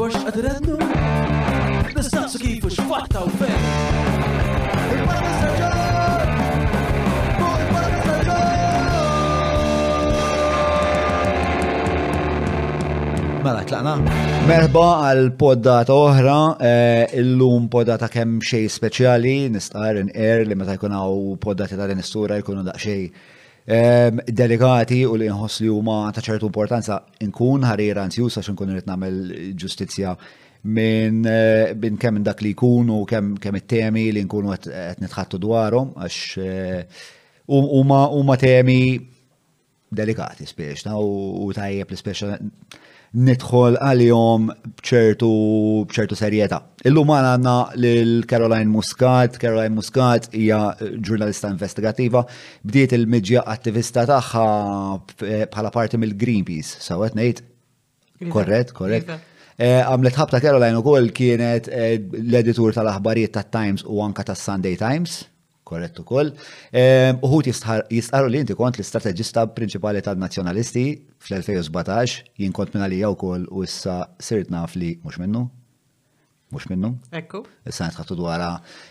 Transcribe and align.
dwar 0.00 0.12
x'qed 0.16 0.36
irednu? 0.40 0.76
Nistaqsu 1.96 2.38
kif 2.42 2.62
u 2.64 2.66
x'fatta 2.74 3.20
u 3.26 3.28
fejn. 3.38 3.64
Il-Parla 3.70 5.16
Mistaġġar! 5.24 6.20
Fuq 7.40 7.56
il 7.56 7.56
Mela, 13.44 13.62
tlaqna. 13.72 13.92
Merba 14.48 14.86
għal 15.10 15.28
poddata 15.42 15.92
oħra, 16.06 16.38
eh, 16.70 17.04
illum 17.20 17.62
poddata 17.74 18.06
kemm 18.14 18.34
xej 18.52 18.64
speċjali, 18.78 19.36
nistqar 19.58 19.94
in 20.04 20.08
air 20.14 20.40
li 20.48 20.56
meta 20.62 20.76
jkun 20.78 20.96
hawn 20.96 21.34
poddati 21.44 21.74
din 21.76 22.00
istura 22.06 22.34
jkunu 22.40 22.62
daqsxejn 22.70 23.38
Ehm, 23.68 24.16
delegati 24.24 25.02
u 25.04 25.14
li 25.18 25.26
nħoss 25.28 25.60
li 25.60 25.68
huma 25.68 26.08
ta' 26.16 26.22
ċertu 26.24 26.48
importanza 26.48 26.96
nkun 27.20 27.66
ħarira 27.68 28.06
ansjus 28.06 28.38
għax 28.40 28.54
nkun 28.54 28.72
irid 28.72 28.88
nagħmel 28.88 29.18
ġustizzja 29.60 30.14
minn 30.72 31.20
eh, 31.28 31.74
min 31.76 31.98
kemm 32.00 32.22
dak 32.24 32.40
li 32.44 32.54
jkun 32.54 32.88
u 32.92 33.02
kemm 33.08 33.60
it-temi 33.60 34.06
li 34.16 34.22
nkunu 34.24 34.54
qed 34.56 35.04
nitħattu 35.04 35.40
dwarhom 35.44 35.92
għax 35.92 36.22
eh, 36.40 37.04
huma 37.52 38.38
temi 38.40 38.78
delikati 39.92 40.48
speċna 40.48 40.96
u 40.96 41.52
tajjeb 41.52 41.92
li 41.92 42.00
speċa 42.00 42.38
nidħol 43.10 43.76
għal-jom 43.82 44.50
bċertu, 44.86 45.30
bċertu 45.90 46.14
serjeta. 46.18 46.60
Illum 46.86 47.10
għanna 47.10 47.54
l-Caroline 47.74 48.70
Muscat, 48.70 49.38
Caroline 49.42 49.74
Muscat 49.74 50.28
hija 50.36 50.60
eh, 50.78 50.92
ġurnalista 51.02 51.50
investigativa, 51.50 52.22
bdiet 52.62 52.94
il-medja 52.96 53.42
attivista 53.46 54.04
tagħha 54.08 54.44
eh, 55.24 55.48
bħala 55.50 55.72
parti 55.74 55.98
mill-Greenpeace, 55.98 56.78
sawet 56.86 57.18
ngħid? 57.18 57.42
Korret, 58.30 58.70
korret. 58.76 59.10
Eh, 59.60 59.80
għamlet 59.82 60.16
ħabta 60.16 60.38
Caroline 60.40 60.78
u 60.78 61.10
kienet 61.16 61.66
l-editur 61.68 62.72
tal-aħbarijiet 62.78 63.34
tat-Times 63.38 63.84
u 63.90 64.00
anka 64.04 64.22
tas-Sunday 64.30 64.76
Times, 64.80 65.22
Korrett 65.72 65.98
ukoll. 66.04 66.32
Ehm, 66.80 67.20
uħut 67.28 67.50
jistqaru 67.50 68.32
li 68.32 68.40
inti 68.42 68.56
kont 68.58 68.80
l-istrateġista 68.80 69.46
prinċipali 69.58 70.02
tal-Nazzjonalisti 70.08 70.84
fl-2017, 71.22 72.28
jinkont 72.44 72.74
minna 72.74 72.90
li 72.90 73.00
jaw 73.04 73.16
koll 73.24 73.46
u 73.48 73.64
issa 73.68 74.00
sirt 74.28 74.50
nafli 74.56 74.86
li 74.86 74.92
mhux 75.06 75.22
minnu 75.22 75.46
mux 76.52 76.66
minnu. 76.68 76.88
Ekku. 77.14 77.42
Issa 77.68 77.86
nitħattu 77.88 78.16
dwara, 78.18 78.48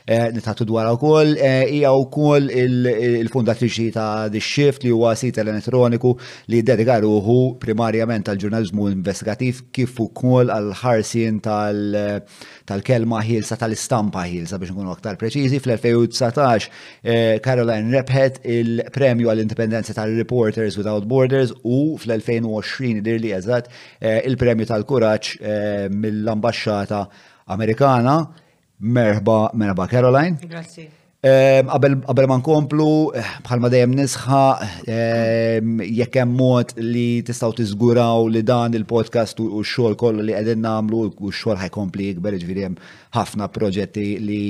eh, 0.08 0.30
nitħattu 0.36 0.66
dwara 0.70 0.94
u 0.96 1.00
kol, 1.02 1.34
eh, 1.36 1.68
ija 1.80 1.92
u 1.96 2.06
kol 2.12 2.48
il-fundatriċi 2.52 3.90
ta' 3.96 4.28
The 4.32 4.40
Shift 4.42 4.84
li 4.86 4.92
huwa 4.94 5.14
sit 5.18 5.38
elettroniku 5.42 6.14
li 6.50 6.62
dedikar 6.64 7.02
ruħu 7.04 7.36
primarjament 7.62 8.28
tal-ġurnalizmu 8.30 8.90
investigativ 8.94 9.64
kif 9.76 10.00
u 10.04 10.08
kol 10.16 10.50
għal-ħarsin 10.54 11.42
tal-kelma 11.46 13.22
ħilsa 13.28 13.60
tal-istampa 13.62 14.24
ħilsa 14.30 14.60
biex 14.60 14.76
nkunu 14.76 14.96
aktar 14.96 15.20
preċizi. 15.22 15.60
Fl-2019 15.60 16.70
eh, 17.04 17.40
Caroline 17.44 17.92
rebħet 18.00 18.42
il-premju 18.46 19.32
għall-indipendenza 19.34 19.98
tal-Reporters 19.98 20.80
Without 20.80 21.10
Borders 21.12 21.52
u 21.68 21.98
fl-2020 22.00 23.04
dir 23.04 23.20
li 23.22 23.34
eżat 23.36 23.68
il-premju 24.00 24.68
tal-kuraċ 24.70 25.36
mill-ambasċata 25.92 27.04
Amerikana. 27.50 28.16
Merħba, 28.80 29.38
merħba 29.60 29.90
Caroline. 29.92 30.38
Grazie. 30.48 30.88
Qabel 31.22 31.98
ma 32.32 32.38
nkomplu, 32.40 32.92
eh, 33.20 33.24
bħalma 33.44 33.68
dejjem 33.74 33.96
nisħa 33.98 34.38
jekk 34.88 36.20
hemm 36.22 36.38
mod 36.40 36.72
li 36.80 37.20
tistgħu 37.28 37.58
tiżguraw 37.58 38.30
li 38.32 38.40
dan 38.48 38.78
il-podcast 38.80 39.42
u 39.44 39.50
x-xogħol 39.60 39.98
kollu 40.00 40.24
li 40.24 40.32
qegħdin 40.38 40.64
nagħmlu 40.64 41.02
u 41.10 41.10
x-xogħol 41.10 41.60
ħajkompli 41.66 42.08
jikber 42.14 42.38
ġifieri 42.40 42.70
ħafna 43.20 43.50
proġetti 43.52 44.06
li 44.30 44.46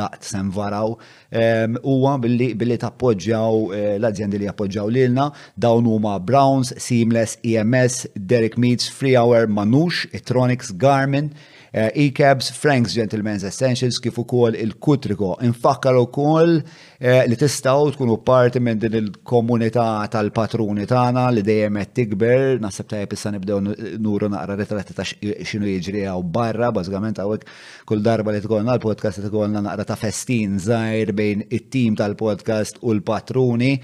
daqt 0.00 0.24
sem 0.30 0.48
varaw 0.56 0.96
huwa 0.96 2.16
billi 2.24 2.78
tappoġġjaw 2.80 3.60
eh, 3.76 3.84
l-azzjendi 4.00 4.40
li 4.40 4.48
l 4.48 4.84
lilna 4.96 5.26
dawn 5.58 5.84
huma 5.92 6.16
Browns, 6.16 6.72
Seamless, 6.80 7.36
EMS, 7.44 8.06
Derek 8.16 8.56
Meets, 8.56 8.88
Free 8.88 9.16
Hour, 9.20 9.44
Manux, 9.52 10.06
Etronics, 10.16 10.72
Garmin, 10.72 11.28
Eh, 11.76 11.90
E-Cabs, 12.06 12.50
Frank's 12.56 12.92
Gentleman's 12.94 13.42
Essentials, 13.42 13.98
kif 13.98 14.18
ukoll 14.22 14.54
il-Kutriko. 14.54 15.34
Infakkar 15.42 15.96
ukoll 15.98 16.60
eh, 17.02 17.24
li 17.26 17.34
tistaw 17.36 17.90
tkunu 17.96 18.20
parti 18.22 18.60
minn 18.62 18.78
din 18.78 18.94
il-komunità 19.00 19.88
tal-patruni 20.12 20.86
tagħna 20.86 21.24
li 21.34 21.42
dejjem 21.42 21.80
qed 21.82 21.92
tikber, 21.98 22.60
naħseb 22.62 22.90
tajjeb 22.94 23.18
issa 23.18 23.34
nibdew 23.34 23.74
nuru 24.06 24.30
naqra 24.30 24.54
ritratti 24.62 24.94
ta' 24.94 25.08
x'inhu 25.10 25.74
jiġri 25.74 26.06
hawn 26.06 26.30
barra, 26.38 26.70
bażikament 26.78 27.18
hawnhekk 27.18 27.50
kull 27.90 28.06
darba 28.06 28.30
li 28.36 28.44
tkollna 28.46 28.78
l-podcast 28.78 29.24
tkollna 29.26 29.64
naqra 29.66 29.88
ta' 29.90 29.98
festin 29.98 30.60
żgħir 30.62 31.10
bejn 31.12 31.42
it-tim 31.50 31.98
tal-podcast 31.98 32.78
u 32.86 32.94
l-patruni 33.00 33.80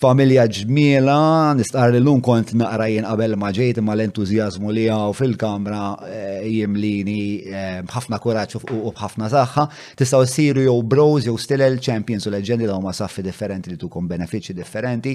familja 0.00 0.42
ġmiela, 0.50 1.54
nistqar 1.54 1.92
li 1.94 2.00
l-lum 2.00 2.18
kont 2.24 2.50
naqra 2.58 2.88
jien 2.90 3.04
qabel 3.06 3.36
ma 3.38 3.50
ġejt 3.54 3.78
l-entuzjazmu 3.82 4.72
li 4.74 4.86
għaw 4.90 5.12
fil-kamra 5.14 5.82
eh, 6.08 6.48
jimlini 6.50 7.20
eh, 7.46 7.82
bħafna 7.86 8.18
kuraċ 8.22 8.58
u 8.58 8.90
bħafna 8.90 9.28
saħħa, 9.32 9.66
tistaw 9.98 10.24
siru 10.26 10.64
jew 10.66 10.78
bros 10.82 11.28
jew 11.28 11.36
stilel 11.38 11.78
champions 11.78 12.26
u 12.26 12.32
leġendi 12.34 12.66
daw 12.70 12.80
ma 12.82 12.92
saffi 12.92 13.22
differenti 13.22 13.70
li 13.70 13.78
tukom 13.78 14.08
benefiċi 14.10 14.54
differenti. 14.58 15.14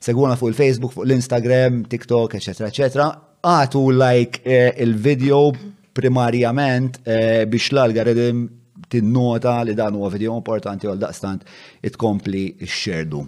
Seguna 0.00 0.36
fuq 0.38 0.52
il-Facebook, 0.54 0.94
fuq 0.94 1.04
l-Instagram, 1.04 1.82
TikTok, 1.90 2.38
ecc. 2.38 2.62
ecc. 2.68 3.02
Għatu 3.44 3.82
like 3.96 4.40
eh, 4.44 4.70
il-video 4.84 5.50
primarjament 5.96 7.00
biex 7.06 7.72
l-algoritm 7.72 8.46
tinnota 8.90 9.58
li 9.66 9.74
dan 9.76 9.96
huwa 9.98 10.12
video 10.12 10.38
importanti 10.38 10.86
għal 10.88 11.02
daqstant 11.02 11.50
x-xerdu 11.96 13.26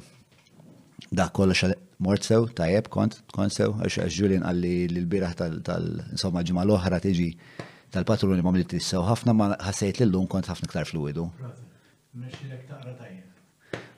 da 1.12 1.28
kollox 1.28 1.64
mort 1.96 2.22
sew, 2.24 2.46
tajjeb, 2.56 2.88
kont, 2.88 3.18
kont 3.36 3.52
sew, 3.52 3.74
għax 3.84 4.16
Julien 4.16 4.44
għalli 4.48 4.70
l-biraħ 4.88 5.34
tal-insomma 5.36 6.40
ġimma 6.44 6.64
l-oħra 6.64 6.98
tiġi 7.04 7.26
tal-patruni 7.92 8.40
ma' 8.42 8.52
mlitti 8.56 8.80
sew, 8.80 9.02
ħafna 9.04 9.34
ma' 9.36 9.50
ħasajt 9.60 10.00
l-lum 10.06 10.24
kont 10.32 10.48
ħafna 10.48 10.70
ktar 10.72 10.88
fluidu. 10.88 11.26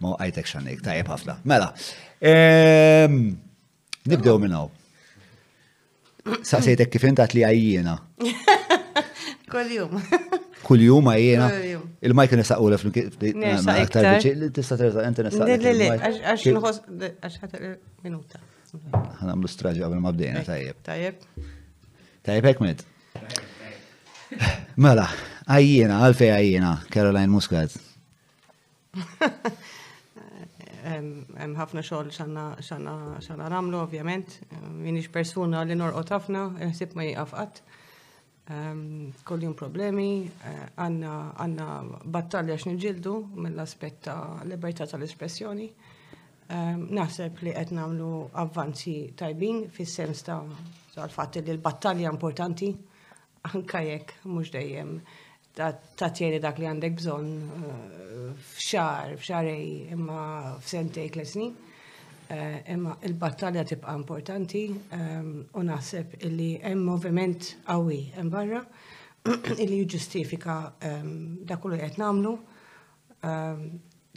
Ma' 0.02 0.16
għajtek 0.19 0.50
xanik, 0.50 0.82
tajjeb 0.84 1.12
ħafna. 1.14 1.38
Mela, 1.47 1.70
ehm, 2.19 3.20
nibdew 4.10 4.34
minnaw. 4.42 4.69
Saqsejtek 6.26 6.91
kif 6.96 7.04
intat 7.06 7.36
li 7.36 7.44
għajjina. 7.46 7.94
Kol-jum 9.54 10.00
kuljum 10.64 11.04
ma 11.04 11.14
jiena. 11.20 11.48
Il-majk 12.04 12.34
nisaq 12.41 12.60
u 12.62 12.70
lef 12.72 12.84
aktar 12.84 14.08
biċi, 14.12 14.32
tista 14.56 14.76
terza 14.80 15.05
enti 15.06 15.25
nisaq. 15.26 15.50
Le, 15.50 15.75
le, 15.81 15.90
għax 16.28 17.55
minuta. 18.06 18.40
Għanam 18.75 19.44
l-istraġi 19.44 19.84
għabel 19.84 20.02
ma 20.02 20.12
bdejna, 20.16 20.43
tajjeb. 20.49 20.81
Tajjeb. 20.88 21.22
Tajjeb 22.26 22.49
ekmet. 22.55 22.82
Mela, 24.81 25.06
għajjena, 25.46 26.00
għalfej 26.08 26.32
għajjena, 26.34 26.72
Caroline 26.94 27.31
Muscat. 27.34 27.76
Hemm 30.84 31.55
ħafna 31.60 31.82
xogħol 31.87 32.10
xanna 32.14 33.49
namlu, 33.52 33.84
ovvjament, 33.87 34.37
minix 34.84 35.08
persuna 35.14 35.62
li 35.67 35.78
norqot 35.78 36.12
ħafna, 36.19 36.49
ħsib 36.69 36.94
ma 36.99 37.06
jgħaf 37.12 37.34
Ehm, 38.49 39.08
kollim 39.25 39.55
problemi, 39.56 40.31
eh, 40.44 40.56
għanna 40.76 42.00
battalja 42.05 42.58
x'nġildu 42.61 43.14
mill-aspett 43.41 44.02
ta' 44.05 44.41
libertà 44.44 44.85
tal-espressjoni. 44.87 45.69
Ehm, 46.52 46.82
naħseb 46.93 47.41
li 47.41 47.55
qed 47.56 47.73
nagħmlu 47.73 48.11
avvanzi 48.43 48.96
tajbin 49.17 49.62
fis-sens 49.73 50.20
ta' 50.29 50.43
tal-fatt 50.94 51.41
li 51.41 51.55
l-battalja 51.56 52.12
importanti 52.12 52.69
anka 53.55 53.81
jekk 53.81 54.12
mhux 54.29 54.52
dejjem 54.52 54.93
ta' 55.56 56.12
tieni 56.12 56.38
dak 56.38 56.58
li 56.61 56.69
għandek 56.69 57.00
bżonn 57.00 57.32
eh, 57.49 58.29
f'xar, 58.29 59.17
f'xarej 59.17 59.64
imma 59.96 60.20
f'sentej 60.61 61.08
tliet 61.17 61.32
snin. 61.32 61.56
Eh, 62.26 62.62
imma 62.69 62.97
il-battalja 63.03 63.62
tibqa' 63.69 63.93
importanti 63.93 64.65
eh, 64.88 65.21
u 65.44 65.62
naħseb 65.69 66.15
illi 66.25 66.55
hemm 66.65 66.81
moviment 66.88 67.50
qawwi 67.69 67.99
hemm 68.17 68.31
barra 68.32 68.62
illi 69.62 69.82
jiġġustifika 69.82 70.55
eh, 70.88 71.03
dak 71.44 71.61
kollu 71.61 71.76
qed 71.76 71.99
nagħmlu 72.00 72.32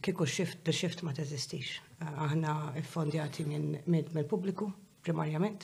kieku 0.07 0.27
shift 0.27 0.61
the 0.63 0.71
shift 0.71 1.03
ma 1.03 1.11
teżistix. 1.15 1.73
Aħna 2.03 2.53
iffondjati 2.79 3.43
minn 3.47 3.71
mill 3.89 4.27
pubbliku 4.29 4.67
primarjament, 5.03 5.63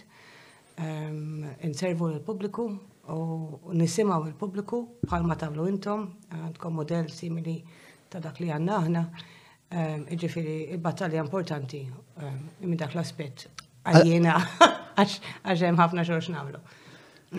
inservu 1.67 2.07
l-pubbliku 2.13 2.65
u 3.13 3.19
nisimaw 3.75 4.25
il-pubbliku 4.31 4.79
bħalma 5.05 5.35
tagħmlu 5.43 5.67
intom, 5.73 6.07
għandkom 6.33 6.77
modell 6.79 7.11
simili 7.11 7.57
ta' 8.09 8.23
dak 8.23 8.39
li 8.41 8.49
għandna 8.55 8.79
aħna 8.79 9.05
Ehm, 9.73 10.03
Ġifiri, 10.19 10.75
battalja 10.81 11.21
importanti 11.23 11.79
ehm, 12.21 12.41
minn 12.61 12.77
dak 12.77 12.91
l-aspet. 12.93 13.47
Għajjena, 13.89 14.33
għaxem 15.01 15.79
ħafna 15.79 16.03
xorx 16.05 16.29
namlu. 16.35 16.59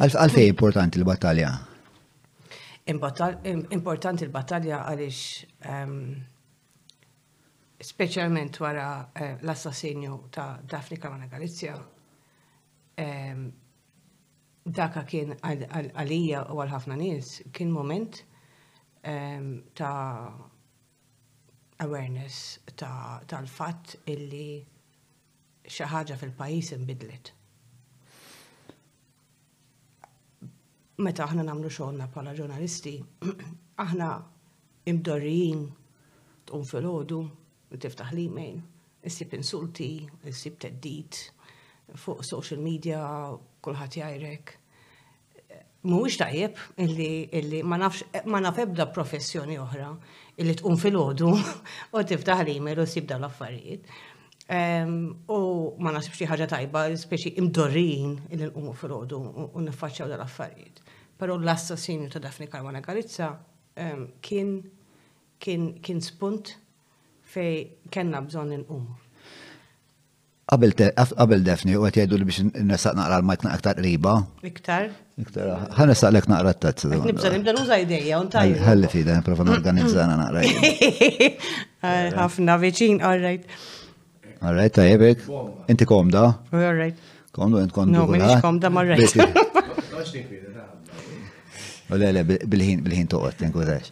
Għalfej 0.09 0.49
importanti 0.51 0.99
l-battalja? 0.99 1.53
Importanti 2.91 4.27
l-battalja 4.27 4.81
għalix 4.91 5.21
ehm, 5.71 6.01
specialment 7.87 8.59
wara 8.65 8.89
eh, 9.15 9.37
l-assassinju 9.45 10.17
ta' 10.35 10.49
Dafni 10.71 10.99
Kamana 10.99 11.31
Galizja. 11.31 11.77
Daka 14.75 15.03
kien 15.07 15.33
għalija 15.39 16.43
u 16.55 16.59
għal 16.63 16.71
ħafna 16.75 16.95
nies 16.99 17.33
kien 17.53 17.73
moment 17.75 18.21
ta' 19.77 19.95
awareness 21.81 22.59
tal-fatt 22.77 23.95
ta 23.99 24.13
illi 24.13 24.63
xi 25.67 25.87
ħaġa 25.91 26.17
fil-pajjiż 26.21 26.73
inbidlet. 26.79 27.33
Meta 31.03 31.25
aħna 31.27 31.43
nagħmlu 31.49 31.71
xogħolna 31.73 32.07
bħala 32.15 32.35
ġurnalisti, 32.39 32.93
aħna 33.85 34.11
imdorrin 34.93 35.65
tqum 36.47 36.67
fil-ħodu, 36.69 37.19
tiftaħ 37.75 38.13
l-email, 38.15 38.61
issib 39.09 39.33
insulti, 39.39 39.91
issib 40.31 40.61
teddit, 40.63 41.17
fuq 41.99 42.23
social 42.25 42.61
media, 42.63 43.01
kulħadd 43.65 43.97
jajrek. 44.05 44.53
Mhuwiex 45.85 46.19
tajjeb 46.23 46.61
illi, 46.81 47.11
illi 47.41 47.59
ma 47.69 47.77
nafx 47.81 48.23
ma 48.33 48.39
naf 48.41 48.61
ebda 48.63 48.87
professjoni 48.95 49.59
oħra 49.61 49.91
illi 50.43 50.55
tqum 50.59 50.79
fil-ħodu 50.81 51.29
u 51.97 52.03
tiftaħ 52.11 52.43
l-email 52.45 52.83
u 52.83 52.87
sibda 52.91 53.19
l-affarijiet. 53.21 53.87
U 55.35 55.39
ma 55.81 55.93
nasib 55.95 56.17
xi 56.19 56.29
ħaġa 56.29 56.49
tajba, 56.55 56.85
speċi 57.05 57.35
imdorrin 57.43 58.17
illi 58.35 58.49
nqumu 58.51 58.75
fil-ħodu 58.81 59.21
u 59.47 59.65
niffaċċaw 59.69 60.11
dal-affarijiet. 60.13 60.83
Però 61.19 61.37
l-assassinju 61.39 62.11
ta' 62.11 62.23
Dafni 62.25 62.49
Karwana 62.51 62.81
Garizza 62.85 63.33
kien 64.29 64.59
kien 65.45 66.01
spunt 66.01 66.55
fej 67.35 67.89
kenna 67.93 68.23
bżonn 68.25 68.55
inqumu. 68.57 69.04
Qabel 70.45 71.41
defni, 71.47 71.73
u 71.79 71.87
għet 71.87 72.03
jgħidu 72.03 72.17
li 72.21 72.27
biex 72.29 72.43
n-nesaq 72.53 72.99
naqra 72.99 73.17
l-majtna 73.23 73.53
aktar 73.57 73.79
riba. 73.81 74.13
Iktar? 74.45 74.91
Iktar, 75.17 75.47
għan 75.49 75.79
ah, 75.87 75.89
nesaq 75.89 76.11
l-ek 76.13 76.27
naqra 76.29 76.53
t-tazz. 76.53 76.91
Nibżan, 77.05 77.39
nibda 77.39 77.55
nuża 77.57 77.79
ideja, 77.81 78.19
un 78.21 78.29
tajju. 78.33 78.59
Għalli 78.61 78.91
fida, 78.93 79.17
n 79.23 79.51
organizzana 79.55 80.19
naqra. 80.21 80.45
Għafna 81.81 82.59
veċin, 82.63 83.01
all 83.09 83.25
right. 83.25 83.49
All 84.45 84.53
right, 84.59 84.75
tajjebek. 84.77 85.25
Inti 85.73 85.89
komda? 85.89 86.27
All 86.53 86.77
right. 86.77 87.01
Komda, 87.35 87.65
inti 87.65 87.73
komda. 87.79 87.97
No, 87.97 88.05
minix 88.11 88.37
komda, 88.45 88.69
marrejt. 88.73 89.17
U 91.95 91.99
le, 92.01 92.11
le, 92.19 92.23
bil-ħin, 92.29 92.85
bil-ħin 92.85 93.09
toqot, 93.17 93.41
n-kudax. 93.49 93.89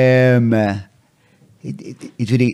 Iġviri, 2.20 2.50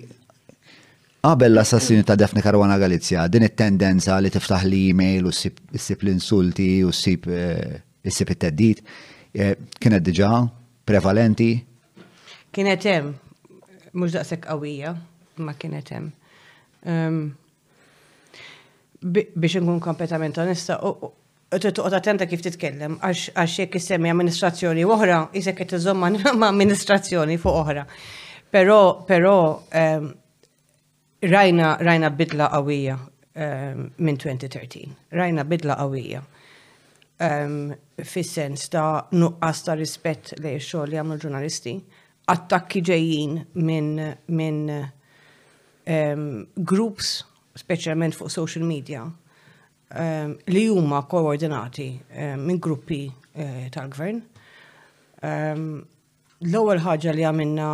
Qabel 1.26 1.54
l-assassinju 1.54 2.04
ta' 2.06 2.14
Defne 2.14 2.40
Karwana 2.44 2.76
Galizja, 2.78 3.24
din 3.26 3.42
it-tendenza 3.42 4.14
li 4.22 4.30
tiftaħ 4.30 4.62
li 4.70 4.82
mail 4.94 5.26
u 5.26 5.32
ssib 5.34 6.02
l-insulti 6.06 6.66
u 6.86 6.92
ssib 6.94 7.24
issib 8.06 8.28
eh, 8.30 8.34
it-teddit, 8.36 8.82
eh, 9.34 9.56
kienet 9.82 10.04
diġà 10.06 10.28
prevalenti? 10.86 11.48
Kienet 12.54 12.86
hemm, 12.86 13.08
mhux 13.98 14.14
daqshekk 14.20 14.44
qawwija, 14.52 14.92
ma 15.42 15.54
kienet 15.58 15.90
hemm. 15.96 16.12
Ehm, 16.92 17.18
biex 19.10 19.56
nkun 19.64 19.82
kompletament 19.82 20.38
onesta, 20.44 20.78
Tuqgħod 21.56 21.94
attenta 21.94 22.26
kif 22.26 22.42
titkellem, 22.44 22.98
għax 23.06 23.56
jekk 23.64 23.80
issemmi 23.80 24.10
amministrazzjoni 24.12 24.86
oħra, 24.90 25.18
isek 25.40 25.58
qed 25.64 25.74
iżomm 25.80 26.06
amministrazzjoni 26.54 27.36
fuq 27.42 27.60
oħra. 27.64 27.84
Però, 28.50 28.78
però, 29.06 29.34
ehm, 29.74 30.06
rajna, 31.26 31.76
rajna 31.80 32.10
bidla 32.10 32.48
qawwija 32.52 32.96
um, 33.34 33.86
minn 33.98 34.18
2013. 34.18 34.88
Rajna 35.10 35.44
bidla 35.44 35.76
qawwija. 35.80 36.22
Um, 37.20 37.74
Fis-sens 38.04 38.68
ta' 38.70 39.06
nuqqas 39.16 39.62
ta' 39.64 39.74
rispett 39.78 40.34
li 40.42 40.56
xogħol 40.60 40.90
li 40.92 40.98
għamlu 41.00 41.16
ġurnalisti, 41.22 41.72
attakki 42.32 42.82
ġejjin 42.84 43.38
minn 43.64 43.96
min, 44.36 44.58
um, 44.68 45.14
ehm, 45.88 46.26
groups, 46.56 47.16
speċjalment 47.56 48.16
fuq 48.18 48.28
social 48.32 48.66
media, 48.68 49.06
um, 49.06 50.34
li 50.52 50.66
huma 50.68 51.00
koordinati 51.08 51.88
um, 51.96 52.42
minn 52.50 52.60
gruppi 52.60 53.04
uh, 53.06 53.62
tal-gvern. 53.72 54.20
Um, 55.24 55.66
L-ewwel 56.44 56.82
ħaġa 56.84 57.16
li 57.16 57.24
għamilna 57.30 57.70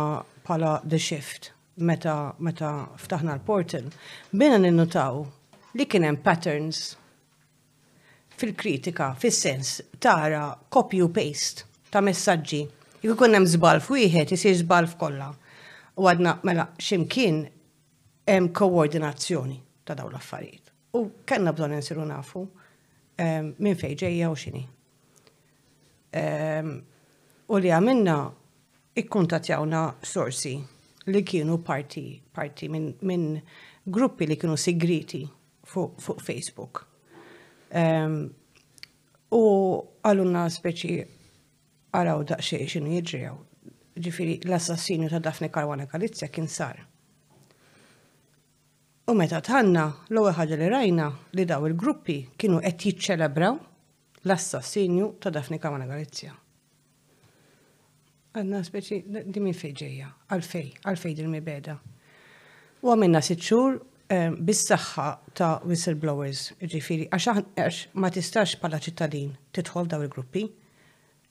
pala 0.47 0.77
The 0.87 1.01
Shift 1.03 1.52
meta 1.75 2.35
meta 2.39 2.71
ftaħna 2.99 3.33
l-portal, 3.39 3.87
bina 4.31 4.59
ninnutaw 4.61 5.23
li 5.73 5.85
kien 5.89 6.03
hemm 6.05 6.19
patterns 6.21 6.81
fil-kritika, 8.37 9.13
fis-sens 9.17 9.79
tara 10.01 10.49
copy 10.69 11.01
u 11.01 11.07
paste 11.13 11.65
ta' 11.91 12.01
messaġġi. 12.05 12.59
Jekk 13.03 13.15
ikun 13.17 13.35
hemm 13.37 13.49
żball 13.49 13.81
f'wieħed 13.83 14.35
isir 14.35 14.55
f'kolla. 14.63 15.31
U 15.97 16.07
għadna 16.09 16.39
mela 16.43 16.67
x'imkien 16.77 17.41
hemm 18.25 18.49
koordinazzjoni 18.51 19.57
ta' 19.85 19.93
dawn 19.95 20.13
l-affarijiet. 20.13 20.71
U 20.97 21.09
kellna 21.25 21.53
bżonn 21.53 21.73
insiru 21.77 22.05
nafu 22.05 22.43
ehm, 23.17 23.53
minn 23.57 23.75
fejn 23.75 24.29
u 24.29 24.35
xini. 24.37 24.63
Ehm, 26.13 26.71
u 27.49 27.57
li 27.57 27.69
għamilna 27.73 28.17
ikkuntatjawna 29.01 29.81
sorsi 30.01 30.55
li 31.05 31.23
kienu 31.23 31.57
parti, 31.63 32.21
parti 32.31 32.67
minn 32.71 32.93
min 33.01 33.39
gruppi 33.85 34.27
li 34.27 34.37
kienu 34.39 34.55
segreti 34.57 35.23
fuq 35.67 35.99
fu 36.01 36.15
Facebook. 36.19 36.85
Um, 37.73 38.29
u 39.33 39.43
għalunna 40.05 40.45
speċi 40.53 40.93
għaraw 41.97 42.23
daqxie 42.29 42.67
xinu 42.69 42.93
jġrijaw. 42.99 43.37
Ġifiri, 44.03 44.39
l-assassinju 44.47 45.09
ta' 45.11 45.19
Dafne 45.21 45.51
Karwana 45.53 45.85
Kalizja 45.89 46.27
kien 46.33 46.47
sar. 46.49 46.79
U 49.09 49.13
meta 49.17 49.41
tħanna, 49.45 49.85
l-ewwel 50.13 50.37
ħaġa 50.37 50.57
li 50.61 50.69
rajna 50.71 51.09
li 51.37 51.45
daw 51.49 51.65
il-gruppi 51.69 52.19
kienu 52.37 52.61
qed 52.63 52.87
jiċċelebraw 52.87 53.57
l-assassinju 54.25 55.11
ta' 55.21 55.29
Dafne 55.33 55.59
Karwana 55.61 55.85
Galizja 55.89 56.33
għanna 58.33 58.59
speċi, 58.65 58.99
di 59.29 59.41
minn 59.43 59.53
fejġeja, 59.55 60.07
għalfej, 60.33 60.69
għalfej 60.89 61.15
dil 61.19 61.29
mibeda 61.29 61.75
U 62.83 62.91
għamilna 62.91 63.21
sitxur 63.23 63.77
eh, 64.11 64.31
bis-saxħa 64.33 65.07
ta' 65.39 65.51
whistleblowers, 65.63 66.47
ġifiri, 66.67 67.05
għax 67.13 67.79
ma 68.01 68.09
tistax 68.11 68.57
pala 68.59 68.79
ċittadin 68.81 69.31
titħol 69.55 69.87
daw 69.87 70.03
il-gruppi, 70.03 70.43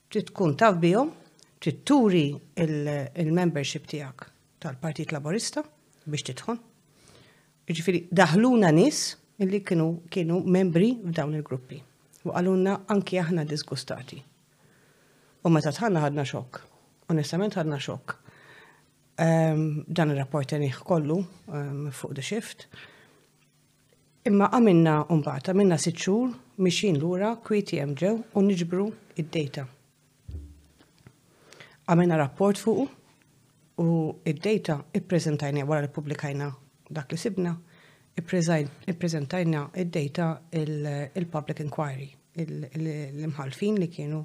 titkun 0.09 0.55
taf 0.57 0.79
bijom, 0.81 1.11
titturi 1.61 2.23
il-membership 2.57 3.85
tijak 3.89 4.25
tal-Partit 4.63 5.13
Laborista 5.13 5.61
biex 6.07 6.25
titħol. 6.31 6.57
Ġifiri, 7.69 8.01
daħluna 8.09 8.73
nis 8.75 9.05
illi 9.43 9.61
kienu 9.63 9.91
kienu 10.11 10.41
membri 10.57 10.95
f'dawn 11.05 11.37
il-gruppi. 11.37 11.77
U 12.25 12.33
għalunna 12.33 12.79
anki 12.97 13.21
aħna 13.21 13.45
disgustati. 13.47 14.17
U 15.45 15.53
meta 15.53 15.69
tħanna 15.75 16.01
ħadna 16.07 16.25
xokk 16.25 16.71
onestament 17.07 17.53
xok. 17.53 17.79
xokk. 17.79 18.17
Ehm, 19.23 19.83
dan 19.87 20.09
il-rapport 20.09 20.51
jeniħ 20.55 20.79
kollu 20.87 21.19
ehm, 21.51 21.89
fuq 21.91 22.15
the 22.15 22.21
shift. 22.23 22.67
Imma 24.25 24.49
għamilna 24.55 24.95
unbat, 25.13 25.49
għamilna 25.51 25.77
sitxur, 25.77 26.31
mixin 26.57 26.95
l-ura, 26.97 27.35
kwiti 27.43 27.77
jemġew, 27.77 28.13
u 28.33 28.41
nġbru 28.41 28.87
id-data. 29.19 29.67
Għamilna 31.91 32.17
rapport 32.17 32.57
fuq 32.57 32.87
u 33.83 33.93
id-data 34.29 34.79
i-prezentajna 34.95 35.65
għara 35.65 35.87
l-publikajna 35.89 36.47
dak 36.93 37.11
li 37.11 37.17
sibna, 37.17 37.51
i-prezentajna 38.15 39.63
id-data 39.81 40.27
il-public 40.61 41.59
inquiry, 41.65 42.07
l-imħalfin 42.37 43.79
li 43.81 43.87
kienu 43.91 44.21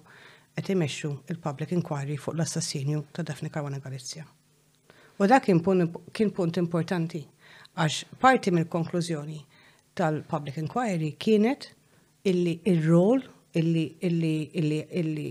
qed 0.60 0.72
imexxu 0.74 1.10
il-public 1.30 1.72
inquiry 1.76 2.16
fuq 2.18 2.34
l-assassinju 2.36 3.02
ta' 3.14 3.22
Daphne 3.22 3.50
Karwana 3.54 3.78
Galizja. 3.84 4.24
U 5.20 5.26
dak 5.30 5.44
kien 5.46 5.60
punt 6.34 6.60
importanti 6.62 7.20
għax 7.78 8.00
parti 8.22 8.52
mill-konklużjoni 8.54 9.38
tal-public 9.98 10.58
inquiry 10.64 11.12
kienet 11.22 11.68
illi 12.32 12.56
il-rol 12.72 13.22
illi 13.60 13.84
illi 14.08 14.32
illi 14.60 14.80
illi 15.02 15.28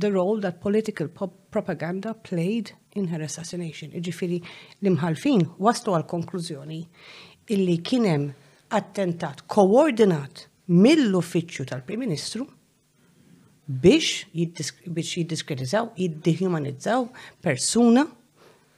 the 0.00 0.10
role 0.14 0.40
that 0.44 0.60
political 0.66 1.08
propaganda 1.08 2.14
played 2.14 2.72
in 2.94 3.08
her 3.08 3.22
assassination. 3.24 3.92
Iġifiri 3.96 4.42
l-imħalfin 4.82 5.46
waslu 5.58 5.96
għal 5.96 6.08
konklużjoni 6.14 6.82
illi 7.56 7.78
kienem 7.86 8.30
attentat 8.76 9.46
koordinat 9.50 10.46
mill-uffiċċju 10.70 11.70
tal-Prim 11.72 12.04
Ministru 12.04 12.44
biex 13.70 14.26
jiddiskreditaw, 15.16 15.90
jiddihumanizzaw 15.98 17.06
persuna 17.44 18.06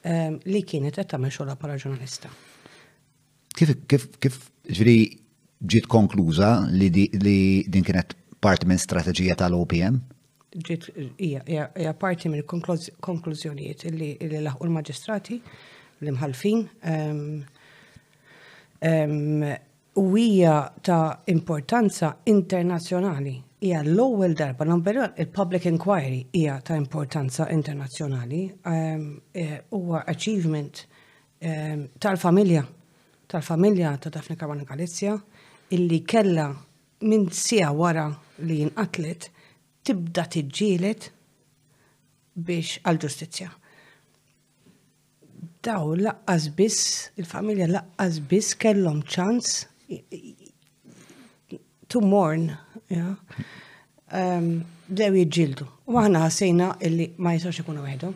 ehm, 0.04 0.38
li 0.50 0.60
kienet 0.68 0.98
qed 0.98 1.08
tagħmel 1.12 1.32
xogħla 1.32 1.56
bħala 1.60 1.78
ġurnalista. 1.80 2.30
Kif 3.56 3.74
kif 3.90 4.06
kif 4.20 4.38
ġri 4.68 4.96
ġiet 5.68 5.86
konkluża 5.92 6.52
li 6.72 6.90
di, 6.90 7.06
li 7.14 7.36
din 7.68 7.84
kienet 7.86 8.16
parti 8.42 8.66
minn 8.66 8.80
strateġija 8.82 9.36
tal-OPM? 9.38 10.00
Ġiet 10.66 10.88
hija 11.22 11.94
parti 11.98 12.28
minn 12.28 12.44
konklużjonijiet 12.44 13.84
li 13.96 14.12
laħqu 14.44 14.68
l-maġistrati 14.68 15.38
li 16.02 16.10
l 16.10 17.22
um, 18.82 19.44
u 20.02 20.02
hija 20.18 20.54
ta' 20.82 21.22
importanza 21.30 22.08
internazzjonali 22.26 23.36
Ija 23.62 23.78
l-ewwel 23.86 24.32
darba 24.34 24.64
number 24.66 24.96
il-public 25.22 25.64
inquiry 25.70 26.26
hija 26.34 26.56
ta' 26.66 26.74
importanza 26.74 27.44
internazzjonali 27.54 28.40
ehm, 28.66 29.04
e, 29.42 29.60
huwa 29.70 30.00
achievement 30.10 30.80
ehm, 31.40 31.84
tal-familja 32.02 32.64
tal-familja 33.30 33.92
ta' 34.02 34.10
Daphne 34.10 34.34
Caruana 34.40 34.64
Galizja 34.66 35.14
illi 35.70 36.00
kella 36.02 36.48
minn 37.06 37.28
sija 37.30 37.70
wara 37.70 38.08
li 38.42 38.58
jinqatlet 38.64 39.28
tibda 39.86 40.26
tiġġielet 40.30 41.08
biex 42.34 42.80
għal-ġustizzja. 42.82 43.46
Daw 45.62 45.94
laqqas 46.02 46.50
biss, 46.58 46.82
il-familja 47.14 47.70
laqqas 47.76 48.18
biss 48.30 48.58
kellhom 48.58 49.04
ċans 49.04 49.54
to 51.92 52.00
mourn 52.00 52.50
Bdew 54.12 54.64
ehm, 54.92 55.14
jġildu. 55.24 55.64
U 55.88 55.96
għana 55.96 56.26
għasina 56.26 56.68
illi 56.88 57.06
ma 57.24 57.32
jisax 57.34 57.62
ikunu 57.64 57.84
għedhom. 57.88 58.14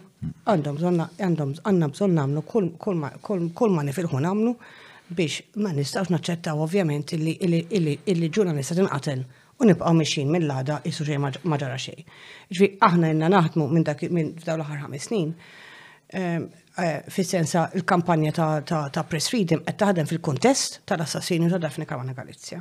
Għandhom 0.50 0.78
zonna, 0.82 1.06
għandhom 1.22 1.54
għanna 1.66 1.88
bżon 1.94 2.16
namlu 2.16 2.42
kull 2.46 3.72
ma 3.76 3.86
nifilħu 3.88 4.20
namlu 4.24 4.52
biex 5.06 5.44
ma 5.62 5.70
nistax 5.72 6.10
naċċettaw 6.10 6.60
ovvjament 6.64 7.14
illi 7.14 8.28
ġuna 8.34 8.52
nistax 8.56 8.80
tinqatel 8.80 9.22
u 9.56 9.64
nibqaw 9.68 9.94
mixin 9.96 10.28
mill-għada 10.34 10.80
jisu 10.84 11.06
xej 11.08 11.20
ma 11.22 11.56
ġara 11.60 11.78
xej. 11.80 12.02
Ġvi 12.52 12.68
aħna 12.84 13.12
jenna 13.12 13.30
naħdmu 13.38 13.68
minn 13.72 13.86
dak 13.86 14.02
minn 14.12 14.34
f'daw 14.36 14.58
l-aħħar 14.58 14.82
ħames 14.82 15.06
snin 15.08 15.30
ehm, 16.18 16.44
eh, 16.82 16.98
fis-sensa 17.12 17.70
il-kampanja 17.78 18.34
ta' 18.66 19.06
Press 19.08 19.30
Freedom 19.32 19.62
qed 19.64 19.78
taħdem 19.80 20.10
fil 20.12 20.20
kontest 20.28 20.82
tal 20.84 21.00
assassinu 21.06 21.48
ta' 21.52 21.62
Dafne 21.62 21.86
Kavana 21.88 22.12
Galizja. 22.18 22.60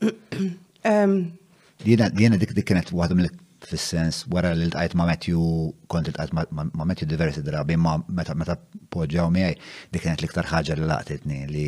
Jena 0.84 2.08
dik 2.38 2.52
dik 2.56 2.64
kienet 2.64 2.92
waħda 2.92 3.16
mill 3.16 3.30
fis-sens 3.68 4.24
wara 4.32 4.54
li 4.56 4.64
l-tqajt 4.64 4.94
ma' 4.96 5.04
Matthew 5.10 5.72
kont 5.92 6.08
ma' 6.52 6.86
Matthew 6.86 7.06
diversi 7.08 7.42
drabi 7.44 7.76
ma' 7.76 7.98
meta 8.08 8.34
meta 8.34 8.56
poġġaw 8.92 9.28
miegħi 9.30 9.58
dik 9.92 10.02
kienet 10.06 10.22
l-iktar 10.22 10.48
ħaġa 10.48 10.78
li 10.78 10.88
laqtitni 10.88 11.40
li 11.50 11.66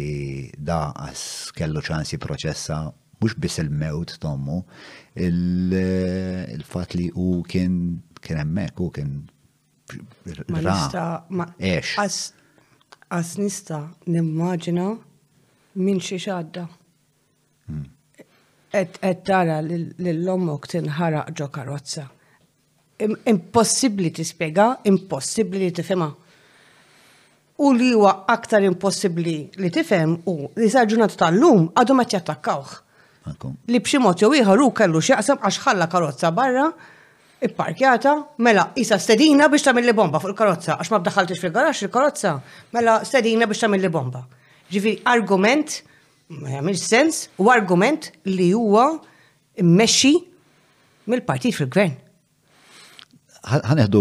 da 0.56 0.78
għas 0.96 1.52
kellu 1.56 1.82
ċansi 1.84 2.18
proċessa 2.22 2.78
mhux 3.22 3.36
biss 3.38 3.60
il-mewt 3.60 4.16
tommu 4.24 4.62
il-fatt 5.26 6.96
li 6.96 7.10
hu 7.12 7.42
kien 7.44 7.76
kien 8.24 8.40
hemmhekk 8.44 8.80
u 8.86 8.90
kien 8.90 9.14
Ma 10.48 10.60
nista, 10.64 11.00
ma 11.36 11.44
għas 11.60 13.32
nista 13.36 13.80
nimmaġina 14.08 14.86
minn 15.84 16.00
xi 16.00 16.16
xadda 16.22 16.62
qed 18.72 19.22
tara 19.28 19.60
l 19.60 20.14
lommok 20.24 20.66
tinħaraq 20.72 21.32
ġo 21.36 21.48
karozza. 21.52 22.06
Impossibbli 23.02 24.10
tispjega, 24.14 24.66
impossibbli 24.88 25.64
li 25.66 25.72
tifhimha. 25.76 26.08
U 27.62 27.72
li 27.76 27.90
huwa 27.94 28.12
aktar 28.32 28.64
impossibbli 28.64 29.34
li 29.60 29.70
tifhem 29.74 30.14
u 30.28 30.34
li 30.56 30.68
sa 30.72 30.86
tal-lum 30.86 31.68
għadu 31.76 31.94
ma 31.98 32.06
jattakkawh. 32.08 32.72
Li 33.70 33.78
bximot 33.78 34.06
mod 34.08 34.22
jew 34.22 34.32
ieħor 34.40 34.62
kellu 34.74 35.00
xieqsam 35.02 35.38
għax 35.46 35.58
ħalla 35.66 35.86
karozza 35.88 36.32
barra 36.32 36.66
ipparkjata, 37.42 38.14
mela, 38.38 38.70
isa 38.78 38.98
stedina 38.98 39.48
biex 39.50 39.62
tamil 39.68 39.84
li 39.86 39.92
bomba 39.92 40.18
fuq 40.22 40.30
il-karozza, 40.30 40.76
għax 40.78 40.90
ma 40.94 40.98
bdaħaltix 41.02 41.40
fil-garax 41.42 41.82
il-karozza, 41.88 42.32
mela 42.74 43.00
stedina 43.06 43.46
biex 43.50 43.62
tamil 43.66 43.82
li 43.82 43.90
bomba. 43.90 44.22
Ġifi 44.72 44.96
argument 45.10 45.80
ma 46.40 46.52
jagħmilx 46.52 46.84
sens 46.92 47.22
u 47.42 47.50
argument 47.52 48.10
li 48.28 48.50
huwa 48.56 48.86
mmexxi 49.60 50.12
mill-partit 51.10 51.54
fil-gvern. 51.58 51.98
Ħanħdu 53.42 54.00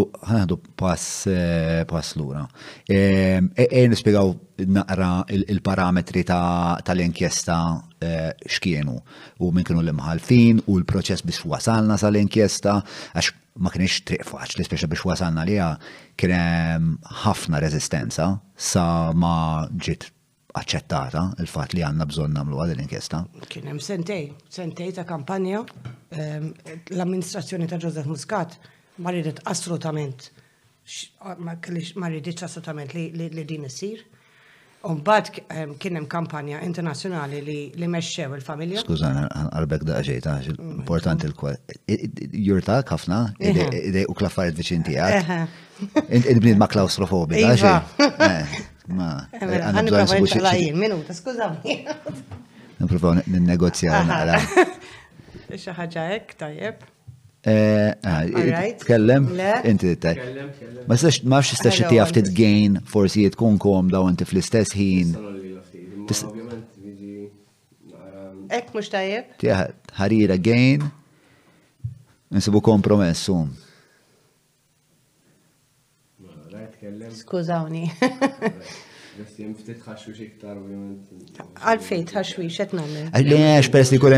pass 0.78 1.26
eh, 1.34 1.82
pass 1.90 2.12
lura. 2.20 2.44
Ejn 2.86 3.48
ehm, 3.48 3.48
e, 3.58 3.66
e, 3.82 3.88
nispjegaw 3.90 4.30
naqra 4.70 5.08
il-parametri 5.34 6.22
tal-inkjesta 6.30 7.58
eh, 8.06 8.30
xkienu 8.46 8.94
u 9.42 9.50
minn 9.50 9.66
kienu 9.66 9.82
l-imħalfin 9.82 10.62
u 10.68 10.78
l-proċess 10.84 11.26
biex 11.26 11.42
wasalna 11.50 11.98
sal-inkjesta 11.98 12.78
għax 13.16 13.34
ma 13.66 13.74
kienx 13.74 13.98
triq 14.08 14.28
faċli 14.30 14.70
speċa 14.70 14.92
biex 14.94 15.10
wasalna 15.10 15.48
liha 15.50 15.72
kien 16.22 16.38
hemm 16.38 16.94
ħafna 17.26 17.60
reżistenza 17.66 18.36
sa 18.70 18.86
ma 19.18 19.34
ġiet 19.74 20.12
aċċettata 20.58 21.22
il-fat 21.42 21.74
li 21.78 21.84
għanna 21.86 22.08
bżon 22.10 22.34
namlu 22.36 22.60
għad 22.60 22.74
l-inkjesta? 22.76 23.24
Kien 23.50 23.68
hemm 23.72 23.82
sentej, 23.84 24.30
sentej 24.52 24.94
ta' 24.98 25.06
kampanja 25.08 25.64
ehm, 26.12 26.50
l-amministrazzjoni 26.96 27.68
ta' 27.72 27.80
Joseph 27.82 28.10
Muscat 28.12 28.58
ma 29.02 29.14
ridet 29.16 29.40
assolutament 29.50 30.30
ma 32.00 32.10
ridet 32.12 32.44
assolutament 32.44 32.92
li 32.96 33.46
din 33.48 33.68
issir. 33.70 34.02
Umbad 34.90 35.28
ehm, 35.54 35.76
kien 35.78 35.96
hemm 36.00 36.08
kampanja 36.10 36.60
internazzjonali 36.66 37.42
li 37.46 37.88
mexxew 37.96 38.34
il-familja. 38.36 38.82
Skużan 38.82 39.22
għarbek 39.30 39.86
da 39.88 40.00
ġejta, 40.08 40.40
mm. 40.56 40.74
importanti 40.82 41.30
l-kwal. 41.30 41.60
Jurtak 42.50 42.90
ħafna, 42.96 43.20
idej 43.40 44.08
u 44.10 44.18
klaffariet 44.18 44.58
viċinti 44.58 44.98
għad. 44.98 45.38
id 46.18 46.38
bnid 46.42 46.58
ma 46.62 46.68
klaustrofobika, 46.70 47.54
iva. 47.56 48.30
Ma. 48.90 49.10
Għanni 49.36 49.92
provaw 49.94 50.24
nċalajin, 50.26 50.78
minuta, 50.80 51.14
skużawni. 51.14 51.80
Nipprovaw 52.82 53.20
n 53.20 53.52
ek, 56.02 56.34
tajjeb. 56.40 56.86
Tkellem? 58.84 59.26
Inti 59.68 59.96
Ma 60.88 60.96
s-sax 60.98 61.22
ma 61.28 61.42
s-sax 61.44 61.82
t-gain 62.16 62.78
forsi 62.88 63.26
jitkun 63.26 63.58
kom 63.62 63.90
daw 63.94 64.08
inti 64.10 64.24
fl-istess 64.26 64.72
ħin. 64.78 65.12
Ehm, 67.92 68.48
ek 68.50 68.72
mux 68.76 68.90
tajjeb? 68.94 69.36
Ħarira 69.98 70.40
gain, 70.42 70.88
nsibu 72.34 72.64
kompromessum. 72.66 73.52
Skużawni. 77.16 77.90
Għalfejn 81.62 82.06
tħaxwix, 82.08 82.56
qed 82.56 82.76
nagħmel. 82.78 83.10
Għaliex 83.20 83.68
peress 83.74 83.92
li 83.94 84.00
jkun 84.00 84.16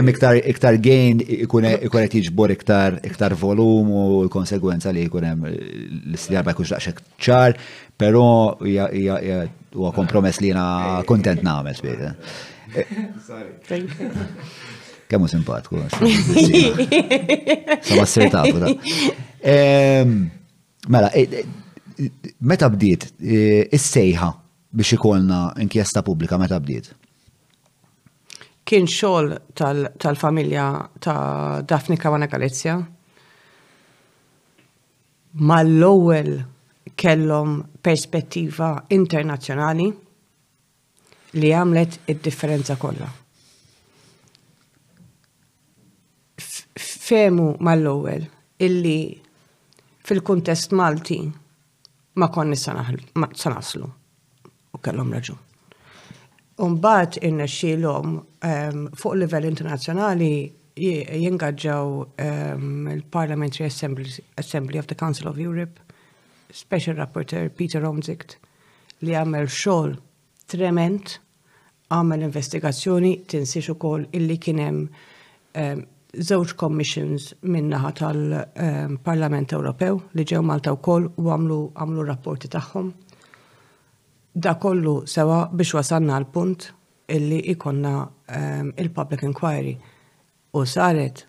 iktar 0.53 0.77
gain 0.85 1.23
ikun 1.39 1.65
qed 1.95 2.13
iktar 2.55 2.97
iktar 3.11 3.33
volum 3.41 3.89
u 3.89 4.03
l-konsegwenza 4.27 4.93
li 4.93 5.07
jkun 5.07 5.25
l-istjarba 5.31 6.53
kux 6.55 6.75
daqshekk 6.75 7.01
ċar, 7.25 7.57
pero 7.97 8.25
u 8.61 9.89
kompromess 9.97 10.39
li 10.45 10.53
jena 10.53 11.01
kontent 11.09 11.41
nagħmel 11.43 11.75
spiega. 11.77 12.13
Kemmu 15.09 15.27
simpatiku. 15.29 15.81
Sama 17.89 18.05
s-sirtafu 18.05 18.61
da. 18.63 18.71
Mela, 20.91 21.09
e, 21.15 21.21
e, 21.23 21.43
meta 22.43 22.69
bdiet 22.69 23.07
e, 23.23 23.65
is-sejħa 23.75 24.29
biex 24.73 24.95
ikolna 24.97 25.41
inkjesta 25.63 26.03
pubblika 26.05 26.37
meta 26.41 26.57
bdiet? 26.59 26.89
Kien 28.63 28.87
xogħol 28.87 29.35
tal-familja 29.59 30.65
ta' 31.03 31.63
Dafni 31.67 31.97
Kawana 31.99 32.29
Galizja. 32.31 32.77
Mal-ewwel 35.33 36.31
kellhom 36.95 37.57
perspettiva 37.83 38.71
internazzjonali 38.95 39.89
li 41.41 41.51
għamlet 41.57 41.97
id-differenza 42.13 42.77
kollha. 42.79 43.09
Femu 46.79 47.57
mal-ewwel 47.59 48.25
illi 48.63 48.97
fil-kuntest 50.07 50.71
Malti 50.77 51.19
ma 52.15 52.27
konni 52.31 52.55
sanaslu. 53.33 53.89
U 54.73 54.77
kellhom 54.81 55.11
raġun. 55.13 55.37
Umbat 56.63 57.17
inna 57.25 57.47
xilom 57.49 58.09
ehm, 58.45 58.79
fuq 58.93 59.13
livell 59.17 59.45
internazzjonali 59.49 60.53
um, 60.73 60.83
il-Parliamentary 62.89 63.67
Assembly 64.35 64.77
of 64.79 64.85
the 64.87 64.95
Council 64.95 65.27
of 65.27 65.37
Europe, 65.39 65.79
Special 66.51 66.95
Rapporteur 66.95 67.49
Peter 67.49 67.83
Omzicht, 67.85 68.37
li 69.01 69.13
għamel 69.17 69.47
xogħol 69.49 69.95
trement 70.53 71.15
għamel 71.93 72.21
investigazzjoni 72.29 73.13
tinsiex 73.29 73.69
ukoll 73.73 74.03
illi 74.17 74.37
kienem 74.37 74.77
żewġ 76.13 76.53
commissions 76.59 77.31
minnaħa 77.41 77.89
tal-Parlament 77.97 79.53
Ewropew 79.57 79.97
li 80.13 80.25
ġew 80.29 80.41
Malta 80.45 80.73
wkoll 80.75 81.07
u 81.17 81.25
għamlu 81.33 81.57
għamlu 81.73 82.03
rapporti 82.05 82.49
tagħhom. 82.53 82.91
Da 84.33 84.53
kollu 84.61 85.05
sewa 85.09 85.43
biex 85.51 85.73
wasanna 85.73 86.19
l 86.21 86.27
punt 86.29 86.67
illi 87.09 87.39
ikonna 87.53 87.95
ehm, 88.29 88.69
il-public 88.77 89.23
inquiry 89.25 89.73
u 90.53 90.65
saret 90.69 91.25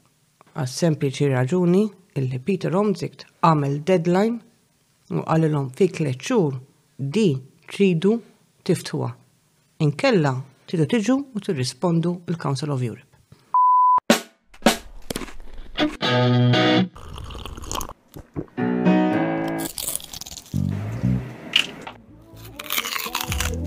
għas 0.54 0.76
sempliċi 0.84 1.30
raġuni 1.32 1.84
illi 2.20 2.40
Peter 2.44 2.76
Omzikt 2.76 3.24
għamel 3.40 3.80
deadline 3.88 5.16
u 5.16 5.24
għalilom 5.24 5.72
fi 5.76 5.88
kleċċur 5.88 6.60
di 6.98 7.28
tridu 7.72 8.18
tiftuha. 8.64 9.08
Inkella 9.80 10.36
tridu 10.68 10.86
tiġu 10.92 11.18
u 11.32 11.40
tirrispondu 11.48 12.18
il-Council 12.28 12.70
of 12.72 12.84
Europe. 12.84 13.08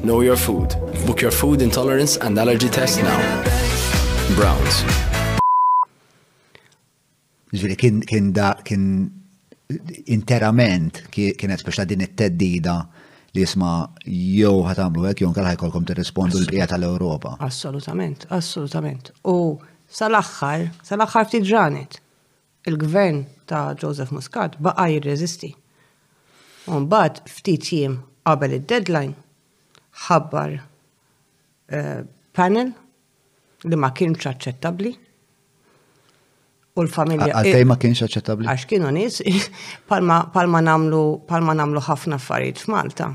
Know 0.08 0.22
your 0.22 0.38
food. 0.38 0.70
Book 1.06 1.20
your 1.22 1.32
food 1.32 1.62
intolerance 1.62 2.16
and 2.16 2.38
allergy 2.40 2.70
test 2.78 2.98
now. 3.10 3.20
Browns. 4.40 4.78
Ġviri, 7.60 7.76
kien 7.82 8.00
kien 8.12 8.30
da 8.38 8.50
kien 8.68 8.86
interament 10.18 11.02
kienet 11.16 11.60
speċa 11.64 11.84
din 11.90 12.06
it-teddida 12.08 12.78
li 13.36 13.44
jisma 13.44 13.74
jew 14.08 14.56
ħatamlu 14.70 15.10
hekk 15.10 15.26
jew 15.28 15.36
kolkom 15.64 15.84
t 15.84 15.92
tirrispondu 15.92 16.40
l-bqija 16.46 16.68
tal 16.72 16.88
europa 16.88 17.36
Assolutament, 17.44 18.24
assolutament. 18.32 19.12
U 19.28 19.60
sal 19.88 20.16
axħar 20.16 20.70
sal 20.88 21.04
axħar 21.08 21.28
ftit 21.28 21.44
ġranet 21.52 22.04
il-gvern 22.68 23.24
ta' 23.48 23.74
Joseph 23.82 24.12
Muscat 24.12 24.60
baqa 24.64 24.88
jirreżisti. 24.92 25.52
Unbat 26.76 27.22
ftit 27.32 27.70
jiem 27.72 28.02
qabel 28.28 28.58
id-deadline 28.58 29.14
ħabbar 30.08 30.56
uh, 30.60 32.02
panel 32.36 32.74
li 33.64 33.78
ma 33.80 33.92
kienx 33.96 34.28
aċċettabbli 34.34 34.92
u 36.78 36.84
l-familja. 36.84 37.30
Għalfej 37.40 37.66
ma 37.72 37.78
kienx 37.82 38.04
aċċettabli? 38.06 38.50
Għax 38.52 38.68
kienu 38.70 38.92
nis, 38.98 39.22
palma, 39.90 40.26
palma 40.36 40.60
namlu, 40.62 41.22
palma 41.30 41.56
namlu 41.58 41.82
ħafna 41.88 42.20
affarijiet 42.20 42.60
f'Malta. 42.68 43.14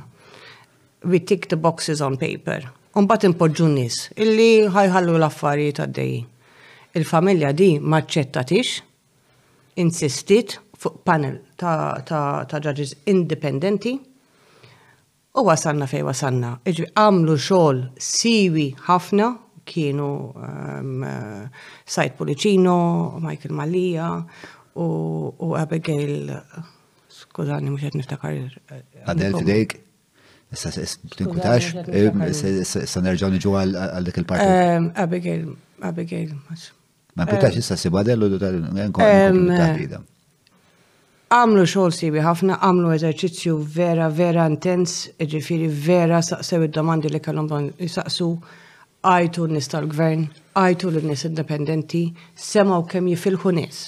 We 1.05 1.21
tick 1.21 1.51
the 1.53 1.59
boxes 1.61 2.01
on 2.01 2.17
paper. 2.17 2.65
Unbat 2.97 3.27
impoġġu 3.29 3.69
nis, 3.77 4.01
illi 4.17 4.65
ħajħallu 4.73 5.19
l-affarijiet 5.21 5.85
għaddej. 5.87 6.17
Il-familja 6.97 7.53
di 7.57 7.69
maċċettatix, 7.81 8.81
insistit 9.77 10.61
fuq 10.79 11.03
panel 11.05 11.39
ta', 11.57 12.03
ta, 12.07 12.45
ta 12.49 12.61
judges 12.61 12.97
indipendenti 13.07 13.99
u 15.35 15.41
wasanna 15.49 15.87
fej 15.89 16.03
wasanna. 16.05 16.59
Iġbi 16.69 16.91
għamlu 17.01 17.37
xol 17.41 17.79
siwi 17.97 18.67
ħafna 18.89 19.31
kienu 19.65 20.09
um, 20.35 21.07
uh, 21.07 21.71
Sajt 21.89 22.19
Policino, 22.19 22.75
Michael 23.23 23.55
Malija 23.57 24.09
u, 24.21 24.89
u 25.33 25.55
Abigail, 25.57 26.35
skużani, 27.23 27.71
mux 27.73 27.87
għed 27.87 27.97
niftakar. 27.97 28.37
Għadel 29.07 29.39
uh, 29.39 29.39
uh, 29.39 29.41
fidejk? 29.41 29.79
Tinkutax? 31.17 31.71
Sanerġaw 32.93 33.33
nġu 33.33 33.55
għal 33.63 34.11
dik 34.11 34.21
il-parti? 34.21 34.53
Um, 34.69 34.93
Abigail, 35.01 35.49
Abigail, 35.81 36.37
maċ. 36.51 36.73
Ma 37.15 37.25
pitax 37.29 37.55
issa 37.61 37.77
badellu 37.93 38.29
du 38.33 38.39
tal-nkomplu 38.41 39.99
Għamlu 41.33 41.63
xol 41.65 41.95
sibi 41.97 42.21
ħafna, 42.21 42.59
għamlu 42.61 42.91
eżerċizzju 42.93 43.53
vera, 43.73 44.11
vera 44.13 44.43
intens, 44.51 44.99
ġifiri 45.17 45.65
vera 45.87 46.19
saqsew 46.23 46.67
id-domandi 46.67 47.09
li 47.09 47.21
kellhom 47.25 47.71
jisaqsu 47.81 48.27
għajtu 49.09 49.47
n-nis 49.49 49.69
tal-gvern, 49.73 50.27
għajtu 50.61 50.91
l-nis 50.93 51.25
indipendenti, 51.31 52.03
semaw 52.37 52.85
kem 52.91 53.09
jifilħu 53.15 53.55
nis. 53.57 53.81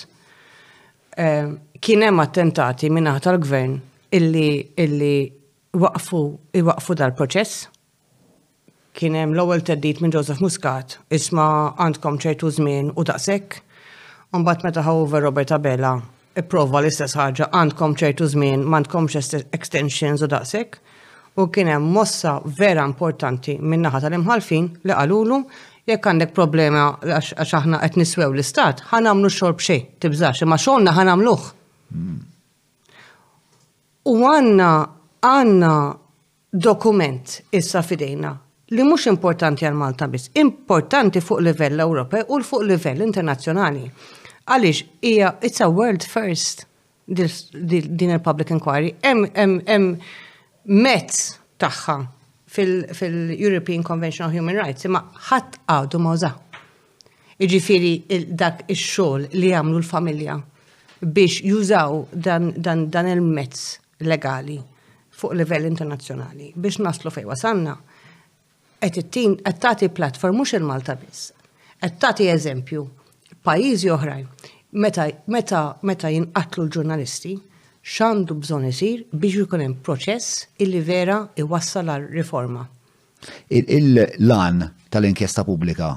Kienem 1.85 2.25
attentati 2.25 2.89
minna 2.89 3.13
tal-gvern 3.29 3.77
illi 4.17 4.49
illi 4.81 5.13
waqfu 5.85 6.97
dal-proċess, 6.97 7.67
kien 8.95 9.15
hemm 9.19 9.35
l-ewwel 9.35 9.63
teddit 9.67 9.99
minn 10.03 10.13
Joseph 10.15 10.39
Muscat 10.45 10.95
isma' 11.17 11.73
għandkom 11.83 12.15
ċertu 12.23 12.47
żmien 12.55 12.93
u 12.95 13.03
daqshekk. 13.09 13.57
Mbagħad 14.35 14.67
meta 14.67 14.85
ħawver 14.87 15.25
Robert 15.27 15.51
Abela 15.57 15.95
ipprova 16.39 16.79
l-istess 16.83 17.19
ħaġa 17.19 17.49
għandkom 17.59 17.97
ċertu 17.99 18.29
żmien 18.37 18.63
m'għandkomx 18.63 19.41
extensions 19.59 20.23
u 20.23 20.29
daqshekk. 20.31 20.77
U 21.43 21.49
kien 21.51 21.73
hemm 21.73 21.91
mossa 21.97 22.37
vera 22.61 22.85
importanti 22.87 23.57
minn 23.59 23.83
naħa 23.89 24.05
tal-imħalfin 24.05 24.71
li 24.87 24.95
qalulu 24.95 25.41
jekk 25.91 26.07
għandek 26.13 26.37
problema 26.39 26.85
għax 27.03 27.57
aħna 27.59 27.83
qed 27.83 27.99
niswew 27.99 28.29
l-istat, 28.31 28.85
ħanamlu 28.93 29.33
xorb 29.33 29.59
xejn, 29.61 29.91
tibżax, 30.01 30.45
imma 30.47 30.55
xogħolna 30.61 30.95
ħanamluh. 31.01 31.51
U 34.07 34.17
għanna 34.31 34.71
għanna 35.27 35.75
dokument 36.55 37.39
issa 37.51 37.83
fidejna 37.83 38.37
li 38.75 38.83
mhux 38.83 39.07
importanti 39.11 39.67
għal 39.69 39.77
Malta 39.79 40.09
biss, 40.11 40.31
importanti 40.41 41.21
fuq 41.23 41.43
livell 41.47 41.81
Ewropej 41.85 42.25
u 42.35 42.41
fuq 42.47 42.65
livell 42.67 43.05
internazzjonali. 43.07 43.85
Għaliex 44.51 44.81
hija 45.07 45.35
it's 45.45 45.63
a 45.65 45.69
world 45.71 46.03
first 46.05 46.67
din 47.09 48.11
il-public 48.15 48.51
inquiry, 48.51 48.95
hemm 49.05 49.99
mezz 50.73 51.35
tagħha 51.61 51.97
fil-European 52.55 53.83
Convention 53.85 54.29
on 54.31 54.35
Human 54.39 54.57
Rights, 54.57 54.87
imma 54.87 55.03
ħadd 55.29 55.59
għadu 55.69 56.01
ma 56.01 56.15
użaw. 56.17 56.41
Iġifieri 57.45 57.91
dak 58.31 58.65
ix-xogħol 58.71 59.29
li 59.35 59.51
jagħmlu 59.53 59.79
l-familja 59.83 60.39
biex 61.03 61.43
jużaw 61.45 62.05
dan, 62.15 62.53
il-mezz 63.13 64.05
legali 64.09 64.59
fuq 65.15 65.35
livell 65.37 65.67
internazzjonali 65.69 66.55
biex 66.57 66.81
naslu 66.83 67.13
fejn 67.13 67.29
wasanna 67.29 67.77
qed 68.85 68.99
ittin 69.01 69.33
qed 69.47 69.59
tagħti 69.63 69.89
platform 69.97 70.37
mhux 70.41 70.53
il-Malta 70.59 70.95
biss. 71.01 71.33
Qed 71.81 71.97
tagħti 72.03 72.27
eżempju 72.33 72.83
pajjiżi 73.47 73.91
oħrajn 73.97 74.25
meta 74.85 75.07
meta 75.33 75.61
meta 75.89 76.11
jinqatlu 76.13 76.65
l-ġurnalisti 76.67 77.35
x'għandu 77.95 78.37
bżonn 78.43 78.69
isir 78.71 79.05
biex 79.13 79.45
jkun 79.47 79.65
hemm 79.65 79.79
proċess 79.87 80.45
illi 80.65 80.81
vera 80.85 81.23
iwassal 81.45 81.93
għal 81.93 82.09
riforma. 82.19 82.67
Il-lan 83.51 84.67
tal-inkjesta 84.93 85.45
pubblika 85.49 85.93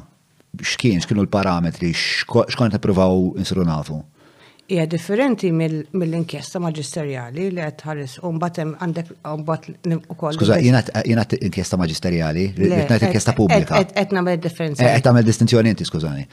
x'kien 0.61 1.01
x'kienu 1.03 1.25
l-parametri 1.25 1.91
x'kont 1.93 2.77
ippruvaw 2.79 3.33
insru 3.41 3.65
nafu? 3.67 3.99
hija 4.67 4.85
differenti 4.91 5.49
mill-inkjesta 5.51 6.59
maġisterjali 6.59 7.45
li 7.53 7.63
qed 7.63 7.83
ħares 7.87 8.17
u 8.25 8.31
mbagħad 8.35 8.73
għandek 8.83 9.11
mbagħad 9.41 9.99
ukoll. 10.13 10.35
Skuża, 10.35 10.57
jiena 10.59 11.25
inkjesta 11.47 11.79
maġisterjali, 11.79 12.47
qed 12.57 13.05
inkjesta 13.07 13.33
pubblika. 13.37 13.83
Qed 13.95 14.15
nagħmel 14.17 14.41
differenza. 14.43 14.83
Eh, 14.83 14.97
qed 14.97 15.05
tagħmel 15.07 15.27
distinzjoni 15.29 15.73
inti 15.75 15.87
skużani. 15.87 16.27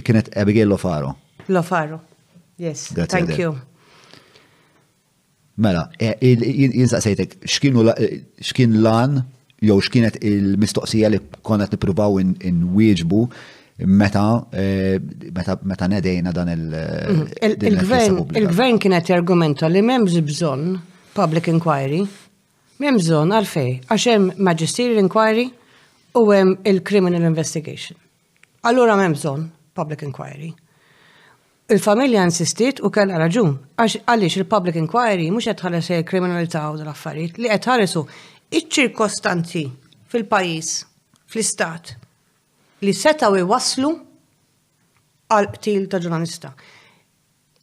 Kienet 0.00 0.32
Abigail 0.40 0.70
Lofaro. 0.72 1.12
Lofaro. 1.48 2.00
Yes, 2.60 2.88
thank 3.08 3.36
you. 3.38 3.54
Mela, 5.60 5.90
eh, 5.98 6.14
jinsaqsejtek, 6.24 7.34
eh, 7.42 8.22
x'kien 8.40 8.78
lan 8.82 9.20
jew 9.60 9.76
x'kienet 9.76 10.16
il-mistoqsija 10.24 11.10
li 11.12 11.18
konna 11.44 11.66
nippruvaw 11.68 12.16
in 12.22 12.60
wieġbu 12.78 13.20
in 13.28 13.34
meta 13.86 14.46
eh, 14.52 15.00
meta 15.32 15.58
meta 15.62 15.86
nedejna 15.86 16.32
dan 16.32 16.48
il- 16.48 17.08
mhm. 17.08 17.50
il-gvern 17.64 18.26
il-gvern 18.36 18.78
kienet 18.78 19.06
jargumenta 19.08 19.66
li 19.68 19.80
m'hemmx 19.82 20.12
bżonn 20.24 20.78
public 21.14 21.46
inquiry, 21.48 22.02
m'hemm 22.80 22.96
bżonn 23.00 23.32
għalfej 23.34 23.70
għax 23.88 24.06
hemm 24.10 24.30
magisterial 24.38 24.98
inquiry 25.02 25.50
u 26.14 26.28
hemm 26.30 26.56
il-criminal 26.64 27.22
investigation. 27.26 27.96
Allura 28.62 28.96
m'hemm 28.96 29.12
bżonn 29.14 29.48
public 29.74 30.02
inquiry. 30.02 30.52
Il-familja 31.70 32.22
insistiet 32.26 32.80
u 32.82 32.90
kellha 32.90 33.16
raġun 33.22 33.56
għax 33.78 34.00
għaliex 34.06 34.36
il-public 34.40 34.76
inquiry 34.76 35.30
mhux 35.30 35.44
qed 35.48 35.60
ħares 35.62 35.90
il-kriminalità 35.98 36.68
u 36.70 36.76
l-affarijiet 36.82 37.38
li 37.38 37.48
qed 37.48 37.66
ħaresu 37.68 38.04
iċ-ċirkostanzi 38.50 39.64
fil-pajjiż, 40.10 40.70
fl-istat, 41.30 41.94
li 42.84 42.92
setaw 42.96 43.34
iwaslu 43.40 43.90
għal 45.30 45.48
qtil 45.56 45.84
ta' 45.90 46.00
ġurnalista. 46.02 46.50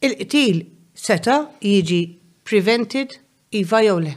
Il-qtil 0.06 0.60
seta 0.94 1.38
jiġi 1.62 2.00
prevented 2.46 3.16
iva 3.58 3.82
jew 3.82 3.98
le. 4.04 4.14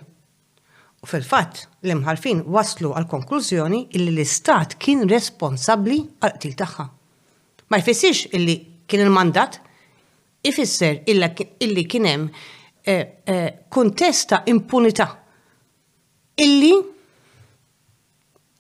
U 1.02 1.10
fil 1.10 1.26
fat 1.26 1.64
l-imħalfin 1.82 2.44
waslu 2.54 2.92
għal 2.94 3.08
konklużjoni 3.12 3.84
illi 3.98 4.12
l-istat 4.14 4.78
kien 4.82 5.06
responsabli 5.10 5.98
għal 6.22 6.36
qtil 6.38 6.56
tagħha. 6.62 6.86
Ma 7.72 7.80
jfissirx 7.82 8.32
illi 8.38 8.56
kien 8.86 9.02
il-mandat, 9.08 9.58
ifisser 10.46 11.02
illi 11.10 11.86
kien 11.90 12.08
hemm 12.10 12.28
eh, 12.86 13.22
eh, 13.26 13.50
kuntesta 13.74 14.44
impunità 14.52 15.08
illi 16.42 16.72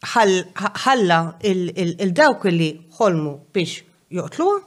ħalla 0.04 1.18
il-dawk 1.42 2.50
li 2.50 2.70
ħolmu 2.98 3.34
biex 3.54 3.84
joqtluha 4.10 4.60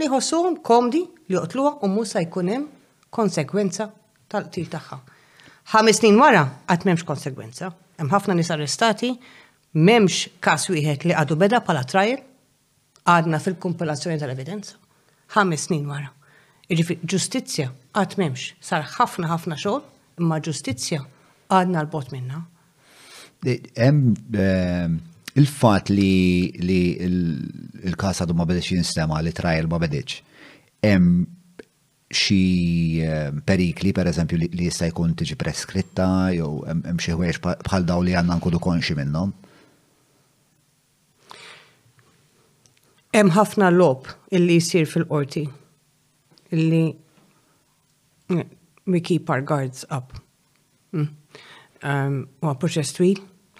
li 0.00 0.06
ħossuhom 0.10 0.56
komdi 0.66 1.02
li 1.28 1.34
joqtluha 1.36 1.70
u 1.82 1.88
mhux 1.92 2.14
se 2.16 2.22
jkun 2.24 2.48
hemm 2.50 2.66
konsekwenza 3.14 3.86
tal-qtil 4.28 4.66
tagħha. 4.72 4.98
Ħames 5.70 5.96
snin 6.00 6.18
wara 6.18 6.42
għat 6.66 6.84
m'hemmx 6.88 7.04
konsekwenza. 7.06 7.70
Hemm 7.98 8.10
ħafna 8.10 8.34
nis 8.34 8.50
arrestati, 8.50 9.12
m'hemmx 9.78 10.40
każ 10.42 10.66
wieħed 10.74 11.06
li 11.08 11.14
għadu 11.14 11.36
beda 11.38 11.62
bħala 11.64 11.84
trajl 11.86 12.18
għadna 13.06 13.38
fil-kumpilazzjoni 13.44 14.18
tal-evidenza. 14.20 14.74
Ħames 15.36 15.68
snin 15.68 15.86
wara. 15.86 16.10
Jiġifieri 16.68 17.06
ġustizzja 17.06 17.70
għat 17.94 18.18
m'hemmx 18.18 18.50
sar 18.64 18.82
ħafna 18.98 19.30
ħafna 19.30 19.54
xogħol 19.54 20.24
imma 20.24 20.40
ġustizzja 20.42 21.04
għadna 21.54 21.84
l-bot 21.86 22.10
minna 22.12 22.42
il-fat 25.34 25.88
li 25.92 26.52
li 26.60 26.80
il 26.96 27.96
kasa 27.98 28.24
għadu 28.24 28.36
ma 28.36 28.46
bedeċ 28.48 28.72
jinstema 28.78 29.20
li 29.20 29.32
trial 29.36 29.68
ma 29.68 29.78
bedeċ. 29.82 30.18
Hemm 30.84 31.24
xi 32.14 33.00
perikli 33.42 33.90
per 33.96 34.06
eżempju 34.06 34.36
li 34.38 34.48
jista' 34.68 34.86
jkun 34.92 35.16
tiġi 35.18 35.34
preskritta 35.40 36.06
jew 36.36 36.60
hemm 36.68 37.00
xi 37.02 37.14
ħwejx 37.16 37.42
bħal 37.66 37.86
daw 37.88 38.04
li 38.06 38.14
għandna 38.16 38.36
nkunu 38.38 38.60
konxi 38.62 38.96
minnhom. 38.98 39.32
Hemm 43.14 43.34
ħafna 43.36 43.68
lob 43.74 44.08
illi 44.34 44.56
jsir 44.60 44.88
fil-qorti 44.90 45.42
illi 46.54 46.84
eh, 48.34 48.46
we 48.86 49.00
keep 49.00 49.28
our 49.30 49.42
guards 49.42 49.84
up. 49.90 50.14
Mm. 50.94 51.08
um, 51.82 52.18
proċess 52.60 52.94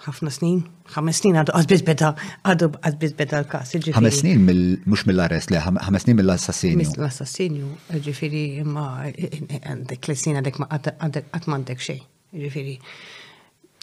ħafna 0.03 0.29
snin, 0.33 0.63
ħames 0.91 1.17
snin 1.23 1.35
għadu 1.39 1.53
għazbiz 1.55 1.83
beda, 1.87 2.09
għadu 2.49 2.69
għazbiz 2.81 3.13
beda 3.19 3.41
l-kas. 3.43 3.71
ħames 3.95 4.19
snin 4.19 4.43
mux 4.85 5.05
mill-arrest, 5.07 5.51
le, 5.53 5.59
ħames 5.63 6.01
snin 6.05 6.17
mill-assassinju. 6.19 6.83
Mill-assassinju, 6.83 7.69
ġifiri, 8.03 8.43
ma 8.67 8.87
għandek 9.07 10.07
l-snin 10.11 10.41
għadek 10.41 10.59
ma 10.63 10.67
għadek 10.75 11.47
mandek 11.51 11.79
xej, 11.83 12.01
ġifiri. 12.35 12.77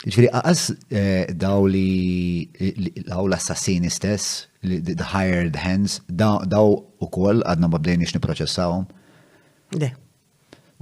Ġifiri, 0.03 0.29
għas 0.35 0.63
eh, 0.91 1.33
daw 1.33 1.67
li 1.71 2.49
daw 3.09 3.27
l-assassini 3.31 3.91
stess, 3.95 4.47
the 4.63 5.11
hired 5.15 5.57
hands, 5.63 6.01
daw 6.11 6.45
u 6.45 7.11
koll 7.11 7.43
għadna 7.47 7.71
ma 7.73 7.79
bdejniex 7.81 8.17
niproċessawhom? 8.19 8.89
De 9.81 9.93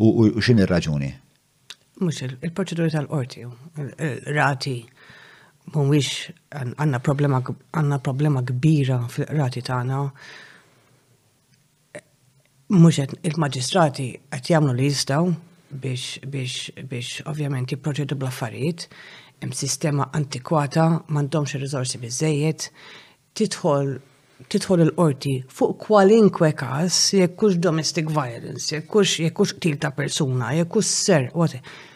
U 0.00 0.30
xin 0.40 0.62
ir-raġuni? 0.64 1.10
Mux 2.00 2.22
il-proċeduri 2.24 2.88
tal-qorti, 2.94 3.42
rati 4.34 4.78
mumiex 5.74 6.30
għanna 6.50 7.00
problema 7.04 7.40
għanna 7.46 7.98
problema 8.02 8.42
kbira 8.46 8.98
fil-qrati 9.12 9.62
tagħna 9.66 10.00
mhux 12.70 13.04
il-maġistrati 13.30 14.08
qed 14.30 14.52
jagħmlu 14.54 14.74
li 14.78 14.88
jistaw 14.90 15.30
biex 15.84 16.22
biex 16.26 16.74
biex 16.90 17.22
ovvjament 17.30 17.72
jipproċedu 17.74 18.18
bl-affarijiet, 18.18 18.86
hemm 19.42 19.54
sistema 19.56 20.08
antikwata 20.16 20.86
m'għandhomx 21.08 21.56
il-rizorsi 21.58 22.00
bizzejiet, 22.02 22.68
tidħol 23.38 23.96
titħol 24.50 24.80
il-qorti 24.86 25.34
fuq 25.52 25.74
kwalinkwe 25.84 26.52
każ 26.56 26.98
jekkux 27.18 27.58
domestic 27.62 28.08
violence, 28.10 28.70
jekkux 28.74 29.18
jekkux 29.26 29.56
ta' 29.78 29.92
persuna, 29.94 30.54
jekkux 30.62 30.92
ser, 31.06 31.28
whatever 31.34 31.88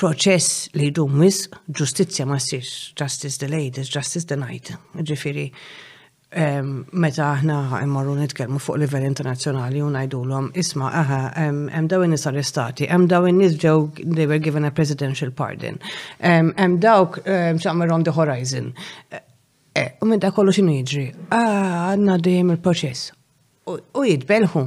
proċess 0.00 0.68
li 0.80 0.86
dummis, 0.96 1.42
wis 1.44 1.70
ġustizja 1.76 2.24
ma 2.26 2.38
sirx, 2.40 2.92
justice 2.96 3.36
delayed 3.42 3.76
is 3.82 3.90
justice 3.92 4.24
denied. 4.24 4.70
Ġifiri, 5.04 5.44
meta 7.04 7.26
aħna 7.34 7.58
immarru 7.84 8.14
nitkelmu 8.16 8.62
fuq 8.62 8.80
livell 8.80 9.04
internazzjonali 9.04 9.82
u 9.84 9.90
ngħidulhom 9.92 10.46
isma' 10.62 10.88
aha 11.02 11.18
hemm 11.42 11.90
daw 11.92 12.06
in 12.06 12.16
arrestati, 12.16 12.88
hemm 12.88 13.10
daw 13.12 13.28
in-nies 13.28 13.58
ġew 13.60 13.74
they 14.16 14.24
were 14.26 14.40
given 14.40 14.64
a 14.64 14.70
presidential 14.72 15.28
pardon. 15.30 15.76
Hemm 16.24 16.80
dawk 16.80 17.20
on 17.26 18.02
the 18.08 18.12
horizon. 18.16 18.72
Eh, 19.74 19.86
u 20.02 20.06
minn 20.08 20.18
da 20.18 20.32
kollu 20.34 20.50
x'inhu 20.50 20.72
jiġri? 20.80 21.04
Ah, 21.30 21.92
għandna 21.92 22.16
dejjem 22.18 22.48
il-proċess. 22.56 23.10
U 23.70 24.02
jitbelħu 24.02 24.64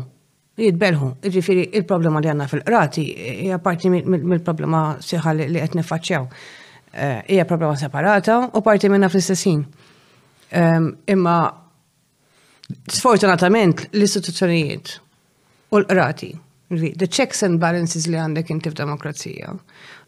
jitbelħu. 0.61 1.07
Ġifiri, 1.33 1.63
il-problema 1.79 2.21
li 2.21 2.29
għanna 2.31 2.47
fil-qrati 2.49 3.03
hija 3.45 3.57
parti 3.63 3.89
mill-problema 3.89 4.83
siħa 5.01 5.33
li 5.37 5.47
qed 5.57 5.77
nifaċċjaw. 5.79 6.27
Eh, 6.93 7.21
hija 7.33 7.45
problema 7.49 7.77
separata 7.79 8.37
u 8.53 8.61
parti 8.61 8.89
minna 8.89 9.09
fl-istessin. 9.09 9.63
Ehm, 10.53 10.89
imma 11.09 11.37
sfortunatament 12.87 13.87
l-istituzzjonijiet 13.95 14.99
u 15.73 15.79
l-qrati, 15.81 16.29
the 16.69 17.07
checks 17.07 17.41
and 17.45 17.59
balances 17.61 18.05
li 18.09 18.17
għandek 18.19 18.51
inti 18.53 18.69
f'demokrazija, 18.73 19.55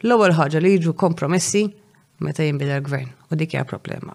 l-ewwel 0.06 0.36
ħaġa 0.38 0.62
li 0.62 0.76
jiġu 0.76 0.94
kompromessi 0.98 1.66
meta 2.26 2.46
jinbidel 2.46 2.84
gvern 2.86 3.10
u 3.34 3.38
dik 3.40 3.58
hija 3.58 3.66
problema. 3.66 4.14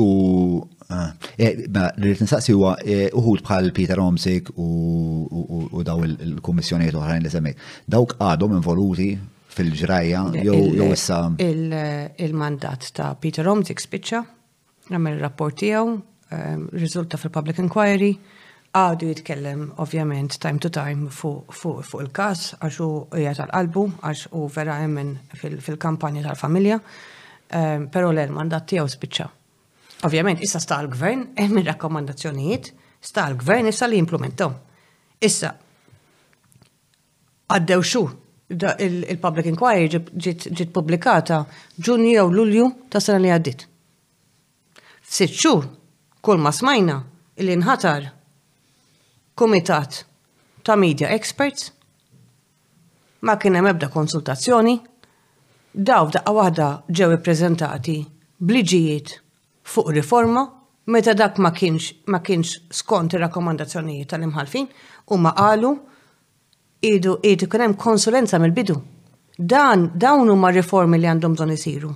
U 0.00 0.64
Ah. 0.92 1.10
Eh, 1.38 1.64
rrit 1.98 2.20
nsaqsi 2.26 2.52
huwa 2.52 2.74
eh, 2.84 3.08
uħud 3.16 3.42
bħal 3.44 3.70
Peter 3.76 4.00
Omsik 4.02 4.50
u 4.60 5.82
daw 5.86 6.04
il-kummissjonijiet 6.08 6.96
oħrajn 6.98 7.24
li 7.24 7.32
semmi. 7.32 7.52
Dawk 7.88 8.16
għadhom 8.20 8.58
involuti 8.58 9.12
fil-ġrajja 9.56 10.24
eh, 10.34 10.46
jew 10.48 10.88
issa. 10.92 11.20
Il-mandat 11.40 12.90
ta' 12.96 13.14
Peter 13.20 13.48
Omsik 13.48 13.80
spiċċa, 13.80 14.20
għamil 14.92 15.20
rapport 15.24 15.56
tiegħu, 15.62 15.94
ehm, 16.36 16.66
riżulta 16.76 17.20
fil-public 17.22 17.62
inquiry, 17.64 18.12
għadu 18.74 19.12
jitkellem 19.12 19.68
ovvjament 19.84 20.36
time 20.42 20.58
to 20.58 20.68
time 20.74 21.06
fuq 21.14 21.94
il-kas 22.02 22.42
għax 22.58 22.78
u 22.84 22.90
hija 23.14 23.36
tal-qalbu 23.38 23.84
għax 24.02 24.24
u 24.36 24.48
vera 24.52 24.80
jemmen 24.82 25.14
fil-kampanja 25.38 26.26
tal-familja, 26.28 26.80
ehm, 27.54 27.88
pero 27.94 28.12
l-mandat 28.12 28.68
tiegħu 28.74 28.92
spiċċa. 28.98 29.30
Ovvjament, 30.04 30.42
issa 30.42 30.60
sta' 30.60 30.82
l-gvern, 30.84 31.22
hemm 31.38 31.56
eh, 31.58 31.62
ir-rakkomandazzjonijiet, 31.64 32.72
sta' 33.00 33.30
l-gvern 33.32 33.70
issa 33.70 33.86
li 33.88 33.96
implementaw. 34.02 34.50
Issa, 35.24 35.52
għaddew 37.48 37.84
xhur 37.84 38.12
il-public 38.84 39.48
inquiry 39.48 39.86
ġiet 39.94 40.68
publikata 40.76 41.38
ġunju 41.80 42.10
jew 42.12 42.24
lulju 42.36 42.66
ta' 42.92 43.00
sena 43.00 43.22
li 43.24 43.32
għaddit. 43.32 43.64
Sitt 45.04 45.36
xhur 45.40 45.64
kull 46.24 46.40
ma 46.42 46.52
smajna 46.52 46.98
il 47.40 47.52
inħatar 47.56 48.10
komitat 49.40 50.02
ta' 50.64 50.76
media 50.80 51.08
experts 51.16 51.70
ma 53.24 53.38
kien 53.40 53.56
hemm 53.56 53.72
ebda 53.72 53.88
konsultazzjoni 53.92 54.76
daw 55.74 56.08
f'daqqa 56.12 56.36
waħda 56.40 56.68
ġew 57.00 57.12
ippreżentati 57.16 57.98
bliġijiet 58.44 59.18
fuq 59.64 59.92
riforma 59.92 60.50
meta 60.86 61.14
dak 61.18 61.38
ma 61.38 61.50
kienx 61.50 61.84
ma 62.10 62.18
kienx 62.20 62.48
skont 62.80 63.16
ir-rakkomandazzjonijiet 63.16 64.08
tal-imħalfin 64.12 64.66
u 65.14 65.18
ma 65.18 65.32
qalu 65.38 65.70
idu 66.88 67.16
idu 67.24 67.48
kien 67.48 67.64
hemm 67.64 67.78
konsulenza 67.86 68.36
mill-bidu. 68.38 68.74
Dan 69.38 69.88
dawn 69.98 70.28
huma 70.30 70.50
riformi 70.54 70.98
li 71.00 71.08
għandhom 71.10 71.32
bżonn 71.34 71.54
isiru. 71.56 71.88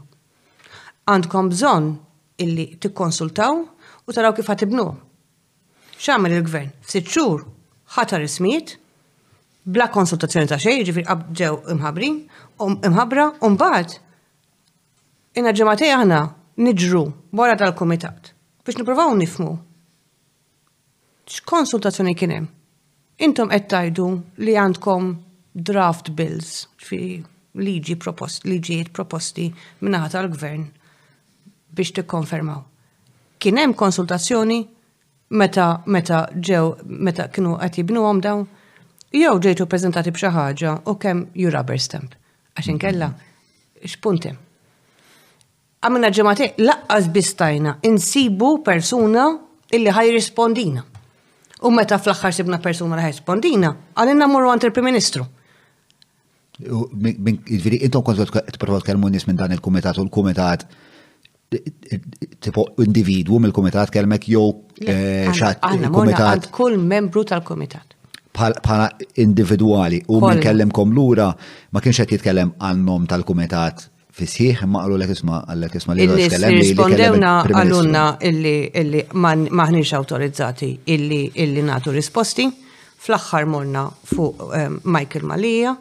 Għandkom 1.07 1.51
bżonn 1.53 1.91
illi 2.45 2.65
tikkonsultaw 2.83 3.61
u 4.09 4.17
taraw 4.17 4.35
kif 4.35 4.49
ħatibnu. 4.49 4.87
X'għamel 5.99 6.35
il-gvern? 6.39 6.73
Sitt 6.83 7.13
xhur 7.13 7.45
ħatar 7.97 8.25
ismijiet, 8.25 8.75
bla 9.65 9.87
konsultazzjoni 9.93 10.49
ta' 10.51 10.59
xejn, 10.63 10.83
ġifier 10.89 11.23
ġew 11.39 11.61
imħabrin, 11.77 12.19
um, 12.65 12.75
imħabra, 12.89 13.29
u 13.45 13.53
mbagħad. 13.55 13.95
Inna 15.39 15.53
ġematej 15.55 15.95
aħna 15.95 16.21
niġru 16.59 17.03
wara 17.39 17.55
tal-komitat 17.57 18.33
biex 18.67 18.79
nipruvaw 18.81 19.15
nifmu. 19.17 19.53
X'konsultazzjoni 21.29 22.15
kien 22.19 22.33
hemm? 22.35 22.49
Intom 23.25 23.49
qed 23.53 23.69
tajdu 23.71 24.09
li 24.43 24.53
għandkom 24.59 25.07
draft 25.55 26.11
bills 26.19 26.67
fi 26.77 26.99
liġi 27.59 27.97
propost, 28.03 28.45
liġijiet 28.51 28.91
proposti 28.93 29.47
minnaħat 29.85 30.17
tal-gvern 30.17 30.67
biex 31.79 31.95
tikkonfermaw. 31.97 32.61
Kien 33.39 33.57
hemm 33.63 33.75
konsultazzjoni 33.79 34.59
meta 35.39 35.69
meta 35.87 36.25
ġew 36.35 36.65
meta 36.89 37.29
kienu 37.31 37.55
qed 37.63 37.81
jibnuhom 37.83 38.21
dawn 38.25 38.45
jew 39.23 39.33
ġejtu 39.47 39.67
preżentati 39.71 40.13
b'xi 40.17 40.35
ħaġa 40.35 40.77
u 40.91 40.97
kemm 40.99 41.25
ju 41.39 41.55
rubber 41.55 41.81
stamp. 41.89 42.13
Għaxin 42.59 42.83
kella 42.83 43.15
x'punti 43.87 44.37
għamna 45.85 46.09
ġemate 46.11 46.47
laqqas 46.59 47.07
bistajna 47.15 47.77
insibu 47.87 48.57
persuna 48.67 49.27
illi 49.71 49.93
ħaj 49.95 50.13
rispondina. 50.17 50.83
U 51.67 51.71
meta 51.75 51.99
fl-axħar 51.99 52.35
sibna 52.35 52.59
persuna 52.63 52.97
li 52.99 53.05
ħaj 53.05 53.13
rispondina, 53.17 53.73
għalina 53.99 54.27
morru 54.31 54.51
għant 54.53 54.69
prim 54.75 54.89
Ministru. 54.91 55.25
Ġviri, 56.59 57.79
intom 57.87 58.03
kontu 58.03 58.27
t-provaw 58.29 58.81
t-kelmu 58.83 59.11
nis 59.15 59.27
minn 59.31 59.39
dan 59.39 59.55
il-komitat 59.55 59.99
u 60.03 60.07
l-komitat 60.09 60.65
tipo 62.43 62.65
individwu 62.85 63.39
mill-komitat 63.41 63.89
kelmek 63.95 64.27
jew 64.33 64.43
eh, 64.85 65.31
xat. 65.31 65.63
Għanna 65.65 65.89
morna 65.95 66.33
kull 66.53 66.77
membru 66.81 67.23
tal-komitat 67.25 67.95
bħala 68.39 68.89
individuali 69.23 70.01
u 70.13 70.19
minn 70.23 70.43
kellemkom 70.43 70.91
lura 70.95 71.29
ma 71.75 71.83
kienx 71.85 72.03
qed 72.05 72.17
jitkellem 72.19 72.53
għannom 72.59 73.07
tal-kumitat 73.11 73.87
fisħiħ 74.19 74.63
imma 74.65 74.81
għallu 74.85 74.97
l-ek 74.99 75.15
isma 75.19 75.39
għallek 75.47 75.75
isma 75.79 75.97
li 75.97 76.61
rispondewna 76.63 77.33
għallunna 77.47 78.05
illi 78.29 79.05
maħniġ 79.15 79.95
autorizzati 80.01 80.71
illi 80.97 81.21
illi 81.45 81.65
natu 81.69 81.95
risposti 81.95 82.49
fl-axħar 82.51 83.47
morna 83.53 83.85
fuq 84.13 84.45
ehm, 84.59 84.79
Michael 84.85 85.27
Malija 85.31 85.75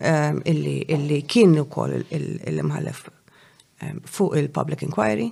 ehm, 0.00 0.42
illi 0.50 1.20
kien 1.30 1.54
ukoll 1.62 1.98
il-mħallef 2.00 3.04
ehm, 3.12 4.02
fuq 4.04 4.38
il-public 4.42 4.82
inquiry 4.88 5.30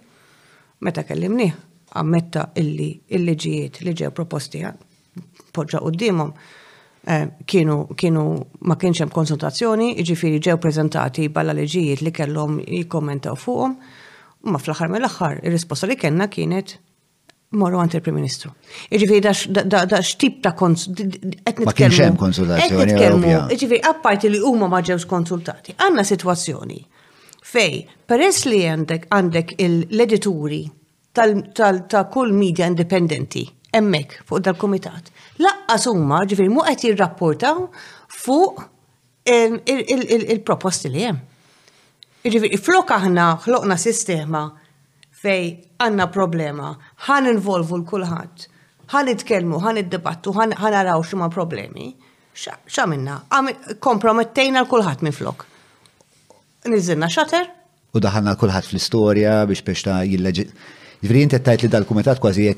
meta 0.85 1.05
kellimnieh 1.09 1.55
ammetta 1.99 2.49
illi 2.59 2.93
il-liġijiet 3.19 3.81
li 3.87 3.95
ġew 4.01 4.11
proposti 4.21 4.65
poġġa 5.55 5.81
qudiemhom 5.89 6.33
Eh, 7.07 7.27
kienu, 7.45 7.85
kienu 8.01 8.23
ma 8.65 8.79
kienx 8.81 9.03
hemm 9.03 9.11
konsultazzjoni, 9.13 9.91
jiġifieri 9.99 10.39
ġew 10.47 10.55
preżentati 10.57 11.27
balla 11.29 11.53
liġijiet 11.59 12.01
li 12.07 12.13
kellhom 12.17 12.55
jikkommentaw 12.65 13.35
fuqhom, 13.37 13.75
ma 14.49 14.57
fl-aħħar 14.59 14.89
mill-aħħar 14.95 15.43
ir-risposta 15.45 15.89
li 15.91 15.99
kellna 16.01 16.31
kienet 16.33 16.71
morru 17.61 17.83
għant 17.83 17.99
il-Prim 17.99 18.17
Ministru. 18.17 18.55
Iġifiri, 18.89 19.21
da 19.21 20.01
xtib 20.01 20.39
ta' 20.47 20.55
konsultazzjoni. 20.57 21.43
Ma 21.69 21.75
kienx 21.77 22.01
hemm 22.07 22.17
konsultazzjoni. 22.23 23.35
Iġifiri, 23.53 23.83
apparti 23.91 24.31
li 24.33 24.41
huma 24.41 24.71
ma 24.73 24.81
ġewx 24.81 25.05
konsultati. 25.11 25.77
Għanna 25.77 26.07
situazzjoni 26.09 26.79
fej, 27.51 27.83
peress 28.09 28.49
li 28.49 28.63
għandek 28.65 29.53
l-edituri 29.63 30.63
ta' 31.15 32.07
kull 32.09 32.33
media 32.33 32.67
indipendenti, 32.73 33.45
emmek 33.77 34.23
fuq 34.25 34.41
dal-komitat, 34.49 35.13
laqqas 35.43 35.87
huma 35.91 36.21
ġifieri 36.29 36.53
mu 36.53 36.63
qed 36.67 36.83
jirrapportaw 36.87 37.69
fuq 38.09 38.63
il-proposti 39.27 40.91
li 40.93 41.07
hemm. 41.09 41.21
Ġifieri 42.25 42.59
flok 42.61 42.93
aħna 42.97 43.29
ħloqna 43.45 43.77
sistema 43.81 44.45
fej 45.21 45.45
għandna 45.81 46.07
problema, 46.13 46.71
ħan 47.07 47.31
involvu 47.35 47.77
l-kulħadd, 47.81 48.47
ħan 48.93 49.11
itkellmu, 49.15 49.59
ħan 49.65 49.83
id-debattu, 49.85 50.33
ħan 50.37 50.55
araw 50.57 51.03
x'huma 51.05 51.31
problemi. 51.33 51.93
X'għamilna? 52.35 53.19
Kompromettejna 53.81 54.65
l-kulħadd 54.65 55.05
minn 55.07 55.17
flok. 55.17 55.47
Nizzinna 56.69 57.09
xater? 57.13 57.49
U 57.95 58.01
l 58.01 58.03
kulħadd 58.03 58.67
fl-istorja 58.71 59.43
biex 59.47 59.63
biex 59.71 59.85
ta' 59.87 60.01
jilleġi. 60.05 60.45
Ġifieri 61.05 61.21
inti 61.25 61.39
tajt 61.45 61.63
li 61.63 61.69
dal-kumitat 61.77 62.19
kważi 62.25 62.49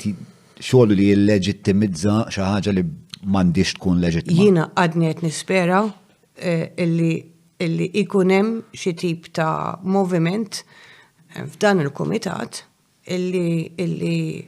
xogħol 0.60 0.92
li 0.96 1.06
jilleġittimizza 1.10 2.26
xi 2.32 2.42
ħaġa 2.42 2.72
li 2.76 2.84
m'għandix 3.26 3.76
tkun 3.76 4.00
leġittima. 4.00 4.38
Jiena 4.42 4.64
għadni 4.76 5.10
qed 5.10 5.24
nispera 5.26 5.84
eh, 5.84 6.70
illi 6.84 7.14
illi 7.64 7.86
ikun 8.02 8.32
hemm 8.34 8.56
xi 8.76 8.92
tip 9.00 9.30
ta' 9.36 9.78
moviment 9.88 10.58
eh, 10.60 11.44
f'dan 11.48 11.80
il-kumitat 11.84 12.58
illi 13.08 13.70
illi 13.84 14.42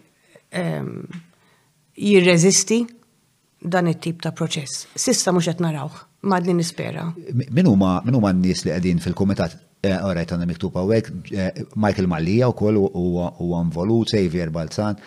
ehm, 0.52 1.06
jirreżisti 1.96 2.82
dan 3.64 3.88
it-tip 3.90 4.20
ta' 4.22 4.30
proċess. 4.36 4.82
Sissa 4.94 5.32
mhux 5.34 5.50
qed 5.50 5.64
narawh, 5.64 6.04
M'għadni 6.18 6.54
nispera. 6.58 7.04
Min 7.54 7.66
huma 7.70 8.00
n-nies 8.02 8.64
li 8.66 8.72
qegħdin 8.72 8.98
fil-kumitat? 9.04 9.54
Orajt, 9.86 10.24
eh, 10.24 10.30
għanna 10.34 10.48
miktuba 10.50 10.82
għek, 10.90 11.10
Michael 11.78 12.08
Mallija 12.10 12.48
u 12.50 12.54
koll 12.58 12.80
u 12.82 13.18
għan 13.54 13.68
volu, 13.74 14.00
Xavier 14.10 14.50
Balzan, 14.54 14.98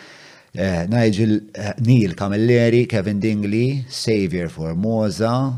Eh, 0.54 0.86
Nigel 0.88 1.50
eh, 1.54 1.74
Neil 1.80 2.14
Camilleri, 2.14 2.86
Kevin 2.86 3.20
Dingley, 3.20 3.86
Xavier 3.88 4.50
Formosa, 4.50 5.58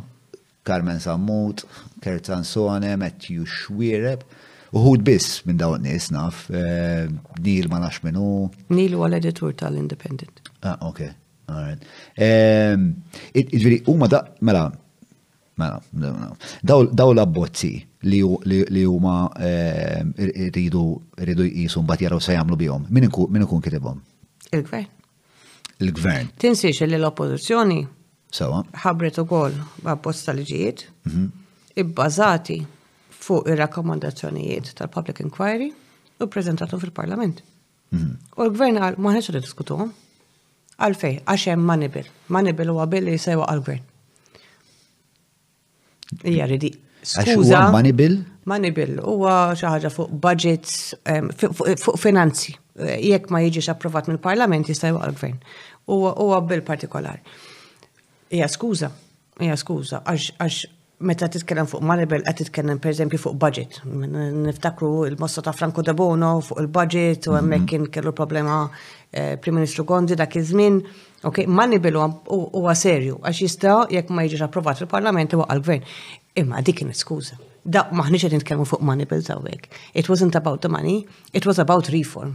Carmen 0.63 0.99
Sammut, 0.99 1.65
Kert 1.99 2.25
Sansone, 2.27 2.93
Matthew 2.97 3.43
Schwireb, 3.45 4.21
uħud 4.73 5.01
biss 5.05 5.41
minn 5.47 5.57
dawn 5.57 5.81
nies 5.85 6.11
naf, 6.13 6.45
eh, 6.53 7.07
Neil 7.41 7.67
ma 7.69 7.81
nax 7.81 8.03
minnu. 8.05 8.51
Neil 8.69 8.93
huwa 8.93 9.09
għal 9.09 9.17
editur 9.17 9.55
tal-Independent. 9.63 10.45
Ah, 10.61 10.77
ok, 10.85 11.01
alright. 11.49 11.81
Ehm, 12.15 12.91
u 13.87 13.97
ma 13.97 14.07
da, 14.07 14.21
mela, 14.41 14.67
mela, 15.57 15.81
mela, 15.93 16.13
mela. 16.13 16.87
daw 16.93 17.11
l-abbozzi 17.11 17.73
li 18.05 18.21
huma 18.83 19.17
ma 19.25 19.29
ehm, 19.41 20.13
rridu 20.19 20.85
jisum 21.49 21.85
bat 21.85 21.99
jaraw 22.05 22.21
se 22.21 22.37
jagħmlu 22.37 22.61
bihom. 22.61 22.85
Min 22.89 23.09
ikun 23.09 24.01
Il-gvern. 24.53 24.87
Il-gvern. 25.79 26.27
Tinsiex 26.37 26.85
li 26.85 26.97
l-oppozizjoni 26.99 27.81
Sawa. 28.33 28.61
ħabret 28.85 29.17
u 29.21 29.25
b'apposta 29.25 30.33
liġijiet 30.35 30.85
mhm. 31.09 31.25
ibbażati 31.83 32.57
fuq 33.23 33.49
ir-rakkomandazzjonijiet 33.53 34.71
tal-Public 34.79 35.21
Inquiry 35.25 35.71
u 36.21 36.27
prezentatu 36.29 36.77
fil-Parlament. 36.81 37.41
Mhm. 37.93 38.13
U 38.37 38.47
l-gvern 38.49 38.77
għal 38.81 38.97
maħneċ 39.01 39.33
li 39.35 39.43
diskutuhom. 39.45 39.91
Għalfej, 40.73 41.19
għaxem 41.29 41.61
manibil. 41.65 42.07
Manibil 42.33 42.73
u 42.73 42.77
għabil 42.83 43.05
li 43.09 43.17
jisajwa 43.17 43.49
għal-gvern. 43.53 43.83
Ija 46.29 46.45
ridi. 46.49 46.69
Skuza. 47.03 47.67
Manibil? 47.73 48.19
Manibil. 48.47 48.97
Huwa 49.03 49.53
xi 49.57 49.89
fuq 49.91 50.11
budgets, 50.21 50.93
fuq 51.01 51.97
finanzi 52.01 52.53
jekk 52.81 53.29
ma 53.31 53.41
jiġix 53.43 53.67
approvat 53.71 54.07
mill-Parlament 54.09 54.67
jista' 54.69 54.89
jwaqgħu 54.91 55.11
l-Gvern. 55.11 55.41
Huwa 55.89 56.39
bil-partikolar. 56.47 57.19
Ija 58.33 58.47
skuża, 58.49 58.89
ija 59.45 59.57
skuża, 59.59 59.99
għax 60.09 60.63
meta 61.03 61.27
titkellem 61.27 61.67
fuq 61.67 61.83
Maribel 61.83 62.21
qed 62.23 62.37
titkellem 62.45 62.79
pereżempju 62.81 63.19
fuq 63.19 63.35
budget. 63.37 63.81
Niftakru 63.85 65.05
il-mossa 65.09 65.43
ta' 65.43 65.53
Franco 65.53 65.83
de 65.83 65.93
Bono 65.93 66.37
fuq 66.41 66.61
il-budget 66.63 67.27
u 67.27 67.35
hemmhekk 67.37 67.61
mhm. 67.61 67.69
kien 67.73 67.87
kellu 67.91 68.13
problema 68.15 68.61
eh, 69.11 69.35
Prim 69.41 69.57
Ministru 69.59 69.85
Gondi 69.85 70.15
dak 70.15 70.35
iż-żmien. 70.39 70.81
Ok, 71.23 71.43
Maribel 71.47 71.97
huwa 72.01 72.75
serju 72.75 73.19
għax 73.21 73.43
jista' 73.45 73.77
jekk 73.93 74.09
ma 74.09 74.25
jiġix 74.25 74.47
approvat 74.47 74.81
fil 74.81 74.89
parlament 74.89 75.35
waqgħu 75.35 75.49
għall 75.49 75.65
gvern 75.65 75.91
Imma 76.35 76.61
dik 76.65 76.79
kien 76.79 76.89
skuża. 76.97 77.35
Da 77.63 77.83
maħniċ 77.93 78.25
qed 78.25 78.37
nitkellmu 78.39 78.65
fuq 78.65 78.81
Maribel 78.81 79.21
dawek. 79.27 79.67
It 79.93 80.09
wasn't 80.09 80.33
about 80.39 80.61
the 80.63 80.69
money, 80.73 81.03
it 81.33 81.45
was 81.45 81.59
about 81.61 81.91
reform. 81.93 82.33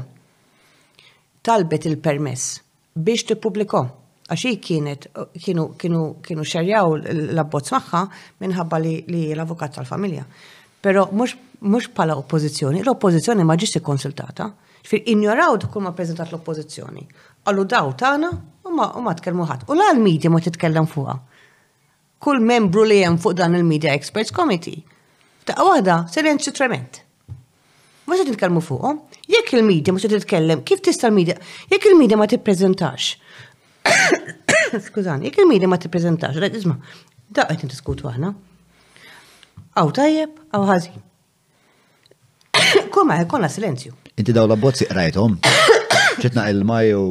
talbet 1.49 1.87
il-permess 1.89 2.61
biex 2.99 3.25
tippubblikom 3.33 3.89
għaxi 4.29 4.51
kienet, 4.61 5.07
kienu, 5.41 5.63
kienu, 5.81 6.01
kienu 6.25 6.45
xerjaw 6.45 6.95
l-abbozz 7.09 7.73
maħħa 7.79 8.01
minħabba 8.45 8.81
li, 8.83 8.95
li 9.09 9.23
l-avukat 9.35 9.77
tal-familja. 9.79 10.27
Pero 10.85 11.07
mux, 11.17 11.33
mux 11.65 11.89
pala 11.95 12.17
oppozizjoni, 12.21 12.83
l-oppozizjoni 12.85 13.47
ma 13.49 13.57
ġissi 13.59 13.81
konsultata. 13.85 14.51
Fir 14.85 15.09
ignoraw 15.11 15.57
tkun 15.65 15.87
ma 15.89 15.93
prezentat 15.97 16.31
l-oppozizjoni. 16.33 17.07
Għallu 17.49 17.65
daw 17.73 17.91
tana 17.99 18.29
u 18.69 18.73
ma 18.77 19.15
tkellmu 19.17 19.49
ħadd. 19.49 19.67
U 19.73 19.77
la 19.81 19.89
l-medja 19.95 20.31
ma 20.31 20.43
titkellem 20.45 20.87
fuqha. 20.87 21.17
Kull 22.21 22.43
membru 22.45 22.85
li 22.85 23.01
hemm 23.01 23.17
fuq 23.23 23.37
dan 23.39 23.57
il-Media 23.57 23.93
Experts 23.97 24.35
Committee. 24.35 24.83
Ta' 25.49 25.57
waħda 25.65 26.03
silenzju 26.13 26.53
trement. 26.53 27.01
Mhux 28.09 28.21
se 28.23 28.29
titkellmu 28.33 28.61
fuqa. 28.65 28.93
Jekk 29.29 29.57
il-medja 29.59 29.93
ma 29.95 30.01
se 30.03 30.11
titkellem, 30.13 30.63
kif 30.67 30.83
tista' 30.85 31.09
l-medja? 31.09 31.39
Jekk 31.73 31.89
il-medja 31.93 32.17
ma 32.21 32.29
tippreżentax 32.31 33.13
Skużani, 34.85 35.33
il 35.39 35.47
mili 35.49 35.67
ma 35.67 35.79
t-prezentax, 35.81 36.37
għed 36.39 36.57
izma, 36.59 36.77
da 37.35 37.45
għed 37.51 37.67
n-diskutu 37.69 38.09
għana. 38.09 38.33
Għaw 39.77 39.93
tajjeb, 39.99 40.43
għaw 40.55 40.67
għazi. 40.75 40.93
Koma, 42.95 43.19
konna 43.31 43.51
silenzju. 43.53 43.95
Inti 44.19 44.35
daw 44.35 44.49
la 44.51 44.57
bozzi 44.61 44.89
rajtom. 44.91 45.39
ċetna 46.23 46.49
il-maj 46.53 46.95
u. 46.99 47.05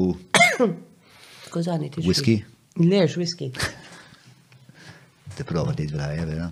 Skużani, 1.47 1.91
t 1.93 2.03
Whisky? 2.05 2.41
Lex, 2.77 3.17
whisky. 3.17 3.51
Tiprova 5.37 5.73
t-izvela, 5.77 6.11
eh, 6.17 6.25
vera? 6.27 6.51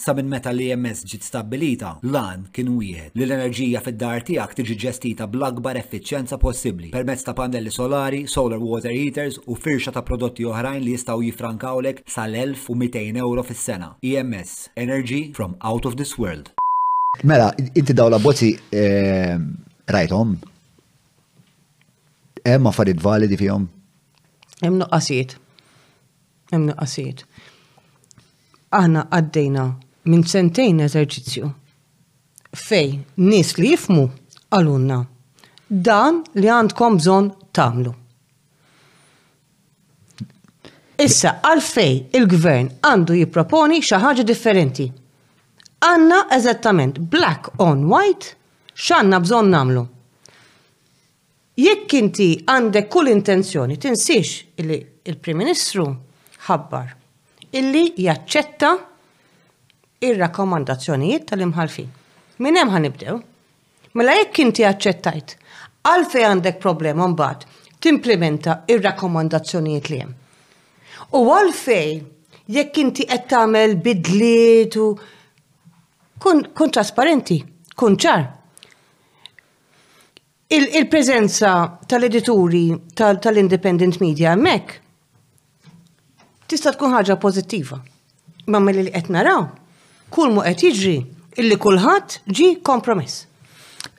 Sa 0.00 0.14
minn 0.16 0.30
meta 0.32 0.48
li 0.56 0.70
jemmes 0.70 1.02
ġiet 1.04 1.26
stabbilita, 1.26 1.90
lan 2.08 2.46
kien 2.56 2.70
wieħed 2.72 3.18
li 3.20 3.26
l-enerġija 3.26 3.82
fid-dar 3.84 4.22
tiegħek 4.24 4.54
tiġi 4.56 4.76
ġestita 4.84 5.26
bl-akbar 5.28 5.76
effiċjenza 5.82 6.38
possibbli 6.40 6.88
permezz 6.94 7.26
ta' 7.26 7.34
pannelli 7.36 7.68
solari, 7.74 8.22
solar 8.32 8.62
water 8.64 8.94
heaters 8.96 9.36
u 9.44 9.58
firxa 9.60 9.92
ta' 9.92 10.00
prodotti 10.08 10.46
oħrajn 10.48 10.78
li 10.86 10.94
jistgħu 10.94 11.26
jifrankawlek 11.26 12.00
sal-1200 12.14 13.20
euro 13.26 13.44
fis-sena. 13.44 13.90
EMS, 14.00 14.54
Energy 14.80 15.18
from 15.36 15.58
Out 15.60 15.84
of 15.90 15.98
this 16.00 16.14
World. 16.16 16.48
Mela, 17.22 17.50
inti 17.60 17.92
dawla 17.92 18.16
la 18.16 18.22
bozzi 18.24 18.54
eh, 18.72 19.36
rajthom? 19.92 20.32
Hemm 22.48 22.72
affarijiet 22.72 23.04
validi 23.04 23.40
fihom? 23.42 23.68
Hemm 24.64 24.80
nuqqasijiet. 24.80 25.36
Hemm 26.56 26.70
nuqqasijiet. 26.72 27.26
Aħna 28.80 29.04
għaddejna 29.12 29.68
minn 30.10 30.26
sentejn 30.26 30.82
eżerċizzju. 30.86 31.48
Fej, 32.66 32.98
nis 33.30 33.52
li 33.58 33.72
jifmu 33.72 34.06
għalunna 34.52 34.98
dan 35.88 36.22
li 36.38 36.50
għandkom 36.50 36.96
bżon 37.00 37.28
tamlu. 37.54 37.92
Issa, 41.00 41.36
għalfej 41.46 41.94
il-gvern 42.18 42.72
għandu 42.84 43.14
jiproponi 43.22 43.78
xaħġa 43.86 44.26
differenti. 44.28 44.88
Għanna 45.80 46.20
eżattament 46.36 46.98
black 47.12 47.54
on 47.64 47.86
white 47.88 48.34
xanna 48.74 49.22
bżon 49.24 49.48
namlu. 49.54 49.86
Jekk 51.60 51.94
inti 51.98 52.26
għandek 52.48 52.90
kull 52.92 53.12
intenzjoni, 53.14 53.78
tinsiex 53.80 54.34
il-Prim 54.62 55.40
Ministru 55.40 55.86
ħabbar 56.48 56.96
illi 57.60 57.88
jaċċetta 58.04 58.70
ir-rakkomandazzjonijiet 60.00 61.26
tal-imħalfin. 61.28 61.88
Min 62.40 62.56
hemm 62.56 62.70
ħanibdew? 62.74 63.18
Mela 63.98 64.14
jekk 64.16 64.42
inti 64.46 64.64
aċċettajt, 64.64 65.34
għalfej 65.90 66.24
għandek 66.28 66.60
problema 66.62 67.08
mbagħad 67.12 67.42
timplementa 67.84 68.54
ir-rakkomandazzjonijiet 68.72 69.90
li 69.92 69.98
hemm. 70.00 70.14
U 71.20 71.24
għalfej 71.34 71.92
jekk 72.56 72.84
inti 72.84 73.06
qed 73.10 73.26
tagħmel 73.32 73.76
bidliet 73.84 74.76
u 74.80 74.86
kun, 76.20 76.44
kun 76.56 76.74
trasparenti, 76.76 77.40
kun 77.76 77.96
ċar. 78.00 78.24
Il-preżenza 80.50 81.50
il 81.64 81.90
tal-edituri 81.92 82.64
tal-independent 82.98 83.98
tal 84.00 84.06
media 84.06 84.32
hemmhekk 84.34 84.80
tista' 86.50 86.72
tkun 86.74 86.96
ħaġa 86.96 87.14
pożittiva. 87.22 87.76
Ma 88.50 88.58
mill 88.58 88.80
li 88.88 88.90
qed 88.96 89.10
naraw 89.14 89.44
kull 90.14 90.32
mu 90.34 90.42
qed 90.44 90.60
jiġri 90.66 90.94
illi 91.40 91.56
kulħadd 91.64 92.18
ġi 92.38 92.48
kompromiss. 92.66 93.26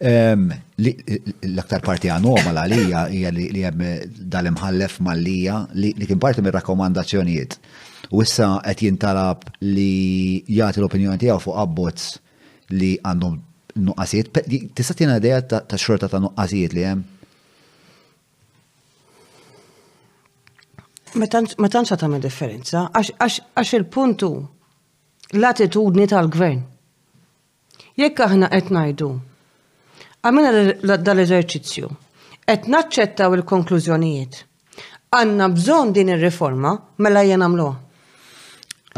L-aktar 0.02 1.84
parti 1.86 2.10
anomala 2.10 2.64
għalija 2.68 3.04
hija 3.14 3.32
li 3.36 3.64
hemm 3.64 3.86
dal-imħallef 4.34 5.00
mal-lija 5.06 5.62
li 5.78 5.94
kien 6.10 6.20
parti 6.22 6.42
minn 6.44 6.54
rakkomandazzjonijiet. 6.58 7.58
U 8.12 8.24
issa 8.26 8.56
qed 8.66 8.84
jintalab 8.90 9.48
li 9.64 10.42
jagħti 10.52 10.82
l-opinjoni 10.82 11.22
tiegħu 11.22 11.40
fuq 11.46 11.62
abbozz 11.64 12.20
li 12.76 12.94
għandhom 13.02 13.40
nuqqasijiet. 13.88 14.44
Tista' 14.76 14.98
tina 15.02 15.18
idea 15.22 15.42
ta' 15.44 15.80
xorta 15.80 16.10
ta' 16.12 16.22
nuqqasijiet 16.28 16.76
li 16.76 16.86
hemm? 16.90 17.06
Ma 21.20 21.28
tantx 21.28 21.96
ta' 22.00 22.08
differenza, 22.24 22.86
għax 22.96 23.74
il-puntu 23.82 24.30
l-attitudni 25.34 26.08
tal-gvern. 26.08 26.62
Jekk 28.00 28.22
aħna 28.28 28.48
qed 28.52 28.72
ngħidu 28.74 29.08
għamilna 30.26 30.98
dal-eżerċizzju, 31.04 31.90
qed 32.48 32.68
naċċettaw 32.74 33.36
il-konklużjonijiet. 33.38 34.42
Għandna 35.16 35.48
bżonn 35.58 35.94
din 35.96 36.12
ir-riforma 36.16 36.76
mela 37.04 37.24
jien 37.28 37.42
nagħmluha. 37.44 37.78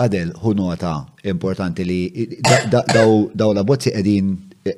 Adel, 0.04 0.32
hu 0.42 0.56
nota 0.58 0.92
importanti 1.30 1.86
li 1.86 2.00
daw 2.70 3.54
la 3.54 3.64
bozzi 3.66 3.94
qegħdin 3.94 4.34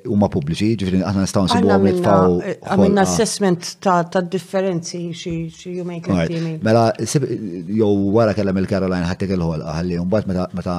huma 0.09 0.27
pubbliċi, 0.33 0.75
ġifri 0.81 0.99
aħna 1.05 1.23
nistaw 1.25 1.43
nsibu 1.45 1.69
għom 1.69 1.83
jitfaw. 1.91 2.35
Għamilna 2.73 3.03
assessment 3.05 3.73
ta' 3.85 4.23
differenzi 4.25 5.01
xie 5.13 5.49
xi 5.53 5.75
jumejn 5.75 6.01
kien 6.05 6.47
Mela 6.65 6.87
jew 6.99 7.89
wara 8.15 8.33
kellem 8.37 8.57
il-Caroline 8.63 9.05
ħattek 9.11 9.35
il-ħolqa 9.35 9.75
ħalli 9.77 9.99
mbagħad 10.01 10.55
meta 10.57 10.77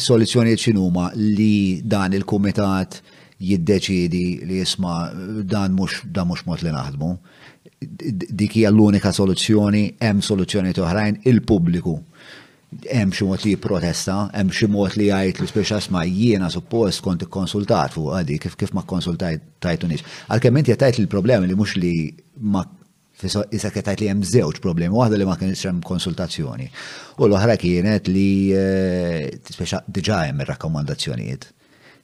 soluzzjoniet 0.00 0.58
x'inhuma 0.60 1.10
li 1.16 1.80
dan 1.84 2.12
il-kumitat 2.16 3.00
jiddeċidi 3.44 4.24
li 4.48 4.60
jisma 4.62 4.94
dan 5.48 5.74
mhux 5.76 6.04
dan 6.06 6.28
mux 6.30 6.44
mod 6.48 6.62
li 6.64 6.72
naħdmu. 6.74 7.10
Dik 7.84 8.60
hija 8.60 8.70
l-unika 8.72 9.12
soluzzjoni, 9.12 9.84
hemm 10.00 10.22
soluzzjonijiet 10.24 10.78
oħrajn 10.84 11.20
il-pubbliku 11.30 11.96
hemm 12.90 13.12
xi 13.14 13.22
mod 13.28 13.38
li 13.46 13.52
protesta, 13.60 14.24
hemm 14.34 14.50
xi 14.50 14.66
mod 14.70 14.96
li 14.98 15.06
jgħid 15.12 15.44
li 15.44 15.46
speċa 15.50 15.76
sma 15.84 16.00
jiena 16.08 16.48
suppost 16.50 17.04
kont 17.04 17.22
ikkonsultat 17.26 17.94
fuq 17.94 18.16
għadi 18.18 18.38
kif 18.42 18.56
kif 18.58 18.72
ma 18.74 18.82
konsultajt 18.82 19.86
nix. 19.88 20.02
Għalkemm 20.30 20.58
inti 20.62 20.72
qed 20.74 20.82
tgħid 20.86 21.04
il-problemi 21.04 21.46
li 21.50 21.54
mhux 21.58 21.76
li 21.80 21.94
ma 22.42 22.64
Issa 23.50 23.70
kietajt 23.72 24.00
li 24.02 24.08
hemm 24.10 24.24
żewġ 24.26 24.58
problemi, 24.64 24.96
waħda 24.98 25.18
li 25.20 25.26
ma 25.28 25.36
kienx 25.38 25.62
hemm 25.68 25.82
konsultazzjoni. 25.86 26.66
U 27.22 27.28
l-oħra 27.28 27.54
kienet 27.60 28.08
li 28.10 28.50
eh, 28.56 29.28
speċa 29.54 29.82
diġà 29.86 30.22
hemm 30.28 30.42
ir-rakkomandazzjonijiet. 30.42 31.46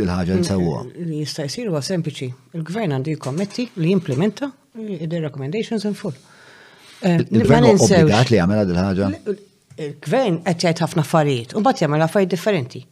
dil-ħaġa 0.00 0.40
nsewwa. 0.40 0.80
Li 1.04 1.20
jista' 1.20 1.44
jsir 1.50 1.68
huwa 1.70 1.84
sempliċi. 1.86 2.30
Il-gvern 2.58 2.96
għandu 2.96 3.12
jikkommetti 3.14 3.68
li 3.76 3.92
jimplementa 3.92 4.48
the 4.74 5.20
recommendations 5.22 5.84
in 5.86 5.94
full. 5.98 6.16
Eh, 7.04 7.20
il-gvern 7.28 7.68
obbligat 7.74 8.32
li 8.32 8.40
jagħmel 8.40 8.64
dil-ħaġa? 8.72 9.12
Il-gvern 9.84 10.40
qed 10.48 10.66
jgħid 10.68 10.82
ħafna 10.88 11.04
affarijiet, 11.04 11.54
u 11.54 11.62
mbagħad 11.62 11.84
jagħmel 11.84 12.08
affarijiet 12.08 12.34
differenti 12.38 12.84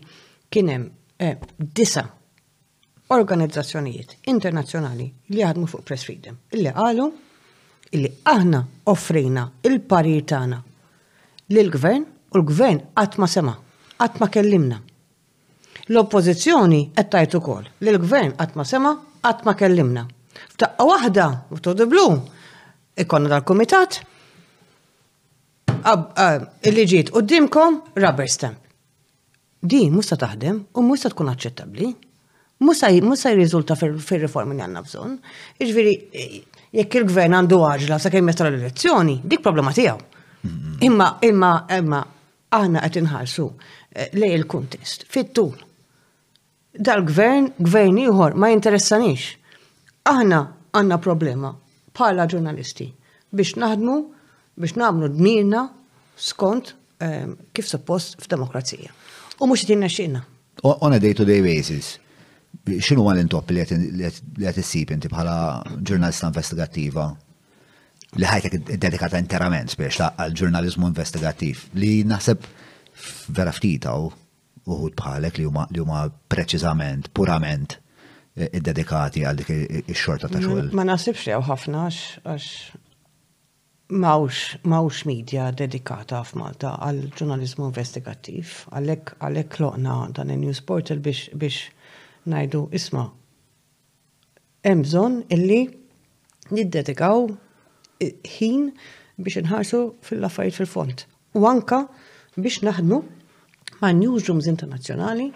kienem 0.51 0.85
eh, 1.17 1.35
disa 1.57 2.05
organizzazzjonijiet 3.11 4.15
internazzjonali 4.31 5.09
li 5.35 5.43
għadmu 5.43 5.67
fuq 5.67 5.83
Press 5.83 6.05
Freedom 6.07 6.37
illi 6.55 6.71
għalu 6.71 7.07
illi 7.91 8.11
aħna 8.31 8.61
offrina 8.87 9.49
il 9.67 9.79
parietana 9.83 10.61
tagħna 10.61 10.69
lill-gvern 11.51 12.03
u 12.31 12.39
l-gvern 12.39 12.77
qatt 12.95 13.17
ma 13.19 13.27
sema, 13.27 13.51
qatt 13.99 14.21
ma 14.23 14.29
kellimna. 14.31 14.77
L-oppożizzjoni 15.91 16.93
qed 16.95 17.35
kol, 17.43 17.65
li 17.83 17.89
l-gvern 17.91 18.31
għatma' 18.39 18.63
sema, 18.65 18.93
qatt 19.19 19.43
ma 19.43 19.51
kellimna. 19.59 20.05
F'taqqa 20.53 20.85
waħda, 20.87 21.25
f'todiblu, 21.51 22.05
ikonna 23.03 23.33
dal-kumitat, 23.35 23.99
Ah, 25.85 26.39
illi 26.67 26.83
ġiet 26.89 27.09
qudiemkom 27.15 27.79
rubber 27.97 28.29
stamp. 28.29 28.57
Di 29.61 29.83
musta 29.93 30.17
taħdem 30.19 30.59
u 30.77 30.81
musta 30.85 31.09
tkun 31.11 31.29
aċċettabbli. 31.33 31.89
Musa 32.61 32.89
jirriżulta 32.93 33.73
fil-riformi 33.77 34.55
li 34.57 34.61
għandna 34.61 34.81
bżonn. 34.85 35.15
Iġviri, 35.65 35.93
eh, 36.13 36.39
jekk 36.77 36.99
il-gvern 37.01 37.33
għandu 37.39 37.57
għaġla 37.65 37.97
sa' 37.99 38.11
kemm 38.13 38.29
l-elezzjoni, 38.29 39.21
dik 39.25 39.41
problema 39.41 39.71
tiegħu. 39.71 40.19
Imma, 40.85 41.17
imma, 41.21 41.51
imma, 41.77 42.01
aħna 42.51 42.81
qed 42.85 43.01
inħarsu 43.03 43.45
eh, 43.91 44.09
lej 44.13 44.33
il-kuntest. 44.37 45.05
Fit-tul. 45.09 45.55
Dal-gvern, 46.77 47.53
gvern 47.57 47.97
ieħor 48.05 48.35
ma 48.37 48.51
jinteressanix. 48.53 49.33
Aħna 50.07 50.43
għandna 50.73 50.97
problema 51.01 51.53
bħala 51.93 52.27
ġurnalisti 52.31 52.87
biex 53.31 53.55
naħdmu 53.59 53.97
biex 54.59 54.75
namlu 54.75 55.09
dmirna 55.15 55.61
skont 56.17 56.75
ehm, 56.99 57.33
kif 57.55 57.67
suppost 57.69 58.19
f'demokrazija. 58.21 58.91
U 59.41 59.47
mux 59.47 59.63
jitinna 59.63 59.87
xina. 59.89 60.23
On 60.63 60.93
a 60.93 60.99
day-to-day 60.99 61.41
basis, 61.41 61.95
xinu 62.85 63.07
għal 63.09 63.23
intop 63.23 63.49
li 63.53 63.63
għet 63.63 64.59
s-sip 64.61 64.91
inti 64.93 65.09
bħala 65.09 65.35
ġurnalista 65.81 66.29
investigattiva 66.29 67.05
li 68.19 68.27
ħajtek 68.27 68.73
dedikata 68.77 69.17
interament 69.23 69.73
biex 69.79 70.01
għal 70.11 70.35
ġurnalizmu 70.37 70.89
investigattiv 70.91 71.63
li 71.79 72.01
naħseb 72.05 72.43
vera 73.33 73.53
ftita 73.55 73.95
u 73.97 74.11
uħud 74.61 74.93
bħalek 74.99 75.39
li 75.41 75.47
huma 75.81 76.01
preċiżament, 76.31 77.07
purament 77.17 77.79
eh, 78.35 78.51
id-dedikati 78.59 79.23
għal 79.25 79.39
dik 79.41 79.49
ix-xorta 79.87 80.29
ta' 80.29 80.43
xogħol. 80.43 80.69
Ma 80.77 80.85
nasibx 80.91 81.31
jew 81.31 81.39
ħafna 81.47 81.87
għax 81.87 82.51
mawx, 83.91 84.57
mawx 84.63 85.03
media 85.05 85.51
dedikata 85.51 86.21
f'Malta 86.23 86.75
għal 86.85 87.01
ġurnalizmu 87.17 87.67
investigattiv, 87.67 88.49
għalek 88.71 89.11
għalek 89.19 89.57
loqna 89.61 89.95
dan 90.15 90.31
il-news 90.31 90.61
portal 90.65 91.01
biex 91.03 91.29
biex 91.35 91.65
najdu 92.31 92.65
isma. 92.77 93.03
Emżon 94.63 95.21
illi 95.35 95.61
niddedikaw 96.53 97.25
ħin 98.01 98.69
biex 99.21 99.43
nħarsu 99.47 99.81
fil 100.05 100.23
laffajt 100.23 100.61
fil-font. 100.61 101.05
U 101.37 101.43
anka 101.51 101.83
biex 102.37 102.63
naħdmu 102.69 103.01
ma' 103.81 103.91
newsrooms 103.97 104.47
internazzjonali 104.51 105.29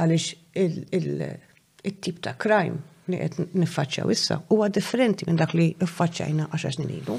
għalix 0.00 0.32
il-tip 0.56 2.24
ta' 2.24 2.36
crime 2.40 2.86
li 3.10 3.18
qed 3.18 3.48
niffaċċjaw 3.58 4.10
issa 4.14 4.36
huwa 4.54 4.68
differenti 4.70 5.26
minn 5.28 5.40
dak 5.40 5.52
li 5.58 5.72
ffaċċjajna 5.80 6.46
10 6.56 6.74
snin 6.78 6.92
ilu 7.00 7.16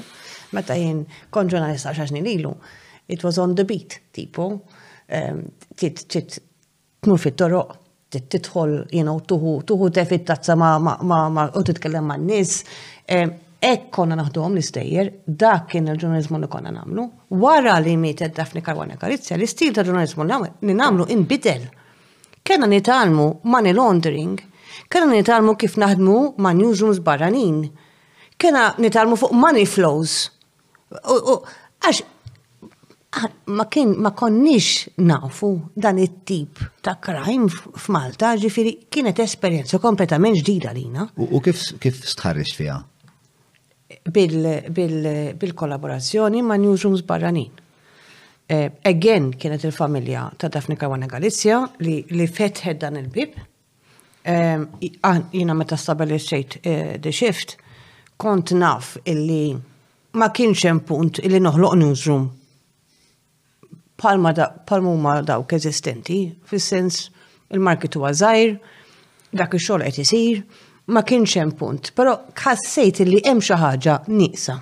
meta 0.56 0.76
jien 0.78 1.04
kon 1.34 1.48
ġurnalista 1.50 1.90
għaxax 1.92 2.14
ilu, 2.32 2.54
it 3.08 3.24
was 3.24 3.38
on 3.38 3.54
the 3.56 3.64
beat, 3.64 3.98
tipo, 4.12 4.60
ehm, 5.08 5.40
tit 5.76 6.04
tmur 7.02 7.18
fit-toroq, 7.18 7.76
titħol, 8.12 8.72
you 8.92 9.02
know, 9.02 9.20
tuħu, 9.24 9.62
tuħu 9.64 9.88
tefit 9.96 10.26
tazza 10.28 10.54
ma, 10.56 10.74
ma, 10.78 10.96
ma, 11.32 11.46
u 11.56 11.62
titkellem 11.64 12.04
ma' 12.04 12.18
nis. 12.20 12.52
Ehm, 13.08 13.30
ek 13.56 13.86
konna 13.94 14.18
naħdu 14.18 14.42
għom 14.42 14.58
l-istejjer, 14.58 15.08
dak 15.26 15.70
kien 15.72 15.88
il-ġurnalizmu 15.88 16.40
li 16.42 16.48
konna 16.52 16.70
namlu. 16.76 17.06
Wara 17.40 17.78
li 17.80 17.94
mietet 17.96 18.34
Dafni 18.36 18.60
Karwana 18.60 18.98
Karizja, 19.00 19.38
l-istil 19.38 19.72
ta' 19.72 19.84
ġurnalizmu 19.88 20.26
li 20.68 20.74
namlu 20.76 21.08
inbidel. 21.08 21.64
Kena 22.44 22.66
nitalmu 22.68 23.28
money 23.44 23.72
laundering, 23.72 24.36
kena 24.92 25.06
nitalmu 25.14 25.56
kif 25.56 25.78
naħdmu 25.80 26.18
ma' 26.36 26.52
newsrooms 26.58 27.00
barranin, 27.00 27.64
kena 28.36 28.74
nitalmu 28.78 29.16
fuq 29.16 29.32
money 29.32 29.64
flows 29.64 30.26
Għax, 31.00 32.02
ma 33.54 33.66
kien 33.72 33.88
ma 34.00 34.10
konniex 34.16 34.68
nafu 35.04 35.50
dan 35.76 35.98
it-tip 36.02 36.58
ta' 36.84 36.96
krajm 37.02 37.44
f'Malta, 37.50 38.34
ġifiri 38.40 38.72
kienet 38.92 39.18
esperjenza 39.24 39.76
kompletament 39.82 40.36
ġdida 40.40 40.70
lina. 40.76 41.02
U 41.16 41.40
kif 41.44 41.58
kif 41.80 41.96
stħarriġ 42.14 42.50
fija? 42.56 42.78
Bil-kollaborazzjoni 44.12 46.40
ma' 46.42 46.56
newsrooms 46.60 47.02
barranin. 47.06 47.52
Eh, 48.52 48.68
again, 48.88 49.30
kienet 49.40 49.62
il-familja 49.64 50.26
ta' 50.38 50.48
Dafni 50.52 50.76
Kawana 50.76 51.06
Galizja 51.06 51.60
li 51.84 52.26
fetħed 52.28 52.78
dan 52.82 52.96
il-bib. 53.00 53.32
Eh, 54.24 54.60
jina 55.34 55.54
meta 55.54 55.76
stabilizzejt 55.76 56.58
eh, 56.62 56.98
the 57.02 57.12
shift, 57.12 57.56
kont 58.16 58.50
naf 58.54 58.96
illi 59.04 59.54
ma 60.14 60.28
kienx 60.30 60.62
hemm 60.66 60.80
punt 60.84 61.18
illi 61.24 61.38
noħloq 61.40 61.76
newsroom 61.80 62.26
palma 64.02 64.32
huma 64.90 65.14
dawk 65.24 65.52
eżistenti, 65.56 66.16
fis-sens 66.50 66.98
il-market 67.54 67.94
huwa 67.94 68.10
żgħir, 68.18 68.56
dak 69.38 69.52
ix-xogħol 69.60 69.84
qed 69.86 70.00
isir, 70.02 70.40
ma 70.90 71.04
kienx 71.06 71.36
hemm 71.38 71.52
punt, 71.60 71.92
però 71.94 72.16
ħassejt 72.38 73.04
li 73.06 73.20
hemm 73.22 73.40
xi 73.44 73.58
ħaġa 73.62 73.94
nieqsa. 74.10 74.56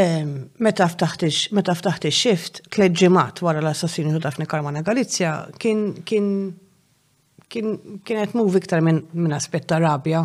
Ehm, 0.00 0.32
meta 0.64 0.88
ftaħt 0.90 1.26
meta 1.54 1.76
ftaħt 1.76 2.08
ix-xift, 2.08 2.62
tliet 2.72 2.96
ġimgħat 3.02 3.44
wara 3.46 3.60
l-assassinju 3.62 4.22
Dafne 4.24 4.48
Karmana 4.50 4.82
Galizja, 4.86 5.36
kien 5.60 5.92
kien 6.08 6.32
kien 7.52 7.76
kien 8.02 8.32
move 8.38 8.58
iktar 8.62 8.80
minn 8.82 9.36
aspett 9.36 9.68
ta' 9.70 9.78
rabja 9.82 10.24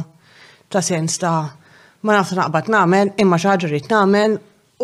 ta' 0.71 0.81
sens 0.85 1.19
ta' 1.21 1.35
ma 2.05 2.13
nafx 2.15 2.35
naqbad 2.37 2.69
nagħmel 2.71 3.11
imma 3.21 3.37
xi 3.41 3.57
rrid 3.67 3.89
nagħmel 3.91 4.35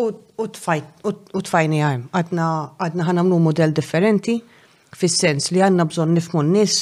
u 0.02 1.40
tfajni 1.40 1.78
għajm. 1.86 2.08
Għadna 2.12 3.08
ħanamlu 3.08 3.38
model 3.42 3.72
differenti 3.76 4.36
fis-sens 4.96 5.50
li 5.54 5.62
għandna 5.64 5.86
bżonn 5.88 6.16
nifmu 6.16 6.42
n-nies 6.44 6.78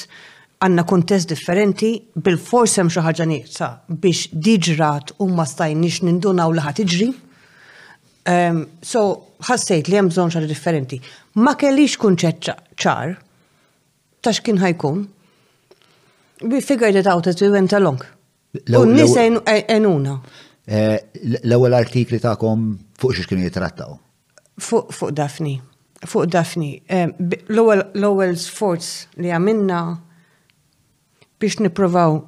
għanna 0.65 0.85
kontest 0.89 1.31
differenti 1.31 1.93
bil 2.17 2.39
forsem 2.39 2.85
hemm 2.87 2.95
xi 2.95 3.05
ħaġa 3.07 3.29
nieqsa 3.31 3.69
biex 3.89 4.33
diġrat 4.35 5.15
u 5.23 5.29
ma 5.31 5.47
stajniex 5.47 6.03
nindunaw 6.09 6.55
li 6.57 6.65
ħad 6.65 6.83
iġri. 6.87 7.09
Um, 8.31 8.63
so 8.83 9.05
ħassejt 9.47 9.91
li 9.91 9.99
hemm 10.01 10.09
bżonn 10.11 10.49
differenti. 10.49 10.99
Ma 11.45 11.53
kellix 11.61 11.99
kunċett 12.01 12.51
ċar 12.81 13.17
ta' 14.25 14.33
x'kien 14.33 14.59
ħajkun. 14.63 15.05
We 16.45 16.59
figured 16.61 16.97
it 16.97 17.07
out 17.07 17.27
as 17.31 17.41
we 17.41 17.49
went 17.53 17.73
along. 17.73 18.03
Un-nis 18.69 19.15
enuna. 19.67 20.19
Eh, 20.67 20.95
l-ewwel 21.45 21.75
artikli 21.77 22.19
tagħkom 22.23 22.61
fuq 23.01 23.15
xiex 23.17 23.29
kienu 23.29 23.45
jitrattaw? 23.49 23.97
Fuq 24.63 25.11
Dafni. 25.13 25.57
Fuq 26.07 26.29
Dafni. 26.31 26.77
Eh, 26.87 27.09
l-ewwel 27.51 28.37
sforz 28.39 29.09
li 29.19 29.33
għamilna 29.35 29.81
biex 31.41 31.59
niprovaw 31.67 32.21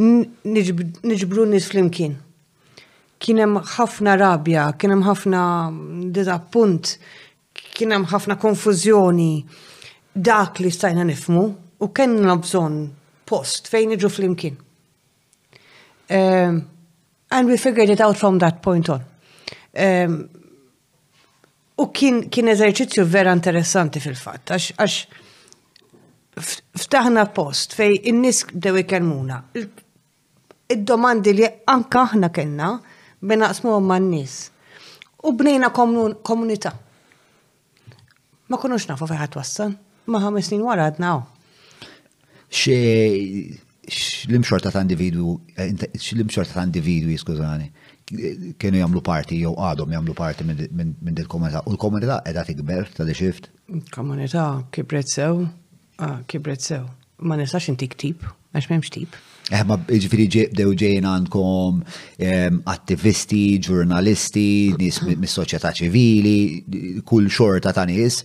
niġbru 0.00 1.44
nis 1.52 1.66
flimkien. 1.68 2.14
Kienem 3.22 3.58
ħafna 3.76 4.14
rabja, 4.18 4.70
kienem 4.80 5.02
ħafna 5.06 5.42
dizappunt, 6.16 6.94
kienem 7.76 8.06
ħafna 8.10 8.38
konfuzjoni 8.42 9.30
dak 10.16 10.62
li 10.64 10.70
stajna 10.74 11.04
nifmu 11.10 11.44
u 11.82 11.90
kenna 11.94 12.38
bżon 12.40 12.80
post 13.28 13.66
fejn 13.70 13.94
iġu 13.98 14.10
flimkien. 14.10 14.56
Um, 16.14 16.62
and 17.30 17.48
we 17.48 17.56
figured 17.56 17.88
it 17.88 18.00
out 18.00 18.16
from 18.18 18.38
that 18.40 18.62
point 18.62 18.88
on. 18.90 19.00
Um, 19.74 20.28
u 21.80 21.86
kien, 21.88 22.20
kien 22.30 22.48
eżerċizzju 22.52 23.06
vera 23.08 23.32
interessanti 23.34 23.98
fil-fatt, 24.02 24.52
għax 24.52 24.98
ftaħna 26.84 27.24
post 27.34 27.72
fej 27.78 27.96
in-nis 28.12 28.42
bdew 28.52 28.82
ikelmuna. 28.82 29.38
Id-domandi 30.74 31.32
li 31.40 31.48
anka 31.72 32.04
aħna 32.10 32.30
kellna 32.34 32.68
benaqsmu 33.20 33.78
man 33.82 34.10
nis 34.12 34.40
U 35.22 35.30
bnejna 35.38 35.68
komunità. 35.70 36.72
Ma 38.50 38.58
konux 38.58 38.88
nafu 38.90 39.06
fejħat 39.06 39.36
wassan, 39.38 39.76
ma 40.10 40.18
ħames 40.24 40.48
snin 40.50 40.64
wara 40.66 40.88
għadna. 40.90 41.12
Xe 42.50 42.74
x'limxorta 43.88 44.70
ta' 44.70 44.80
individwu, 44.80 45.40
eh, 45.56 45.72
xorta 45.98 46.52
ta' 46.54 46.62
individwi, 46.66 47.16
skużani, 47.18 47.70
kienu 48.58 48.78
jagħmlu 48.78 49.02
parti 49.02 49.40
jew 49.40 49.54
għadhom 49.56 49.92
jagħmlu 49.96 50.14
parti 50.14 50.44
minn 50.46 51.16
il 51.16 51.28
komunità 51.30 51.62
U 51.66 51.72
l-komunità 51.72 52.18
qiegħda 52.24 52.44
tikber 52.50 52.90
ta' 52.96 53.06
li 53.08 53.14
xift? 53.16 53.48
Komunità 53.90 54.44
kibret 54.74 55.08
sew, 55.10 55.46
kibret 56.30 56.60
sew. 56.62 56.84
Ma 57.22 57.36
nistax 57.38 57.68
intik 57.70 57.94
tip, 57.98 58.24
għax 58.52 58.70
m'hemmx 58.70 58.90
tip. 58.94 59.16
Eh, 59.50 59.62
ma 59.66 59.74
ġifiri 59.86 60.28
ġibdew 60.30 60.72
ġejn 60.78 61.06
għandkom 61.08 61.82
attivisti, 62.70 63.42
ġurnalisti, 63.66 64.48
nis 64.78 65.02
mis-soċjetà 65.08 65.74
ċivili, 65.80 67.02
kull 67.06 67.28
xorta 67.30 67.72
ta' 67.74 67.86
nies. 67.90 68.22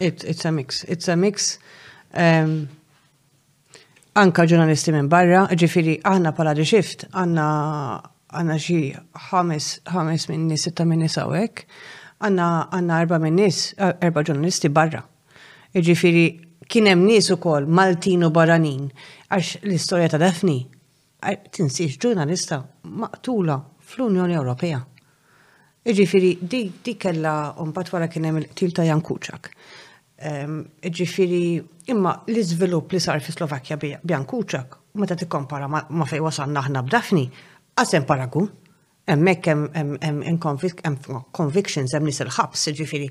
It's 0.00 0.46
a 0.46 0.50
mix, 0.50 0.82
it's 0.88 1.06
a 1.08 1.16
mix 1.16 1.58
anka 4.18 4.44
ġurnalisti 4.48 4.90
minn 4.94 5.08
barra, 5.10 5.44
ġifiri 5.54 5.98
aħna 6.06 6.32
pala 6.34 6.54
di 6.54 6.64
xift, 6.66 7.06
għanna 7.12 7.44
għanna 8.30 8.56
xie 8.62 8.98
ħames 9.90 10.28
minni, 10.30 10.56
sitta 10.58 10.84
minni 10.86 11.08
sawek, 11.10 11.64
għanna 12.22 12.48
għanna 12.74 13.00
erba 13.04 13.18
minnis, 13.22 13.72
eh, 13.76 13.94
erba 14.02 14.22
ġurnalisti 14.22 14.68
barra. 14.70 15.02
Ġifiri 15.74 16.24
kienem 16.66 17.04
nis 17.06 17.30
u 17.30 17.36
kol 17.38 17.66
Maltin 17.66 18.24
u 18.26 18.30
Baranin, 18.30 18.90
għax 19.30 19.62
l-istoria 19.64 20.08
ta' 20.10 20.18
Dafni, 20.18 20.60
tinsiex 21.50 21.98
ġurnalista 22.00 22.62
maqtula 22.84 23.58
fl-Unjoni 23.82 24.36
Ewropea. 24.38 24.78
Ġifiri, 25.86 26.36
di, 26.42 26.68
di 26.84 26.94
kella 26.96 27.54
un 27.58 27.72
wara 27.74 28.06
kienem 28.08 28.36
il 28.38 28.48
tilta 28.54 28.82
ta' 28.82 28.88
Jankuċak. 28.90 29.50
Ġifiri, 30.20 31.60
imma 31.88 32.10
l 32.28 32.42
zvilup 32.44 32.92
li 32.92 33.00
sar 33.00 33.22
fi 33.24 33.32
Slovakkja 33.32 33.76
bjankuċak 33.80 34.26
kuċak, 34.28 34.74
meta 35.00 35.16
tikkompara 35.16 35.66
ma 35.68 36.06
fej 36.06 36.20
wasan 36.20 36.52
aħna 36.60 36.82
b'dafni, 36.84 37.24
għasem 37.80 38.04
paragu, 38.04 38.42
emmek 39.08 39.46
em 39.48 40.38
convictions, 41.32 41.94
em 41.96 42.04
nis 42.04 42.20
il-ħabs, 42.20 42.66
ġifiri, 42.76 43.08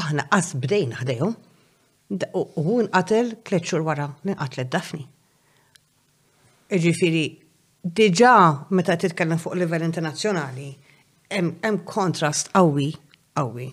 aħna 0.00 0.28
għas 0.32 0.52
bdejna 0.64 1.02
ħdejhom. 1.02 1.36
U 2.32 2.42
għun 2.56 2.88
għatel 2.88 3.34
kletxur 3.44 3.84
wara, 3.86 4.08
wara 4.24 4.40
għatlet 4.46 4.70
dafni. 4.72 5.04
Ġifiri, 6.72 7.26
diġa' 7.84 8.72
meta 8.80 8.96
titkellem 8.96 9.38
fuq 9.38 9.60
livell 9.60 9.84
internazzjonali, 9.84 10.70
hemm 11.30 11.84
kontrast 11.84 12.48
qawwi 12.56 12.94
qawwi. 13.36 13.72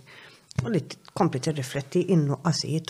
U 0.65 0.69
li 0.73 0.81
kompli 1.17 1.39
t-rifletti 1.41 2.05
innu 2.13 2.37
qasijiet 2.41 2.87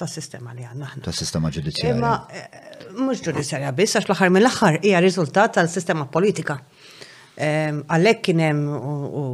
ta' 0.00 0.08
sistema 0.08 0.54
li 0.56 0.64
għanna 0.64 0.94
Ta' 1.04 1.12
sistema 1.12 1.50
ġudizzjarja. 1.52 1.98
Ma 2.00 2.12
eh, 2.32 2.86
mux 2.96 3.20
ġudizzjarja 3.26 3.72
biss, 3.76 3.98
għax 3.98 4.08
l-axar 4.08 4.30
mill 4.32 4.48
aħħar 4.48 4.78
hija 4.80 5.00
riżultat 5.04 5.56
tal-sistema 5.58 6.06
politika. 6.14 6.56
Ehm, 7.36 7.82
għallek 7.88 8.22
kienem 8.24 8.62
u 8.72 9.26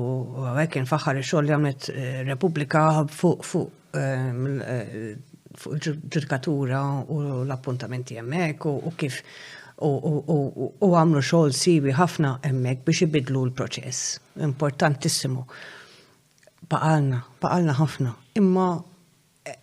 għallek 0.49 0.73
kien 0.75 0.91
faħar 0.91 1.21
xoll 1.23 1.47
li 1.51 1.55
għamlet 1.55 1.89
eh, 1.95 2.19
Repubblika 2.33 2.85
fuq 3.13 3.47
ehm, 4.03 4.45
ġudikatura 5.69 6.83
u 7.15 7.23
l-appuntamenti 7.45 8.19
jemmek 8.19 8.67
u 8.71 8.93
kif 8.99 9.23
u 9.87 10.91
għamlu 10.99 11.21
xoll 11.23 11.55
sibi 11.55 11.95
ħafna 11.95 12.41
jemmek 12.43 12.83
biex 12.87 13.07
ibidlu 13.07 13.47
l-proċess. 13.47 14.15
Importantissimo 14.51 15.47
baqalna, 16.71 17.21
baqalna 17.43 17.75
ħafna. 17.79 18.15
Imma 18.39 18.65
eh, 19.49 19.57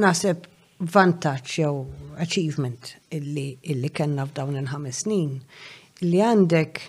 naħseb 0.00 0.48
vantaġġ 0.94 1.56
jew 1.60 1.74
achievement 2.24 2.94
illi, 3.16 3.52
illi 3.70 3.90
kellna 3.90 4.26
f'dawn 4.26 4.58
il-ħames 4.60 5.02
snin 5.04 5.36
li 6.04 6.20
għandek 6.22 6.80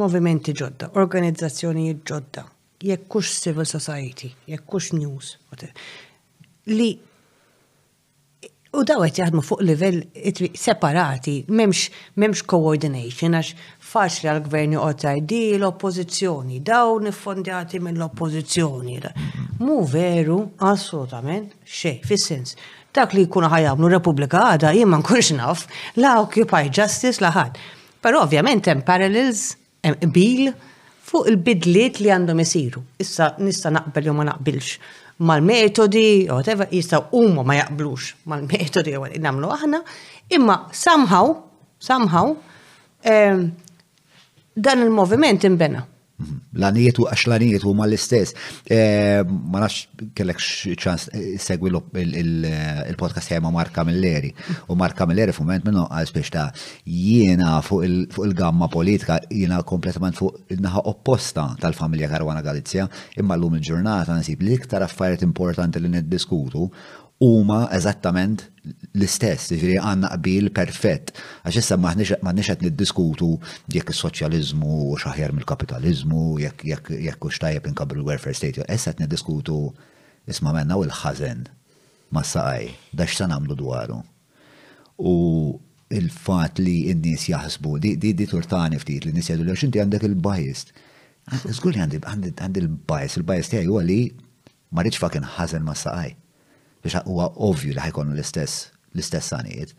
movimenti 0.00 0.54
ġodda, 0.56 0.92
organizzazzjoni 1.02 1.88
ġodda, 2.06 2.46
jekkux 2.86 3.32
civil 3.44 3.66
society, 3.68 4.30
jekkux 4.50 4.92
news, 4.96 5.34
li 6.70 6.92
U 8.70 8.84
daw 8.86 9.00
qed 9.02 9.16
jaħdmu 9.18 9.40
fuq 9.42 9.64
livell 9.66 9.98
separati, 10.56 11.32
memx, 11.50 11.88
memx 12.22 12.44
coordination, 12.46 13.34
għax 13.34 13.80
faċli 13.82 14.28
għal-gvern 14.30 14.76
joqgħod 14.76 15.24
di 15.26 15.40
l-oppożizzjoni, 15.56 16.60
daw 16.62 16.92
minn 17.02 17.88
mill-oppożizzjoni. 17.88 19.00
Mu 19.64 19.80
veru 19.90 20.36
assolutament 20.70 21.50
xej, 21.66 21.98
fis 22.06 22.56
Dak 22.94 23.12
li 23.14 23.22
jkunu 23.22 23.46
ħajamlu 23.50 23.86
Repubblika 23.90 24.38
għada 24.50 24.72
jimman 24.74 25.02
ma 25.02 25.20
naf 25.38 25.60
la 26.02 26.16
Occupy 26.22 26.70
Justice 26.74 27.20
laħad. 27.22 27.54
Però 28.02 28.22
ovvjament 28.24 28.66
hemm 28.66 28.80
parallels, 28.82 29.42
hemm 29.86 30.10
bil 30.14 30.48
fuq 31.06 31.26
il-bidliet 31.30 32.00
li 32.02 32.10
għandhom 32.10 32.40
isiru. 32.42 32.82
Issa 32.98 33.34
nista 33.38 33.70
naqbel 33.70 34.06
jew 34.08 34.14
ma 34.18 34.24
naqbilx 34.26 34.72
mal-metodi, 35.20 36.26
whatever, 36.28 36.66
jistaw 36.72 37.00
umma 37.12 37.42
ma 37.44 37.54
jaqblux 37.58 38.12
mal-metodi 38.30 38.94
għu 38.96 39.20
namlu 39.20 39.50
aħna, 39.52 39.82
imma 40.36 40.56
somehow, 40.72 41.34
somehow, 41.80 42.32
um, 43.04 43.42
dan 44.56 44.86
il-moviment 44.86 45.44
imbena 45.44 45.84
l-għanijiet 46.58 46.98
u 47.00 47.04
għax 47.08 47.24
l-għanijiet 47.28 47.64
u 47.66 47.72
mal-istess. 47.78 48.34
Eh, 48.66 49.20
ma 49.26 49.62
nafx 49.62 50.04
kellek 50.16 50.40
ċans 50.42 51.06
eh, 51.14 51.34
segwi 51.40 51.70
eh, 51.72 52.86
il-podcast 52.90 53.30
jgħajma 53.30 53.52
Mark 53.54 53.74
Camilleri 53.76 54.32
U 54.70 54.76
Marka 54.78 55.06
Milleri 55.06 55.32
fu 55.34 55.44
moment 55.44 55.64
minnu 55.66 55.84
għal 55.86 56.10
ta' 56.32 56.48
jiena 56.86 57.58
fuq 57.64 57.84
il-gamma 57.86 58.68
politika 58.70 59.20
jiena 59.30 59.62
kompletament 59.66 60.18
fuq 60.18 60.50
il-naħa 60.56 60.86
opposta 60.90 61.48
tal-familja 61.60 62.10
Karwana 62.10 62.42
Galizja. 62.42 62.88
Imma 63.16 63.34
l-lum 63.36 63.56
il-ġurnata 63.60 64.14
nasib 64.16 64.42
li 64.42 64.56
iktar 64.58 64.82
affarijiet 64.86 65.22
importanti 65.26 65.80
li 65.80 65.88
niddiskutu 65.92 66.68
huma 67.20 67.58
eżattament 67.76 68.46
l-istess, 68.96 69.50
ġifiri 69.52 69.76
għanna 69.78 70.08
qbil 70.16 70.46
perfett. 70.56 71.10
Għax 71.44 71.58
issa 71.60 71.76
maħniex 71.76 72.46
qed 72.46 72.62
niddiskutu 72.64 73.28
jekk 73.74 73.92
is-soċjaliżmu 73.92 74.76
xaħjar 75.04 75.34
mill-kapitaliżmu, 75.36 76.22
jekk 76.40 76.64
jekk 76.70 76.92
jekk 77.08 77.26
xtajjeb 77.34 77.68
inkabru 77.68 78.00
l-welfare 78.00 78.36
state, 78.38 78.64
issa 78.72 78.94
niddiskutu 79.02 79.58
isma' 80.32 80.54
menna 80.56 80.78
u 80.80 80.86
l-ħażen 80.86 81.44
ma 82.16 82.22
saqaj, 82.24 82.70
da 82.96 83.04
x'sa 83.06 83.28
nagħmlu 83.30 83.58
dwaru. 83.60 84.00
U 85.04 85.14
il-fat 85.92 86.58
li 86.64 86.78
n-nis 86.94 87.28
jaħsbu, 87.34 87.74
di, 87.84 87.92
di, 88.00 88.14
di 88.16 88.28
turtani 88.32 88.80
ftit 88.80 89.04
li 89.04 89.12
n-nis 89.12 89.28
jgħidu 89.28 89.44
li 89.46 89.58
xinti 89.66 89.84
għandek 89.84 90.08
il-bajist. 90.08 90.72
Zgur 91.52 91.76
li 91.76 91.84
għandi 91.84 92.64
il-bajist, 92.64 93.20
il-bajist 93.20 93.60
jgħu 93.60 93.78
ma 94.70 94.78
marriċ 94.80 94.98
fakin 95.04 95.24
ħazen 95.36 95.64
ma 95.68 95.74
saqaj 95.76 96.14
biex 96.82 97.04
huwa 97.06 97.28
ovvju 97.48 97.74
li 97.74 97.80
ħajkonu 97.82 98.12
l-istess 98.16 98.68
l-istess 98.96 99.28
sanijiet. 99.32 99.74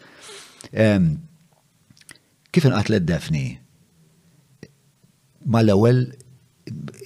Kif 2.51 2.65
l 2.67 2.99
defni? 3.07 3.45
Mal-ewwel 5.45 6.03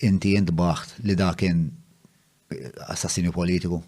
inti 0.03 0.33
jintbaħt 0.35 0.99
li 1.05 1.15
dakin 1.15 1.65
assassini 2.89 3.31
politiku? 3.31 3.83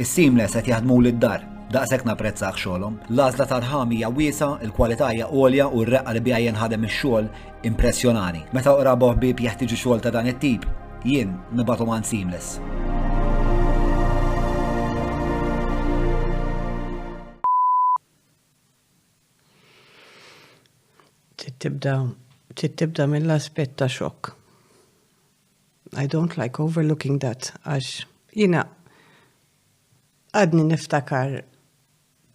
is 0.00 0.08
seamless 0.08 0.54
qed 0.56 0.66
jaħdmu 0.72 0.96
lid-dar, 1.04 1.44
daqshekk 1.70 2.06
napprezzaħ 2.08 2.54
xogħolhom. 2.58 2.94
L-għażla 3.12 3.46
tal 3.46 3.66
hija 3.92 4.08
wiesa, 4.08 4.48
il-kwalità 4.66 5.10
hija 5.12 5.28
għolja 5.28 5.66
u 5.68 5.82
r-reqqa 5.84 6.14
li 6.16 6.20
bija 6.24 6.54
ħadem 6.58 6.88
ix-xogħol 6.88 7.28
impressjonani. 7.70 8.42
Meta 8.56 8.72
oqrabu 8.74 9.12
ħbieb 9.12 9.44
jeħtieġu 9.44 9.76
xogħol 9.78 10.02
ta' 10.02 10.16
dan 10.16 10.32
it-tip, 10.32 10.66
jien 11.04 11.36
nibatu 11.52 11.86
man 11.86 12.02
seamless. 12.08 12.58
tibda 22.64 23.06
mill 23.06 23.30
aspet 23.30 23.76
ta' 23.76 23.88
xok. 23.88 24.34
I 25.96 26.06
don't 26.06 26.36
like 26.38 26.58
overlooking 26.62 27.18
that, 27.20 27.52
għax 27.68 28.04
jina 28.36 28.62
għadni 30.32 30.64
niftakar 30.70 31.42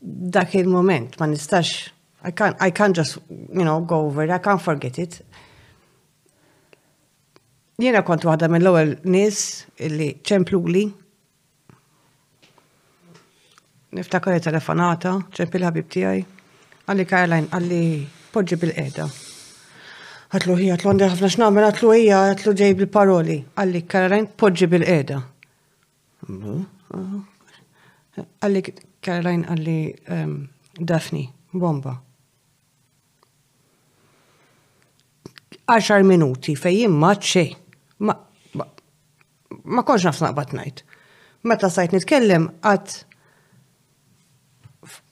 dak 0.02 0.54
il-moment, 0.56 1.16
ma 1.20 1.26
nistax, 1.26 1.90
I 2.24 2.32
can't, 2.32 2.58
I 2.62 2.70
can't 2.70 2.96
just, 2.96 3.18
you 3.30 3.64
know, 3.66 3.82
go 3.82 4.06
over 4.06 4.24
I 4.30 4.38
can't 4.38 4.62
forget 4.62 5.00
it. 5.00 5.22
Jina 7.82 8.04
kont 8.04 8.26
waħda 8.26 8.50
mill-ewwel 8.50 8.96
nis 9.06 9.64
illi 9.78 10.12
ċemplu 10.26 10.62
li. 10.68 10.86
Niftakar 13.98 14.38
il 14.38 14.46
telefonata, 14.46 15.16
ċempil 15.34 15.66
ħabib 15.66 15.90
tijaj. 15.94 16.24
Għalli 16.88 17.06
Caroline, 17.10 17.50
għalli 17.54 17.84
poġġi 18.38 18.58
bil-qeda. 18.62 19.08
Għatlu 20.36 20.56
hija, 20.60 20.76
għatlu 20.76 20.92
għandi 20.92 21.06
ħafna 21.10 21.30
x'namel, 21.32 21.66
għatlu 21.72 21.92
hija, 21.96 22.18
għatlu 22.34 22.52
ġej 22.62 22.76
bil-paroli. 22.82 23.38
Għalli 23.58 23.82
Karolajn 23.94 24.28
poġġi 24.42 24.68
bil-qeda. 24.74 25.22
Għalli 28.44 28.64
Karolajn 29.04 29.46
għalli 29.54 29.78
ehm, 30.18 30.36
Dafni, 30.80 31.24
bomba. 31.58 31.96
10 35.74 36.06
minuti 36.08 36.54
fejn 36.56 36.94
ma 37.02 37.16
xej. 37.32 37.48
Ma, 38.08 38.14
ma 38.62 39.84
konx 39.88 40.06
naf 40.08 40.22
naqbad 40.24 40.54
ngħid. 40.56 40.86
Meta 41.50 41.72
sajt 41.74 41.96
nitkellem 41.98 42.52
għat 42.62 43.00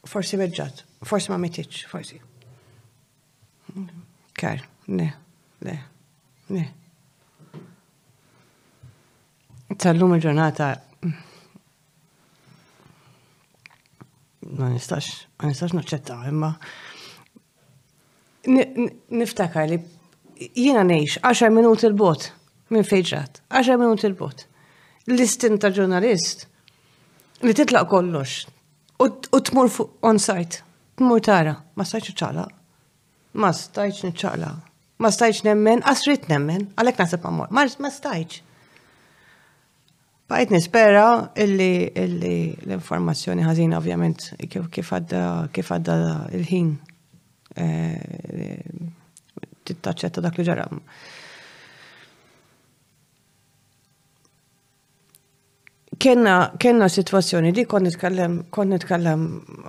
forsi 0.05 0.37
veġġat, 0.43 0.85
forsi 1.09 1.31
ma 1.33 1.39
metiċ, 1.41 1.83
forsi. 1.89 2.21
Kar, 4.33 4.67
ne, 4.85 5.13
ne, 5.59 5.75
ne. 6.51 6.65
Tal-lum 9.81 10.13
il-ġurnata 10.15 10.67
mm. 11.03 11.15
ma 14.55 14.69
nistax, 14.71 15.07
ma 15.41 15.49
nistax 15.49 15.73
naċċetta, 15.75 16.19
imma 16.29 16.53
niftakar 18.45 19.67
li 19.71 19.79
jina 20.59 20.83
neħx 20.85 21.17
10 21.25 21.55
minut 21.55 21.83
il-bot 21.87 22.29
minn 22.71 22.85
fejġat, 22.87 23.41
10 23.51 23.79
minut 23.81 24.05
il-bot. 24.07 24.45
L-istin 25.09 25.59
ta' 25.61 25.73
ġurnalist 25.75 26.45
li 27.43 27.55
titlaq 27.57 27.89
kollox 27.91 28.39
u 29.03 29.39
tmur 29.49 29.73
fuq 29.73 30.07
on-site, 30.07 30.61
tmur 31.01 31.25
tara, 31.25 31.57
ma 31.75 31.85
sajċu 31.89 32.15
ċala 32.21 32.45
ma 33.35 33.51
stajċ 33.53 34.07
nċaqla. 34.09 34.49
Ma 35.03 35.11
stajċ 35.11 35.43
nemmen, 35.49 35.83
asrit 35.91 36.27
nemmen, 36.31 36.69
għalek 36.79 36.99
nasib 37.03 37.25
għamur, 37.27 37.51
ma 37.53 37.65
stajċ. 37.67 38.41
Bajt 40.31 40.51
nispera 40.55 41.07
illi, 41.37 41.91
l-informazzjoni 41.93 43.43
ħazina 43.45 43.77
ovvjament 43.77 44.23
kif 44.49 44.87
għadda 44.95 45.97
il-ħin 46.37 46.71
eh, 47.61 48.55
tittaċċetta 49.69 50.23
dak 50.25 50.41
li 50.41 50.47
ġara. 50.47 50.65
kena, 55.99 56.35
kena 56.59 56.87
situazzjoni 56.91 57.51
li 57.55 57.65
kon 57.69 57.83
nitkellem, 57.85 58.39
kon 58.53 58.69
nitkellem 58.73 59.25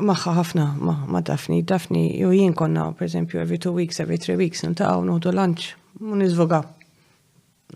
maħħa 0.06 0.32
ħafna 0.38 0.64
ma, 0.82 0.94
ma 1.08 1.20
Dafni, 1.24 1.60
Dafni 1.66 2.02
ju 2.20 2.30
jien 2.34 2.54
konna, 2.56 2.88
per 2.98 3.06
esempio, 3.08 3.40
every 3.40 3.58
two 3.62 3.72
weeks, 3.76 4.00
every 4.02 4.18
three 4.18 4.36
weeks, 4.38 4.62
nintaqaw 4.66 5.02
nuħdu 5.06 5.34
lunch, 5.36 5.74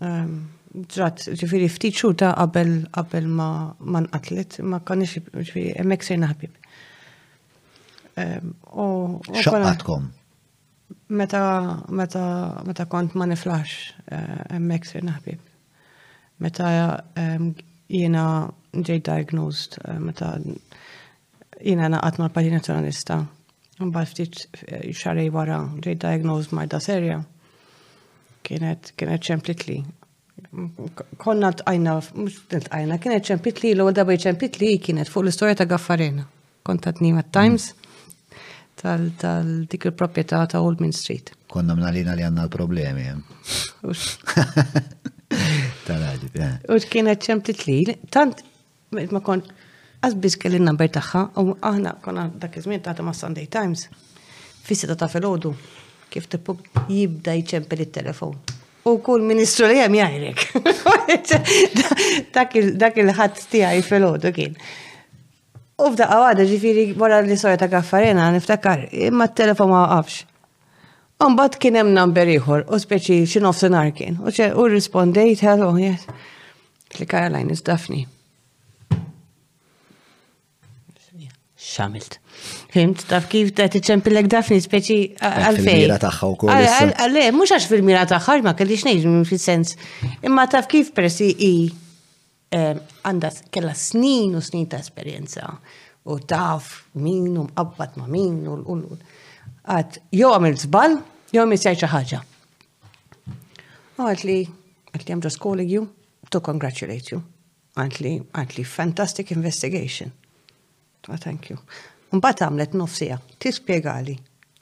Um, 0.01 0.47
Ġrat, 0.87 1.19
ġifiri, 1.35 1.65
ftiċu 1.69 2.13
ta' 2.17 2.29
qabel 2.37 2.69
qabel 2.95 3.25
ma 3.27 3.73
man 3.83 4.05
atlet, 4.15 4.55
ma 4.63 4.79
konix, 4.87 5.17
ġifiri, 5.19 5.73
emmek 5.81 6.05
sejna 6.05 6.29
ħabib. 6.29 6.53
Ehm, 8.23 8.53
Xaqqatkom? 9.35 10.07
Meta, 11.19 11.41
meta, 11.91 12.23
meta 12.63 12.87
kont 12.87 13.17
ma 13.19 13.27
niflax, 13.29 13.75
eh, 14.07 14.41
emmek 14.57 14.87
sejna 14.89 15.17
ħabib. 15.19 15.43
Meta 16.45 16.71
ehm, 17.19 17.51
jena 17.91 18.25
ġej 18.77 19.01
diagnosed 19.03 19.75
eh, 19.83 19.97
meta 19.99 20.35
jena 21.61 21.89
naqat 21.93 22.19
l-parti 22.21 22.51
Nazjonalista. 22.53 23.19
Mbagħad 23.81 24.09
ftit 24.09 24.39
eh, 24.71 24.91
xarej 24.95 25.31
wara 25.33 25.59
ġej 25.83 25.97
diagnosed 26.05 26.55
marda 26.55 26.79
serja. 26.83 27.21
Kienet 28.47 28.93
kienet 28.97 29.27
ċemplitli. 29.29 29.81
Konna 31.21 31.51
tqajna, 31.55 31.97
mhux 32.15 32.39
t'ajna, 32.65 32.97
kienet 33.01 33.27
ċemplitli 33.31 33.75
l-ewwel 33.75 33.95
darba 33.95 34.15
ċemplitli 34.17 34.71
kienet 34.81 35.11
fuq 35.11 35.25
l-istorja 35.25 35.59
ta' 35.61 35.67
Gaffarena. 35.69 36.25
Kontat 36.67 37.01
Nima 37.01 37.21
Times 37.27 37.71
tal 38.81 39.09
dik 39.69 39.89
il-proprjetà 39.91 40.43
ta' 40.55 40.61
Oldman 40.65 40.93
Street. 40.97 41.33
Konna 41.51 41.75
mnalina 41.77 42.15
li 42.17 42.25
għanna 42.25 42.47
l-problemi. 42.47 43.09
Eh. 43.11 45.09
ta' 45.91 45.99
raġib. 45.99 46.37
Eh. 46.39 46.63
U 46.75 46.79
kienet 46.89 47.25
t-li, 47.43 47.81
tant 48.13 48.39
ma 48.91 49.21
kont 49.23 49.47
għazbiz 50.03 50.37
kelli 50.41 50.57
n-number 50.61 50.89
taħħa, 50.95 51.21
u 51.39 51.55
aħna 51.61 51.95
konna 52.03 52.29
dak 52.41 52.57
iż-żmien 52.57 52.81
taħta 52.83 53.03
ma' 53.05 53.13
Sunday 53.15 53.45
Times, 53.53 53.85
fissi 54.65 54.89
ta' 54.89 55.07
fil-ħodu, 55.11 55.51
kif 56.11 56.25
tippub 56.29 56.61
jibda 56.89 57.35
jċempel 57.39 57.83
il-telefon. 57.85 58.35
U 58.89 58.95
kull 59.05 59.21
ministru 59.27 59.67
li 59.69 59.77
jem 59.77 59.93
jajrek. 59.93 60.39
Dak 62.33 62.97
il-ħat 62.97 63.43
tijaj 63.51 63.83
fil-ħodu 63.85 64.31
kien. 64.33 64.55
U 65.77 65.91
f'daqqa 65.93 66.17
għada 66.31 66.47
ġifiri 66.49 66.87
wara 66.97 67.19
li 67.21 67.37
soja 67.37 67.59
ta' 67.61 67.69
kaffarina 67.69 68.25
niftakar, 68.33 68.87
imma 69.05 69.27
t-telefon 69.29 69.69
ma' 69.69 69.85
għafx. 69.99 70.17
Umbat 71.21 71.57
kien 71.61 71.75
hemm 71.77 71.93
number 71.93 72.29
ieħor 72.33 72.63
u 72.73 72.77
speċi 72.81 73.19
xi 73.29 73.41
nofsinhar 73.43 73.91
kien. 73.97 74.15
U 74.25 74.63
rispondejt, 74.71 75.43
hello 75.45 75.69
yes. 75.77 76.07
Li 76.97 77.05
Karolajn 77.07 77.51
is 77.53 77.61
Daphne. 77.67 78.07
Xamilt. 81.61 82.17
Fimt, 82.73 83.05
taf 83.07 83.29
kif 83.31 83.53
ta' 83.55 83.69
t-ċempi 83.71 84.09
l-ek 84.11 84.27
dafni 84.33 84.57
speċi 84.63 84.97
għalfej. 85.21 85.69
Fil-mira 85.69 85.99
taħħa 86.01 86.29
u 86.31 86.33
kol. 86.41 86.51
Għalle, 86.57 87.27
mux 87.37 87.53
għax 87.53 87.69
fil-mira 87.69 88.01
taħħa, 88.09 88.39
ma 88.47 88.55
kelli 88.57 88.79
xnejġ, 88.81 89.05
minn 89.05 89.27
fil-sens. 89.29 89.77
Imma 90.25 90.47
taf 90.51 90.67
kif 90.71 90.89
presi 90.97 91.29
i 91.47 91.53
għandas 92.57 93.45
kella 93.53 93.75
snin 93.77 94.33
u 94.35 94.43
snin 94.43 94.67
ta' 94.73 94.81
esperienza 94.81 95.53
u 96.09 96.17
taf 96.27 96.87
min 96.99 97.29
u 97.37 97.45
mqabbat 97.45 98.01
ma' 98.01 98.09
min 98.09 98.41
u 98.49 98.57
l-ullul 98.57 99.03
għat, 99.71 99.99
jo 100.11 100.31
għamil 100.35 100.57
zbal, 100.59 100.97
jo 101.31 101.43
għamil 101.43 101.61
sejċa 101.63 101.89
ħagġa. 101.91 102.19
Għat 104.01 104.25
li, 104.27 104.39
għat 104.95 105.03
li, 105.05 105.13
I'm 105.15 105.23
just 105.23 105.39
calling 105.39 105.69
you 105.69 105.85
to 106.33 106.41
congratulate 106.43 107.11
you. 107.13 107.21
Għat 107.79 108.01
li, 108.03 108.15
għat 108.35 108.57
li, 108.57 108.65
fantastic 108.67 109.31
investigation. 109.35 110.11
Oh, 111.09 111.17
thank 111.17 111.49
you. 111.51 111.59
Mbat 112.11 112.43
għamlet 112.43 112.73
nofsija, 112.75 113.17
tispiegali 113.41 114.17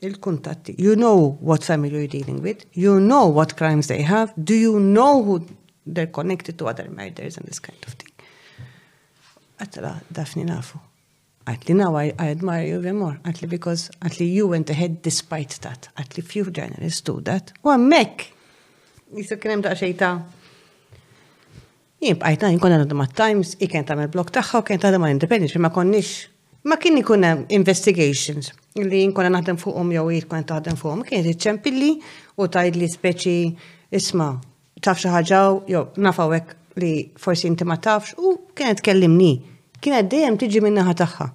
il-kuntatti. 0.05 0.76
You 0.80 0.93
know 0.99 1.26
what 1.41 1.66
family 1.66 1.95
you're 2.03 2.07
dealing 2.12 2.43
with, 2.45 2.64
you 2.78 2.99
know 2.99 3.26
what 3.32 3.55
crimes 3.60 3.89
they 3.89 4.03
have, 4.05 4.32
do 4.38 4.53
you 4.53 4.78
know 4.80 5.24
who 5.24 5.39
they're 5.88 6.07
connected 6.12 6.60
to 6.60 6.68
other 6.70 6.88
murders 6.89 7.38
and 7.38 7.47
this 7.49 7.60
kind 7.60 7.80
of 7.89 7.97
thing. 7.97 8.14
Għatla, 9.60 9.95
dafni 10.14 10.45
nafu. 10.45 10.78
Atli 11.52 11.74
now 11.74 11.95
I, 11.97 12.14
I 12.20 12.28
admire 12.36 12.66
you 12.68 12.78
even 12.80 12.95
more. 13.02 13.16
Għatli 13.26 13.47
because 13.50 13.89
atli 14.06 14.26
you 14.30 14.47
went 14.50 14.70
ahead 14.70 15.02
despite 15.02 15.58
that. 15.64 15.89
Atli 15.97 16.22
few 16.22 16.43
journalists 16.54 17.02
do 17.02 17.16
that. 17.26 17.50
U 17.66 17.74
mek! 17.78 18.26
Jisu 19.18 19.39
kienem 19.41 19.64
da 19.66 19.72
xejta. 19.80 20.12
Jien 22.04 22.20
bqajta 22.22 22.52
jinkon 22.54 22.70
konna 22.78 22.97
ma 23.00 23.08
times 23.10 23.56
iken 23.66 23.88
tagħmel 23.89 24.12
blog 24.14 24.30
tagħha 24.36 24.62
u 24.62 24.68
kien 24.70 24.84
tagħmel 24.84 25.16
independent 25.16 25.58
ma 25.66 25.72
konniex. 25.74 26.12
Ma 26.70 26.78
kien 26.78 27.00
ikun 27.02 27.26
hemm 27.26 27.47
investigations 27.58 28.52
li 28.78 29.02
jinkon 29.02 29.18
konna 29.24 29.34
naħdem 29.39 29.58
fuqhom 29.64 29.95
jew 29.95 30.06
jien 30.20 30.30
konna 30.30 30.45
taħdem 30.54 30.78
fuqhom 30.78 31.02
kien 31.10 31.26
iċċempilli 31.34 31.91
u 32.38 32.50
li 32.78 32.91
speċi 32.93 33.36
isma' 33.97 34.30
taf 34.86 35.02
xi 35.02 35.18
jow 35.26 35.89
nafawek 35.97 36.54
li 36.78 36.93
forsi 37.18 37.47
inti 37.50 37.66
ma 37.66 37.82
tafx 37.82 38.14
u 38.22 38.38
kienet 38.54 38.86
kellimni. 38.86 39.34
Kienet 39.80 40.10
dejjem 40.12 40.38
tiġi 40.38 40.62
minnaħa 40.62 40.93
tagħha 41.02 41.30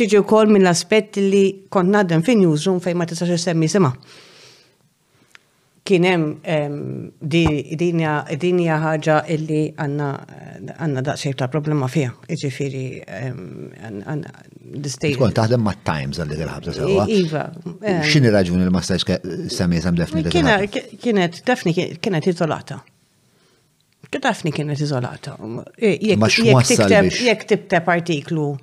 tiġi 0.00 0.20
u 0.22 0.26
kol 0.28 0.48
minn 0.50 0.64
l 0.64 0.70
aspet 0.72 1.18
li 1.20 1.42
kont 1.72 1.92
nadem 1.92 2.22
fin 2.26 2.40
newsroom 2.40 2.80
fej 2.82 2.94
ma 2.96 3.04
tistax 3.08 3.38
semmi 3.44 3.68
sema. 3.68 3.90
Kienem 5.90 6.24
ehm, 6.44 6.74
dinja 7.26 8.74
ħagġa 8.84 9.14
illi 9.34 9.62
għanna 9.80 11.02
daqsxejn 11.02 11.38
ta' 11.40 11.48
problema 11.50 11.88
fija. 11.90 12.12
fiha, 12.56 13.30
għanna 13.88 14.16
d 14.60 14.92
istejn 14.92 15.16
Tkun 15.16 15.34
taħdem 15.40 15.64
ma' 15.64 15.74
Times 15.82 16.20
għalli 16.22 16.38
għal-ħabza 16.38 16.74
sewa. 16.76 17.06
Iva. 17.10 17.44
Ehm. 17.80 18.04
Xini 18.06 18.30
raġuni 18.30 18.68
li 18.68 18.76
ma 18.76 18.84
stajx 18.84 19.50
semmi 19.56 19.80
sem 19.82 19.98
defni 19.98 20.24
Kienet 20.30 21.42
defni 21.44 21.74
kienet 21.74 22.30
izolata. 22.32 22.80
Tafni 24.10 24.50
kienet 24.54 24.80
izolata. 24.82 25.36
Jek 25.78 27.44
tibteb 27.50 27.90
artiklu 27.92 28.54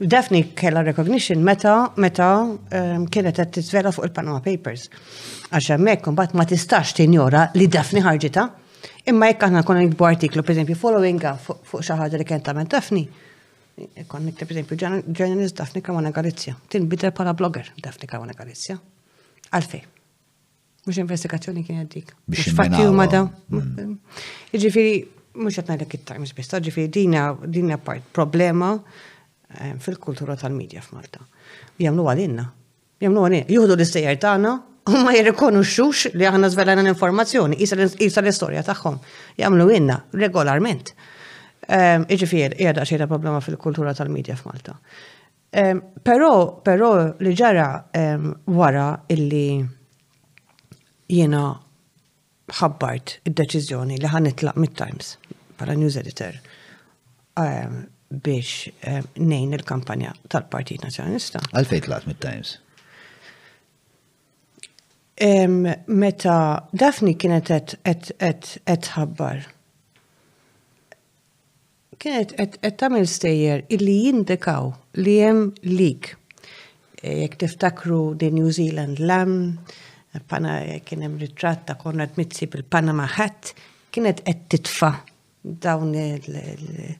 Daphne 0.00 0.42
kella 0.54 0.82
recognition 0.82 1.40
meta 1.42 1.92
meta 1.98 2.30
ehm, 2.70 3.08
kienet 3.10 3.34
qed 3.34 3.48
titvela 3.56 3.90
fuq 3.90 4.04
il-Panama 4.06 4.38
Papers. 4.44 4.84
Għax 5.50 5.72
hemmhekk 5.74 6.06
imbagħad 6.12 6.36
ma 6.38 6.44
tistax 6.46 6.92
tinjora 6.94 7.48
li 7.58 7.66
Daphne 7.66 8.04
ħarġita. 8.04 8.44
Imma 9.10 9.32
jekk 9.32 9.46
aħna 9.48 9.64
konna 9.66 9.82
nikbu 9.82 10.06
artiklu 10.06 10.44
pereżempju 10.46 10.76
following 10.78 11.26
fuq 11.42 11.82
xi 11.82 11.98
ħaġa 11.98 12.20
li 12.22 12.28
kien 12.30 12.44
tagħmel 12.46 12.68
Daphne. 12.70 13.02
Kon 14.06 14.22
nikteb 14.28 14.46
pereżempju 14.46 14.78
journalist 15.10 15.58
Daphne 15.58 15.82
Kawana 15.82 16.14
Galizja. 16.14 16.54
bidra 16.78 17.10
bħala 17.10 17.34
blogger 17.34 17.72
Daphne 17.82 18.06
Kawana 18.06 18.38
Galizja. 18.38 18.78
Għalfej. 19.50 19.82
Mhux 20.86 21.02
investigazzjoni 21.02 21.66
kienet 21.66 21.90
dik. 21.96 22.14
Biex 22.28 22.54
fatti 22.54 22.86
huma 22.86 23.10
daw. 23.10 23.26
Mm. 23.50 23.98
Jiġifieri 24.54 24.94
mhux 25.34 25.58
qed 25.58 25.68
ngħidlek 25.74 25.94
it-times 25.98 26.38
biss, 26.38 26.54
ġifieri 26.54 27.06
dina 27.50 27.78
part 27.82 28.06
problema 28.14 28.76
Eh, 29.54 29.76
fil-kultura 29.80 30.36
tal-medja 30.36 30.82
f'Malta. 30.84 31.22
Jamlu 31.80 32.04
għalinna. 32.10 32.44
Jamlu 33.00 33.22
għalinna. 33.24 33.48
Juhdu 33.54 33.76
l-istejjer 33.78 34.18
tagħna 34.20 34.50
u 34.88 35.00
ma 35.06 35.14
jirrikonuxxux 35.16 36.12
li 36.18 36.26
aħna 36.28 36.50
żvelana 36.52 36.82
l-informazzjoni, 36.84 37.58
isa 37.64 37.78
l-istorja 38.20 38.62
tagħhom. 38.66 38.98
Jamlu 39.40 39.68
għinna 39.72 39.96
regolarment. 40.20 40.92
Ehm, 41.68 42.04
Iġifier, 42.08 42.54
qiegħda 42.58 42.84
xejta 42.86 43.08
problema 43.10 43.40
fil-kultura 43.44 43.94
tal-medja 43.94 44.36
f'Malta. 44.36 44.76
Pero, 45.50 46.28
ehm, 46.42 46.54
pero 46.68 46.90
li 47.24 47.32
ġara 47.36 47.68
ehm, 47.96 48.30
wara 48.52 48.86
illi 49.08 49.58
jiena 51.08 51.46
ħabbart 52.60 53.18
id-deċiżjoni 53.28 53.96
li 54.00 54.12
ħanitlaq 54.12 54.60
mid-Times 54.60 55.16
bħala 55.58 55.76
news 55.80 55.96
editor 55.96 56.36
biex 58.10 58.68
eh, 58.80 59.04
nejn 59.20 59.52
il-kampanja 59.58 60.14
tal-Partit 60.32 60.84
Nazjonalista. 60.84 61.42
Għalfej 61.52 61.84
tlat 61.86 62.06
mit-Times? 62.08 62.56
Meta 65.90 66.34
Dafni 66.78 67.16
kienet 67.18 67.48
qed 67.50 68.86
ħabbar. 68.94 69.42
Kienet 71.98 72.34
qed 72.38 72.70
tagħmel 72.78 73.08
stejjer 73.10 73.64
illi 73.74 73.96
jindikaw 74.04 74.68
li 75.02 75.16
hemm 75.24 75.48
lik. 75.74 76.12
Eh, 77.02 77.24
jekk 77.24 77.40
tiftakru 77.44 78.02
the 78.18 78.28
New 78.34 78.52
Zealand 78.54 79.02
Lam, 79.02 79.34
pana 80.30 80.60
kien 80.86 81.02
hemm 81.04 81.18
ritratt 81.22 81.66
ta' 81.66 81.76
Konrad 81.78 82.14
Mitzi 82.18 82.46
bil-Panama 82.50 83.06
Hat, 83.18 83.52
kienet 83.94 84.22
qed 84.26 84.46
titfa' 84.54 84.94
dawn 85.44 85.94
il- 85.94 86.94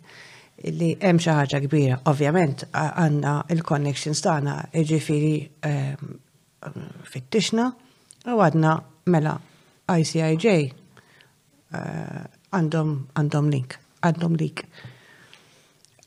li 0.67 0.95
hemm 1.01 1.21
xi 1.23 1.31
ħaġa 1.35 1.61
kbira. 1.67 1.99
Ovvjament 2.11 2.65
għandna 2.75 3.35
il-connections 3.55 4.23
tagħna 4.25 4.55
jiġifieri 4.73 5.37
ehm, 5.69 6.13
fittixna 7.13 7.69
u 8.33 8.39
għadna 8.45 8.73
mela 9.15 9.37
ICIJ 9.89 10.47
eh, 10.53 12.23
għandhom 12.51 12.93
għandhom 13.15 13.51
link, 13.55 13.79
għandhom 14.05 14.37
link. 14.41 14.65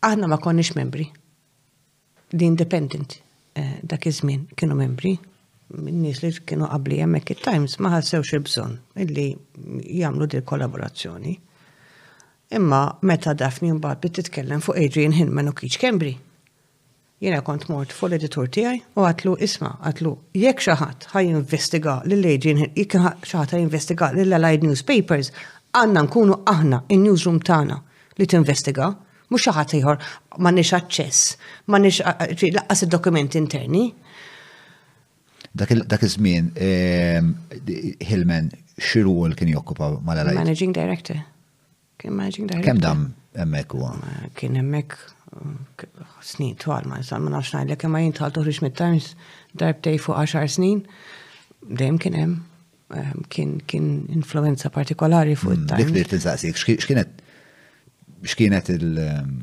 Aħna 0.02 0.28
ma 0.32 0.40
konniex 0.42 0.76
membri. 0.76 1.08
The 2.34 2.48
Independent 2.50 3.18
eh, 3.56 3.78
dak 3.84 4.08
iż-żmien 4.12 4.48
kienu 4.56 4.78
membri 4.80 5.16
nies 5.72 6.20
li 6.20 6.30
kienu 6.44 6.68
qabli 6.68 6.98
hemmhekk 7.00 7.32
it-Times 7.38 7.78
ma 7.80 7.94
ħassewx 7.94 8.36
il-bżonn 8.36 8.74
illi 9.06 9.30
jagħmlu 10.02 10.28
dil 10.34 10.44
kollaborazzjoni. 10.44 11.38
Imma 12.52 12.96
meta 13.08 13.32
dafni 13.40 13.72
mbagħad 13.78 14.00
bit 14.04 14.16
titkellem 14.20 14.62
fuq 14.66 14.80
Adrian 14.86 15.14
Hinman 15.16 15.48
u 15.48 15.54
Kiċ 15.56 15.80
Kembri. 15.80 16.10
Jiena 17.24 17.40
kont 17.48 17.68
mort 17.70 17.94
fuq 17.96 18.10
l-editur 18.10 18.50
tiegħi 18.52 18.82
u 18.98 19.06
għatlu 19.08 19.36
isma' 19.48 19.72
għatlu 19.88 20.12
jekk 20.42 20.64
xi 20.66 20.76
ħadd 20.82 21.08
investiga 21.30 21.94
lil 22.10 22.28
Adrian 22.34 22.60
jekk 22.66 23.04
xi 23.30 23.38
ħadd 23.40 23.56
investiga 23.62 24.10
lil 24.18 24.36
Allied 24.36 24.66
Newspapers 24.68 25.30
għandna 25.80 26.04
nkunu 26.10 26.40
aħna 26.56 26.82
in-newsroom 26.98 27.40
tagħna 27.48 27.78
li 28.20 28.28
tinvestiga 28.36 28.90
mhux 29.32 29.46
xi 29.48 29.56
ħadd 29.60 29.78
ieħor 29.80 30.02
m'għandniex 30.42 30.76
aċċess, 30.82 31.34
m'għandniex 31.72 32.06
laqqas 32.60 32.84
id-dokumenti 32.90 33.40
interni. 33.40 33.86
Dak 35.56 35.70
iż-żmien 35.72 36.56
ehm, 36.58 37.32
Hilman, 38.12 38.52
xi 38.82 39.06
rwol 39.08 39.38
kien 39.40 39.54
jokkupa 39.56 39.94
mal-Allied? 40.02 40.36
Managing 40.40 40.72
Director 40.76 41.30
imagine 42.04 42.48
dak. 42.48 42.62
Kem 42.62 42.78
dam 42.78 43.16
emmek 43.34 43.74
u 43.74 43.90
Kien 44.34 44.56
emmek 44.56 44.94
uh, 45.32 45.42
snin 46.22 46.56
twal 46.58 46.86
ma 46.90 46.98
jisal 47.02 47.22
ma 47.22 47.30
nafxnaj, 47.34 47.42
nafx 47.62 47.62
najlek 47.62 47.86
imma 47.88 48.02
jintal 48.04 48.34
toħriġ 48.36 48.62
mit-Times 48.66 49.12
darbtej 49.58 50.00
fuq 50.04 50.18
10 50.18 50.50
snin 50.56 50.84
dem 51.62 51.98
kien 52.02 52.16
em, 52.18 52.34
um, 52.94 53.24
kien 53.30 53.60
kien 53.70 53.90
influenza 54.16 54.70
partikolari 54.70 55.36
fuq 55.38 55.54
mm, 55.54 55.64
it-Times. 55.64 55.86
Dik 55.86 55.96
li 55.96 56.06
tinsaqsik, 56.14 56.62
x'kienet 56.82 57.24
x'kienet 58.26 58.74
il 58.76 59.00
um, 59.06 59.40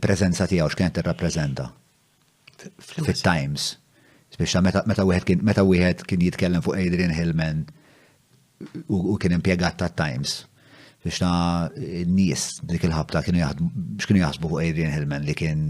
prezenza 0.00 0.46
tijaw, 0.48 0.70
x'kienet 0.72 0.96
il 0.98 1.04
irrappreżenta? 1.04 1.70
Fit-Times. 2.80 3.74
Speċa 4.34 4.62
meta 4.64 5.04
u 5.06 5.12
kien 5.26 5.42
meta 5.46 5.62
wieħed 5.66 6.02
kien 6.08 6.22
jitkellem 6.24 6.64
fuq 6.64 6.78
Adrian 6.80 7.12
Hillman 7.14 7.62
u 8.88 9.16
kien 9.20 9.34
impiegat 9.36 9.76
ta' 9.78 9.92
Times 9.92 10.40
biex 11.04 11.20
na 11.20 11.68
n-nies 11.76 12.42
dik 12.64 12.86
il-ħabta 12.88 13.20
kienu 13.26 13.40
jaħsbu 14.22 14.48
fuq 14.50 14.62
Adrian 14.64 14.92
Hillman 14.96 15.24
li 15.28 15.34
kien 15.36 15.64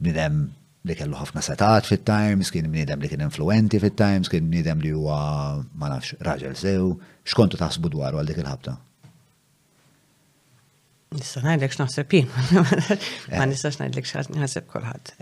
bnidem 0.00 0.42
li 0.86 0.94
kellu 0.98 1.16
ħafna 1.18 1.42
setat 1.42 1.86
fit-Times, 1.88 2.50
kien 2.54 2.66
bnidem 2.70 3.00
li 3.02 3.08
kien 3.10 3.22
influenti 3.26 3.78
fit-Times, 3.82 4.28
kien 4.30 4.46
bnidem 4.50 4.78
li 4.82 4.90
huwa 4.94 5.16
ma 5.78 5.88
nafx 5.90 6.12
raġel 6.26 6.54
sew, 6.58 6.92
xkontu 7.26 7.58
taħsbu 7.60 7.90
dwar 7.96 8.14
għal 8.18 8.28
dik 8.30 8.38
il-ħabta? 8.44 8.74
Nista' 11.16 11.42
ngħidlek 11.44 11.70
x'naħseb 11.74 12.14
jien, 12.16 12.30
ma 12.58 13.44
eh. 13.44 13.44
nistax 13.50 13.78
ngħidlek 13.80 14.06
x'naħseb 14.08 14.66
kulħadd. 14.72 15.12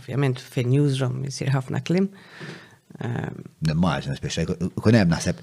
Ovvjament 0.00 0.42
fin-newsroom 0.54 1.22
jsir 1.30 1.50
ħafna 1.54 1.80
klim. 1.86 2.06
Nimmaġna 3.66 4.14
speċi, 4.16 4.46
kun 4.56 4.96
hemm 4.98 5.10
naħseb 5.12 5.42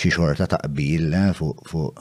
xi 0.00 0.12
xorta 0.14 0.48
taqbil 0.58 1.12
eh, 1.12 1.28
fuq 1.36 2.00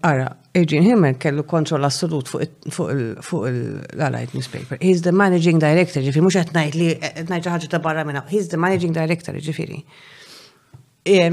Ara, 0.00 0.36
Eugene 0.54 0.84
Himmel 0.84 1.16
kellu 1.18 1.42
kontroll 1.44 1.82
assolut 1.84 2.28
fuq 2.30 3.46
l-Allied 3.46 4.34
newspaper. 4.34 4.78
He's 4.80 5.00
the 5.02 5.10
managing 5.12 5.58
director, 5.58 6.00
ġifiri, 6.06 6.22
mux 6.22 6.36
għetnajt 6.38 6.76
li 6.78 6.92
għetnajt 6.94 7.48
ġaħġa 7.48 7.70
ta' 7.72 7.80
barra 7.82 8.04
minna. 8.06 8.22
He's 8.30 8.46
the 8.52 8.60
managing 8.62 8.94
director, 8.94 9.34
ġifiri. 9.42 9.80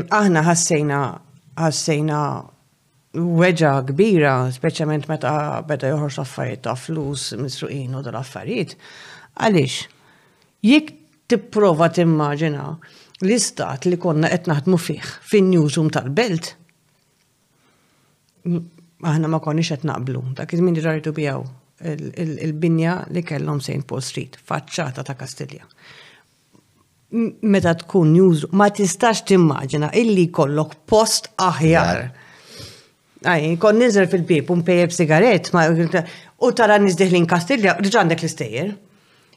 Aħna 0.09 0.43
ħassejna, 0.49 0.97
ħassejna 1.61 2.23
weġa 3.13 3.75
kbira, 3.91 4.34
specialment 4.57 5.05
meta 5.13 5.36
beda 5.69 5.93
joħorx 5.93 6.17
affarijiet 6.25 6.63
ta' 6.65 6.73
flus, 6.73 7.36
misruqin 7.38 7.93
u 7.93 8.01
dal-affarijiet. 8.07 8.73
Għalix, 9.45 9.77
jek 10.73 10.89
tipprova 11.29 11.91
timmaġina 11.93 12.65
l-istat 13.21 13.86
li 13.93 14.01
konna 14.01 14.34
qed 14.34 14.49
naħdmu 14.49 14.81
fih 14.89 15.13
fin-newsroom 15.31 15.93
tal-belt, 15.93 16.55
aħna 18.43 19.27
ma 19.27 19.41
konniex 19.45 19.73
qed 19.75 19.85
naqblu. 19.87 20.21
Dak 20.37 20.53
iż-żmien 20.55 20.79
rridu 20.83 21.13
bijaw 21.15 21.43
il-binja 21.83 22.97
li 23.13 23.21
kellhom 23.27 23.59
St. 23.63 23.83
Paul 23.87 24.03
Street, 24.05 24.37
faċċata 24.47 25.03
ta' 25.03 25.15
Kastilja. 25.19 25.65
Meta 27.43 27.73
tkun 27.77 28.13
news, 28.15 28.45
ma 28.57 28.67
tistax 28.73 29.23
timmaġina 29.27 29.91
illi 29.99 30.27
kollok 30.33 30.77
post 30.89 31.29
aħjar. 31.43 32.03
Aj, 33.29 33.43
kon 33.61 33.77
nizzer 33.79 34.07
fil-bib, 34.11 34.49
un 34.51 34.63
pejjeb 34.67 34.91
sigaret, 34.95 35.51
u 35.53 36.51
tara 36.57 36.79
nizdeħlin 36.81 37.27
Kastilja, 37.29 37.75
rġandek 37.85 38.23
l-istejjer. 38.23 38.73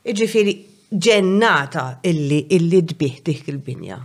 Iġifiri, 0.06 0.54
ġennata 0.92 1.86
illi 2.06 2.44
illi 2.54 2.80
dbiħ 2.94 3.20
dik 3.26 3.50
il-binja. 3.50 3.98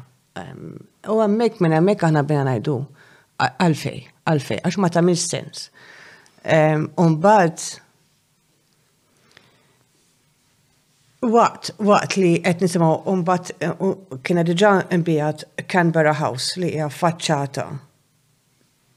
U 1.12 1.22
għammek 1.22 1.62
minn 1.62 1.78
għammek 1.78 2.08
aħna 2.10 2.26
bina 2.26 2.46
najdu 2.50 2.80
għalfej 3.46 4.11
għalfej, 4.28 4.60
għax 4.66 4.80
ma 4.82 4.90
tamil 4.94 5.18
sens. 5.20 5.70
Umbad, 7.00 7.62
waqt, 11.30 11.72
waqt 11.80 12.18
li 12.18 12.34
qed 12.44 12.64
nisimgħu 12.66 12.96
umbad 13.14 13.52
eh, 13.60 13.74
kien 14.26 14.42
diġà 14.48 14.74
imbijat 14.98 15.46
Canberra 15.70 16.16
House 16.18 16.58
li 16.62 16.72
hija 16.76 16.90
faċċata 16.90 17.68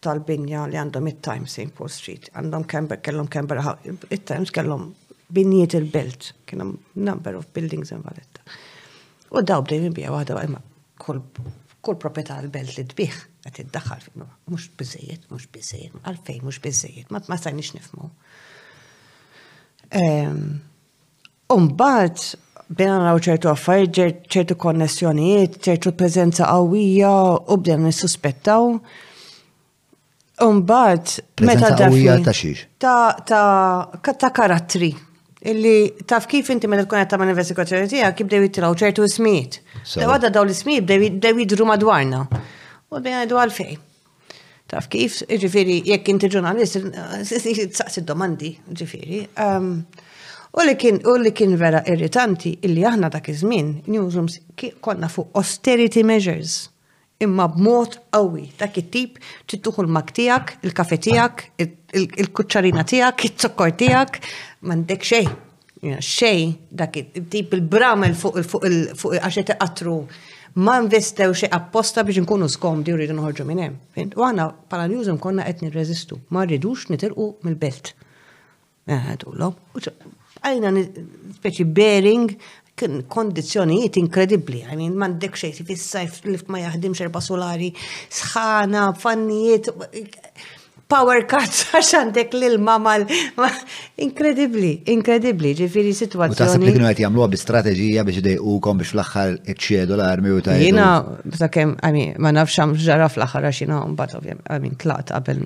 tal-binja 0.04 0.64
li 0.68 0.76
għandhom 0.80 1.06
it-Times 1.14 1.54
in 1.62 1.70
Paul 1.76 1.88
Street, 1.92 2.26
għandhom 2.36 2.66
Canberra, 2.68 3.00
kellhom 3.04 3.28
Canberra 3.32 3.62
House, 3.70 3.94
it-Times 4.12 4.52
kellhom 4.52 4.90
binjiet 5.34 5.76
il-belt, 5.78 6.32
kienem 6.48 6.74
number 7.00 7.36
of 7.38 7.46
buildings 7.56 7.88
in 7.96 8.02
Valletta. 8.04 8.42
U 9.34 9.40
daw 9.42 9.62
bdejn 9.64 9.92
bija 9.96 10.12
waħda 10.14 10.44
kull 11.04 11.98
proprjetà 12.00 12.36
l-belt 12.44 12.76
li 12.78 12.84
tbih 12.92 13.16
għat 13.44 13.58
id-daħal, 13.60 14.04
mux 14.48 14.68
bizzejiet, 14.80 15.26
mux 15.28 15.44
bizzejiet, 15.52 15.94
għalfej, 16.08 16.36
mux 16.48 16.60
bizzejiet, 16.64 17.08
ma 17.12 17.20
ma 17.28 17.36
sajnix 17.36 17.74
nifmu. 17.76 18.06
Umbad, 21.54 22.22
bina 22.72 22.94
naraw 23.02 23.20
ċertu 23.22 23.50
affarijiet, 23.52 24.24
ċertu 24.32 24.56
konnessjonijiet, 24.60 25.58
ċertu 25.66 25.92
prezenza 25.98 26.48
qawwija 26.48 27.12
u 27.52 27.58
bdejna 27.60 27.90
nissuspettaw. 27.90 28.70
Umbad, 30.48 31.18
meta 31.44 31.74
qawwija 31.78 32.16
ta' 32.26 32.34
xiex? 32.34 32.64
Ta' 32.82 34.30
karattri 34.32 34.94
illi 35.44 35.90
taf 36.08 36.24
kif 36.24 36.48
inti 36.48 36.64
meta 36.72 36.86
tkun 36.88 37.02
qed 37.02 37.08
tagħmel 37.12 37.34
investigazzjoni 37.34 37.88
tiegħek 37.90 38.14
kif 38.16 38.28
bdew 38.30 38.46
jittilgħu 38.46 38.78
ċertu 38.80 39.04
ismijiet. 39.04 39.58
Dawada 40.00 40.30
daw 40.32 40.46
l-ismijiet 40.48 40.86
bdew 40.88 41.42
jidru 41.44 41.66
madwarna. 41.68 42.22
U 42.94 43.00
bejn 43.02 43.24
għajdu 43.24 43.38
għalfej. 43.42 43.72
Taf 44.70 44.86
kif, 44.90 45.18
ġifiri, 45.28 45.80
jekk 45.88 46.12
inti 46.14 46.28
ġurnalist, 46.30 46.84
saqs 47.28 47.98
id-domandi, 48.00 48.52
ġifiri. 48.80 49.24
Um, 49.42 49.72
u 50.54 50.64
li 50.66 50.76
kien, 50.78 51.00
u 51.10 51.16
li 51.20 51.32
kien 51.36 51.56
vera 51.60 51.82
irritanti, 51.90 52.54
illi 52.68 52.84
aħna 52.86 53.10
dak 53.12 53.28
iż-żmien, 53.32 53.72
newsrooms 53.92 54.38
konna 54.84 55.10
fuq 55.10 55.34
austerity 55.42 56.04
measures 56.06 56.62
imma 57.22 57.46
b'mod 57.50 57.94
qawwi 58.12 58.46
dak 58.60 58.74
it-tip 58.82 59.18
tittuħu 59.50 59.84
l-mak 59.86 60.10
tiegħek, 60.16 60.54
il-kafe 60.68 60.98
tiegħek, 61.08 61.44
il-kuċċarina 61.98 62.82
tiegħek, 62.94 63.26
it 63.28 63.44
zokkor 63.46 63.74
tiegħek, 63.82 64.18
m'għandek 64.64 65.06
xejn. 65.10 65.34
Xejn 65.84 66.54
dak 66.80 66.94
it-tip 67.02 67.52
il-bramel 67.58 68.14
fuq 68.20 68.38
il-fuq 68.40 68.70
il-għax 68.70 69.44
qatru 69.60 69.98
ma 70.54 70.78
investew 70.80 71.32
xi 71.34 71.46
apposta 71.50 72.04
biex 72.06 72.20
nkunu 72.22 72.46
skom 72.50 72.82
di 72.86 72.92
rridu 72.94 73.14
nħorġu 73.18 73.46
minn 73.48 73.62
hemm. 73.64 74.12
U 74.18 74.22
aħna 74.26 74.44
bħala 74.70 74.86
njuż 74.90 75.14
konna 75.22 75.42
qed 75.48 75.64
nirreżistu, 75.66 76.20
ma 76.30 76.44
rridux 76.46 76.88
nitilqu 76.94 77.28
mill-belt. 77.46 77.94
Eh, 78.86 79.14
għajna 80.44 80.70
speċi 81.38 81.64
bearing 81.66 82.36
kondizjonijiet 83.10 83.96
inkredibli. 83.98 84.64
I 84.66 84.74
mean, 84.76 84.96
mandek 84.98 85.36
xejti 85.38 85.64
fis-sajf 85.66 86.20
lift 86.26 86.48
ma 86.50 86.58
jaħdimx 86.60 87.04
erba 87.06 87.20
solari, 87.22 87.70
sħana, 88.12 88.90
fannijiet, 88.98 89.70
power 90.90 91.22
cuts 91.28 91.64
għax 91.74 91.92
għandek 91.98 92.34
l 92.36 92.58
mamal. 92.60 93.04
Inkredibli, 94.04 94.72
inkredibli, 94.92 95.54
ġifiri 95.58 95.94
situazzjoni. 95.96 96.36
U 96.36 96.38
tasib 96.44 96.66
li 96.66 96.74
kienu 96.76 96.88
għet 96.90 97.02
jamlu 97.04 97.24
għab 97.24 97.36
strategija 97.40 98.04
biex 98.06 98.36
kom 98.64 98.80
biex 98.80 98.92
fl 98.94 99.02
axħar 99.04 99.34
iċċedu 99.54 99.96
l-armi 99.96 100.34
u 100.34 100.42
ta' 100.44 100.58
Jina, 100.60 100.88
ta' 101.38 101.50
kem, 101.52 101.74
għami, 101.80 102.04
ma 102.24 102.34
nafxam 102.36 102.74
ġara 102.76 103.08
fl-axħar 103.10 103.48
għax 103.50 103.62
jina 103.64 103.80
għumbat, 103.84 104.16
għamin, 104.52 104.76
tlat 104.84 105.12
qabel 105.14 105.42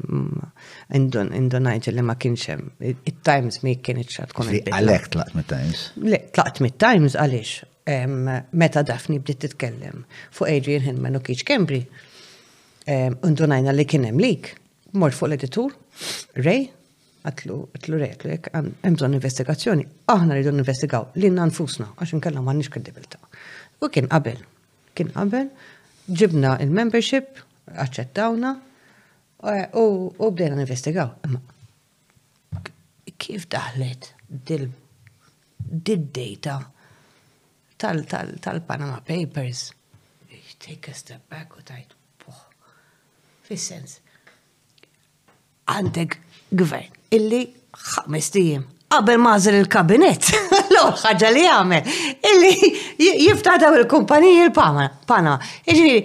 indonajt 0.90 1.90
li 1.94 2.04
ma 2.08 2.16
kienxem. 2.18 2.66
It-Times 2.92 3.62
mi 3.64 3.76
kien 3.82 4.02
xa 4.02 4.26
tkun. 4.32 4.50
Għalek 4.74 5.10
tlaqt 5.14 5.38
mit-Times? 5.38 5.86
Le, 6.04 6.22
tlaqt 6.34 6.62
mit-Times 6.64 7.18
għalix. 7.18 7.60
Meta 7.88 8.82
dafni 8.84 9.16
bdiet 9.16 9.38
titkellem 9.46 10.02
fuq 10.36 10.50
Adrian 10.52 10.82
Hinman 10.84 11.16
u 11.16 11.22
Kiċ 11.24 11.40
Kembri, 11.48 11.78
undunajna 13.24 13.72
li 13.72 13.86
kienem 13.88 14.20
lik 14.20 14.50
mort 14.96 15.12
fuq 15.14 15.28
l-editur, 15.28 15.72
rej, 16.38 16.70
għatlu, 17.28 17.56
għatlu 17.76 17.98
rej, 18.00 18.10
għatlu 18.14 18.30
jek, 18.32 18.46
għemżon 18.56 19.14
investigazzjoni, 19.18 19.84
aħna 20.08 20.34
rridu 20.38 20.50
investigaw, 20.54 21.02
li 21.20 21.30
nanfusna, 21.34 21.86
għax 21.98 22.10
nkella 22.18 22.40
ma 22.44 22.52
nix 22.56 22.68
kredibilta. 22.72 23.16
U 23.82 23.84
kien 23.92 24.06
qabel, 24.10 24.40
kien 24.96 25.08
qabel, 25.12 25.48
ġibna 26.08 26.50
il-membership, 26.64 27.26
għacċettawna, 27.74 28.50
eh, 29.44 29.66
u 29.76 29.86
bdejna 30.30 30.60
investigaw. 30.64 31.08
kif 33.18 33.48
daħlet 33.50 34.02
dil-data 34.30 36.56
tal-Panama 37.76 39.00
Papers? 39.04 39.72
Take 40.60 40.90
a 40.90 40.92
step 40.94 41.28
back 41.28 41.56
u 41.58 41.62
tajt, 41.62 41.94
boh, 42.24 42.40
fil-sens 43.42 44.00
għandek 45.68 46.16
gvern 46.56 47.14
illi 47.14 47.42
ħames 47.78 48.32
qabel 48.88 49.20
mażel 49.20 49.58
il-kabinet 49.60 50.30
l-għor 50.30 50.96
ħagġa 51.04 51.32
li 51.34 51.42
għamel 51.46 51.98
illi 52.32 52.72
jiftadaw 53.28 53.76
il-kumpaniji 53.82 54.46
il-pana. 54.46 55.34
Iġviri, 55.68 55.98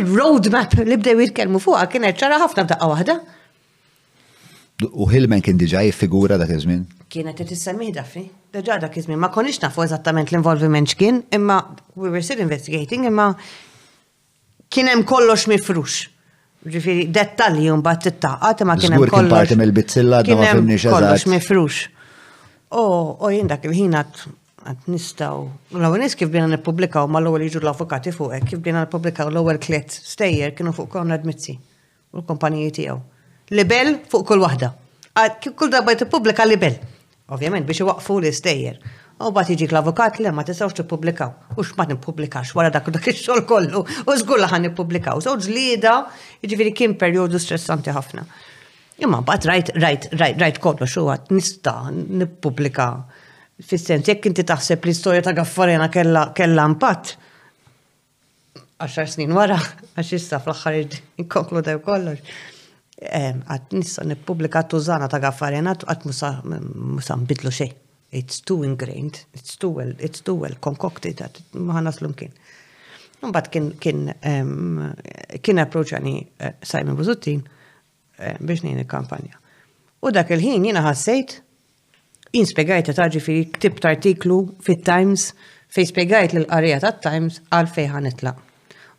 il-roadmap 0.00 0.76
li 0.84 0.98
bdew 1.00 1.24
jitkellmu 1.24 1.62
fuqha 1.64 1.86
kienet 1.92 2.20
ċara 2.20 2.42
ħafna 2.44 2.66
b'daqqa 2.68 2.90
waħda. 2.92 3.16
U 4.92 5.06
Hillman 5.08 5.40
kien 5.40 5.56
diġa 5.58 5.84
jiffigura 5.86 6.36
dak 6.38 6.50
iż-żmien? 6.58 6.84
Kienet 7.14 7.38
qed 7.40 7.54
issemmi 7.56 7.88
daffi. 7.94 8.26
Diġà 8.54 8.76
dak 8.84 8.98
iż 9.00 9.08
ma 9.16 9.30
konniex 9.32 9.62
nafu 9.64 9.84
eżattament 9.86 10.28
l-involviment 10.32 10.92
x'kien, 10.92 11.22
imma 11.34 11.62
we 11.96 12.10
were 12.10 12.22
still 12.22 12.42
investigating, 12.44 13.06
imma 13.08 13.32
kien 14.74 14.90
hemm 14.92 15.06
kollox 15.08 15.48
mifrux 15.50 16.02
ġifiri, 16.66 17.04
dettalji 17.12 17.68
un 17.72 17.82
bat 17.84 18.00
t-taqqa, 18.06 18.64
ma 18.66 18.76
kienem 18.80 19.02
kollox. 19.04 19.20
Kien 19.24 19.32
parti 19.32 19.56
mill 19.60 19.72
bitzilla 19.76 20.22
da 20.24 20.36
ma 20.38 20.46
fimniex 20.52 20.86
kollox 20.88 21.26
mifrux. 21.28 21.82
O, 22.72 22.84
o 23.20 23.30
jindak 23.32 23.66
il-ħinat 23.68 24.22
għat 24.64 24.86
nistaw, 24.88 25.42
l-għaw 25.76 25.96
kif 26.16 26.30
bina 26.32 26.46
nipublikaw 26.48 27.08
ma 27.12 27.20
l-għol 27.20 27.44
iġu 27.50 27.60
l-avokati 27.60 28.12
fuqek, 28.16 28.46
kif 28.54 28.62
bina 28.64 28.86
nipublikaw 28.86 29.28
l-għol 29.28 29.58
klet 29.60 29.92
stejjer 29.92 30.54
kienu 30.56 30.72
fuq 30.74 30.88
Konrad 30.96 31.26
Mitzi 31.28 31.52
u 32.14 32.22
l-kompanijiet 32.22 32.78
tijaw. 32.80 33.00
Libel 33.52 33.98
fuq 34.08 34.24
kull 34.32 34.44
waħda. 34.46 34.72
Kull 35.52 35.70
darba 35.72 35.92
jtippublika 35.94 36.48
libel. 36.48 36.80
Ovvijament 37.28 37.68
biex 37.68 37.84
waqfu 37.86 38.16
li 38.24 38.32
stejjer. 38.34 38.80
U 39.22 39.30
bat 39.30 39.46
iġik 39.52 39.70
l 39.70 39.78
avokat 39.78 40.16
li 40.18 40.30
ma 40.34 40.42
tisawx 40.42 40.74
tippubblikaw. 40.74 41.30
U 41.54 41.62
x'ma 41.62 41.84
nippubblikax 41.86 42.50
wara 42.58 42.70
dak 42.74 42.88
dak 42.90 43.06
ix 43.12 43.20
kollu. 43.46 43.84
U 44.10 44.16
żgur 44.18 44.40
li 44.42 44.48
ħan 44.50 44.64
nippubblikaw. 44.68 45.20
Sew 45.22 45.36
ġlieda, 45.38 45.92
iġifiri 46.42 46.72
kim 46.74 46.96
periodu 46.98 47.38
stressanti 47.38 47.94
ħafna. 47.94 48.24
Imma 49.04 49.20
bat 49.26 49.46
rajt 49.46 49.70
rajt 49.78 50.08
rajt 50.18 50.40
rajt 50.42 50.58
kollox 50.62 50.96
huwa 50.98 51.16
nista' 51.30 51.76
nippubblika. 51.94 52.88
Fis-sens 53.62 54.10
jekk 54.10 54.26
inti 54.32 54.42
taħseb 54.50 54.82
li 54.88 54.94
storja 54.98 55.22
ta' 55.28 55.36
għaffarina 55.36 55.86
kella 55.94 56.24
kella 56.34 56.64
impatt. 56.70 57.14
10 58.82 59.12
snin 59.14 59.32
wara, 59.32 59.60
għax 59.94 60.16
issa 60.18 60.42
fl-aħħar 60.42 60.82
u 61.22 61.28
kollox 61.86 62.34
għat 63.04 63.74
nissa 63.78 64.02
nipublika 64.06 64.66
tużana 64.70 65.06
ta' 65.08 65.22
għaffarina, 65.22 65.76
għat 65.86 66.08
musa 66.10 67.18
mbidlu 67.22 67.54
xej. 67.54 67.72
It's 68.14 68.40
too 68.40 68.62
ingrained, 68.62 69.24
it's 69.34 69.56
too 69.56 69.68
well, 69.70 69.92
it's 69.98 70.20
too 70.28 70.34
well 70.38 70.54
concocted, 70.66 71.16
that 71.20 71.40
maħna 71.52 71.90
slumkin. 71.96 72.30
Mbagħad 73.24 73.48
kien 73.50 73.66
kien 73.82 74.02
kien 75.42 75.62
uh, 75.64 76.50
Simon 76.62 76.94
Buzuttin 76.98 77.42
eh, 77.42 78.36
biex 78.38 78.62
nejn 78.68 78.84
il-kampanja. 78.84 79.40
U 80.04 80.12
dak 80.14 80.30
il-ħin 80.36 80.68
jiena 80.68 80.84
ħassejt 80.86 81.34
inspiegajta 82.38 82.94
ta' 83.00 83.08
fi 83.18 83.40
ktibt 83.56 83.88
artiklu 83.90 84.38
fit-Times 84.66 85.32
fej 85.74 85.90
spiegajt 85.90 86.36
l-qarija 86.38 86.78
tat-Times 86.84 87.40
għal 87.50 87.72
fejn 87.74 87.94
ħanitlaq. 87.96 88.42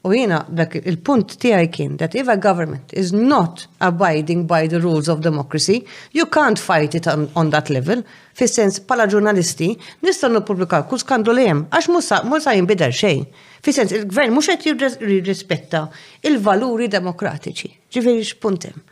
U 0.05 0.11
jina, 0.13 0.43
dak 0.51 0.75
il-punt 0.77 1.25
tiegħi 1.41 1.69
kien 1.73 1.93
that 1.97 2.13
if 2.15 2.27
a 2.29 2.35
government 2.37 2.91
is 2.93 3.09
not 3.15 3.63
abiding 3.81 4.43
by 4.45 4.67
the 4.69 4.77
rules 4.81 5.07
of 5.09 5.23
democracy, 5.25 5.79
you 6.13 6.25
can't 6.29 6.59
fight 6.61 6.93
it 6.99 7.07
on, 7.09 7.23
on 7.35 7.49
that 7.55 7.71
level. 7.73 8.03
Fi 8.37 8.45
sens 8.45 8.77
pala 8.85 9.07
ġurnalisti 9.09 9.71
nistgħu 10.05 10.29
no 10.35 10.41
kull 10.45 11.01
skandu 11.01 11.33
li 11.33 11.47
hemm 11.49 11.63
għax 11.73 11.87
musa 11.89 12.19
sa 12.45 12.53
jinbidel 12.53 12.93
xejn. 12.93 13.23
Fi 13.65 13.73
sens 13.73 13.95
il-gvern 13.97 14.35
mhux 14.35 14.51
qed 14.51 14.83
jirrispetta 15.01 15.87
il-valuri 16.29 16.85
demokratiċi. 16.91 17.71
Ġifieri 17.89 18.27
x'punt 18.29 18.67
hemm. 18.69 18.83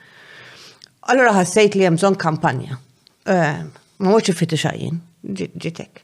Allora 1.13 1.35
ħassejt 1.37 1.77
li 1.77 1.85
hemm 1.91 1.99
bżonn 2.01 2.17
kampanja. 2.17 2.79
Ehm, 3.29 3.69
ma 4.01 4.09
mhux 4.17 4.33
xajin, 4.65 4.97
ġitek. 5.37 6.02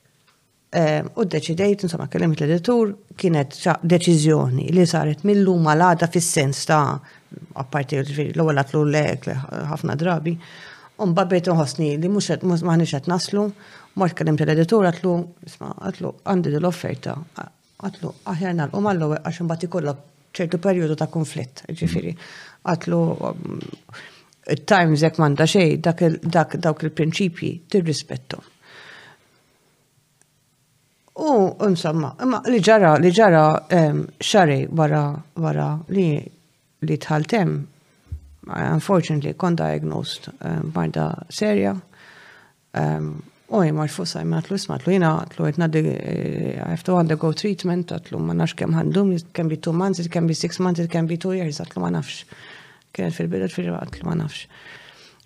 Ehm, 0.77 1.07
u 1.17 1.23
d-deċidejt, 1.25 1.87
insomma, 1.87 2.05
kellimt 2.13 2.37
l-editur, 2.37 2.91
kienet 3.17 3.55
deċizjoni 3.89 4.67
li 4.75 4.83
saret 4.85 5.23
mill-lum 5.25 5.65
għal-għada 5.65 6.09
fis-sens 6.13 6.59
ta' 6.69 6.83
apparti 7.61 7.97
l-ewwel 8.03 8.61
għatlu 8.61 8.83
l-ek 8.85 9.25
ħafna 9.71 9.95
drabi, 9.97 10.35
un 11.01 11.15
babbejt 11.17 11.49
unħosni 11.49 11.95
li 11.97 12.11
mux 12.13 12.29
maħniċ 12.45 12.93
għet 12.99 13.09
naslu, 13.09 13.47
mort 13.97 14.13
kellimt 14.19 14.43
l-editur 14.45 14.85
għatlu, 14.91 15.15
isma, 15.49 15.71
għatlu 15.89 16.13
għandi 16.29 16.53
l-offerta, 16.59 17.17
għatlu 17.81 18.13
aħjarna 18.35 18.69
l-um 18.69 18.91
għallu 18.91 19.09
għax 19.23 19.41
mbati 19.47 19.71
kollok 19.73 20.05
ċertu 20.37 20.61
periodu 20.67 20.99
ta' 21.01 21.09
konflitt, 21.09 21.65
ġifiri, 21.71 22.13
għatlu 22.69 23.01
um, 23.31 23.57
times 24.69 25.01
jek 25.01 25.17
manda 25.17 25.49
xej, 25.49 25.79
dak 25.81 26.05
il-prinċipji 26.11 27.55
tirrispettu. 27.73 28.37
rispettu 28.37 28.57
U 31.19 31.51
insomma, 31.67 32.13
imma 32.23 32.39
li 32.47 32.59
ġara, 32.63 32.93
li 33.01 33.11
ġara 33.11 33.43
xarej 34.23 34.69
wara 34.75 35.03
wara 35.39 35.67
li 35.91 36.13
li 36.87 36.95
tħaltem, 36.95 37.49
unfortunately, 38.47 39.35
kon 39.35 39.57
diagnosed 39.59 40.29
barda 40.71 41.09
serja. 41.33 41.73
U 43.49 43.63
jim 43.65 43.81
għarfu 43.81 44.05
saj 44.07 44.23
ma 44.29 44.39
tlu 44.45 44.55
ismatlu 44.61 44.93
jina 44.93 45.09
għatlu 45.23 45.49
e, 45.49 45.53
I 46.55 46.69
have 46.69 46.83
to 46.85 46.95
undergo 46.99 47.31
treatment 47.33 47.89
għatlu 47.91 48.19
ma 48.21 48.35
nafx 48.37 48.55
kem 48.59 48.75
għandum, 48.77 49.15
it 49.17 49.31
can 49.33 49.49
be 49.49 49.57
two 49.57 49.73
months, 49.73 49.99
it 49.99 50.11
can 50.13 50.27
be 50.27 50.37
six 50.37 50.59
months, 50.59 50.79
it 50.79 50.91
can 50.93 51.07
be 51.09 51.17
two 51.17 51.33
years 51.33 51.59
għatlu 51.63 51.81
ma 51.81 51.89
nafx. 51.97 52.23
Kienet 52.93 53.17
fil-bidet 53.17 53.51
fil 53.51 53.73
għatlu 53.73 54.05
ma 54.07 54.15
nafx. 54.21 54.45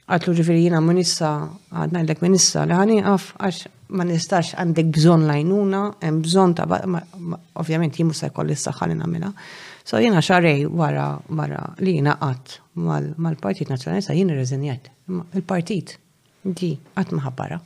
Għatlu 0.07 0.37
ġifiri 0.39 0.65
jina 0.69 0.79
minissa 0.83 1.33
għadna 1.75 2.05
l-ek 2.07 2.23
minissa 2.23 2.63
li 2.67 2.75
għani 2.75 3.01
għaf 3.07 3.29
għax 3.43 3.67
ma 3.91 4.03
nistax 4.07 4.53
għandek 4.59 4.87
bżon 4.95 5.25
lajnuna, 5.27 5.81
hemm 6.03 6.21
bżon 6.25 6.53
ta' 6.57 6.67
ovvjament 7.59 7.99
jimu 7.99 8.13
se 8.15 8.27
jkolli 8.31 8.55
s-saħħa 8.55 8.87
li 8.91 8.97
nagħmilha. 9.01 9.31
So 9.83 9.99
jiena 9.99 10.21
xarej 10.23 10.63
wara 10.71 11.09
wara 11.27 11.59
li 11.81 11.97
jiena 11.97 12.15
qatt 12.21 12.59
mal-Partit 12.79 13.69
Nazzjonalista 13.71 14.15
jien 14.15 14.29
irreżenjat. 14.31 14.89
Il-partit 15.35 15.97
di 16.45 16.73
qatt 16.93 17.11
ma 17.13 17.25
ħabbara. 17.27 17.59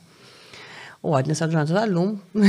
U 1.06 1.12
għadni 1.14 1.36
sadranza 1.38 1.76
tal-lum 1.78 2.16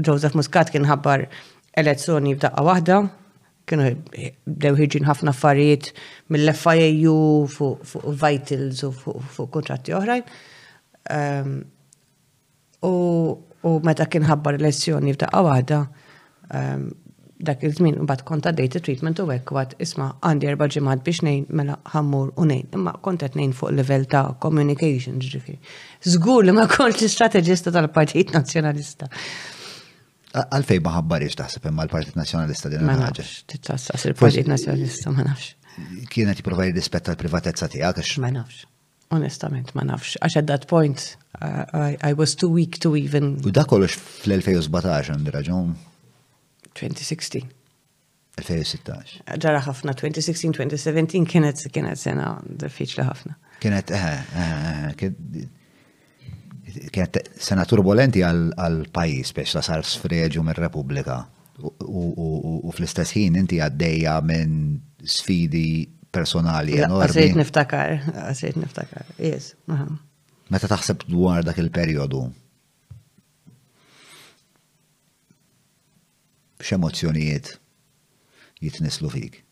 Joseph 0.00 0.36
Muscat 0.38 0.70
kien 0.72 0.86
ħabbar 0.88 1.26
elezzjoni 1.76 2.36
b'daqqa 2.38 2.64
waħda, 2.66 2.96
kienu 3.68 3.90
bdew 4.46 4.76
ħiġin 4.78 5.08
ħafna 5.10 5.34
affarijiet 5.34 5.90
mill 6.32 6.52
fiau 6.56 7.46
fuq 7.52 8.04
vitals 8.22 8.84
u 8.88 8.92
fuq 8.94 9.48
kontratti 9.56 9.94
oħrajn. 9.98 10.24
Ehm, 11.16 11.56
u 12.86 13.74
meta 13.84 14.06
kien 14.06 14.24
ħabbar 14.30 14.60
elezzjoni 14.60 15.16
f'daqqa 15.16 15.42
waħda, 15.50 15.80
ehm, 16.54 16.86
dak 17.40 17.62
il-żmien 17.66 18.06
bat 18.08 18.22
kont 18.24 18.46
għaddejt 18.48 18.78
treatment 18.80 19.18
u 19.20 19.26
għek 19.28 19.50
wat 19.52 19.74
isma' 19.82 20.08
għandi 20.24 20.48
erba' 20.48 20.68
ġimgħat 20.72 21.02
biex 21.04 21.22
ngħid 21.26 21.50
mela 21.58 21.76
ħammur 21.92 22.30
u 22.40 22.46
ngħid. 22.48 22.76
Imma 22.78 22.94
kont 23.04 23.24
qed 23.28 23.36
fuq 23.54 23.72
level 23.76 24.06
ta' 24.08 24.36
communication 24.40 25.18
ġifiri. 25.20 25.58
Żgur 26.08 26.46
li 26.46 26.54
ma 26.56 26.64
kontx 26.70 27.10
strateġista 27.12 27.72
tal-Partit 27.74 28.32
Nazzjonalista. 28.34 29.08
Għalfej 30.36 30.80
ma 30.80 31.18
iġ 31.20 31.36
taħseb 31.42 31.66
imma 31.70 31.84
l-Partit 31.84 32.16
Nazzjonalista 32.16 32.70
din 32.72 32.80
il 32.80 32.86
nafx, 33.02 33.42
titħassas 33.52 34.06
il-Partit 34.10 34.48
Nazjonalista, 34.50 35.10
ma 35.12 35.26
nafx. 35.26 35.52
Kienet 36.12 36.40
jipprovaj 36.40 36.72
rispetta 36.72 37.12
l-privatezza 37.12 37.68
tiegħek 37.68 38.18
Ma 38.22 38.32
nafx. 38.40 38.64
Onestament, 39.12 39.68
ma 39.78 39.84
nafx. 39.86 40.16
Għax 40.18 40.38
at 40.40 40.46
that 40.48 40.64
point, 40.66 41.16
I, 41.40 41.96
I 42.08 42.12
was 42.16 42.34
too 42.34 42.48
weak 42.50 42.80
to 42.82 42.96
even. 42.96 43.36
U 43.46 43.52
da 43.54 43.62
kollox 43.68 43.94
fl-2017 44.24 45.12
għandi 45.14 45.30
raġun. 45.36 45.76
2016. 46.76 47.48
2016. 48.36 49.20
Ġara 49.40 49.62
ħafna 49.64 49.94
2016-2017 49.96 51.22
kienet 51.30 51.62
kienet 51.72 52.00
sena 52.00 52.34
diffiċli 52.44 53.06
ħafna. 53.08 53.36
Kienet 53.64 53.92
eh. 53.96 54.10
eh, 54.12 54.90
eh 54.90 55.46
kienet 56.92 57.30
sena 57.40 57.64
turbolenti 57.64 58.20
għal 58.26 58.82
pajis 58.92 59.30
biex 59.38 59.54
la 59.56 59.62
sar 59.64 59.84
sfreġu 59.88 60.42
mir 60.44 60.58
repubblika 60.60 61.22
u 61.64 62.68
fl-istess 62.76 63.16
ħin 63.16 63.38
inti 63.40 63.62
għaddejja 63.64 64.18
minn 64.28 64.58
sfidi 65.08 65.86
personali 66.12 66.76
enormi. 66.76 67.06
Għasajt 67.08 67.38
niftakar, 67.40 67.94
għasajt 68.26 68.58
niftakar, 68.60 69.06
yes. 69.24 69.54
Meta 70.52 70.68
taħseb 70.68 71.06
dwar 71.08 71.46
dak 71.48 71.56
il-periodu, 71.64 72.20
x'emozzjonijiet 76.66 77.58
jitnislu 78.60 79.08
fik. 79.12 79.42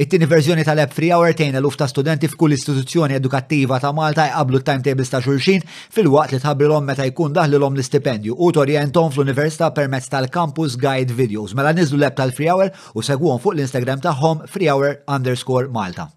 It-tieni 0.00 0.24
verżjoni 0.30 0.62
tal-app 0.64 0.94
Free 0.96 1.10
Hour 1.12 1.34
tejna 1.36 1.58
eluf 1.60 1.74
ta' 1.76 1.84
studenti 1.90 2.28
f'kull 2.30 2.54
istituzzjoni 2.54 3.18
edukattiva 3.18 3.76
ta' 3.82 3.90
Malta 3.92 4.24
jqablu 4.30 4.62
timetables 4.64 5.10
ta' 5.12 5.20
xulxin 5.20 5.60
fil-waqt 5.96 6.32
li 6.32 6.38
tħabbrilhom 6.40 6.86
meta 6.88 7.04
jkun 7.10 7.34
daħlilhom 7.36 7.76
l-istipendju 7.76 8.38
u 8.38 8.48
torjentom 8.56 9.10
fl-Università 9.12 9.68
permezz 9.76 10.08
tal-Campus 10.14 10.78
Guide 10.80 11.18
Videos. 11.20 11.52
Mela 11.58 11.74
niżlu 11.76 12.00
l-app 12.00 12.16
tal-Free 12.16 12.48
Hour 12.48 12.70
u 12.96 13.04
segwhom 13.04 13.42
fuq 13.44 13.58
l-Instagram 13.58 14.00
tagħhom 14.08 14.46
Free 14.48 14.72
Hour 14.72 14.94
underscore 15.04 15.68
Malta. 15.68 16.08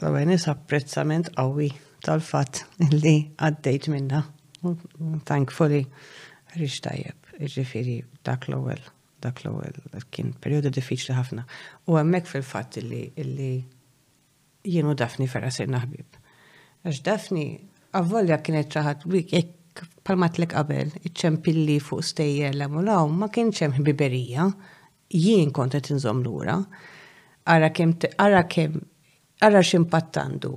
Għawen 0.00 0.32
apprezzament 0.56 1.30
għawi 1.38 1.70
tal 2.04 2.18
fat 2.20 2.64
li 3.00 3.18
għaddejt 3.38 3.92
minna 3.94 4.24
thankfully 5.30 5.82
rix 6.60 6.78
tajjeb, 6.84 7.20
ġifiri 7.50 7.96
dak 8.26 8.46
l-ewwel, 8.48 8.82
dak 9.24 9.36
l-ewwel 9.42 9.74
kien 10.14 10.30
perjodu 10.40 10.68
diffiċli 10.76 11.12
ħafna. 11.18 11.42
U 11.90 11.92
hemmhekk 11.98 12.26
fil-fatt 12.32 12.72
li 12.82 13.02
li 13.16 13.50
jien 14.64 14.86
Dafni 14.96 15.26
ferra 15.28 15.50
sir 15.52 15.68
naħbib. 15.70 16.08
Għax 16.84 16.98
Dafni 17.04 17.46
avvolja 17.98 18.38
kienet 18.44 18.68
ċaħat 18.72 18.98
jekk 19.10 19.52
palma 20.06 20.28
tlek 20.30 20.52
qabel, 20.54 20.88
iċċempilli 21.08 21.76
fuq 21.82 22.02
stejjer 22.04 22.52
l 22.54 22.62
law, 22.86 23.04
ma 23.08 23.26
kienx 23.28 23.60
hemm 23.64 23.76
ħbiberija, 23.80 24.44
jien 25.10 25.50
kont 25.50 25.72
qed 25.76 25.90
inżomm 25.96 26.22
lura. 26.22 26.56
Ara 27.44 27.70
kemm 27.76 27.92
ara 28.18 28.42
kemm 28.48 28.72
ara 29.44 29.60
x'impattandu 29.60 30.54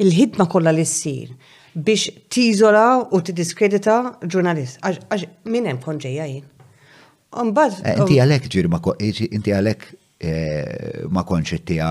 il-ħidma 0.00 0.44
kollha 0.48 0.70
li 0.72 0.84
ssir 0.86 1.28
biex 1.74 2.08
tizola 2.30 3.00
u 3.14 3.20
tidiskredita 3.22 3.98
ġurnalist. 4.26 4.78
Għax 4.82 5.26
minnem 5.50 5.78
konġeja 5.82 6.26
jien. 6.28 6.46
Eh, 6.50 7.38
um, 7.40 7.50
inti 7.52 8.18
għalek 8.18 8.48
ġir 8.50 8.66
ma 8.70 8.80
eh, 8.98 9.22
inti 9.30 9.50
għalek 9.54 9.84
eh, 10.18 11.04
ma 11.14 11.22
konċi 11.22 11.60
tija 11.70 11.90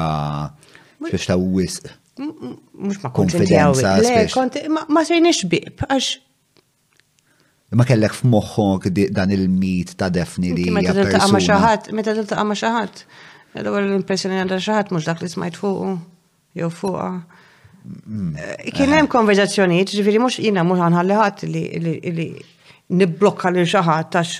biex 1.07 1.27
ta' 1.31 1.37
wisq. 1.39 1.91
Mux 2.19 2.97
ma 3.03 3.13
konċi 3.15 3.47
tija 3.47 4.81
ma 4.89 5.05
sejnix 5.07 5.45
bib, 5.47 5.85
għax 5.89 6.17
Ma 7.69 7.85
kellek 7.85 8.15
f'moħħok 8.17 8.87
dan 9.13 9.29
il-mit 9.29 9.91
ta' 9.93 10.07
defni 10.09 10.55
li 10.57 10.63
hija 10.65 10.81
persuna. 10.81 11.03
Meta 11.93 12.13
tiltaqa' 12.17 12.45
ma' 12.49 12.55
xi 12.57 12.69
ħadd, 12.73 13.01
l-impressjoni 13.61 14.39
għandha 14.41 14.57
xi 14.57 14.73
ħadd 14.73 14.95
dak 15.05 15.21
li 15.21 15.29
smajt 15.29 15.59
fuqu 15.61 15.91
jew 16.57 16.71
fuqha. 16.73 17.11
Kien 18.69 18.89
hemm 18.91 19.07
konverzazzjonijiet, 19.09 19.93
ġifieri 19.95 20.19
mhux 20.21 20.39
jiena 20.43 20.63
mhux 20.67 20.81
ħanħalli 20.83 21.15
ħadd 21.15 21.43
li 21.49 22.25
nibblokka 22.99 23.51
lil 23.53 23.67
xi 23.69 23.81
ħadd 23.87 24.09
tax 24.13 24.39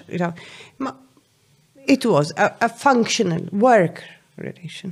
ma 0.83 0.93
it 1.89 2.05
was 2.09 2.33
a, 2.35 2.49
a 2.65 2.69
functional 2.69 3.45
work 3.55 4.01
relation. 4.39 4.91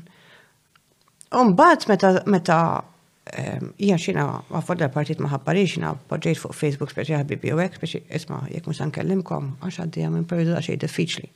Umbat 1.35 1.87
meta 1.91 2.13
meta 2.25 2.59
hija 3.35 3.97
ehm, 3.97 4.03
xina 4.05 4.25
għafod 4.61 4.79
l-partit 4.85 5.19
ma 5.23 5.31
ħabbarix 5.33 5.75
xina 5.75 5.91
poġġejt 6.07 6.41
fuq 6.45 6.55
Facebook 6.55 6.93
speċi 6.95 7.17
ħabibi 7.19 7.51
u 7.51 7.59
hekk 7.65 7.81
speċi 7.81 8.03
isma' 8.21 8.43
jekk 8.53 8.71
mhux 8.71 8.85
nkellimkom 8.89 9.51
għax 9.65 9.83
għaddija 9.83 10.13
minn 10.13 10.29
periodu 10.29 10.55
ta' 10.59 10.63
xejn 10.69 10.85
diffiċli. 10.85 11.27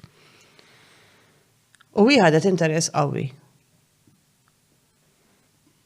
U 1.99 2.07
wieħed 2.07 2.29
ħadet 2.31 2.47
interess 2.53 2.93
qawwi. 2.95 3.27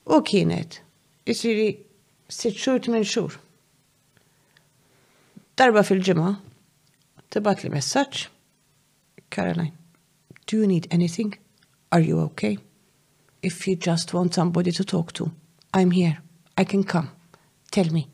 U 0.06 0.20
kienet 0.22 0.84
jisiri 1.28 1.70
sit 2.30 2.56
xhur 2.58 2.80
minn 2.94 3.06
xhur. 3.06 3.36
Darba 5.58 5.84
fil-ġimgħa 5.88 6.32
tibat 7.32 7.64
li 7.64 7.70
messaġġ 7.74 8.26
Caroline, 9.34 9.72
do 10.48 10.60
you 10.62 10.68
need 10.70 10.88
anything? 10.94 11.34
Are 11.92 12.04
you 12.04 12.20
okay? 12.22 12.58
If 13.42 13.68
you 13.68 13.76
just 13.76 14.14
want 14.14 14.34
somebody 14.34 14.72
to 14.72 14.84
talk 14.84 15.14
to, 15.14 15.32
I'm 15.74 15.92
here. 15.92 16.18
I 16.58 16.64
can 16.66 16.84
come. 16.84 17.10
Tell 17.72 17.90
me. 17.94 18.06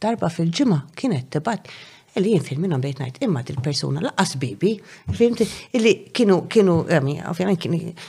Darba 0.00 0.30
fil-ġimgħa 0.32 0.80
kienet 0.96 1.30
tibat 1.34 1.70
illi 2.18 2.34
jien 2.34 2.42
fil-min 2.46 2.72
għamlejt 2.74 3.00
najt 3.04 3.18
imma 3.26 3.40
dil-persona 3.46 4.00
laqqas 4.02 4.34
bibi, 4.42 4.74
fimti, 5.14 5.46
illi 5.78 5.92
kienu, 6.16 6.40
kienu, 6.50 6.80
għami, 6.90 7.18
eh, 7.20 7.26
ovvijament, 7.30 8.00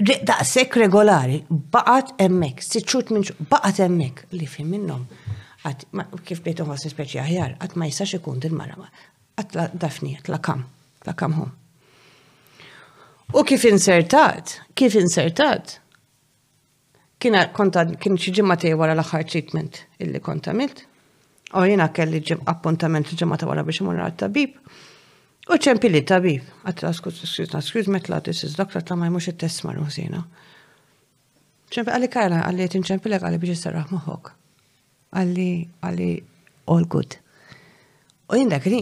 daqsek 0.00 0.76
regolari, 0.80 1.42
baqat 1.72 2.14
emmek, 2.22 2.62
sitxut 2.64 3.10
minn 3.12 3.24
baqat 3.50 3.80
emmek, 3.84 4.22
li 4.32 4.46
fim 4.48 4.70
minnom. 4.72 5.06
Għat, 5.66 5.82
kif 6.24 6.40
bejtu 6.44 6.64
għas 6.64 6.86
speċi 6.94 7.20
aħjar, 7.20 7.56
għat 7.60 7.76
ma 7.76 7.88
jisa 7.90 8.06
x'ikun 8.08 8.38
dil-mara, 8.40 8.76
għat 9.40 9.58
la 9.58 9.66
dafni, 9.82 10.14
għat 10.16 10.30
la 10.32 10.38
kam, 10.40 10.62
la 11.06 11.12
kam 11.20 11.34
hum. 11.36 11.50
U 13.36 13.44
kif 13.46 13.64
insertat, 13.68 14.54
kif 14.74 14.96
insertat, 14.98 15.76
kina 17.20 17.44
konta, 17.54 17.84
kien 18.00 18.16
xi 18.18 18.32
ġimmatej 18.40 18.72
wara 18.80 18.96
l-aħħar 18.96 19.26
treatment 19.28 19.82
illi 20.00 20.22
konta 20.24 20.54
milt, 20.56 20.86
u 21.52 21.66
jina 21.68 21.90
kelli 21.92 22.22
appuntament 22.48 23.12
ġimata 23.20 23.46
wara 23.50 23.66
biex 23.66 23.82
imur 23.84 24.00
tabib, 24.00 24.56
tabib 24.60 24.80
U 25.50 25.56
ċempi 25.58 25.88
li 25.90 26.00
tabib, 26.06 26.44
għatla 26.62 26.90
skut, 26.94 27.16
skut, 27.26 27.56
skut, 27.66 27.88
metla, 27.90 28.20
this 28.22 28.44
is 28.46 28.52
doctor, 28.54 28.84
ta' 28.86 28.94
ma' 28.94 29.08
jmux 29.10 29.26
il-test 29.32 29.64
marru 29.66 29.82
zina. 29.90 30.20
ċempi 31.74 31.90
għalli 31.90 32.08
kajla, 32.12 32.38
għalli 32.46 32.68
jtin 32.68 32.84
ċempi 32.86 33.10
għalli 33.10 33.40
biex 33.42 33.56
jisarraħ 33.56 33.90
muħok. 33.90 34.30
Għalli, 35.10 35.48
għalli, 35.88 36.10
all 36.70 36.86
good. 36.86 37.16
U 38.30 38.38
jindak 38.38 38.68
li, 38.70 38.78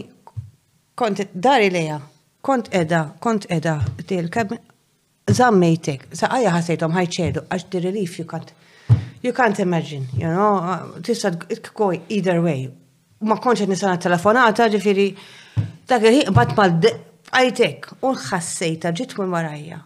kont 0.93 1.23
dari 1.33 1.71
leja, 1.73 1.97
kont 2.45 2.69
edha, 2.69 3.01
kont 3.19 3.49
edha, 3.49 3.79
di 4.05 4.21
l-kabin, 4.21 4.61
zammejtek, 5.25 6.05
saqajja 6.21 6.53
ħasejtom 6.53 6.93
ħajċedu, 6.99 7.45
għax 7.49 7.69
di 7.73 7.81
relief 7.87 8.19
you 8.21 8.29
can't, 8.29 8.53
you 9.25 9.33
can't 9.33 9.57
imagine, 9.65 10.05
you 10.13 10.29
know, 10.29 10.61
uh, 10.61 11.01
tista' 11.01 11.33
it 11.49 11.73
go 11.73 11.91
either 12.07 12.43
way. 12.45 12.69
Ma 13.25 13.35
konċet 13.41 13.67
nisana 13.67 13.97
telefonata, 13.99 14.69
ġifiri, 14.71 15.09
Dak 15.89 16.03
il-ħin 16.05 16.33
bat 16.35 16.53
ma 16.57 16.65
għajtek, 16.69 17.87
unħassejta 18.05 18.91
ġit 18.97 19.15
minn 19.19 19.31
marajja. 19.33 19.79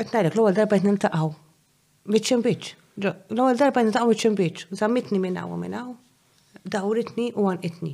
Etnarek, 0.00 0.34
l-għol 0.36 0.56
darba 0.58 0.78
jtnintaqaw. 0.80 1.30
Biċin 2.12 2.44
biċ. 2.46 2.72
L-għol 3.02 3.60
darba 3.60 3.82
jtnintaqaw 3.82 4.12
biċin 4.12 4.36
biċ. 4.38 4.68
Zammitni 4.80 5.20
minnaw 5.22 5.52
u 5.52 5.58
minnaw. 5.60 5.92
Dawritni 6.76 7.28
u 7.38 7.48
għan 7.50 7.60
itni. 7.70 7.92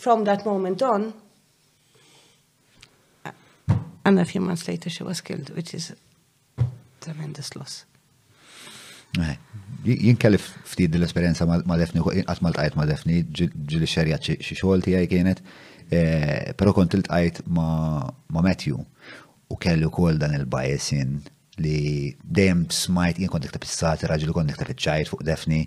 From 0.00 0.24
that 0.28 0.44
moment 0.48 0.82
on, 0.84 1.12
and 4.04 4.20
a 4.20 4.24
few 4.24 4.40
months 4.42 4.68
later 4.68 4.90
she 4.90 5.02
was 5.06 5.20
killed, 5.22 5.50
which 5.56 5.72
is 5.74 5.92
tremendous 7.00 7.54
loss. 7.56 7.84
Eh, 9.20 9.36
Jinkellif 9.84 10.46
ftit 10.64 10.88
dil-esperienza 10.94 11.44
ma' 11.44 11.76
defni, 11.78 12.00
għat 12.00 12.38
ma' 12.42 12.50
l-tajt 12.54 12.76
ma' 12.78 12.86
defni, 12.88 13.18
ġili 13.28 13.84
xerja 13.86 14.16
xie 14.22 14.56
xol 14.56 14.80
tijaj 14.82 15.06
kienet, 15.10 15.42
eh, 15.92 16.52
pero 16.56 16.72
kont 16.72 16.96
l-tajt 16.96 17.42
ma' 17.52 18.08
Matthew 18.32 18.78
u 18.80 19.58
kellu 19.60 19.90
kol 19.92 20.16
dan 20.18 20.32
il-bajesin 20.38 21.18
li 21.62 22.14
dem 22.24 22.64
smajt 22.72 23.20
jien 23.20 23.30
kont 23.30 23.44
iktab 23.46 23.66
is-satira, 23.68 24.16
ġili 24.18 24.32
kont 24.34 24.50
iktab 24.54 24.72
ċajt 24.72 25.10
fuq 25.12 25.22
defni, 25.28 25.60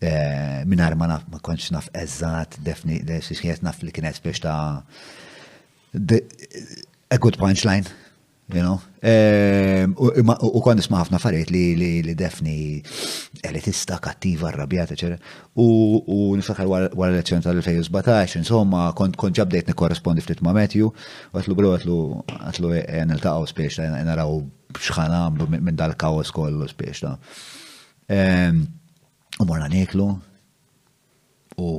eh, 0.00 0.64
minar 0.64 0.96
ma 0.98 1.06
naf, 1.12 1.28
ma 1.30 1.38
konċ 1.44 1.72
naf 1.76 1.90
eżat, 1.92 2.56
defni, 2.64 3.02
defni, 3.04 3.36
naf 3.62 3.82
li 3.84 3.92
kienet 3.92 4.20
biex 4.24 4.40
ta' 4.40 4.82
a 7.12 7.18
good 7.20 7.36
punchline, 7.36 7.84
you 8.52 8.62
know. 8.62 8.80
Ehm, 9.04 9.94
u 9.96 10.60
kon 10.62 10.76
nisma 10.78 11.00
ħafna 11.00 11.18
fariet 11.20 11.50
li 11.50 11.90
li 12.04 12.14
defni 12.18 12.80
elitista, 13.46 13.98
kattiva, 14.04 14.50
arrabjata, 14.50 14.94
eċetera. 14.94 15.32
U 15.58 16.00
niftakar 16.38 16.68
wara 16.70 16.90
l-elezzjoni 16.90 17.44
tal-2017, 17.46 18.38
insomma, 18.42 18.90
kont 18.96 19.18
ġabdejt 19.18 19.72
nikkorrespondi 19.72 20.24
ftit 20.24 20.42
ma' 20.44 20.54
Matthew, 20.56 20.92
u 20.92 21.40
għatlu 21.40 21.56
bro, 21.58 21.72
għatlu 21.78 21.98
għatlu 22.36 22.72
e, 22.76 22.84
e, 23.00 23.06
nil-taqaw 23.10 23.48
spiex 23.50 23.80
ta' 23.80 23.88
e, 23.88 24.04
naraw 24.08 24.38
xħan 24.78 25.16
għamlu 25.18 25.48
minn 25.56 25.80
dal-kaos 25.80 26.32
kollu 26.32 26.68
spiex 26.70 27.02
ehm, 28.12 28.62
u 29.42 29.48
morna 29.48 29.68
neklu 29.72 30.10
u 31.62 31.70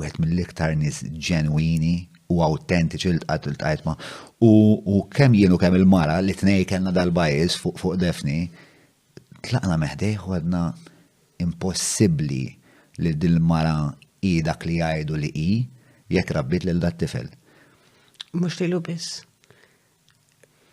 għet 0.00 0.20
mill-iktar 0.22 0.72
nis 0.78 1.02
ġenwini 1.12 2.09
u 2.30 2.38
autentiċi 2.44 3.14
l-tqat 3.16 3.62
l 3.82 3.86
ma. 3.86 3.94
U 4.40 5.02
kem 5.12 5.34
jienu 5.36 5.58
kem 5.60 5.74
il-mara 5.78 6.20
li 6.24 6.34
t-nej 6.36 6.64
kena 6.68 6.92
dal-bajis 6.94 7.58
fuq 7.62 7.96
defni, 8.00 8.44
tlaqna 9.46 9.76
meħdeħ 9.82 10.26
u 10.28 10.36
għadna 10.36 10.62
impossibli 11.44 12.44
li 13.00 13.14
dil-mara 13.22 13.76
i 14.28 14.36
dak 14.44 14.66
li 14.68 14.78
għajdu 14.84 15.18
li 15.22 15.30
i, 15.40 15.48
jek 16.12 16.32
rabbit 16.36 16.66
li 16.68 16.74
l-dat 16.74 16.98
tifel. 17.00 17.28
Mux 18.36 18.60
li 18.60 18.68
lubis. 18.70 19.08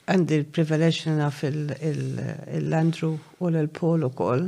Għandi 0.08 0.38
il-privileġ 0.40 1.02
naf 1.18 1.42
il-Landru 1.50 3.12
u 3.16 3.50
l-Pol 3.52 4.06
u 4.08 4.12
koll 4.16 4.46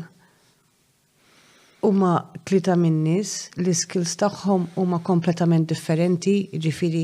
huma 1.81 2.17
tlita 2.45 2.73
minn 2.75 3.03
li 3.59 3.73
skills 3.75 4.15
tagħhom 4.19 4.65
huma 4.81 4.99
kompletament 5.05 5.67
differenti, 5.69 6.49
ġifiri 6.53 7.03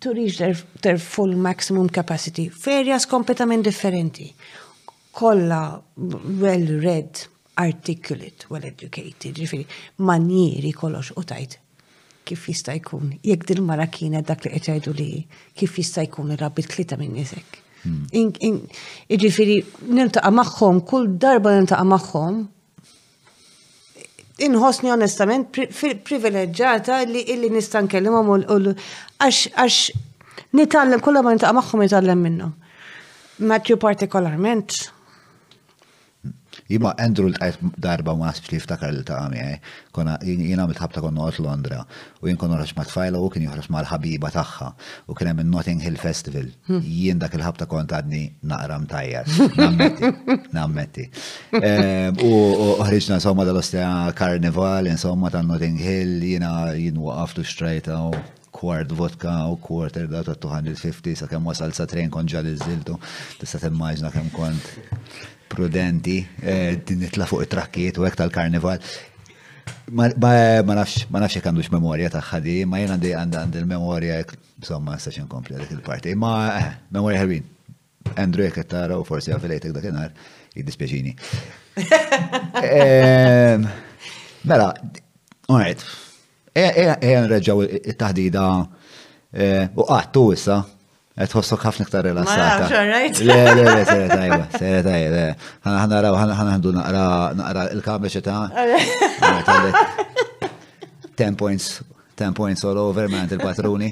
to 0.00 0.14
reach 0.16 0.38
their, 0.40 0.56
their 0.80 0.96
full 0.98 1.34
maximum 1.36 1.90
capacity 1.92 2.48
ferjas 2.48 3.04
kompletament 3.06 3.66
differenti. 3.68 4.30
Kolla 5.12 5.80
well-read, 6.40 7.26
articulate, 7.60 8.46
well-educated, 8.48 9.34
ġifiri, 9.36 9.66
manjeri 10.08 10.72
kollox 10.78 11.12
u 11.20 11.24
tajt 11.28 11.59
kif 12.30 12.46
jista' 12.50 12.76
jkun, 12.78 13.10
jekk 13.26 13.46
din 13.50 13.64
mara 13.66 13.86
kienet 13.96 14.28
dak 14.30 14.44
li 14.46 14.50
qed 14.52 14.68
jgħidu 14.68 14.92
li 14.98 15.08
kif 15.58 15.74
jista' 15.82 16.04
jkun 16.06 16.30
irrabbit 16.36 16.68
tlieta 16.72 16.98
minn 17.00 17.16
nisek. 17.18 17.58
Hmm. 17.82 18.60
Iġifieri 19.10 19.56
niltaqa' 19.96 20.32
magħhom 20.38 20.78
kull 20.90 21.08
darba 21.22 21.54
niltaqa' 21.56 21.88
magħhom 21.94 22.40
inħossni 24.46 24.92
onestament 24.94 25.50
privileġġata 26.08 27.02
li 27.08 27.24
illi 27.34 27.50
nista' 27.56 27.82
nkellimhom 27.88 28.30
u 28.36 28.60
għax 28.70 30.54
nitgħallem 30.60 31.02
kollha 31.04 31.24
ma 31.24 31.34
niltaqa' 31.36 31.58
magħhom 31.62 31.84
nitgħallem 31.86 32.24
minnhom. 32.28 32.54
Matthew 33.50 33.80
partikolarment 33.80 34.76
Jima 36.70 36.92
Andrew 37.04 37.28
l 37.28 37.34
tajt 37.40 37.58
darba 37.84 38.12
ma 38.18 38.26
nasibx 38.30 38.50
li 38.54 38.58
ftakar 38.64 38.92
li 38.94 39.02
ta' 39.06 39.16
eh. 39.16 39.24
għami, 39.24 39.54
Kona 39.96 40.14
jina 40.22 40.66
mitħabta 40.70 41.02
konna 41.02 41.24
għot 41.26 41.40
Londra, 41.46 41.80
u 42.22 42.28
jien 42.28 42.38
konna 42.38 42.58
ma' 42.76 42.86
tfajla 42.90 43.18
u 43.18 43.30
kien 43.34 43.46
juħrax 43.48 43.72
ma 43.74 43.80
l-ħabiba 43.82 44.30
taħħa, 44.36 44.68
u 45.10 45.16
kien 45.18 45.30
hemm 45.32 45.50
Notting 45.50 45.82
Hill 45.82 45.98
Festival, 46.02 46.46
hm. 46.70 46.84
jien 47.02 47.18
dak 47.22 47.34
il-ħabta 47.40 47.66
konna 47.72 47.98
għadni 47.98 48.22
naqram 48.52 48.86
tajjar, 48.90 49.32
nammetti. 50.56 51.08
Ehm, 51.60 52.16
u 52.22 52.76
ħriġna 52.86 53.18
somma 53.22 53.44
dal-ostja 53.48 53.86
karnival, 54.18 54.86
insomma 54.92 55.30
ta' 55.34 55.42
Notting 55.42 55.78
Hill, 55.82 56.14
jina 56.34 56.50
jien 56.76 57.02
waqaftu 57.02 57.42
xtrajta 57.50 57.98
u 58.12 58.22
kwart 58.54 58.94
vodka 58.94 59.34
u 59.50 59.58
quarter 59.66 60.06
da 60.10 60.22
250 60.30 61.18
sa' 61.18 61.26
kem 61.30 61.42
wasal 61.50 61.74
sa' 61.74 61.90
tren 61.90 62.10
kon 62.14 62.30
ġal 62.30 62.46
iżiltu. 62.54 62.94
Tista' 63.42 63.64
timmaġna 63.66 64.14
kem 64.14 64.30
kont 64.36 64.72
prudenti, 65.54 66.26
din 66.86 67.02
eh, 67.02 67.06
itla' 67.10 67.26
fuq 67.26 67.42
it-trakkiet 67.46 67.98
u 67.98 68.06
hekk 68.06 68.18
tal-karnival. 68.20 68.78
Ma 69.98 70.06
nafx 70.70 71.36
jek 71.36 71.48
għandux 71.50 71.72
memorja 71.74 72.10
ta' 72.12 72.38
di, 72.42 72.60
ma 72.70 72.78
jena 72.78 72.98
di 73.02 73.10
għand 73.18 73.56
il-memorja, 73.62 74.20
insomma, 74.62 74.98
stax 75.02 75.18
inkompli 75.24 75.58
dik 75.58 75.74
il-parti. 75.80 76.14
Ma 76.14 76.34
eh, 76.60 76.68
memorja 76.94 77.24
ħarbin. 77.24 77.48
Andrew 78.16 78.46
jekk 78.46 78.64
tara 78.70 78.96
u 78.98 79.04
forsi 79.06 79.32
għafilejtek 79.34 79.74
dakinhar, 79.76 80.14
dispieċini 80.60 81.12
ehm, 82.60 83.64
Mela, 84.48 84.66
alright. 85.48 85.84
Ejja 86.52 86.96
e, 86.98 87.12
e, 87.12 87.22
reġaw 87.32 87.60
it-taħdida 87.80 88.44
eh, 89.36 89.68
u 89.76 89.84
għattu 89.86 90.24
issa 90.36 90.56
tħossok 91.28 91.64
ħafna 91.66 91.84
iktar 91.86 92.04
rilassata. 92.04 92.68
Le, 92.70 93.10
le, 93.20 93.62
le, 93.62 93.84
sere 93.88 94.06
tajba, 94.08 94.38
sere 94.56 94.82
tajba. 94.84 95.24
Ħana 95.66 96.00
raw, 96.06 96.18
ħana 96.20 96.36
ħandu 96.54 96.72
naqra 96.76 97.64
il-kabeċi 97.76 98.22
ta' 98.24 98.50
ten 101.20 101.36
points, 101.36 101.82
ten 102.16 102.32
points 102.32 102.64
all 102.64 102.78
over, 102.78 103.08
ma' 103.08 103.26
man, 103.26 103.34
il-patruni. 103.36 103.90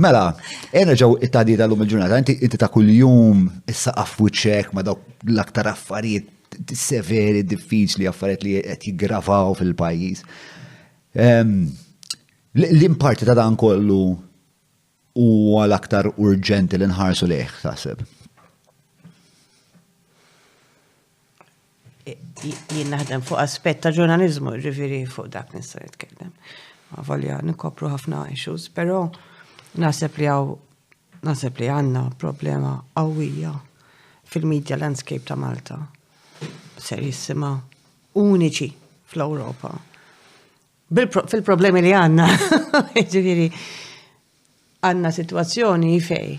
Mela, 0.00 0.24
enerġaw 0.72 1.18
it-tadida 1.26 1.66
l-lum 1.66 1.82
il-ġurnata, 1.84 2.22
inti 2.32 2.56
ta' 2.60 2.70
kull-jum, 2.72 3.44
issa 3.68 3.92
affuċek 4.00 4.72
ma 4.78 4.84
dawk 4.86 5.28
l-aktar 5.28 5.68
affarijiet 5.74 6.30
severi, 6.72 7.42
diffiċli, 7.50 8.06
affarijiet 8.08 8.44
li 8.46 8.56
qed 8.62 8.88
jiggravaw 8.92 9.56
fil-pajjiż. 9.60 10.24
L-imparti 12.54 13.26
ta' 13.28 13.34
dan 13.36 13.56
kollu 13.58 14.02
u 15.14 15.54
għal-aktar 15.62 16.08
urġenti 16.18 16.78
li 16.78 16.88
nħarsu 16.90 17.26
liħ, 17.30 17.50
taħseb. 17.62 18.04
Jien 22.44 22.90
naħdem 22.92 23.22
fuq 23.24 23.38
aspett 23.40 23.80
ta' 23.86 23.92
ġurnalizmu, 23.94 24.56
ġifiri 24.60 25.04
fuq 25.08 25.30
dak 25.32 25.54
nista' 25.54 25.80
Ma 26.94 27.04
volja 27.06 27.38
nikopru 27.42 27.88
ħafna 27.90 28.26
issues, 28.34 28.68
pero 28.70 29.06
naħseb 29.80 30.18
li 30.20 30.26
għaw 30.28 30.50
naħseb 31.24 31.56
li 31.62 31.68
għanna 31.72 32.02
problema 32.20 32.74
għawija 33.00 33.54
fil-media 34.28 34.76
landscape 34.76 35.24
ta' 35.24 35.36
Malta. 35.38 35.78
Serissima, 36.76 37.54
uniċi 38.18 38.68
fl-Europa. 39.08 39.70
Fil-problemi 40.92 41.80
li 41.86 41.94
għanna, 41.96 42.28
ġifiri 43.14 43.48
għanna 44.84 45.10
situazzjoni 45.12 45.94
fej. 46.04 46.34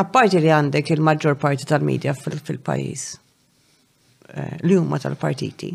Apparti 0.00 0.40
li 0.42 0.50
għandek 0.50 0.90
il-maġġor 0.96 1.36
parti 1.38 1.66
tal-medja 1.68 2.14
fil-pajis 2.16 3.02
eh, 4.28 4.56
li 4.64 4.78
huma 4.80 4.98
tal-partiti, 4.98 5.70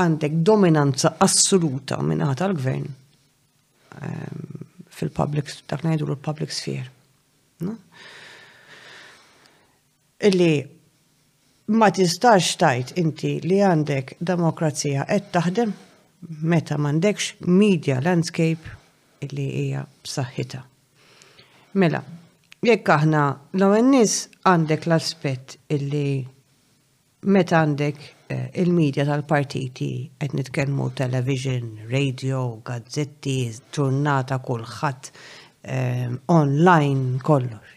għandek 0.00 0.40
dominanza 0.44 1.14
assoluta 1.22 2.00
minna 2.04 2.32
tal-gvern 2.36 2.86
ehm, 2.86 4.46
fil-public, 4.96 5.52
dak 5.70 5.84
najdu 5.86 6.08
l-public 6.08 6.52
sphere. 6.52 6.90
Illi 10.26 10.50
ma 11.76 11.88
tistax 11.92 12.52
tajt 12.60 12.94
inti 13.00 13.36
li 13.44 13.56
għandek 13.62 14.16
demokrazija 14.24 15.06
qed 15.08 15.30
taħdem 15.36 15.72
meta 16.48 16.76
m'għandekx 16.80 17.46
media 17.60 17.98
landscape 18.02 18.75
illi 19.24 19.46
hija 19.60 19.84
b'saħħitha. 20.04 20.60
Mela, 21.80 22.00
jekk 22.64 22.92
aħna 22.96 23.22
l-ewwel 23.58 23.88
nies 23.88 24.16
għandek 24.48 24.86
l-aspett 24.88 25.56
illi 25.72 26.04
meta 27.32 27.62
għandek 27.64 28.04
eh, 28.30 28.44
il-medja 28.62 29.06
tal-partiti 29.08 29.90
qed 30.18 30.36
nitkellmu 30.38 30.90
television, 31.00 31.72
radio, 31.90 32.44
gazzetti, 32.64 33.38
ġurnata 33.74 34.38
kulħadd 34.46 35.10
eh, 35.62 36.12
online 36.32 37.20
kollox. 37.26 37.72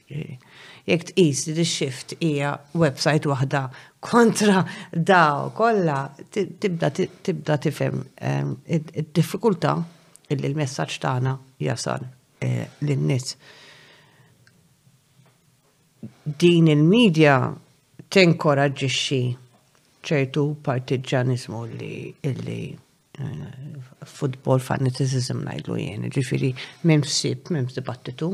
Jekk 0.90 1.10
tqis 1.12 1.44
li 1.54 1.62
x-shift 1.64 2.14
hija 2.26 2.56
website 2.82 3.28
waħda 3.30 3.64
kontra 4.02 4.64
daw 4.96 5.52
kollha 5.54 5.98
tibda 6.34 7.58
tifhem 7.62 8.04
eh, 8.16 8.46
id-diffikultà 8.80 9.76
illi 10.34 10.50
l-messaġġ 10.52 11.00
tagħna 11.06 11.32
jasal 11.66 12.04
eh, 12.46 12.66
lin-nies. 12.86 13.34
Din 16.40 16.70
il-medja 16.74 17.38
tenkoraġġixxi 18.14 19.22
ċertu 20.10 20.44
partiġanizmu 20.66 21.64
li 21.74 21.94
illi 22.30 22.60
eh, 22.70 23.82
futbol 24.06 24.62
fanaticism 24.62 25.42
najdlu 25.50 25.80
jien, 25.82 26.08
ġifiri 26.14 26.54
memx 26.88 27.18
sib, 27.24 27.50
memx 27.54 27.76
dibattitu, 27.80 28.30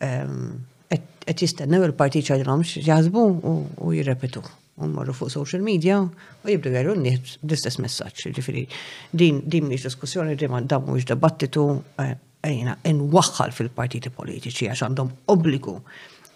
et 0.00 1.00
eh, 1.00 1.36
jistennew 1.44 1.86
il-partiċa 1.88 2.38
ġramx 2.44 2.76
jazbu 2.86 3.24
u 3.48 3.94
jirrepetu 3.96 4.44
marru 4.88 5.12
fuq 5.14 5.30
social 5.32 5.62
media 5.64 5.98
u 6.00 6.48
jibdu 6.50 6.70
jgħarru 6.72 6.94
n-nies 6.96 7.38
l-istess 7.44 7.80
messaġġ. 7.84 8.30
Ġifieri 8.36 8.64
din 9.12 9.42
din 9.44 9.68
mhix 9.68 9.86
diskussjoni 9.88 10.36
li 10.36 10.50
dan 10.70 10.84
mhux 10.86 11.06
dibattitu 11.08 11.64
ejna 11.98 12.76
eh, 12.84 12.94
nwaħħal 12.96 13.52
fil-partiti 13.52 14.12
politiċi 14.14 14.70
għax 14.72 14.84
għandhom 14.88 15.10
obbligu 15.34 15.74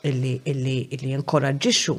illi 0.05 0.35
illi 0.45 0.77
jinkoraġġixxu 1.15 1.95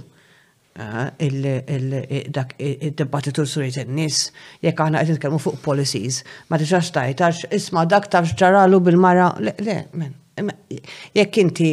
eh, 0.77 2.19
dak 2.30 2.55
il-dibattitu 2.59 3.45
s-surit 3.45 3.80
n-nis, 3.85 4.27
jek 4.61 4.81
għana 4.85 5.01
għed 5.01 5.22
kelmu 5.26 5.39
fuq 5.41 5.59
policies, 5.65 6.22
ma 6.51 6.59
tiġax 6.61 6.91
tajtax, 6.99 7.47
isma 7.57 7.85
dak 7.88 8.09
tafx 8.13 8.35
ġaralu 8.43 8.81
bil-mara, 8.89 9.31
le, 9.39 9.55
le, 9.63 9.80
men, 9.95 10.13
jekk 11.15 11.37
inti 11.37 11.69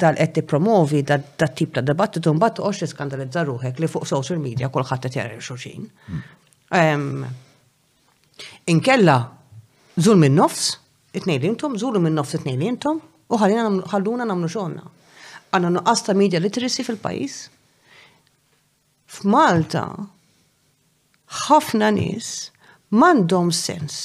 dal 0.00 0.16
qed 0.16 0.32
tippromovi 0.34 1.02
dat 1.06 1.42
tip 1.54 1.74
ta' 1.74 1.82
dibattitu 1.86 2.32
mbagħad 2.34 2.56
toqgħodx 2.58 2.80
tiskandalizza 2.82 3.44
ruħek 3.46 3.78
li 3.82 3.88
fuq 3.88 4.06
social 4.08 4.40
media 4.42 4.68
kulħadd 4.74 5.06
qed 5.06 5.14
jara 5.18 5.38
xulxin. 5.38 5.84
Inkella 8.66 9.16
żul 9.94 10.18
minn 10.18 10.34
nofs, 10.34 10.72
it-tnejn 11.12 11.46
intom, 11.52 11.76
żuru 11.78 12.00
minn 12.02 12.16
nofs 12.18 12.34
it-tnejn 12.40 12.62
intom, 12.72 12.98
u 13.30 13.38
ħallina 13.38 13.68
ħalluna 13.94 14.26
nagħmlu 14.32 14.50
xogħolna. 14.50 14.86
Għandna 15.52 15.72
nuqqas 15.78 16.02
ta' 16.06 16.16
media 16.18 16.40
literacy 16.42 16.82
fil-pajjiż. 16.88 17.38
F'Malta 19.12 19.84
ħafna 21.46 21.92
nies 21.94 22.32
m'għandhom 22.96 23.52
sens 23.54 24.00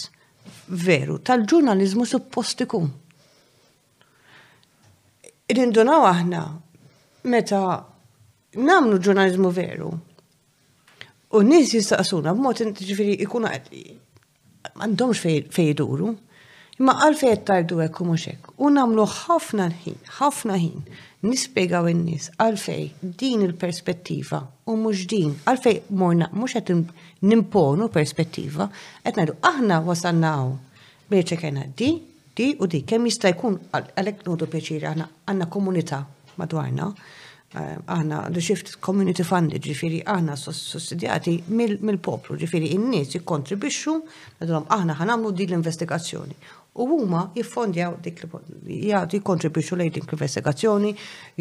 veru 0.68 1.18
tal-ġurnaliżmu 1.24 2.06
suppost 2.08 2.62
ikun. 2.68 2.92
Rindunaw 5.48 6.04
aħna 6.04 6.40
meta 7.32 7.60
namlu 8.60 8.98
ġurnalizmu 9.00 9.48
veru. 9.56 9.94
U 11.32 11.40
nis 11.48 11.72
jistaqsuna 11.72 12.34
b'mod 12.36 12.60
ġifiri 12.76 13.14
ikuna 13.24 13.54
għandhomx 13.56 15.22
fejduru. 15.24 15.70
iduru. 15.70 16.18
għal 16.80 16.98
għalfej 17.08 17.32
jettardu 17.32 17.80
għekku 17.86 18.08
muxek. 18.10 18.50
U 18.60 18.70
namlu 18.76 19.06
ħafna 19.08 19.70
ħin, 19.86 19.96
ħafna 20.20 20.60
ħin, 20.60 20.84
nispiegaw 21.32 21.88
in-nis 21.96 22.28
għalfej 22.44 23.16
din 23.24 23.48
il-perspettiva 23.48 24.42
u 24.68 24.76
mux 24.84 25.08
din, 25.08 25.32
għalfej 25.48 25.82
morna, 25.90 26.28
mux 26.34 26.60
għet 26.60 26.76
nimponu 27.24 27.88
perspettiva, 27.96 28.68
qed 29.02 29.16
najdu 29.22 29.40
aħna 29.48 29.80
wasannaw 29.88 30.52
bieċekajna 31.10 31.70
di, 31.80 31.94
prodotti 32.38 32.58
u 32.60 32.68
dik 32.68 32.86
kemm 32.86 33.06
jista' 33.08 33.32
jkun 33.34 33.56
għalhekk 33.74 34.26
nodu 34.30 34.48
pjaċir 34.50 34.86
aħna 34.92 35.08
għandna 35.28 35.48
komunità 35.50 36.04
madwarna 36.38 36.92
aħna 37.58 38.22
the 38.36 38.42
shift 38.44 38.74
community 38.84 39.24
funded, 39.24 39.64
ġifiri 39.64 40.02
aħna 40.04 40.36
sussidjati 40.38 41.38
mill-poplu, 41.48 42.36
ġifiri 42.42 42.74
in-nies 42.76 43.16
jikkontribixxu 43.16 43.94
għadhom 44.44 44.66
aħna 44.70 44.98
ħanamlu 45.00 45.32
din 45.34 45.54
l-investigazzjoni. 45.54 46.36
U 46.78 46.86
huma 46.98 47.22
jiffondjaw 47.40 47.96
dik 48.06 48.26
jgħatu 48.28 49.16
jikontribixxu 49.18 49.80
lejn 49.80 49.96
dik 49.96 50.10
l-investigazzjoni 50.12 50.92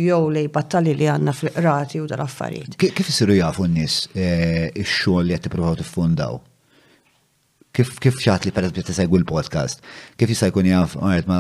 jew 0.06 0.23
lej 0.39 0.47
battalji 0.55 0.94
li 1.02 1.10
għandna 1.16 1.35
fl 1.35 1.52
rati 1.66 2.01
u 2.01 2.06
dal-affarijiet. 2.09 2.78
Kif 2.81 3.09
isiru 3.10 3.36
jafu 3.36 3.66
n-nies 3.66 4.01
ix-xogħol 4.14 5.27
li 5.28 5.35
qed 5.36 5.51
tippruvaw 5.51 5.81
tiffundaw? 5.82 6.40
kif 7.77 7.90
kif 8.01 8.16
xatli 8.24 8.51
per 8.55 8.65
eżempju 8.65 8.82
tisegwi 8.89 9.19
l-podcast, 9.20 9.82
kif 10.20 10.31
jista' 10.32 10.48
jkun 10.48 10.65
jaf 10.70 10.94
għajt 10.97 11.27
ma 11.28 11.39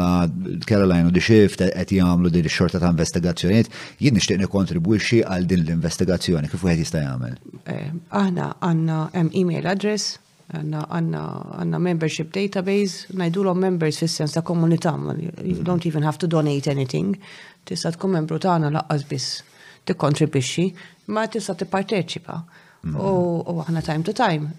Caroline 0.68 1.08
u 1.08 1.12
di 1.14 1.22
xift 1.24 1.62
qed 1.64 1.94
jagħmlu 2.00 2.32
di 2.34 2.42
xorta 2.58 2.80
ta' 2.82 2.90
investigazzjonijiet, 2.94 3.70
jien 4.02 4.16
nixtieq 4.18 4.42
nikkontribwixxi 4.42 5.22
għal 5.24 5.46
din 5.52 5.64
l-investigazzjoni 5.64 6.50
kif 6.52 6.66
wieħed 6.66 6.82
jista' 6.84 7.02
jagħmel. 7.06 7.38
Eh, 7.72 7.96
aħna 8.20 8.50
għanna 8.68 8.98
hemm 9.16 9.32
email 9.42 9.70
address 9.72 10.18
għanna 10.60 11.80
membership 11.88 12.28
database, 12.36 13.08
najdulom 13.18 13.58
members 13.60 13.98
fissens 13.98 14.36
ta' 14.36 14.44
komunità, 14.46 14.92
you 15.16 15.30
mhm. 15.56 15.64
don't 15.64 15.86
even 15.88 16.04
have 16.04 16.18
to 16.20 16.28
donate 16.28 16.68
anything, 16.70 17.16
tista' 17.64 17.96
tkun 17.96 18.18
membru 18.20 18.36
għana 18.42 18.74
laqqas 18.76 19.08
biss 19.08 19.40
tikkontribixxi, 19.88 20.68
ma 21.16 21.26
tista' 21.32 21.56
parteċipa. 21.72 22.40
Mm. 22.86 22.98
U 23.00 23.62
aħna 23.64 23.82
time 23.84 24.04
to 24.06 24.12
time, 24.16 24.52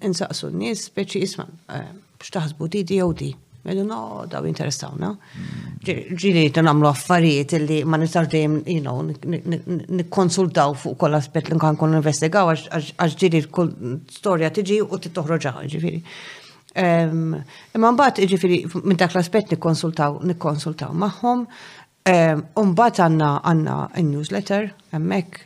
insaqsu 0.00 0.48
n-nis, 0.48 0.86
speċi 0.90 1.20
isma 1.26 1.46
eh, 1.74 1.90
xtaħsbu 2.24 2.68
di 2.72 2.84
di 2.92 3.00
di. 3.18 3.28
Għedu 3.66 3.82
no, 3.84 3.96
daw 4.30 4.44
interestawna. 4.46 5.08
Ġili 5.82 6.44
namlu 6.62 6.86
affarijiet 6.86 7.56
li 7.66 7.80
ma 7.82 7.98
nistax 7.98 8.36
you 8.38 8.78
know, 8.78 9.02
nikkonsultaw 9.10 10.76
fuq 10.78 10.94
kol 11.00 11.18
aspet 11.18 11.50
li 11.50 11.58
nkan 11.58 11.74
kon 11.80 11.98
investigaw 11.98 12.52
għax 12.54 13.18
ġili 13.24 13.42
kull 13.50 13.72
storja 14.20 14.52
tiġi 14.54 14.78
u 14.86 15.00
titoħroġa, 15.08 15.56
ġifiri. 15.74 15.98
Imman 16.78 17.96
bat, 17.98 18.22
ġifiri 18.22 18.60
minn 18.84 19.00
dak 19.02 19.10
l-aspett 19.18 19.56
nikkonsultaw 19.56 20.20
nikkonsultaw 20.30 20.94
magħhom. 21.02 21.46
Umbat 22.54 23.00
għanna 23.02 23.28
għanna 23.50 23.76
newsletter 24.06 24.68
emmek, 24.94 25.40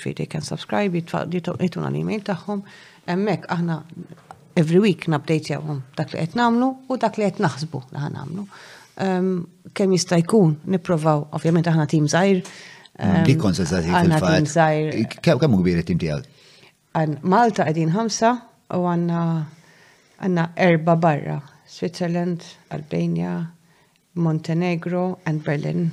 fi 0.00 0.12
they 0.18 0.26
can 0.26 0.42
subscribe, 0.42 0.98
għan 1.04 1.94
e 1.94 2.00
email 2.00 2.24
taħħom, 2.26 2.62
emmek 3.06 3.46
aħna 3.54 3.76
every 4.58 4.80
week 4.82 5.06
nabdejt 5.12 5.52
jawum 5.52 5.78
dak 5.96 6.10
li 6.12 6.18
għet 6.24 6.34
namlu 6.36 6.72
u 6.90 6.96
dak 6.98 7.14
li 7.16 7.22
għet 7.28 7.38
naħsbu 7.44 7.82
li 7.94 8.02
għan 8.02 8.18
namlu. 8.18 8.48
Kem 9.72 9.94
jistajkun, 9.94 10.56
jkun, 10.58 10.72
niprovaw, 10.74 11.28
ovvijament 11.38 11.70
aħna 11.70 11.86
tim 11.92 12.10
zaħir. 12.10 12.42
Mm, 12.98 13.22
dik 13.30 13.38
konsensazi 13.40 13.94
fil-fat. 13.94 15.22
Kemm 15.22 15.62
kbir 15.62 15.84
it-tim 15.84 16.02
tijaw? 16.02 16.26
Malta 17.22 17.68
għedin 17.70 17.94
ħamsa 17.94 18.34
u 18.74 18.88
għanna 18.90 19.22
għanna 20.20 20.50
erba 20.66 20.96
barra. 20.98 21.38
Switzerland, 21.70 22.42
Albania, 22.74 23.38
Montenegro 24.14 25.18
and 25.28 25.42
Berlin. 25.42 25.90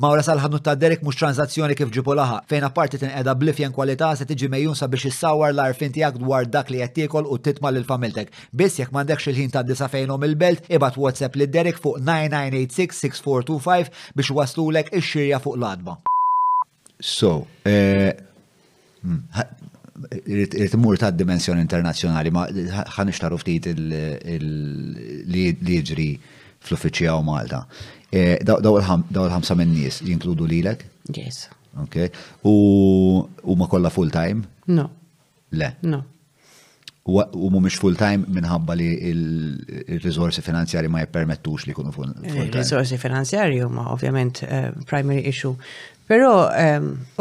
Mawra 0.00 0.22
sal-ħannu 0.24 0.60
ta' 0.64 0.74
Derek 0.80 1.02
mux 1.04 1.16
tranzazzjoni 1.18 1.74
kif 1.76 1.90
ġipu 1.92 2.14
laħa, 2.16 2.38
fejn 2.48 2.64
apparti 2.68 2.98
tinqeda 3.02 3.34
blifjen 3.36 3.72
kwalità 3.74 4.12
se 4.16 4.24
tiġi 4.28 4.48
mejjun 4.52 4.76
sabiex 4.78 5.10
issawar 5.10 5.50
l-arfin 5.52 5.92
tiegħek 5.92 6.16
dwar 6.22 6.46
dak 6.48 6.70
li 6.72 6.80
qed 6.80 6.94
tiekol 7.00 7.28
u 7.28 7.36
titma' 7.38 7.72
lil 7.74 7.84
familtek. 7.88 8.30
Biss 8.56 8.78
jekk 8.80 8.94
m'għandekx 8.94 9.32
il-ħin 9.32 9.52
ta' 9.56 9.64
disa 9.66 9.88
fejnhom 9.92 10.24
il-belt, 10.28 10.70
ibad 10.72 10.96
WhatsApp 10.96 11.36
li 11.42 11.48
Derek 11.52 11.80
fuq 11.82 12.00
9986-6425 12.06 13.92
biex 14.20 14.32
waslulek 14.40 14.92
ix-xirja 15.00 15.42
fuq 15.44 15.58
l-adba. 15.60 15.96
So, 16.96 17.34
eh, 17.64 18.14
hmm, 19.02 20.16
irrit 20.24 20.78
mur 20.80 20.96
ta' 21.02 21.12
dimensjoni 21.12 21.60
internazzjonali, 21.66 22.30
ma' 22.32 22.46
ħanix 22.96 23.20
taruf 23.20 23.44
ftit 23.44 23.68
li 23.76 25.48
jiġri 25.60 26.12
fl-uffiċija 26.64 27.14
u 27.18 27.24
Malta. 27.24 27.62
E, 28.10 28.36
daw 28.44 28.76
il-ħamsa 28.80 29.56
minn 29.58 29.72
nies 29.74 30.00
jinkludu 30.04 30.48
lilek? 30.50 30.86
Yes. 31.14 31.48
Ok. 31.80 32.00
U 32.50 33.54
ma 33.56 33.68
kolla 33.70 33.92
full-time? 33.94 34.44
No. 34.74 34.88
Le? 35.56 35.68
No. 35.86 36.00
U 37.10 37.48
mumiex 37.50 37.78
full-time 37.80 38.28
minħabba 38.34 38.74
li 38.78 38.86
il-rizorsi 39.10 40.42
finanzjari 40.46 40.86
ma 40.92 41.00
jippermettux 41.04 41.64
li 41.70 41.74
kunu 41.74 41.90
full-time. 41.94 42.44
Il-rizorsi 42.46 42.94
eh, 42.98 43.00
finanzjari 43.02 43.62
huma 43.64 43.88
ovvjament 43.94 44.42
eh, 44.46 44.68
primary 44.90 45.24
issue. 45.30 45.56
Pero 46.10 46.34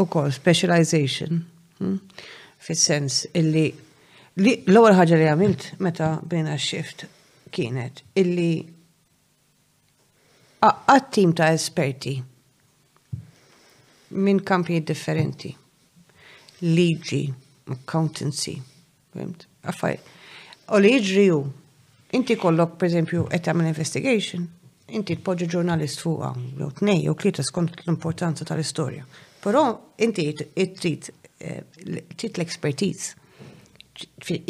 u 0.01 0.05
kol 0.09 0.29
specialization 0.35 1.39
hm, 1.79 1.95
fil-sens 2.65 3.23
illi 3.37 3.69
l-ewwel 4.39 4.97
ħaġa 4.97 5.19
li 5.23 5.29
għamilt 5.31 5.63
meta 5.83 6.11
bina 6.27 6.57
shift 6.61 7.05
kienet 7.53 8.03
illi 8.19 8.51
għat 10.64 11.06
tim 11.15 11.31
ta' 11.36 11.52
esperti 11.56 12.18
minn 14.18 14.41
kampi 14.44 14.80
differenti. 14.81 15.52
Liġi, 16.60 17.22
accountancy, 17.72 18.56
għaffaj. 19.15 19.94
U 20.76 20.80
li 20.84 20.91
ju, 20.99 21.38
inti 22.18 22.36
kollok, 22.36 22.73
per 22.77 22.90
eżempju, 22.90 23.27
etam 23.34 23.61
investigation, 23.64 24.44
inti 24.91 25.15
tpoġġi 25.22 25.48
ġurnalist 25.53 26.02
jow 26.03 26.34
t 26.34 26.80
tnej, 26.81 27.06
jew 27.06 27.15
klieta 27.15 27.44
skont 27.48 27.77
l-importanza 27.86 28.44
tal-istorja. 28.45 29.06
Però 29.40 29.64
inti 30.03 30.27
t-trit 30.36 31.10
eh, 31.40 31.64
l-expertise. 31.88 33.15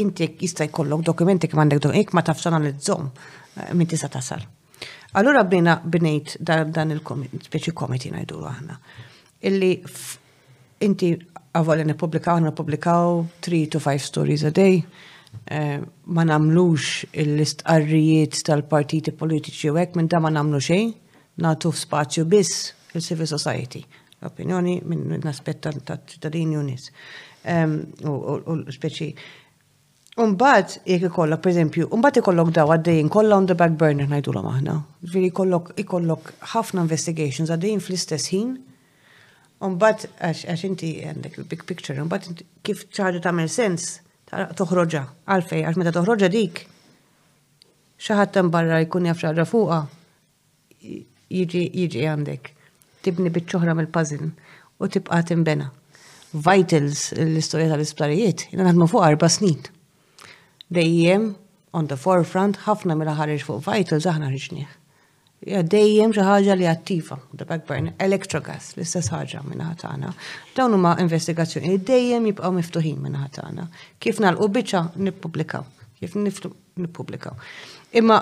Inti 0.02 0.31
jista' 0.41 0.65
jkollok 0.69 1.03
dokumenti 1.11 1.48
kemm 1.49 1.61
għandek 1.68 1.81
dokumenti, 1.84 2.14
ma 2.18 2.22
tafx 2.26 2.48
analizzhom 2.49 3.06
eh, 3.14 3.69
min 3.73 3.88
tista' 3.90 4.10
tasal. 4.10 4.48
Allura 5.18 5.41
bina 5.44 5.80
bnejt 5.81 6.36
dan 6.73 6.94
il-speċi 6.94 7.73
komiti 7.73 8.11
najdu 8.14 8.44
għana. 8.45 8.76
Illi 9.49 9.72
inti 10.86 11.10
għavolla 11.18 11.88
nepublikaw, 11.90 12.38
nepublikaw 12.45 13.23
3 13.41 13.72
to 13.73 13.81
5 13.81 14.03
stories 14.06 14.44
a 14.45 14.52
day, 14.53 14.84
eh, 15.49 15.80
ma 16.14 16.23
namlux 16.30 17.07
il-list 17.11 17.64
istqarrijiet 17.65 18.38
tal-partiti 18.45 19.11
politiċi 19.14 19.73
u 19.73 19.80
għek, 19.81 19.98
minn 19.98 20.07
da 20.14 20.19
ma 20.19 20.30
namlu 20.30 20.61
xejn, 20.61 20.94
natu 21.41 21.72
spazju 21.73 22.26
biss 22.30 22.73
il-civil 22.94 23.26
society, 23.26 23.81
l-opinjoni 24.22 24.81
minn 24.86 25.26
aspetta 25.27 25.73
ta' 25.73 25.98
ċittadini 26.06 26.57
u 26.60 26.61
nis. 26.61 26.91
U 27.49 28.61
speċi 28.69 29.11
Umbat, 30.19 30.81
jek 30.83 31.01
ikollok, 31.07 31.39
per 31.41 31.51
eżempju, 31.53 31.85
umbat 31.95 32.17
ikollok 32.19 32.49
daw 32.51 32.73
għaddejn 32.73 33.07
kolla 33.13 33.37
on 33.39 33.45
the 33.47 33.55
back 33.55 33.77
burner 33.79 34.07
najdu 34.11 34.33
l 34.33 34.41
aħna. 34.41 34.73
Ġviri 35.07 35.29
ikollok, 35.31 35.69
ikollok 35.79 36.33
ħafna 36.55 36.83
investigations 36.83 37.47
għaddejn 37.53 37.79
fl-istess 37.85 38.27
ħin. 38.33 38.49
Umbat, 39.63 40.07
għax 40.19 40.65
inti 40.67 40.89
għandek 41.07 41.37
il-big 41.39 41.63
picture, 41.69 41.95
umbat 42.03 42.27
kif 42.67 42.83
ċaħdu 42.91 43.23
tamel 43.23 43.47
sens 43.53 43.85
toħroġa, 44.59 45.05
għalfej, 45.29 45.63
għax 45.69 45.79
meta 45.79 45.95
toħroġa 45.95 46.29
dik, 46.35 46.65
xaħat 48.03 48.43
barra 48.51 48.81
jkun 48.83 49.07
jafxarra 49.13 49.47
fuqa, 49.47 49.79
jiġi 51.31 51.89
għandek. 52.11 52.51
Tibni 53.07 53.31
bitċoħra 53.39 53.71
mill 53.79 53.87
pazin 53.95 54.33
u 54.83 54.91
tibqa 54.99 55.23
timbena. 55.31 55.71
Vitals 56.33 57.13
l-istoria 57.15 57.71
tal-isptarijiet, 57.71 58.49
jina 58.51 58.67
għadmu 58.67 58.91
fuq 58.91 59.07
arba 59.13 59.31
snin 59.31 59.71
dejjem 60.69 61.23
on 61.73 61.87
the 61.89 61.97
forefront 61.97 62.59
ħafna 62.67 62.95
mela 62.97 63.15
ħareġ 63.17 63.43
fuq 63.45 63.61
vitals 63.65 64.05
aħna 64.09 64.29
ħriġnieh. 64.29 64.75
Dejjem 65.71 66.11
xi 66.13 66.23
ħaġa 66.27 66.55
li 66.59 66.65
attiva, 66.67 67.15
the 67.33 67.45
backburn, 67.47 67.93
electrogas, 68.05 68.73
l-istess 68.75 69.11
ħaġa 69.13 69.43
minn 69.47 69.61
ħatana. 69.63 70.09
Dawn 70.57 70.75
huma 70.75 70.95
investigazzjoni 71.01 71.77
dejjem 71.89 72.27
jibqgħu 72.29 72.51
miftuħin 72.57 72.97
minn 73.05 73.15
ħatana. 73.21 73.69
Kif 74.03 74.19
nagħlqu 74.25 74.49
biċċa 74.57 74.81
nippubblikaw, 75.07 75.67
kif 76.01 76.19
nippubblikaw. 76.19 77.39
Imma 78.01 78.19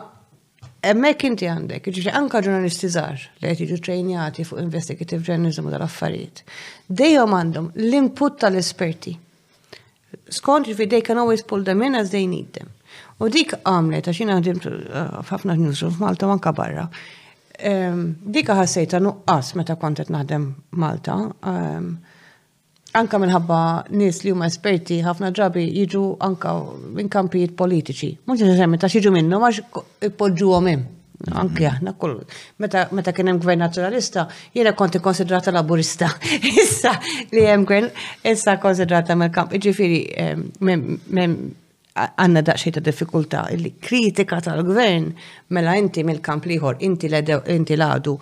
Emmek 0.88 1.24
inti 1.26 1.48
għandek, 1.50 1.88
ġiġi 1.90 2.12
anka 2.16 2.40
ġurnalisti 2.46 2.88
żgħar 2.94 3.24
li 3.42 3.50
qed 3.50 3.64
jiġu 3.64 3.80
trejnjati 3.84 4.46
fuq 4.46 4.62
investigative 4.62 5.26
journalism 5.26 5.68
u 5.68 5.74
tal-affarijiet. 5.74 6.44
Dejjem 7.02 7.34
għandhom 7.40 7.72
l-input 7.74 8.38
tal-esperti 8.44 9.16
skontri 10.30 10.74
fi 10.76 10.88
they 10.88 11.02
can 11.02 11.18
always 11.18 11.44
pull 11.44 11.64
them 11.64 11.84
in 11.84 11.96
as 11.96 12.10
they 12.10 12.28
need 12.28 12.52
them. 12.54 12.70
U 13.20 13.28
dik 13.30 13.54
għamlet, 13.68 14.08
għax 14.08 14.20
jina 14.22 14.36
għadimt 14.40 14.68
uh, 14.70 15.00
ħafna 15.32 15.56
newsroom 15.60 15.96
f'Malta 15.98 16.30
manka 16.32 16.54
barra. 16.54 16.90
Dik 17.58 18.52
għasajta 18.54 19.00
nuqqas 19.02 19.56
meta 19.58 19.74
kontet 19.82 20.12
naħdem 20.14 20.44
Malta. 20.78 21.16
Anka 23.00 23.18
minħabba 23.22 23.58
nis 23.98 24.20
li 24.22 24.30
huma 24.30 24.46
esperti 24.46 25.00
ħafna 25.02 25.32
ġabi 25.34 25.64
jiġu 25.66 26.04
anka 26.28 26.52
minn 27.00 27.10
kampijiet 27.10 27.56
politiċi. 27.58 28.12
Mux 28.30 28.46
nsemmi 28.46 28.78
ta' 28.78 28.92
jiġu 28.94 29.10
minnu, 29.18 29.42
għax 29.50 30.14
poġġu 30.22 30.52
għomim. 30.54 30.86
Anki 31.34 31.64
mhm. 31.64 31.76
aħna 31.76 31.94
kull. 31.98 32.18
Meta, 32.62 33.14
kien 33.14 33.32
hemm 33.32 33.42
gvern 33.42 33.64
naturalista, 33.64 34.28
jiena 34.56 34.76
konti 34.78 35.00
konsidrata 35.02 35.52
laburista. 35.56 36.12
issa 36.54 36.94
li 37.34 37.46
hemm 37.48 37.66
gvern, 37.68 37.90
issa 38.26 38.58
konsidrata 38.62 39.18
mill-kamp. 39.18 39.56
Ġifieri 39.64 40.04
għanna 41.98 42.44
daqxej 42.46 42.76
ta' 42.76 42.84
diffikulta 42.86 43.48
li 43.58 43.72
kritika 43.82 44.38
tal-gvern 44.46 45.08
mela 45.58 45.74
inti 45.82 46.04
mill-kamp 46.06 46.46
liħor, 46.46 46.78
inti 46.86 47.10
inti 47.10 47.74
ladu, 47.82 48.20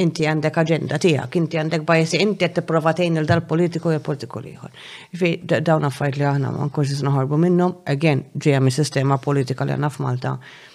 inti 0.00 0.24
għandek 0.24 0.60
agenda 0.62 0.96
tiegħek, 0.96 1.36
inti 1.42 1.60
għandek 1.60 1.84
bajsi, 1.84 2.22
inti 2.24 2.40
qed 2.46 2.56
tipprova 2.62 2.96
tgħin 2.96 3.20
il 3.20 3.28
dal-politiku 3.28 3.92
e 3.92 4.00
politiku 4.00 4.40
liħor. 4.48 4.72
Fi 5.20 5.36
dawn 5.60 5.84
fajt 5.92 6.16
li 6.22 6.30
aħna 6.32 6.56
ma 6.56 6.70
nkunx 6.70 7.04
naħarbu 7.04 7.42
minnhom, 7.44 7.76
again 7.96 8.24
ġejja 8.32 8.64
mis-sistema 8.64 9.20
politika 9.20 9.68
li 9.68 9.76
għanna 9.76 9.92
f'Malta. 9.92 10.34
Malta 10.38 10.72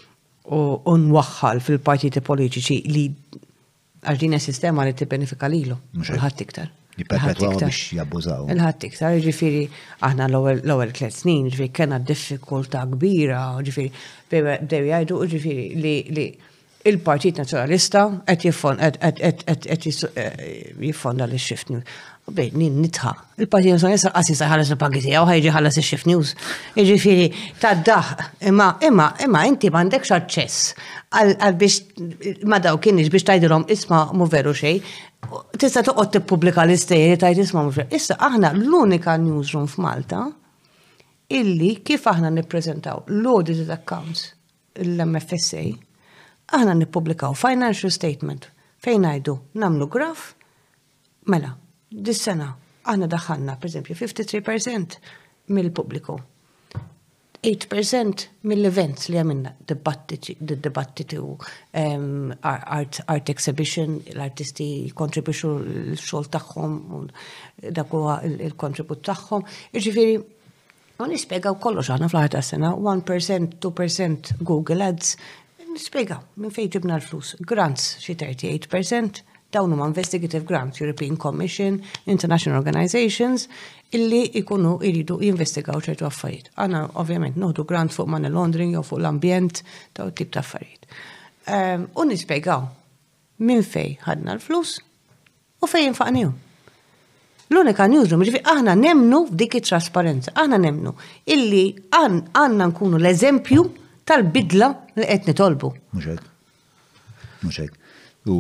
u 0.50 0.60
unwaħħal 0.90 1.62
fil-partiti 1.62 2.22
politiċi 2.26 2.78
li 2.94 3.06
għaxdina 4.10 4.40
sistema 4.42 4.86
li 4.88 4.96
t-benefika 4.98 5.50
lilu, 5.52 5.78
l-ħat 6.00 6.44
iktar. 6.46 6.70
Jiperpetwaw 7.00 7.62
jabbużaw. 7.96 8.48
Il-ħat 8.54 8.88
iktar, 8.90 9.18
ġifiri, 9.26 9.62
aħna 10.08 10.28
l-ewel 10.32 10.94
tliet 10.98 11.16
snin, 11.16 11.46
ġifiri, 11.52 11.70
kena 11.82 12.00
diffikulta 12.02 12.82
kbira, 12.96 13.42
ġifiri, 13.68 13.92
bdew 14.52 14.90
għajdu, 14.98 15.22
ġifiri, 15.36 15.68
li 16.16 16.26
il-Partit 16.90 17.38
Nazjonalista 17.42 18.06
qed 18.24 18.46
eh, 18.48 20.22
jiffonda 20.80 21.28
l-xift 21.28 21.74
u 22.32 22.32
nitħa. 22.70 23.12
Il-Partit 23.40 23.72
Nazjonali 23.74 24.00
saqqas 24.02 24.30
jista' 24.30 24.46
jħallas 24.48 24.70
il-pagi 24.74 25.02
tiegħu 25.04 25.28
ħajġi 25.30 25.52
ħallas 25.54 25.78
ix-xif 25.82 26.06
news. 26.10 26.34
Jiġifieri 26.76 27.34
ta' 27.62 27.74
daħ 27.76 28.42
imma 28.52 28.68
imma 28.86 29.08
imma 29.26 29.44
inti 29.48 29.70
m'għandekx 29.70 30.12
aċċess 30.12 30.76
għal 31.18 31.58
biex 31.58 31.82
ma 32.52 32.60
daw 32.62 32.78
kienx 32.84 33.10
biex 33.14 33.24
tajdilhom 33.30 33.66
isma' 33.70 34.12
mu 34.14 34.26
veru 34.32 34.54
xejn. 34.54 34.82
Tista' 35.58 35.84
toqgħod 35.88 36.12
tippubblika 36.18 36.66
l-istejjer 36.68 37.20
tajt 37.24 37.40
isma' 37.46 37.64
mu 37.64 37.72
Issa 37.92 38.16
aħna 38.20 38.54
l-unika 38.56 39.18
newsroom 39.18 39.68
f'Malta 39.68 40.28
illi 41.30 41.74
kif 41.86 42.08
aħna 42.10 42.30
nipprezentaw 42.34 43.06
l-audited 43.10 43.70
accounts 43.76 44.30
l-MFSA 44.80 45.64
aħna 46.58 46.76
nippubblikaw 46.84 47.34
financial 47.38 47.92
statement 47.92 48.50
fejn 48.84 49.06
ngħidu 49.06 49.38
namlu 49.60 49.88
graf 49.92 50.34
mela 51.30 51.56
dis-sena 51.92 52.52
għanna 52.86 53.08
daħanna, 53.10 53.56
per 53.60 53.70
esempio, 53.70 53.96
53% 53.96 55.00
mill 55.56 55.72
publiku 55.74 56.16
8% 57.40 58.26
mill-events 58.52 59.08
li 59.08 59.16
għamilna, 59.16 59.54
dibattiti 59.64 61.16
u 61.16 61.30
um, 61.38 62.34
art, 62.44 63.00
art 63.08 63.30
exhibition, 63.32 63.96
l-artisti 64.12 64.92
kontribuċu 64.92 65.52
l-xol 65.94 66.28
taħħom, 66.36 66.74
dakwa 67.78 68.18
il-kontribut 68.28 69.06
taħħom. 69.08 69.48
Iġifiri, 69.72 70.18
għan 71.00 71.16
u 71.16 71.56
kollox 71.64 71.94
għana 71.96 72.12
fl-ħar 72.12 72.34
ta' 72.36 72.44
sena, 72.44 72.74
1%, 72.76 73.56
2% 73.70 74.36
Google 74.44 74.90
Ads, 74.92 75.16
nispiegaw 75.70 76.44
minn 76.44 76.52
fejġibna 76.52 77.00
l-flus. 77.00 77.38
Grants 77.48 77.94
xi 78.04 78.18
38%, 78.20 79.24
dawn 79.52 79.72
huma 79.72 79.88
investigative 79.88 80.46
grants, 80.46 80.80
European 80.82 81.18
Commission, 81.18 81.82
International 82.06 82.60
Organizations, 82.60 83.48
illi 83.92 84.24
ikunu 84.38 84.78
iridu 84.86 85.18
jinvestigaw 85.24 85.80
ċertu 85.82 86.06
affarijiet. 86.06 86.52
Għana 86.58 86.84
ovvjament 87.02 87.38
noħdu 87.40 87.66
grant 87.70 87.94
fuq 87.96 88.08
money 88.10 88.30
laundering 88.30 88.76
jew 88.76 88.84
fuq 88.86 89.02
l-ambjent 89.02 89.64
daw 89.98 90.12
tip 90.14 90.32
ta' 90.34 90.44
affarijiet. 90.44 90.86
Ehm, 91.50 91.88
u 91.98 92.06
nispjegaw 92.06 92.62
minn 93.50 93.64
fej 93.66 93.98
ħadna 94.06 94.38
l-flus 94.38 94.78
u 95.64 95.68
fej 95.68 95.90
faqniju. 95.98 96.36
L-unika 97.50 97.88
newsroom, 97.90 98.22
ġifi 98.28 98.44
aħna 98.46 98.76
nemnu 98.78 99.24
dik 99.34 99.56
it-trasparenza, 99.58 100.36
aħna 100.38 100.60
nemnu 100.62 100.92
illi 101.34 101.64
għanna 101.90 102.68
nkunu 102.70 103.00
l-eżempju 103.02 103.64
tal-bidla 104.06 104.68
li 105.00 105.08
qed 105.10 105.32
nitolbu. 105.32 105.72
Muxek. 105.98 106.22
Muxek. 107.42 107.74
U 108.30 108.38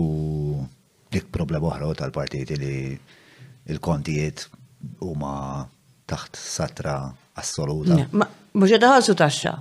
dik 1.13 1.29
problema 1.33 1.69
oħra 1.71 1.89
tal-partiti 2.01 2.57
li 2.61 2.73
il-kontijiet 3.73 4.45
huma 5.05 5.31
taħt 6.09 6.39
satra 6.41 6.95
assoluta. 7.37 7.97
Mux 8.57 8.77
daħalsu 8.81 9.13
taxxa. 9.17 9.53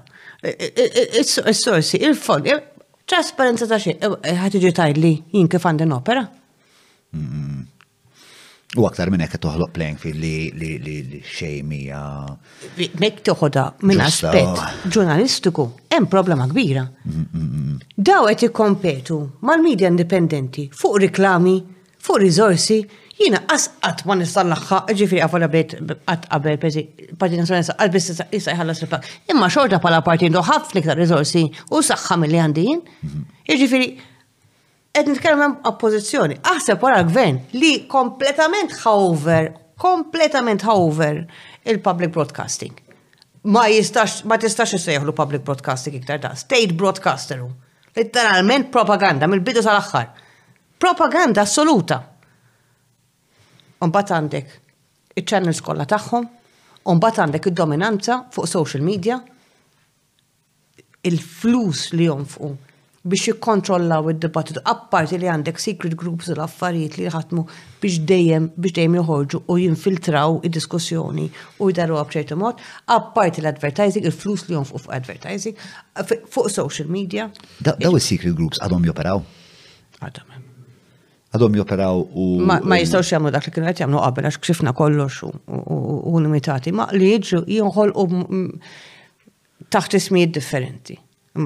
Is-sorsi, 1.21 2.01
il-fond, 2.07 2.49
trasparenza 3.09 3.67
ta' 3.69 3.79
xi, 3.83 3.97
e, 3.99 4.11
e, 4.23 4.37
ħat 4.39 4.59
iġi 4.61 4.75
tajli 4.79 5.15
jien 5.35 5.49
kif 5.53 5.67
għandin 5.69 5.97
opera? 5.97 6.27
U 8.77 8.85
aktar 8.85 9.09
minn 9.09 9.23
hekk 9.25 9.39
toħloq 9.41 9.71
playing 9.73 9.97
field 9.97 10.21
li 10.21 10.51
li 10.53 11.21
xejn 11.25 11.65
mija. 11.71 12.01
Mek 13.01 13.23
toħodha 13.25 13.63
minn 13.89 14.03
aspett 14.05 14.91
ġurnalistiku 14.93 15.65
hemm 15.95 16.09
problema 16.13 16.45
kbira. 16.51 16.83
Daw 17.97 18.29
qed 18.29 18.45
ikkompetu 18.51 19.17
mal-medja 19.49 19.89
indipendenti 19.89 20.67
fuq 20.83 20.99
riklami, 21.07 21.55
fuq 21.97 22.21
riżorsi, 22.21 22.77
jiena 23.23 23.41
asqat 23.57 24.05
ma 24.07 24.19
nistallaħħaq, 24.21 24.93
ġifieri 25.01 25.25
qafola 25.25 25.49
bdejt 25.49 25.75
qatt 26.05 26.29
qabel 26.35 26.61
peżi 26.61 26.85
Parti 27.19 27.41
Nazzjonali 27.41 27.71
saqal 27.71 27.95
biss 27.97 28.13
issa 28.37 28.53
jħallas 28.53 28.85
ripak. 28.85 29.09
Imma 29.33 29.49
xorta 29.49 29.81
bħala 29.81 30.03
parti 30.05 30.29
għandu 30.29 30.45
ħafna 30.45 30.83
iktar 30.85 31.01
riżorsi 31.01 31.47
u 31.73 31.81
saħħa 31.81 32.21
milli 32.21 32.45
għandin. 32.45 32.85
Ġifri, 33.49 33.95
qed 34.93 35.07
nitkellem 35.09 35.41
hemm 35.45 35.57
oppożizzjoni. 35.69 36.37
Aħseb 36.51 36.83
wara 36.83 37.03
gvern 37.07 37.41
li 37.61 37.73
kompletament 37.91 38.75
however, 38.85 39.53
kompletament 39.79 40.65
hover 40.67 41.25
il-public 41.69 42.13
broadcasting. 42.15 42.75
Ma 43.53 43.67
jistax, 43.71 44.21
ma 44.29 44.37
tistax 44.37 44.75
jissejħlu 44.77 45.15
public 45.17 45.45
broadcasting 45.47 45.95
iktar 46.01 46.19
da, 46.23 46.33
state 46.37 46.75
broadcaster. 46.77 47.45
Literalment 47.97 48.69
propaganda 48.75 49.29
mill-bidu 49.31 49.63
sal-aħħar. 49.65 50.09
Propaganda 50.81 51.43
assoluta. 51.45 52.01
Unbat 53.85 54.13
għandek 54.15 54.55
il-channels 55.21 55.63
kolla 55.63 55.87
tagħhom, 55.91 56.27
unbat 56.91 57.21
għandek 57.23 57.49
id-dominanza 57.53 58.21
fuq 58.35 58.49
social 58.51 58.83
media, 58.87 59.21
il-flus 61.09 61.93
li 61.95 62.07
fuq 62.11 62.68
biex 63.05 63.27
jikkontrollaw 63.31 64.11
id-dibattitu. 64.11 64.61
Apparti 64.67 65.19
li 65.21 65.29
għandek 65.31 65.61
secret 65.63 65.95
groups 65.99 66.29
u 66.33 66.35
l-affarijiet 66.35 66.97
li 66.99 67.05
jħatmu 67.07 67.45
biex 67.83 67.99
dejjem 68.11 68.49
biex 68.57 68.75
dejjem 68.79 68.97
joħorġu 68.99 69.43
u 69.47 69.59
jinfiltraw 69.61 70.39
id-diskussjoni 70.49 71.29
u 71.63 71.71
jdaru 71.71 71.99
għabċertu 72.01 72.39
mod. 72.41 72.59
Apparti 72.95 73.41
l-advertising, 73.45 74.07
il-flus 74.09 74.49
li 74.49 74.57
jonfuq 74.59 74.83
fuq 74.89 74.97
advertising, 74.99 75.57
fuq 76.27 76.51
social 76.51 76.91
media. 76.91 77.29
Daw 77.63 77.79
il 77.79 78.03
secret 78.03 78.35
groups 78.39 78.59
għadhom 78.63 78.89
joperaw? 78.91 79.23
Għadhom. 80.03 80.45
Għadhom 81.37 81.59
joperaw 81.63 82.03
u. 82.17 82.27
Ma 82.43 82.79
jistaw 82.81 83.05
jagħmlu 83.05 83.31
dak 83.35 83.47
li 83.47 83.53
kienu 83.55 83.69
qed 83.69 83.83
jagħmlu 83.85 84.01
qabel 84.03 84.27
għax 84.31 84.41
kxifna 84.43 84.73
kollox 84.75 85.23
u 85.29 86.15
limitati, 86.25 86.73
ma 86.75 86.89
li 86.97 87.15
jiġu 87.15 87.47
u 87.47 88.11
taħt 89.69 89.95
ismijiet 89.99 90.33
differenti. 90.35 90.97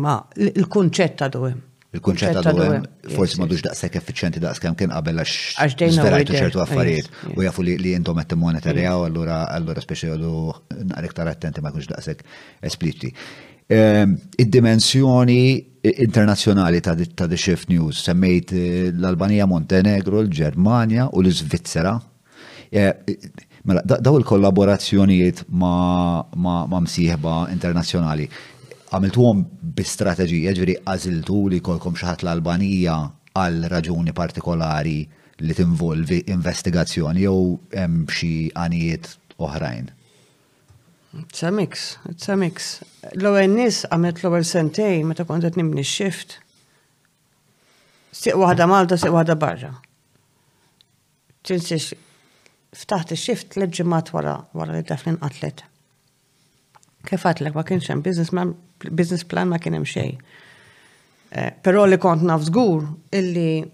Ma 0.01 0.17
il-kunċett 0.35 1.19
ta' 1.21 1.29
hemm. 1.37 1.61
Il-kunċett 1.93 2.39
għadu 2.41 2.63
hemm 2.65 2.87
forsi 3.13 3.37
m'għadux 3.39 3.63
daqshekk 3.67 3.99
effiċjenti 4.01 4.41
daqskemm 4.41 4.77
kien 4.79 4.93
qabel 4.95 5.19
għax 5.21 5.81
sverajtu 5.99 6.37
ċertu 6.39 6.61
affarijiet 6.65 7.11
u 7.35 7.45
jafu 7.45 7.65
li 7.67 7.93
intom 7.93 8.17
qed 8.17 8.31
timmonetarjaw 8.33 9.03
mm. 9.03 9.11
allura 9.11 9.41
allura 9.53 9.83
speċi 9.85 10.09
għadu 10.15 10.35
naqra 10.89 11.11
iktar 11.11 11.33
attenti 11.35 11.61
ma 11.61 11.69
jkunx 11.75 11.91
daqshekk 11.91 12.65
espliċti. 12.71 13.11
Ehm, 13.77 14.17
id-dimensjoni 14.41 15.43
internazzjonali 15.93 16.81
ta' 16.83 17.27
The 17.29 17.37
Shift 17.39 17.69
News 17.69 18.01
semmejt 18.07 18.53
eh, 18.57 18.67
l-Albanija, 18.97 19.45
Montenegro, 19.51 20.23
l-Germania 20.25 21.11
u 21.13 21.21
l-Svizzera. 21.23 21.93
Eh, 22.73 23.13
mela, 23.69 23.85
daw 23.85 24.17
il-kollaborazzjonijiet 24.23 25.45
ma' 25.61 26.73
msieħba 26.81 27.37
internazzjonali 27.53 28.27
għamiltuhom 28.93 29.39
bi-strateġija 29.77 30.53
ġviri 30.57 30.75
għaziltu 30.85 31.37
li 31.55 31.61
kolkom 31.65 31.97
xaħat 31.97 32.27
l-Albanija 32.27 32.97
għal 33.41 33.67
raġuni 33.73 34.13
partikolari 34.15 34.97
li 35.43 35.55
tinvolvi 35.57 36.19
investigazzjoni 36.35 37.25
jew 37.25 37.57
hemm 37.73 38.05
xi 38.11 38.33
għanijiet 38.53 39.09
oħrajn. 39.43 39.89
It's 41.25 41.43
a 41.45 41.51
mix, 41.53 41.97
it's 42.09 42.29
a 42.33 42.37
mix. 42.41 42.75
L-ewwel 43.17 43.49
nies 43.53 43.83
għamilt 43.89 44.21
l-ewwel 44.23 44.45
sentej 44.49 45.01
meta 45.09 45.25
kont 45.29 45.45
qed 45.47 45.57
nimni 45.61 45.85
x-xift. 45.87 46.37
Siq 48.13 48.37
waħda 48.37 48.67
Malta, 48.69 48.99
siq 49.01 49.13
waħda 49.17 49.37
barra. 49.41 49.71
Tinsiex 51.49 51.97
ftaħt 52.85 53.17
il 53.17 53.25
xift 53.25 53.57
l-ġimmat 53.61 54.13
wara 54.17 54.37
li 54.63 54.69
li 54.79 54.85
dafnin 54.89 55.17
qatlet. 55.25 55.65
Kif 57.09 57.25
għatlek 57.27 57.57
ma 57.59 57.65
kienx 57.67 57.89
hemm 57.91 58.05
business 58.05 58.31
business 58.91 59.25
plan 59.27 59.49
ma 59.51 59.59
kien 59.59 59.75
hemm 59.77 59.87
xejn. 59.89 60.17
Eh, 61.33 61.51
però 61.65 61.85
li 61.87 61.97
kont 61.99 62.23
naf 62.27 62.49
illi 63.13 63.69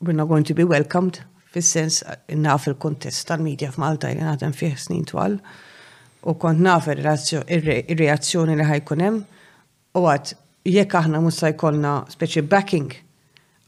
we're 0.00 0.12
not 0.14 0.26
going 0.28 0.44
to 0.44 0.54
be 0.54 0.64
welcomed 0.64 1.20
fis-sens 1.52 2.02
eh, 2.02 2.36
naf 2.36 2.66
il-kontest 2.66 3.26
tal-medja 3.28 3.70
f'Malta 3.72 4.08
li 4.08 4.20
naħdem 4.22 4.52
fih 4.56 4.74
snin 4.80 5.04
twal 5.08 5.36
u 6.26 6.34
kont 6.40 6.60
naf 6.64 6.88
ir-reazzjoni 6.88 8.56
li 8.56 8.64
ħajkun 8.64 9.00
hemm 9.04 9.20
u 9.96 10.04
għat 10.08 10.32
jekk 10.66 10.94
aħna 11.02 11.20
musa 11.20 11.50
jkollna 11.52 11.94
speċi 12.16 12.44
backing 12.46 12.94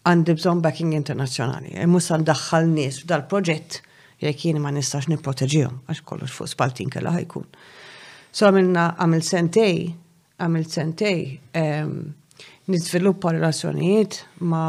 għandi 0.08 0.34
bżon 0.38 0.62
backing 0.64 0.94
internazzjonali. 0.96 1.74
E 1.76 1.84
musa 1.86 2.16
ndaħħal 2.18 2.68
nies 2.70 3.02
dal 3.08 3.24
proġett 3.28 3.82
jekk 4.20 4.44
jien 4.46 4.60
ma 4.62 4.72
nistax 4.72 5.08
nipproteġihom 5.12 5.82
għax 5.88 6.04
kollox 6.04 6.32
fuq 6.32 6.48
spaltin 6.54 6.90
kellha 6.92 7.12
ħajkun. 7.16 7.44
So 8.38 8.46
għamilna 8.46 8.82
għamil 9.02 9.22
sentej, 9.26 9.78
għamil 10.38 10.66
sentej, 10.70 11.22
nizviluppa 12.70 13.32
relazzjonijiet 13.34 14.20
ma, 14.46 14.60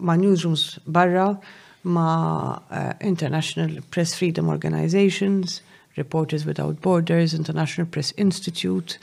ma 0.00 0.14
newsrooms 0.16 0.62
barra, 0.88 1.26
ma 1.82 2.06
uh, 2.62 2.86
International 3.04 3.82
Press 3.92 4.14
Freedom 4.16 4.48
Organizations, 4.48 5.58
Reporters 5.98 6.46
Without 6.48 6.78
Borders, 6.80 7.34
International 7.36 7.90
Press 7.90 8.14
Institute, 8.16 8.96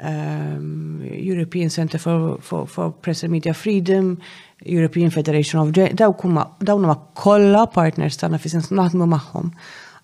um, 0.00 1.02
European 1.12 1.68
Center 1.68 1.98
for, 2.00 2.38
for, 2.40 2.64
for 2.66 2.88
Press 2.92 3.24
and 3.24 3.32
Media 3.34 3.52
Freedom, 3.52 4.16
European 4.64 5.10
Federation 5.10 5.60
of 5.60 5.74
Dawn 5.76 6.86
ma 6.88 6.96
kolla 7.14 7.66
partners 7.68 8.16
tana 8.16 8.40
fi 8.40 8.54
sens 8.56 8.70
naħdmu 8.72 9.10
magħhom 9.12 9.52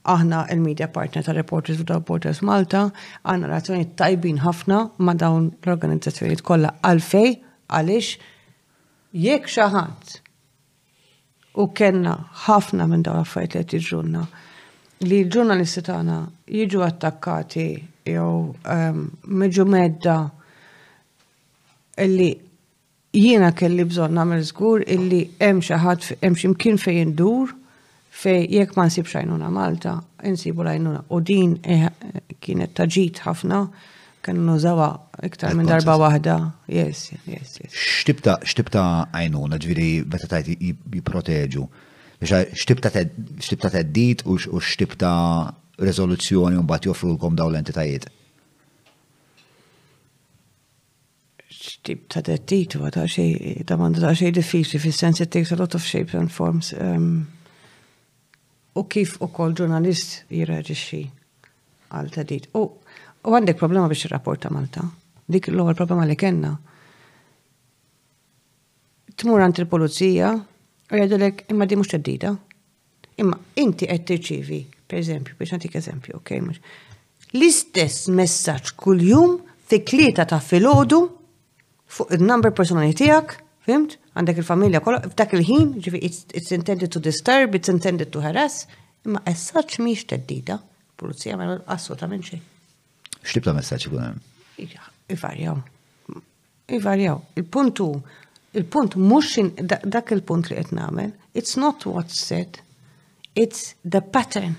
aħna 0.07 0.45
il-media 0.55 0.87
partner 0.93 1.25
ta' 1.27 1.35
Reporters 1.35 1.81
Without 1.81 2.07
Borders 2.07 2.41
Malta, 2.47 2.85
għanna 3.27 3.51
razzjoni 3.51 3.89
tajbin 3.99 4.39
ħafna 4.45 4.79
ma' 5.03 5.17
dawn 5.19 5.49
l-organizzazzjoni 5.65 6.39
kollha 6.47 6.73
għalfej, 6.87 7.35
għalix, 7.75 8.13
jekk 9.27 9.51
xaħat 9.57 10.17
u 11.59 11.67
kenna 11.75 12.15
ħafna 12.47 12.87
minn 12.91 13.05
dawn 13.09 13.23
affajt 13.25 13.57
li 13.59 13.65
qed 13.65 13.79
jiġrunna 13.81 14.25
li 15.07 15.19
l-ġurnalisti 15.25 15.83
tagħna 15.89 16.19
jiġu 16.49 16.83
attakkati 16.87 17.67
jew 18.09 18.29
ehm, 18.73 19.07
meġu 19.27 19.65
medda 19.69 20.17
illi 22.05 22.29
jiena 23.17 23.51
kelli 23.57 23.87
bżonn 23.89 24.17
nagħmel 24.21 24.45
żgur 24.51 24.85
illi 24.97 25.23
hemm 25.41 25.65
xi 25.65 25.81
ħadd 25.81 26.11
hemm 26.21 26.79
fejn 26.85 27.15
dur 27.23 27.55
fej 28.17 28.47
jek 28.53 28.73
ma 28.77 28.87
nsib 28.89 29.07
xajnuna 29.09 29.49
Malta, 29.53 29.97
insibu 30.25 30.63
lajnuna. 30.65 31.05
U 31.09 31.21
din 31.21 31.57
eh, 31.63 31.87
kienet 32.41 32.73
taġit 32.77 33.21
ħafna, 33.27 33.61
kan 34.25 34.41
nużawa 34.49 34.89
iktar 35.29 35.55
minn 35.55 35.69
darba 35.71 35.99
wahda. 36.01 36.37
Yes, 36.73 37.11
yes, 37.29 37.59
yes. 37.63 37.77
Xtibta, 37.77 38.89
għajnuna, 39.13 39.61
ġviri, 39.63 39.89
betta 40.09 40.31
tajti 40.33 40.57
jiproteġu. 40.97 41.67
Xtibta 42.27 42.91
teddit 43.71 44.23
u 44.27 44.39
xtibta 44.41 45.11
rezoluzzjoni 45.85 46.57
un 46.57 46.65
bat 46.67 46.89
joffru 46.89 47.11
l-kom 47.13 47.37
daw 47.37 47.53
l-entitajiet? 47.53 48.07
Xtibta 51.67 52.23
ta' 52.23 52.33
teddit 52.33 52.79
u 52.79 52.87
għata 52.87 53.05
xej, 53.13 53.67
ta' 53.69 53.77
manda 53.79 54.01
ta' 54.03 54.15
xej 54.17 54.33
diffiċli, 54.41 54.81
fil-sensi 54.81 55.27
it 55.27 55.33
takes 55.35 55.53
a 55.53 55.59
lot 55.61 55.77
of 55.77 55.85
shapes 55.85 56.15
and 56.17 56.33
forms. 56.33 56.73
Um, 56.79 57.27
u 58.77 58.85
kif 58.91 59.17
u 59.25 59.29
kol 59.33 59.55
ġurnalist 59.57 60.23
jirreġiċi 60.31 61.01
għal 61.97 62.11
tadid. 62.13 62.49
U 62.59 62.69
għandek 63.33 63.59
problema 63.59 63.89
biex 63.91 64.09
rapporta 64.13 64.51
Malta. 64.55 64.85
Dik 65.27 65.49
l-ewwel 65.51 65.77
problema 65.79 66.05
li 66.07 66.17
kena. 66.19 66.53
Tmur 69.17 69.43
għant 69.43 69.63
il-polizija 69.63 70.33
u 70.37 70.99
jgħidulek 71.01 71.47
imma 71.55 71.67
di 71.67 71.79
mhux 71.81 71.95
tadida. 71.97 72.35
Imma 73.17 73.39
inti 73.57 73.89
qed 73.89 74.05
tirċivi, 74.11 74.61
per 74.87 75.01
eżempju, 75.01 75.35
biex 75.39 75.55
għantik 75.57 75.79
eżempju, 75.81 76.19
ok, 76.21 76.35
mhux. 76.43 76.81
L-istess 77.33 78.07
messaġġ 78.13 78.75
kuljum 78.79 79.39
fi 79.67 79.81
klieta 79.83 80.27
ta' 80.31 80.39
filgħodu 80.43 81.01
fuq 81.97 82.15
il-number 82.19 82.53
personali 82.55 82.93
tiegħek, 82.99 83.39
fimt? 83.67 83.97
għandek 84.17 84.39
il-familja 84.41 84.81
kollha 84.81 85.03
f'dak 85.13 85.35
il-ħin, 85.37 85.75
ġifi 85.85 86.01
it's 86.09 86.53
intended 86.57 86.93
to 86.97 87.01
disturb, 87.05 87.55
it's 87.59 87.71
intended 87.73 88.11
to 88.17 88.23
harass, 88.25 88.65
imma 89.07 89.21
as 89.29 89.43
such 89.53 89.77
mhix 89.85 90.07
teddida, 90.09 90.57
pulizija 90.97 91.37
ma 91.37 91.51
assolutament 91.73 92.25
xejn. 92.31 92.43
X'tib 93.27 93.45
ta' 93.47 93.55
messaġġ 93.59 93.89
ikun 93.91 94.05
hemm? 94.05 94.23
Iva, 94.65 94.87
ivarjaw. 95.13 95.57
Ivarjaw. 96.79 97.19
Il-puntu 97.43 97.91
il-punt 98.57 98.97
mhux 98.97 99.51
dak 99.69 100.13
il-punt 100.17 100.49
li 100.51 100.57
qed 100.63 100.73
nagħmel, 100.79 101.13
it's 101.37 101.59
not 101.61 101.85
what's 101.91 102.23
said, 102.25 102.63
it's 103.37 103.75
the 103.85 104.01
pattern. 104.01 104.57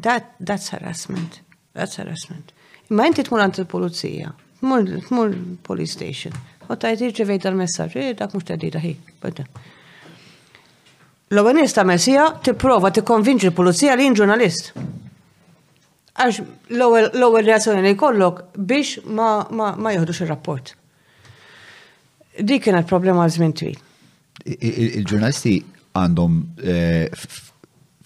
That, 0.00 0.32
that's 0.40 0.70
harassment. 0.72 1.42
That's 1.76 2.00
harassment. 2.00 2.54
Imma 2.88 3.04
inti 3.10 3.26
tmur 3.26 3.42
għand 3.44 3.60
il-pulizija, 3.64 4.30
tmur 4.62 5.36
police 5.66 5.92
station, 5.98 6.32
U 6.70 6.74
tajt 6.78 7.00
irċivejt 7.06 7.44
dal-messagġ, 7.46 7.96
eh, 8.02 8.12
dak 8.18 8.34
mux 8.34 8.46
tedida 8.48 8.80
hi, 8.82 8.92
bada. 9.22 9.44
L-obanista 11.30 11.82
messija 11.86 12.26
tipprova 12.42 12.90
konvinġi 13.02 13.48
l-pulizija 13.50 13.94
li 13.96 14.10
ġurnalist. 14.14 14.72
Għax 16.16 16.40
l-ewwel 16.78 17.44
reazzjoni 17.44 17.82
li 17.84 17.94
kollok 17.98 18.44
biex 18.56 19.00
ma 19.06 19.90
jħodux 19.96 20.22
ir-rapport. 20.22 20.74
Dik 22.42 22.62
kienet 22.64 22.86
problema 22.86 23.24
għazmin 23.26 23.52
twil. 23.52 23.76
Il-ġurnalisti 24.46 25.58
għandhom 25.96 26.40
eh, 26.62 27.10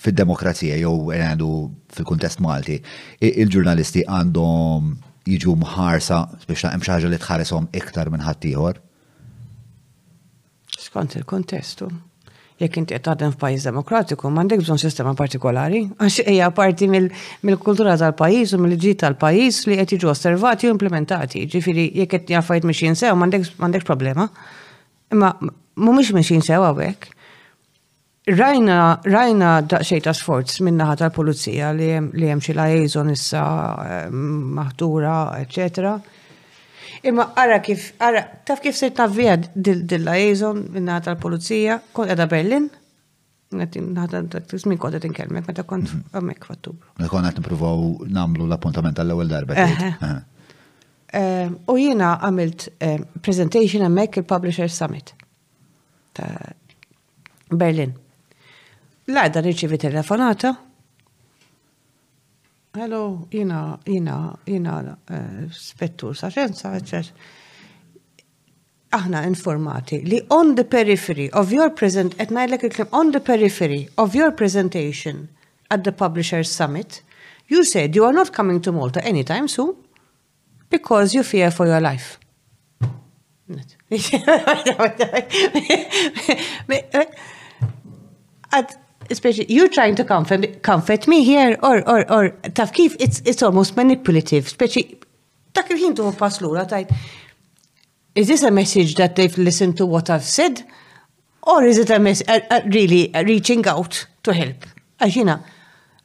fil-demokrazija 0.00 0.76
jew 0.80 1.10
għandu 1.14 1.50
fil-kontest 1.96 2.40
Malti, 2.42 2.80
il-ġurnalisti 3.20 4.04
għandhom 4.08 4.92
jiġu 5.28 5.54
mħarsa 5.60 6.20
biex 6.48 6.64
ta' 6.64 6.76
ħaġa 6.78 7.10
li 7.12 7.18
tħaresom 7.20 7.68
iktar 7.76 8.10
minn 8.12 8.24
ħaddieħor? 8.24 8.78
Skont 10.80 11.18
il-kontestu 11.20 11.88
jekk 12.60 12.76
inti 12.80 12.92
qed 12.94 13.06
f'pajis 13.10 13.36
f'pajjiż 13.36 13.66
demokratiku 13.70 14.30
m'għandek 14.32 14.60
bżonn 14.64 14.80
sistema 14.80 15.12
partikolari 15.16 15.82
għax 15.98 16.22
hija 16.28 16.50
parti 16.56 16.88
mill-kultura 16.92 17.96
tal-pajjiż 18.02 18.52
u 18.56 18.60
mill 18.64 18.76
ġi 18.80 18.94
tal-pajjiż 19.00 19.60
li 19.70 19.78
qed 19.82 19.94
jiġu 19.98 20.10
osservati 20.12 20.68
u 20.70 20.74
implementati. 20.74 21.44
Ġifiri, 21.52 21.86
jekk 22.02 22.16
qed 22.18 22.34
jaffajt 22.34 22.68
mexjin 22.68 22.96
sew 22.96 23.16
mandek 23.16 23.84
problema. 23.88 24.28
Imma 25.12 25.32
mhumiex 25.80 26.12
mexjin 26.16 26.44
sew 26.44 26.60
għawek. 26.64 27.08
Rajna, 28.28 29.00
rajna 29.02 29.50
daqxej 29.64 30.02
ta' 30.04 30.12
sforz 30.12 30.58
minna 30.60 30.90
ħata 30.90 31.06
l 31.08 31.12
polizija 31.16 31.70
li 31.72 31.86
hemm 31.96 32.42
xi 32.44 32.52
jizon 32.52 33.12
issa 33.14 33.44
ehm, 33.80 34.26
maħtura, 34.58 35.14
etc. 35.40 35.94
Imma 37.08 37.30
għara 37.32 37.56
kif, 37.64 37.86
għara, 37.96 38.22
taf 38.44 38.60
kif 38.60 38.76
sirt 38.76 39.00
navvija 39.00 39.38
jizon 40.20 40.66
minna 40.74 40.98
ħata 40.98 41.14
l 41.14 41.20
polizija 41.22 41.78
kon 41.92 42.08
għada 42.12 42.26
Berlin, 42.28 42.68
Min 43.52 44.78
kodet 44.78 45.02
inkelmek, 45.08 45.48
meta 45.48 45.64
kont 45.66 45.88
għamek 46.12 46.36
mhm. 46.38 46.44
fattu. 46.46 46.70
fattubru. 46.70 47.06
Kon 47.10 47.24
n-provaw 47.26 47.80
namlu 48.06 48.44
l-appuntament 48.46 48.94
għall 49.02 49.10
ewel 49.10 49.32
darba. 49.32 49.56
Ehm, 51.18 51.56
u 51.66 51.74
jena 51.80 52.12
għamilt 52.28 52.68
ehm, 52.78 53.02
presentation 53.18 53.82
għamek 53.88 54.20
il-Publisher 54.20 54.70
Summit 54.70 55.10
ta' 56.14 56.30
Berlin. 57.50 57.96
L-għadda 59.10 59.40
nirċivi 59.42 59.78
telefonata. 59.82 60.52
Hello, 62.78 63.02
jina, 63.34 63.74
jina, 63.86 64.16
jina, 64.46 64.74
eh, 65.10 65.44
spettur 65.50 66.16
saċenza, 66.18 66.74
eccetera 66.78 67.38
aħna 68.90 69.20
informati 69.30 70.00
li 70.02 70.16
on 70.34 70.48
the 70.58 70.64
periphery 70.66 71.28
of 71.38 71.52
your 71.54 71.68
present, 71.78 72.14
et 72.18 72.30
najlek 72.34 72.64
il 72.66 72.72
on 73.00 73.12
the 73.14 73.20
periphery 73.20 73.84
of 74.02 74.16
your 74.18 74.32
presentation 74.34 75.28
at 75.68 75.84
the 75.86 75.92
Publishers 75.92 76.50
Summit, 76.50 77.02
you 77.46 77.62
said 77.62 77.94
you 77.94 78.04
are 78.04 78.12
not 78.12 78.32
coming 78.34 78.58
to 78.60 78.72
Malta 78.72 79.02
anytime 79.06 79.46
soon 79.46 79.76
because 80.70 81.14
you 81.14 81.22
fear 81.22 81.52
for 81.52 81.66
your 81.66 81.80
life. 81.80 82.18
At 88.58 88.74
especially 89.10 89.46
you're 89.48 89.68
trying 89.68 89.94
to 89.96 90.04
comfort, 90.04 90.62
comfort 90.62 91.06
me 91.08 91.24
here 91.24 91.58
or 91.62 91.76
or 91.92 92.00
or 92.16 92.30
taf 92.58 92.72
kif 92.78 92.96
it's 93.06 93.20
it's 93.32 93.42
almost 93.48 93.76
manipulative 93.80 94.46
especially 94.50 94.84
dak 95.58 95.70
il-ħin 95.74 95.96
tuħu 96.00 96.12
pass 96.20 96.40
lura 96.44 96.64
tajt 96.72 96.92
is 98.22 98.28
this 98.32 98.44
a 98.50 98.52
message 98.60 98.94
that 99.00 99.16
they've 99.16 99.38
listened 99.48 99.76
to 99.82 99.88
what 99.94 100.12
I've 100.16 100.28
said 100.32 100.62
or 101.54 101.62
is 101.72 101.78
it 101.84 101.90
a 101.98 101.98
mess 102.06 102.22
uh, 102.28 102.38
uh, 102.56 102.60
really 102.78 103.02
uh, 103.14 103.24
reaching 103.32 103.66
out 103.74 104.06
to 104.28 104.36
help 104.42 104.68
għaxina 105.02 105.40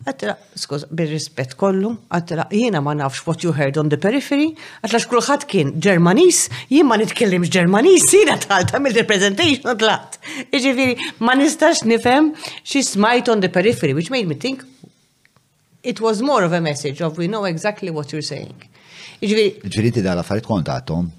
Għattila, 0.06 0.34
skuż, 0.62 0.84
bir-rispet 0.94 1.56
kollu, 1.58 1.90
għattila, 2.14 2.44
jiena 2.54 2.78
ma 2.86 2.92
nafx 2.94 3.24
what 3.26 3.42
you 3.42 3.56
heard 3.58 3.80
on 3.82 3.88
the 3.90 3.98
periphery, 3.98 4.52
għattila 4.86 5.00
xkulħat 5.02 5.46
kien 5.50 5.72
Ġermanis, 5.82 6.44
jien 6.70 6.86
ma 6.86 6.98
nitkellimx 7.02 7.50
Ġermanis, 7.56 8.06
jiena 8.14 8.36
tħalt 8.44 8.76
għamil 8.76 8.94
representation 9.00 9.80
tlat. 9.82 10.20
Iġifiri, 10.54 10.98
ma 11.26 11.34
nistax 11.40 11.82
nifem 11.90 12.32
xi 12.62 12.84
smajt 12.86 13.32
on 13.34 13.42
the 13.42 13.50
periphery, 13.50 13.98
which 13.98 14.14
made 14.14 14.30
me 14.30 14.38
think 14.38 14.62
it 15.82 16.04
was 16.06 16.22
more 16.22 16.46
of 16.46 16.54
a 16.54 16.62
message 16.62 17.02
of 17.02 17.18
we 17.18 17.26
know 17.26 17.44
exactly 17.50 17.90
what 17.90 18.14
you're 18.14 18.28
saying. 18.30 18.54
Iġifiri. 19.26 19.50
Ġifiri, 19.66 19.94
ti 19.98 20.06
da 20.06 20.14
la 20.22 20.28
farit 20.28 20.46
kontatom? 20.46 21.10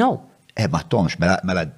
No. 0.00 0.10
Eh, 0.56 0.64
ma 0.66 0.80
tomx, 0.80 1.20
mela, 1.20 1.36
mela 1.46 1.68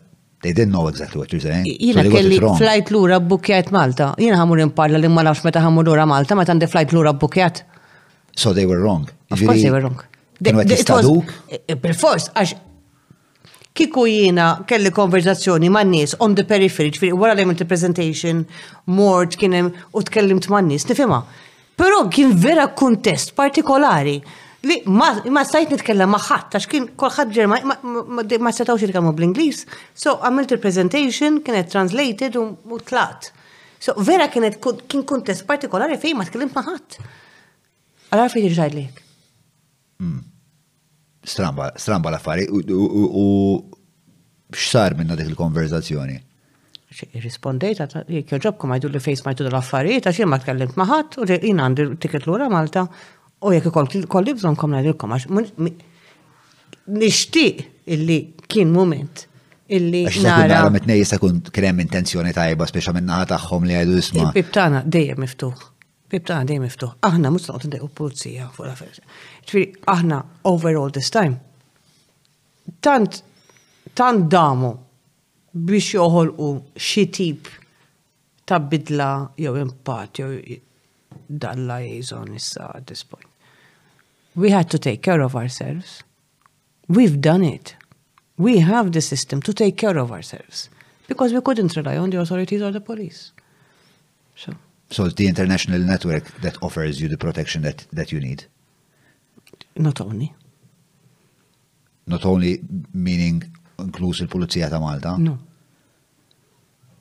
They 0.42 0.52
didn't 0.52 0.72
know 0.72 0.88
exactly 0.88 1.18
what 1.18 1.30
you're 1.32 1.40
saying. 1.42 1.64
Jina 1.78 2.02
kelli 2.08 2.38
flight 2.56 2.90
lura 2.94 3.20
bukjat 3.20 3.68
Malta. 3.74 4.14
Jina 4.18 4.38
għamur 4.40 4.62
imparla 4.64 4.98
li 5.02 5.08
ma 5.12 5.20
nafx 5.26 5.44
meta 5.44 5.60
għamur 5.60 5.84
lura 5.84 6.06
Malta, 6.08 6.36
ma 6.38 6.46
tandi 6.48 6.64
flight 6.70 6.94
lura 6.96 7.12
bukjat. 7.12 7.60
So 8.36 8.54
they 8.56 8.64
were 8.64 8.80
wrong. 8.80 9.04
Of 9.30 9.42
course 9.44 9.58
jiġifieri, 9.58 9.62
they 9.66 9.72
were 9.74 9.84
wrong. 9.84 10.72
Bil-fors, 11.84 12.30
e-, 12.30 12.32
e, 12.32 12.34
għax 12.40 13.64
kiku 13.76 14.06
jina 14.08 14.46
kelli 14.66 14.90
konverzazzjoni 14.96 15.68
ma' 15.72 15.84
nies 15.84 16.16
on 16.24 16.32
the 16.40 16.44
periphery, 16.48 16.88
ġifiri, 16.96 17.12
wara 17.20 17.36
li 17.36 17.44
the 17.60 17.68
presentation, 17.68 18.46
mort 18.86 19.36
kienem 19.40 19.68
u 19.92 20.02
tkellimt 20.08 20.48
ma' 20.48 20.64
nies, 20.64 20.88
nifima. 20.88 21.20
Pero 21.76 22.06
kien 22.12 22.32
vera 22.32 22.70
kuntest 22.76 23.36
partikolari 23.36 24.22
li 24.68 24.76
ma 24.90 25.44
stajt 25.46 25.70
nitkellem 25.72 26.10
ma' 26.12 26.20
ħadd 26.20 26.56
għax 26.58 26.66
kien 26.68 26.86
kulħadd 27.00 27.32
Ġerman 27.32 27.64
ma 27.64 28.50
setgħux 28.52 28.92
kamu 28.92 29.14
bl 29.16 29.24
inglis 29.28 29.62
So 29.96 30.18
għamilt 30.20 30.52
il-presentation 30.56 31.38
kienet 31.44 31.70
translated 31.72 32.36
u 32.38 32.80
tlat. 32.84 33.30
So 33.80 33.94
vera 34.04 34.26
kienet 34.28 34.58
kien 34.60 35.06
kuntest 35.08 35.46
partikolari 35.48 35.96
fejn 36.00 36.18
ma 36.20 36.26
tkellimt 36.28 36.56
ma' 36.56 36.66
Għara 36.74 38.26
fej 38.26 38.40
fejn 38.40 38.48
irġajt 38.50 38.74
lejk. 38.76 38.96
Hmm. 40.00 40.24
Stramba 41.24 42.10
l-affari 42.12 42.44
u 42.50 43.28
x'sar 44.56 44.98
minna 44.98 45.16
dik 45.16 45.32
il-konverzazzjoni? 45.32 46.26
rispondejt, 47.22 47.78
jek 48.10 48.32
joġobkom 48.34 48.72
għajdu 48.74 48.88
li 48.90 48.98
fejs 49.00 49.20
majtu 49.22 49.44
l-affarijiet, 49.46 50.08
għax 50.10 50.24
ma 50.26 50.40
tkellimt 50.42 50.74
maħat, 50.74 51.20
u 51.22 51.26
jien 51.30 51.60
għandi 51.62 51.84
tiket 52.02 52.26
l-ura 52.26 52.48
Malta, 52.50 52.82
U 53.40 53.52
jek 53.54 53.64
kolli 54.08 54.34
bżon 54.36 54.56
kom 54.60 54.70
najdilkom, 54.74 55.14
għax 55.14 56.82
nishtiq 57.00 57.60
illi 57.94 58.16
kien 58.52 58.68
moment 58.72 59.22
illi. 59.72 60.02
Nara 60.26 60.66
metnej 60.72 61.00
jista 61.00 61.16
kun 61.22 61.38
krem 61.54 61.80
intenzjoni 61.80 62.34
tajba, 62.36 62.66
speċa 62.68 62.92
minna 62.92 63.22
taħħom 63.30 63.64
li 63.70 63.78
għajdu 63.78 63.96
jisma. 63.96 64.26
Bibtana 64.34 64.82
dejjem 64.84 65.22
miftuħ. 65.24 65.62
Bibtana 66.12 66.44
dejjem 66.50 66.66
miftuħ. 66.66 66.92
Aħna 67.08 67.30
mux 67.32 67.48
naqt 67.52 67.68
ndejqu 67.70 67.88
pulizija 67.96 68.50
fuq 68.52 68.66
la 68.66 68.74
ferġa. 68.76 69.08
Ġviri, 69.48 69.70
aħna 69.94 70.20
overall 70.52 70.92
this 70.92 71.08
time. 71.14 71.38
Tant, 72.84 73.22
tant 73.96 74.28
damu 74.34 74.74
biex 75.54 75.94
joħol 75.96 76.34
u 76.36 76.50
xitib 76.76 77.48
ta' 78.44 78.60
bidla 78.60 79.12
jew 79.40 79.56
impat 79.64 80.20
jew 80.20 80.30
dalla 81.30 81.80
jizon 81.86 82.36
issa 82.36 82.68
at 82.76 82.84
this 82.86 83.02
point. 83.06 83.29
we 84.34 84.50
had 84.50 84.68
to 84.70 84.78
take 84.78 85.02
care 85.02 85.20
of 85.20 85.34
ourselves. 85.34 86.02
We've 86.88 87.20
done 87.20 87.44
it. 87.44 87.76
We 88.36 88.60
have 88.60 88.92
the 88.92 89.00
system 89.00 89.40
to 89.42 89.52
take 89.52 89.76
care 89.76 89.98
of 89.98 90.10
ourselves 90.10 90.70
because 91.08 91.32
we 91.32 91.40
couldn't 91.40 91.76
rely 91.76 91.96
on 91.96 92.10
the 92.10 92.20
authorities 92.20 92.62
or 92.62 92.70
the 92.72 92.80
police. 92.80 93.32
So, 94.36 94.54
so 94.90 95.04
it's 95.04 95.14
the 95.14 95.28
international 95.28 95.80
network 95.80 96.24
that 96.40 96.56
offers 96.62 97.00
you 97.00 97.08
the 97.08 97.18
protection 97.18 97.62
that, 97.62 97.86
that 97.92 98.12
you 98.12 98.20
need. 98.20 98.44
Not 99.76 100.00
only. 100.00 100.34
Not 102.06 102.24
only 102.24 102.60
meaning 102.94 103.42
inclusive 103.78 104.28
Polizia 104.28 104.64
il-Pulizija 104.66 104.78
ta' 104.78 104.80
Malta? 104.80 105.16
No. 105.18 105.38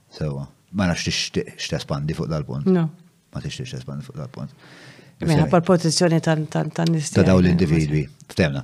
so, 0.10 0.48
ma 0.72 0.86
nafx 0.88 1.06
tix 1.36 1.68
tespandi 1.70 2.14
fuq 2.16 2.28
dal-punt. 2.32 2.66
No. 2.68 2.90
Ma 3.34 3.42
tix 3.42 3.58
tix 3.60 3.74
tespandi 3.76 4.04
fuq 4.06 4.16
dal-punt. 4.16 4.50
Mela, 5.28 5.48
protezzjoni 5.62 6.22
tal-nis. 6.24 7.12
Ta' 7.16 7.24
daw 7.28 7.40
l-individwi, 7.44 8.06
ftemna. 8.32 8.64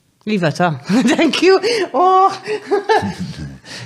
Iva 0.25 0.51
ta, 0.51 0.77
thank 1.15 1.41
you. 1.41 1.59
Oh. 1.93 2.29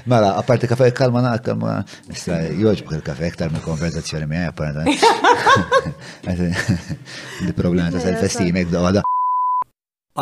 Mela, 0.06 0.36
apparti 0.36 0.68
kafe 0.68 0.91
kalma 0.94 1.22
na, 1.22 1.38
kalma 1.38 1.86
Issa, 2.12 2.36
joġbu 2.60 2.98
il-kafe, 2.98 3.24
ektar 3.30 3.53
me 3.53 3.62
konverzazzjoni 3.64 4.28
mi 4.28 4.38
apparta. 4.44 4.84
Di 7.45 7.53
problema 7.56 7.88
ta' 7.91 8.02
self-esteem, 8.03 8.60
ekda 8.66 8.82
għada. 8.84 9.03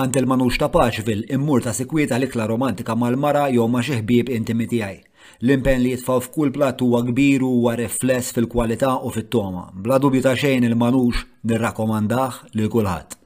Antel 0.04 0.30
manux 0.30 0.58
ta' 0.62 0.70
paċvil, 0.74 1.26
immur 1.34 1.66
ta' 1.66 1.74
sekwieta 1.74 2.20
l-ikla 2.20 2.46
romantika 2.50 2.94
mal-mara 2.96 3.48
jew 3.50 3.66
ma' 3.68 3.82
xeħbib 3.90 4.30
intimi 4.38 4.70
tiegħi. 4.70 5.02
L-impen 5.48 5.82
li 5.82 5.96
jitfaw 5.96 6.22
f'kull 6.28 6.54
plat 6.54 6.82
huwa 6.86 7.02
kbir 7.10 7.42
huwa 7.48 7.74
rifless 7.80 8.30
fil-kwalità 8.38 9.00
u 9.02 9.10
fit-toma. 9.10 9.72
Bla 9.74 9.98
dubju 9.98 10.22
ta' 10.22 10.38
xejn 10.38 10.70
il-manux 10.70 11.26
nirrakkomandah 11.50 12.44
lil 12.54 12.70
kulħadd. 12.70 13.20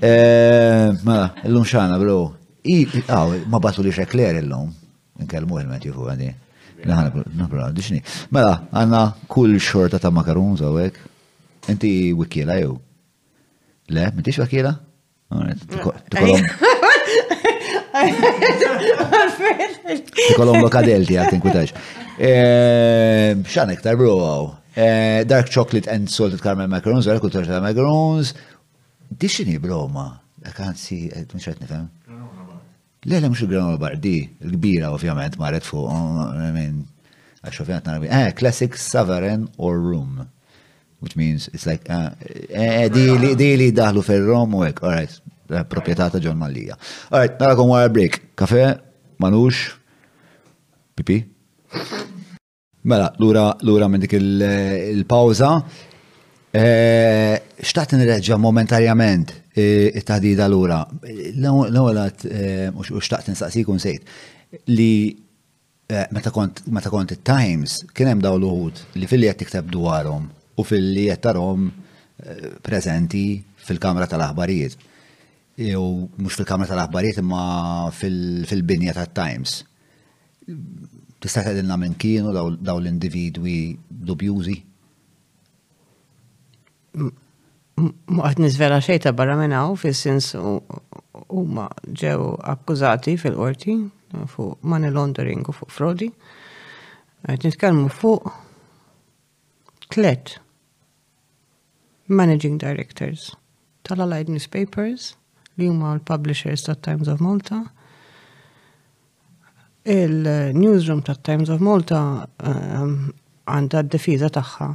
Mela, 0.00 1.24
l-lum 1.46 1.62
xana, 1.66 1.96
bro. 2.02 2.22
Għaw, 2.66 3.44
ma 3.50 3.60
batu 3.62 3.84
li 3.84 3.92
xekler 3.94 4.40
l-lum. 4.42 4.72
Nkellmu 5.22 5.60
il-met 5.62 5.84
jifu 5.86 6.08
għadi. 6.10 6.30
Nabra, 6.84 7.68
diċni. 7.74 8.02
Mela, 8.34 8.56
għanna 8.74 9.02
kull 9.30 9.54
xorta 9.62 10.00
ta' 10.02 10.10
makarun 10.14 10.58
zawek. 10.58 10.98
Inti 11.70 12.10
wikila 12.12 12.58
jow. 12.58 12.74
Le, 13.94 14.08
mintix 14.18 14.40
wakila? 14.42 14.74
Mm. 15.34 15.60
Kolom 20.34 20.58
lokadel 20.64 21.06
ti 21.06 21.14
għatin 21.20 21.40
kutax. 21.44 21.70
Eh, 22.18 23.30
Xanek, 23.50 23.80
iktar 23.82 23.96
bro 23.98 24.12
eh, 24.76 25.22
Dark 25.26 25.50
chocolate 25.50 25.90
and 25.92 26.10
salted 26.10 26.40
caramel 26.42 26.68
macarons, 26.72 27.06
għal 27.08 27.22
kutax 27.22 27.48
ta' 27.48 27.62
macarons, 27.64 28.34
Dixini 29.20 29.58
broma, 29.62 30.08
kanzi, 30.56 30.96
mux 31.32 31.46
għet 31.46 31.60
nifem? 31.62 31.84
Le, 33.04 33.18
le, 33.20 33.28
mux 33.30 33.42
il-grama 33.44 33.76
bardi, 33.78 34.16
il-kbira 34.42 34.90
ovvjament 34.94 35.36
marret 35.38 35.66
fuq, 35.66 35.86
għamen, 35.92 36.80
oh, 36.82 37.12
għax 37.44 37.60
ovvjament 37.62 37.90
narbi, 37.90 38.08
eh, 38.10 38.32
classic 38.38 38.78
sovereign 38.80 39.46
or 39.58 39.78
room, 39.78 40.24
which 41.04 41.14
means, 41.20 41.46
it's 41.52 41.66
like, 41.70 41.86
eh, 41.86 42.32
eh, 42.48 42.72
eh 42.80 42.88
di 42.90 43.50
li 43.60 43.70
daħlu 43.76 44.02
fil-rom 44.02 44.56
u 44.58 44.64
ek, 44.66 44.82
right, 44.82 45.20
eh, 45.52 45.62
proprietà 45.68 46.08
ta' 46.10 46.22
ġon 46.24 46.40
Mallija. 46.40 46.78
All 47.12 47.20
right, 47.26 47.38
narakom 47.44 47.70
għar 47.76 47.92
break. 47.94 48.20
Kafe, 48.40 48.66
manux, 49.20 49.68
pipi. 50.98 51.22
Mela, 52.90 53.12
l-ura, 53.20 53.88
minn 53.90 54.02
dik 54.08 54.18
il-pawza. 54.18 55.58
Eh, 56.54 57.34
xtaqt 57.66 57.96
nirreġa 57.98 58.36
momentarjament 58.38 59.32
eh, 59.58 59.88
it-tahdida 59.98 60.46
l-ura. 60.46 60.84
L-għolat, 61.32 62.22
eh, 62.30 62.68
u 62.70 62.84
nsaqsikun 63.00 63.80
sejt, 63.82 64.06
li 64.70 65.16
meta 66.14 66.30
kont 66.32 66.60
il-Times, 67.10 67.80
kienem 67.94 68.22
daw 68.22 68.38
l-uħud 68.38 68.78
li 69.02 69.06
fil-li 69.10 69.26
jett 69.28 69.42
tiktab 69.42 69.66
dwarom 69.70 70.28
u 70.58 70.64
fil-li 70.64 71.08
jett 71.10 71.26
prezenti 72.62 73.42
fil-Kamra 73.66 74.06
tal-Aħbarijiet. 74.08 74.76
Jew 75.58 76.06
mux 76.22 76.38
fil-Kamra 76.38 76.70
tal-Aħbarijiet 76.70 77.18
imma 77.18 77.90
fil-binja 77.98 78.94
tal-Times. 79.00 79.56
Tista' 81.18 81.42
tgħidilna 81.44 81.80
minn 81.82 81.98
kienu 82.00 82.30
daw 82.34 82.78
l-individwi 82.80 83.58
dubjużi? 83.90 84.56
Għat 86.94 88.38
nizvela 88.38 88.78
xejta 88.84 89.10
barra 89.18 89.34
minnaw 89.38 89.74
fil-sins 89.82 90.30
u 90.38 91.40
ma 91.56 91.66
ġew 92.02 92.28
akkużati 92.54 93.16
fil-qorti 93.18 93.74
fuq 94.30 94.60
money 94.62 94.92
laundering 94.94 95.48
u 95.50 95.54
fuq 95.56 95.72
frodi. 95.74 96.08
Għat 97.26 97.46
nitkalmu 97.48 97.90
fuq 97.90 98.30
tlet 99.90 100.36
managing 102.06 102.60
directors 102.62 103.26
tal-Allied 103.88 104.30
Newspapers 104.30 105.10
li 105.58 105.66
huma 105.70 105.96
l-publishers 105.98 106.62
ta' 106.68 106.76
Times 106.78 107.10
of 107.10 107.18
Malta. 107.24 107.64
Il-newsroom 109.84 111.02
ta' 111.04 111.18
Times 111.26 111.50
of 111.50 111.60
Malta 111.60 112.00
eh, 112.22 112.88
għanda 113.50 113.82
d-defiza 113.82 114.30
tagħha 114.38 114.70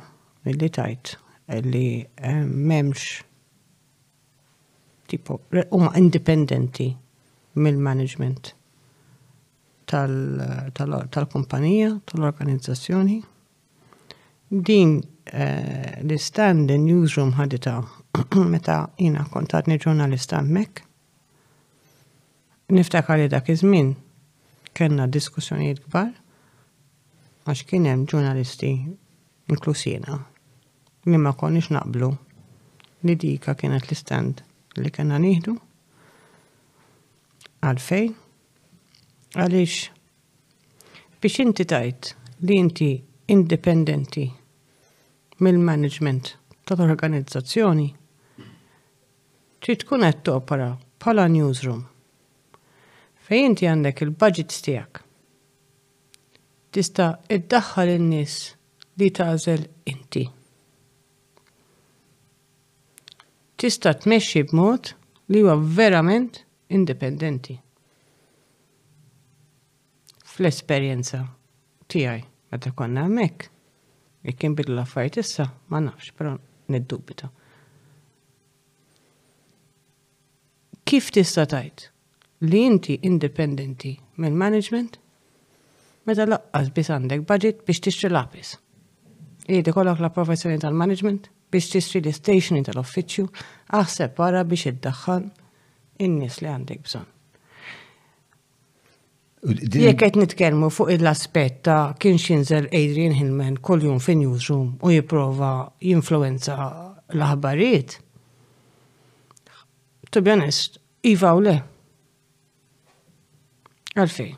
li 0.56 0.70
tajt 0.78 1.16
li 1.56 2.06
eh, 2.16 2.44
memx 2.46 3.00
tipo 5.10 5.42
huma 5.72 5.92
independenti 5.98 6.96
mill-management 7.56 8.52
tal-kumpanija, 9.90 11.08
tal, 11.12 11.26
kumpanija 11.26 11.92
tal 12.06 12.24
organizzazzjoni 12.24 13.22
Din 14.52 14.96
eh, 15.30 16.00
li 16.10 16.16
stand 16.18 16.72
in 16.74 16.88
newsroom 16.90 17.36
ħadita 17.38 17.74
meta 18.50 18.78
jina 18.98 19.22
kontatni 19.30 19.76
ġurnalista 19.78 20.40
mek. 20.42 20.82
Niftakar 22.74 23.20
li 23.22 23.28
dak 23.30 23.52
iż-żmien 23.54 23.92
kellna 24.74 25.06
diskussjonijiet 25.08 25.84
kbar 25.86 26.10
għax 27.46 27.62
kien 27.70 27.86
hemm 27.92 28.08
ġurnalisti 28.10 28.72
inklusina 29.54 30.18
li 31.12 31.18
ma 31.18 31.34
konniex 31.40 31.68
naqblu 31.74 32.10
li 33.08 33.14
dika 33.22 33.54
kienet 33.60 33.88
l-istand 33.90 34.42
li 34.82 34.90
kena 34.96 35.18
nieħdu 35.24 35.56
għalfejn 37.66 38.14
għaliex 39.38 40.98
biex 41.24 41.42
inti 41.46 41.66
tajt 41.74 42.12
li 42.46 42.60
inti 42.64 42.92
indipendenti 43.36 44.28
mill-management 45.46 46.34
tal-organizzazzjoni 46.70 47.90
trid 49.66 49.84
tkun 49.84 50.06
qed 50.06 50.22
topera 50.30 50.70
bħala 51.04 51.26
newsroom 51.36 51.84
fejn 53.26 53.52
inti 53.56 53.70
għandek 53.72 54.04
il-budgets 54.06 54.62
tiegħek 54.68 55.04
tista' 56.78 57.12
iddaħħal 57.40 57.96
in-nies 57.98 58.36
li 59.00 59.08
tażel 59.16 59.64
inti. 59.88 60.26
tista' 63.60 63.92
tmexxi 64.04 64.46
b'mod 64.48 64.94
li 65.34 65.42
huwa 65.44 65.58
verament 65.60 66.38
indipendenti. 66.72 67.56
Fl-esperjenza 70.32 71.22
tiegħi 71.92 72.24
meta 72.54 72.72
konna 72.76 73.04
hemmhekk, 73.08 73.50
jekk 74.30 74.46
inbidlu 74.48 74.78
l-affarijiet 74.78 75.20
issa, 75.28 75.50
ma 75.72 75.82
nafx, 75.84 76.14
però 76.16 76.32
niddubita. 76.72 77.28
Kif 80.88 81.10
tista' 81.14 81.44
tgħid 81.52 81.90
li 82.48 82.62
inti 82.64 82.96
indipendenti 83.10 83.98
mill-management 84.24 84.96
meta 86.08 86.26
laqqas 86.32 86.72
biss 86.80 86.94
għandek 86.96 87.28
budget 87.28 87.60
biex 87.68 87.84
tixtri 87.90 88.10
lapis? 88.16 88.54
Jidi 89.50 89.74
kollok 89.76 90.00
la 90.08 90.14
professjoni 90.14 90.62
tal-management? 90.64 91.28
biex 91.52 91.70
tisri 91.74 92.02
li 92.06 92.12
stationi 92.14 92.64
tal 92.66 92.80
offiċju 92.82 93.28
aħseb 93.80 94.20
wara 94.22 94.44
biex 94.46 94.70
iddaħħal 94.74 95.24
in-nies 96.08 96.38
li 96.44 96.50
għandek 96.54 96.84
bżonn. 96.88 97.08
Jekk 99.50 100.02
qed 100.04 100.18
nitkellmu 100.20 100.68
fuq 100.76 100.92
l-aspett 100.98 101.62
ta' 101.64 101.94
kien 102.00 102.18
xinżel 102.20 102.66
Adrian 102.76 103.14
Hillman 103.16 103.62
kuljum 103.64 104.02
fin 104.04 104.20
newsroom 104.20 104.74
u 104.84 104.92
jipprova 104.92 105.52
jinfluenza 105.80 106.58
l-aħbarijiet. 107.16 107.98
To 110.12 110.22
be 110.26 110.34
honest, 110.34 110.80
iva 111.06 111.32
u 111.38 111.44
le. 111.48 111.56
għalfej 114.00 114.30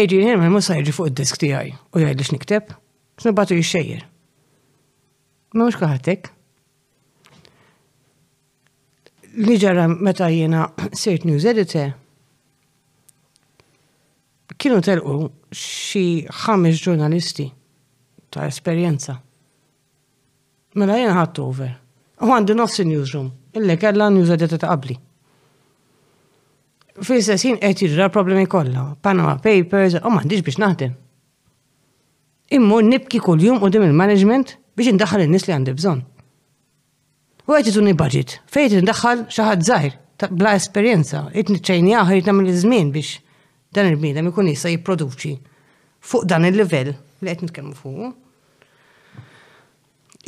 Adrian 0.00 0.28
Hillman 0.30 0.52
musa 0.54 0.76
jiġi 0.78 0.94
fuq 0.94 1.10
id-disk 1.12 1.40
tiegħi 1.44 1.72
u 1.92 2.00
jgħid 2.02 2.18
li 2.20 2.26
x'nikteb, 2.26 2.72
x'nibatu 3.22 3.58
jxejjer 3.58 4.08
mux 5.54 5.76
kħatek. 5.76 6.30
Li 9.44 9.56
ġara 9.56 9.86
meta 9.88 10.28
jena 10.28 10.66
sirt 10.92 11.24
news 11.24 11.46
editor, 11.48 11.94
kienu 14.60 14.82
telqu 14.84 15.18
xi 15.56 16.04
ħames 16.44 16.80
ġurnalisti 16.84 17.46
ta' 18.32 18.46
esperjenza. 18.48 19.18
Mela 20.76 20.98
jena 21.00 21.16
ħadd 21.20 21.40
over. 21.42 21.70
U 22.22 22.28
għandi 22.32 22.54
nofs 22.56 22.84
newsroom, 22.86 23.32
illi 23.56 23.76
kella 23.80 24.10
news 24.14 24.30
editor 24.30 24.60
ta' 24.60 24.70
qabli. 24.74 24.98
Fil-sessin 27.02 27.56
qed 27.58 27.80
jiġra 27.86 28.10
problemi 28.12 28.44
kollha, 28.48 28.90
Panama 29.02 29.38
Papers, 29.42 29.96
u 29.96 30.10
m'għandix 30.12 30.44
biex 30.44 30.60
naħdem. 30.60 30.92
Immur 32.52 32.84
nibki 32.84 33.18
kuljum 33.24 33.62
u 33.64 33.70
dim 33.72 33.86
il-management 33.88 34.58
biex 34.76 34.92
indaħħal 34.92 35.26
in-nies 35.26 35.46
li 35.48 35.54
għandi 35.56 35.74
bżonn. 35.78 36.02
U 37.48 37.54
għajt 37.56 37.68
jituni 37.70 37.94
budget, 37.98 38.36
fejt 38.50 38.76
indaħħal 38.78 39.26
xaħat 39.28 39.66
zaħir, 39.68 39.96
bla 40.30 40.52
esperienza, 40.56 41.24
jitni 41.34 41.58
ċejni 41.58 41.94
għahar 41.98 42.20
jitnam 42.20 42.40
l-izmin 42.44 42.92
biex 42.94 43.18
dan 43.74 43.90
il-bnidem 43.90 44.28
ikun 44.30 44.46
jista 44.52 44.70
jiproduċi 44.70 45.32
fuq 46.02 46.28
dan 46.30 46.44
il-level 46.48 46.92
li 46.92 47.32
għed 47.32 47.44
nitkellmu 47.48 47.76
fuq. 47.76 48.10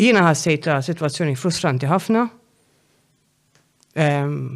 Jina 0.00 0.24
ħassejt 0.28 0.64
ta' 0.66 0.80
situazzjoni 0.82 1.36
frustranti 1.38 1.86
ħafna. 1.86 2.24
Ehm, 4.04 4.46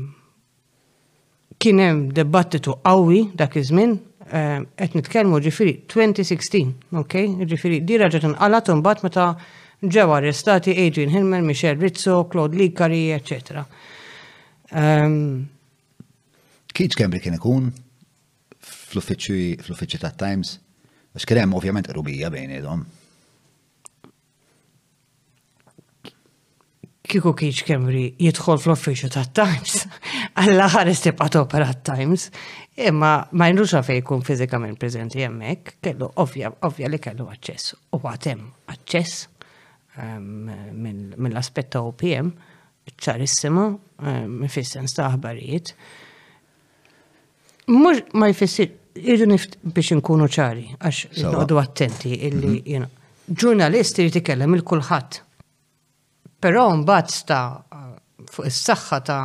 kien 1.62 1.82
hemm 1.82 2.04
debattitu 2.14 2.74
qawwi 2.82 3.20
dak 3.38 3.54
iż-żmien, 3.62 3.96
ehm, 4.34 4.66
qed 4.74 4.96
nitkellmu 4.98 5.38
ġifieri 5.46 5.76
2016, 5.86 6.74
ok? 7.02 7.14
Ġifieri 7.54 7.80
di 7.86 8.00
raġa 8.02 8.20
tinqalat 8.26 8.70
u 8.70 8.76
mbagħad 8.82 9.06
meta' 9.06 9.30
ġew 9.78 10.10
arrestati 10.16 10.72
Adrian 10.86 11.12
Hillman, 11.12 11.44
Michel 11.46 11.76
Rizzo, 11.78 12.26
Claude 12.26 12.56
Licari, 12.58 13.12
etc. 13.14 13.62
Um, 14.74 15.46
Kiċ 16.74 16.96
Kembri 16.98 17.20
kien 17.22 17.36
ikun 17.38 17.70
fl 18.58 19.00
uffiċi 19.00 20.00
ta' 20.02 20.10
Times? 20.18 20.56
Għax 21.14 21.26
kien 21.28 21.44
hemm 21.44 21.54
ovvjament 21.56 21.88
bejn 21.94 22.56
idhom. 22.58 22.82
Kiku 27.08 27.32
Kiċ 27.32 27.62
Kembri 27.64 28.10
jidħol 28.18 28.58
fl 28.60 28.74
uffiċi 28.74 29.12
ta' 29.14 29.24
Times, 29.30 29.86
alla 30.42 30.66
ħares 30.74 31.06
tibqa' 31.06 31.30
topera 31.38 31.70
Times, 31.78 32.28
imma 32.76 33.28
ma 33.30 33.48
jnrux 33.50 33.78
fejn 33.86 34.02
jkun 34.02 34.26
fizikament 34.26 34.78
preżenti 34.78 35.22
hemmhekk, 35.22 35.78
kellu 35.82 36.10
ovvja 36.18 36.90
li 36.90 36.98
kellu 36.98 37.30
aċċess 37.30 37.74
u 37.94 38.02
għatem 38.02 38.42
għacċess, 38.42 38.70
aċċess 38.74 39.36
mill-aspett 39.98 41.72
ta' 41.72 41.82
OPM, 41.86 42.30
ċarissima, 42.88 43.64
fis 44.48 44.70
sens 44.74 44.94
ta' 44.96 45.08
aħbarijiet. 45.12 45.72
Mux 47.74 48.02
ma 48.16 48.28
jfissir, 48.32 48.70
irridu 48.96 49.36
biex 49.76 49.96
nkunu 49.98 50.28
ċari, 50.32 50.68
għax 50.78 51.26
noqdu 51.26 51.58
attenti 51.60 52.14
illi 52.24 52.62
mhm. 52.76 52.86
ġurnalist 53.28 53.98
irid 54.00 54.20
ikellem 54.22 54.54
il-kulħadd. 54.58 55.18
Però 56.40 56.68
mbagħad 56.80 57.08
sta 57.12 57.40
eh, 57.58 57.94
fuq 58.30 58.46
is-saħħa 58.48 58.98
ta' 59.10 59.20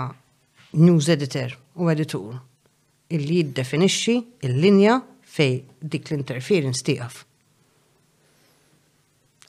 news 0.82 1.08
editor 1.14 1.54
u 1.78 1.88
editur 1.94 2.36
illi 3.14 3.44
jiddefinixxi 3.44 4.18
il-linja 4.50 4.98
fej 5.36 5.60
dik 5.80 6.12
l-interference 6.12 6.84
tiegħek 6.88 7.24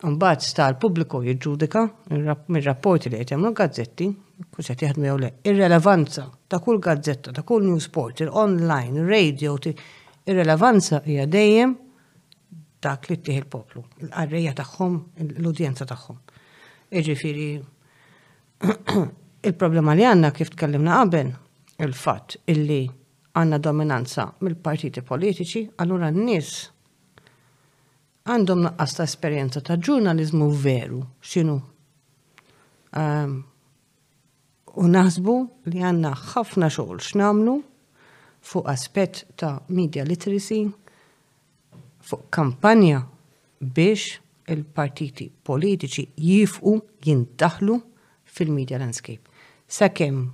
Mbagħad 0.05 0.43
sta 0.45 0.67
l-pubbliku 0.69 1.23
jiġġudika 1.25 1.83
mir-rapporti 2.53 3.09
li 3.09 3.19
qed 3.23 3.31
jagħmlu 3.33 3.53
gazzetti, 3.57 4.09
kull 4.53 4.67
qed 4.69 4.83
jaħdmu 4.85 5.07
jew 5.07 5.17
le, 5.23 5.31
ir 5.49 6.27
ta' 6.55 6.61
kull 6.61 6.81
gazzetta, 6.85 7.33
ta' 7.33 7.43
kull 7.43 7.65
newsport, 7.65 8.21
il-online, 8.21 9.05
radio, 9.09 9.55
ir-relevanza 10.27 11.01
hija 11.07 11.25
dejjem 11.27 11.73
dak 12.85 13.07
li 13.09 13.17
ttieħ 13.17 13.39
il-poplu, 13.41 13.83
l-qarrejja 14.05 14.53
tagħhom, 14.61 14.99
l-udjenza 15.39 15.87
tagħhom. 15.89 16.19
Iġifieri 16.93 17.47
il-problema 19.49 19.95
li 19.97 20.05
għandna 20.05 20.35
kif 20.37 20.53
tkellimna 20.53 20.99
qabel 21.01 21.33
il-fatt 21.81 22.37
illi 22.53 22.83
għandna 23.33 23.59
dominanza 23.65 24.29
mill-partiti 24.45 25.01
politiċi, 25.03 25.65
allura 25.81 26.13
n-nies 26.13 26.53
għandhom 28.25 28.63
naqqas 28.65 28.95
ta' 28.97 29.05
esperjenza 29.05 29.61
ta' 29.61 29.77
ġurnalizmu 29.77 30.47
veru, 30.57 31.03
xinu. 31.21 31.59
Ehm, 32.97 33.35
u 34.81 34.85
naħsbu 34.89 35.35
li 35.69 35.83
għanna 35.85 36.13
ħafna 36.33 36.71
xogħol 36.73 37.03
x'namlu 37.05 37.57
fuq 38.45 38.65
aspett 38.73 39.27
ta' 39.39 39.59
media 39.69 40.05
literacy, 40.09 40.63
fuq 42.05 42.25
kampanja 42.33 43.03
biex 43.61 44.19
il-partiti 44.49 45.29
politiċi 45.45 46.09
jifqu 46.17 46.79
jintaħlu 47.05 47.77
fil-media 48.35 48.81
landscape. 48.81 49.29
Sakemm 49.69 50.25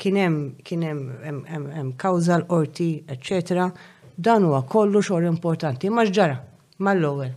kienem 0.00 0.34
kienem 0.64 1.92
kawza 1.96 2.38
l-orti, 2.40 3.04
eccetera, 3.06 3.70
Dan 4.18 4.42
huwa 4.48 4.62
kollu 4.66 4.98
xogħol 4.98 5.28
importanti. 5.28 5.86
Ma 5.94 6.02
ġara 6.04 6.34
mal-ewwel. 6.78 7.34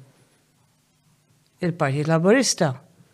Il-Partit 1.61 2.07
Laburista 2.07 2.69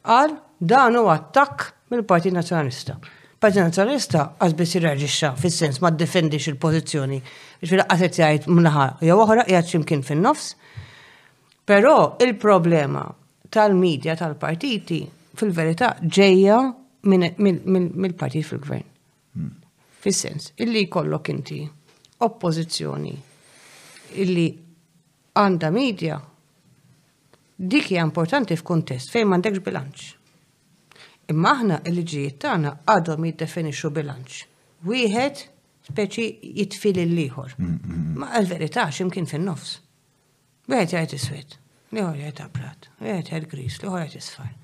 qal 0.08 0.32
dan 0.60 0.96
huwa 0.96 1.14
attakk 1.18 1.68
mill-Partit 1.92 2.34
Nazzjonalista. 2.36 2.96
Partit 3.40 3.60
Nazzjonalista 3.62 4.22
għax 4.42 4.56
biss 4.58 4.78
jirreġixxa 4.78 5.32
fis-sens 5.40 5.82
ma 5.84 5.92
ddefendix 5.94 6.48
il-pożizzjoni 6.52 7.20
ġifieri 7.62 7.86
qaset 7.92 8.18
jgħid 8.22 8.48
mnaħa 8.56 8.86
jew 9.08 9.14
oħra 9.20 9.44
qiegħed 9.48 9.68
x'imkien 9.70 10.04
fin-nofs. 10.08 10.52
Però 11.68 11.92
il-problema 12.24 13.04
tal-medja 13.52 14.16
tal-partiti 14.20 15.02
fil-verità 15.40 15.92
ġejja 16.02 16.60
mill-partit 17.08 18.48
fil-gvern. 18.48 18.88
Hmm. 19.38 19.52
Fis-sens, 20.04 20.52
illi 20.64 20.86
jkollok 20.88 21.30
inti 21.34 21.60
oppożizzjoni 22.24 23.14
illi 24.24 24.48
għanda 25.38 25.70
media 25.72 26.16
dik 27.58 27.92
hija 27.92 28.04
importanti 28.06 28.56
f'kuntest 28.58 29.12
fejn 29.14 29.28
m'għandekx 29.30 29.62
bilanċ. 29.66 30.06
Imma 31.34 31.52
aħna 31.54 31.78
l-liġijiet 31.86 32.38
tagħna 32.42 32.72
għadhom 32.94 33.26
jiddefinixxu 33.28 33.92
bilanċ. 33.98 34.38
Wieħed 34.88 35.42
speċi 35.92 36.28
jitfil 36.58 37.02
l-ieħor. 37.04 37.54
Mm, 37.58 37.66
mm, 37.66 37.94
mm. 37.94 38.22
Ma 38.22 38.30
għal-verità 38.40 38.86
x'imkien 38.94 39.30
fin-nofs. 39.30 39.76
Wieħed 40.72 40.96
jgħid 40.96 41.14
iswed, 41.20 41.58
l-ieħor 41.92 42.22
jgħid 42.24 42.42
abrat, 42.46 42.88
wieħed 43.02 43.30
jgħid 43.32 43.50
gris, 43.52 43.78
ieħor 43.84 44.04
jgħid 44.06 44.22
isfar. 44.22 44.56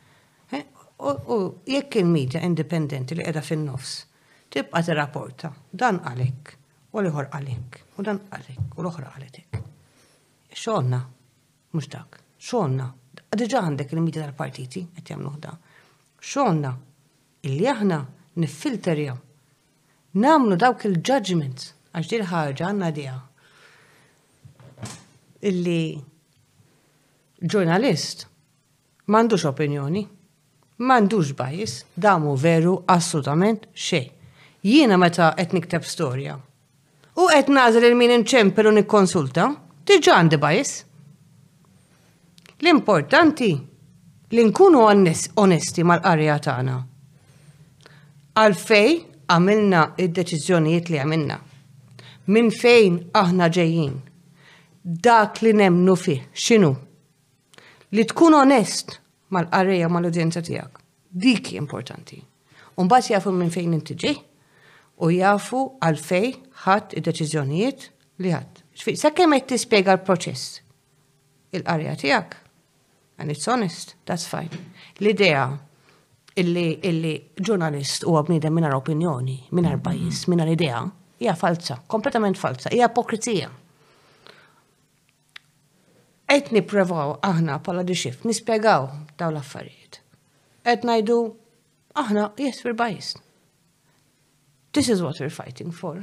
Eh, 0.58 0.66
u 1.04 1.38
jekk 1.76 2.00
il-medja 2.04 2.42
indipendenti 2.48 3.18
li 3.18 3.24
qiegħda 3.24 3.44
fin-nofs, 3.50 3.94
tibqa' 4.54 4.82
tirrapporta 4.90 5.54
dan 5.72 6.02
għalek, 6.04 6.56
u 6.94 7.04
l-ieħor 7.04 7.30
għalek, 7.40 7.80
u 8.00 8.08
dan 8.10 8.24
għalek, 8.30 8.74
u 8.74 8.82
l-oħra 8.84 9.14
għaletek 9.16 9.70
xonna, 10.58 11.02
mux 11.74 11.88
dak, 11.90 12.20
xonna, 12.40 12.88
għadġa 13.34 13.62
għandek 13.68 13.94
il-medja 13.96 14.24
tal-partiti, 14.26 14.84
għet 14.98 15.14
jamluħ 15.14 15.38
da, 15.42 15.54
xonna, 16.22 16.74
illi 17.48 17.68
aħna 17.70 18.00
nifilterja, 18.44 19.16
namlu 20.22 20.58
dawk 20.60 20.86
il 20.90 21.00
ġudgment 21.02 21.72
għax 21.94 22.12
dil 22.12 22.26
ħarġa 22.32 22.70
għanna 22.70 22.92
dija. 22.96 23.16
Illi 25.50 26.00
ġurnalist 27.44 28.28
mandux 29.12 29.44
opinjoni, 29.50 30.06
mandux 30.78 31.34
bajis, 31.38 31.82
damu 31.96 32.38
veru 32.40 32.78
assolutament 32.88 33.66
xej. 33.76 34.10
Jiena 34.64 34.96
meta 34.96 35.34
qed 35.36 35.52
nikteb 35.58 35.84
storja. 35.84 36.38
U 37.20 37.24
qed 37.30 37.50
il-min 37.52 38.14
inċemper 38.22 38.70
u 38.70 38.72
nikkonsulta, 38.78 39.50
Tiġu 39.84 40.14
għandi 40.16 40.38
bajis. 40.40 40.70
L-importanti 42.64 43.50
li 44.32 44.46
nkunu 44.48 44.80
onesti 45.36 45.84
mal-qarja 45.84 46.38
tagħna. 46.46 46.76
Għalfej 48.44 48.94
għamilna 49.36 49.82
id-deċiżjonijiet 50.06 50.94
li 50.94 51.02
għamilna. 51.04 51.38
Min 52.32 52.48
fejn 52.56 53.02
aħna 53.12 53.50
ġejjin. 53.60 53.94
Dak 54.80 55.44
li 55.44 55.52
nemnu 55.60 55.98
fi 56.00 56.16
xinu? 56.32 56.72
Li 57.94 58.08
tkun 58.08 58.40
onest 58.40 58.96
mal 59.36 59.52
arja 59.52 59.92
mal-udjenza 59.92 60.40
tiegħek. 60.48 60.80
Dik 61.12 61.52
importanti. 61.60 62.24
Umbat 62.80 63.12
jafu 63.12 63.36
minn 63.36 63.52
fejn 63.54 63.76
intiġi 63.82 64.16
u 65.04 65.12
jafu 65.12 65.66
għalfej 65.84 66.32
ħadd 66.64 67.00
id-deċiżjonijiet 67.02 67.90
li 68.24 68.38
ħadd. 68.38 68.53
Xfiq, 68.74 68.98
sa' 68.98 69.14
kemm 69.14 69.36
qed 69.38 69.52
tispjega 69.54 69.94
l-proċess 69.98 70.62
il-qarja 71.58 71.94
tiegħek. 72.02 72.40
And 73.22 73.30
it's 73.30 73.46
honest, 73.48 73.94
that's 74.08 74.26
fine. 74.30 74.64
L-idea 75.02 75.44
illi 76.42 76.64
illi 76.90 77.12
ġurnalist 77.46 78.08
huwa 78.10 78.24
bniedem 78.26 78.56
mingħajr 78.58 78.78
opinjoni, 78.80 79.36
mingħajr 79.52 79.78
mm-hmm. 79.78 79.84
bajis, 79.86 80.24
mingħajr 80.34 80.54
idea, 80.56 80.80
hija 81.22 81.36
falsa, 81.38 81.78
kompletament 81.94 82.42
falsa, 82.42 82.72
hija 82.74 82.90
apokrizija. 82.90 83.52
Qed 86.34 86.48
nipprevaw 86.56 87.12
aħna 87.30 87.60
pala 87.62 87.84
dixif, 87.86 88.24
nispjegaw 88.26 88.88
daw 89.22 89.30
l-affarijiet. 89.36 90.00
Qed 90.66 90.88
ngħidu 90.90 91.18
aħna 92.02 92.28
jess 92.42 92.66
fil-bajis. 92.66 93.14
This 94.74 94.90
is 94.90 95.04
what 95.06 95.22
we're 95.22 95.30
fighting 95.30 95.70
for 95.70 96.02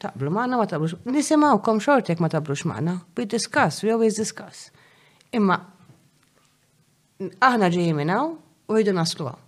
taqblu 0.00 0.30
maħna 0.30 0.58
ma 0.58 0.66
taqblux. 0.66 1.60
kom 1.64 1.80
xortek 1.80 2.18
ma 2.20 2.28
taqblux 2.28 2.64
maħna. 2.68 2.98
We 3.16 3.26
discuss, 3.26 3.82
we 3.82 3.90
always 3.92 4.16
discuss. 4.16 4.70
Imma 5.32 5.56
aħna 7.40 7.70
ġejjin 7.72 7.96
minn 7.96 8.12
u 8.12 8.74
jidu 8.78 8.92
naslu 8.96 9.26
hawn. 9.30 9.40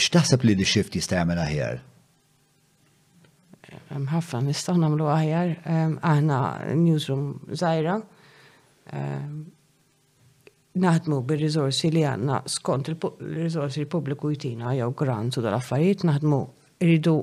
X'taħseb 0.00 0.44
li 0.48 0.54
di 0.56 0.64
xift 0.64 0.96
jistajamil 0.96 1.38
aħjar? 1.42 1.80
Ħafna 4.08 4.40
nistgħu 4.48 4.76
nagħmlu 4.80 5.08
aħjar. 5.12 5.54
Ehm, 5.66 5.96
aħna 6.00 6.38
newsroom 6.78 7.34
żgħira. 7.52 7.98
Ehm, 8.94 9.40
naħdmu 10.80 11.18
bil-rizorsi 11.26 11.90
li 11.90 12.04
għandna 12.06 12.44
skont 12.46 12.88
il 12.88 12.96
rizorsi 13.20 13.82
l 13.82 13.88
publiku 13.90 14.30
jtina 14.32 14.70
jew 14.78 14.92
grants 14.96 15.40
u 15.40 15.42
dal-affarijiet 15.42 16.04
naħdmu 16.06 16.38
rridu 16.86 17.16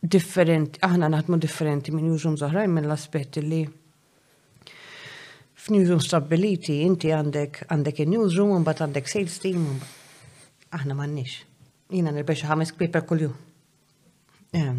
differenti, 0.00 0.78
aħna 0.84 1.08
naħdmu 1.10 1.38
differenti 1.42 1.92
minn 1.94 2.06
Newsroom 2.10 2.36
zaħrajn 2.38 2.70
minn 2.70 2.86
l-aspet 2.88 3.40
li 3.42 3.62
f'newsroom 5.58 6.00
stabiliti 6.00 6.76
inti 6.86 7.10
għandek 7.12 7.64
għandek 7.66 8.04
il-newsroom 8.04 8.52
un 8.60 8.68
għandek 8.68 9.10
sales 9.10 9.34
team 9.42 9.64
un 9.72 9.80
aħna 10.78 10.94
m'għandniex. 10.94 11.34
Jina 11.92 12.12
nirbeċa 12.14 12.46
ħames 12.52 12.72
paper 12.78 13.02
kull-jum. 13.08 13.34
Ehm, 14.54 14.78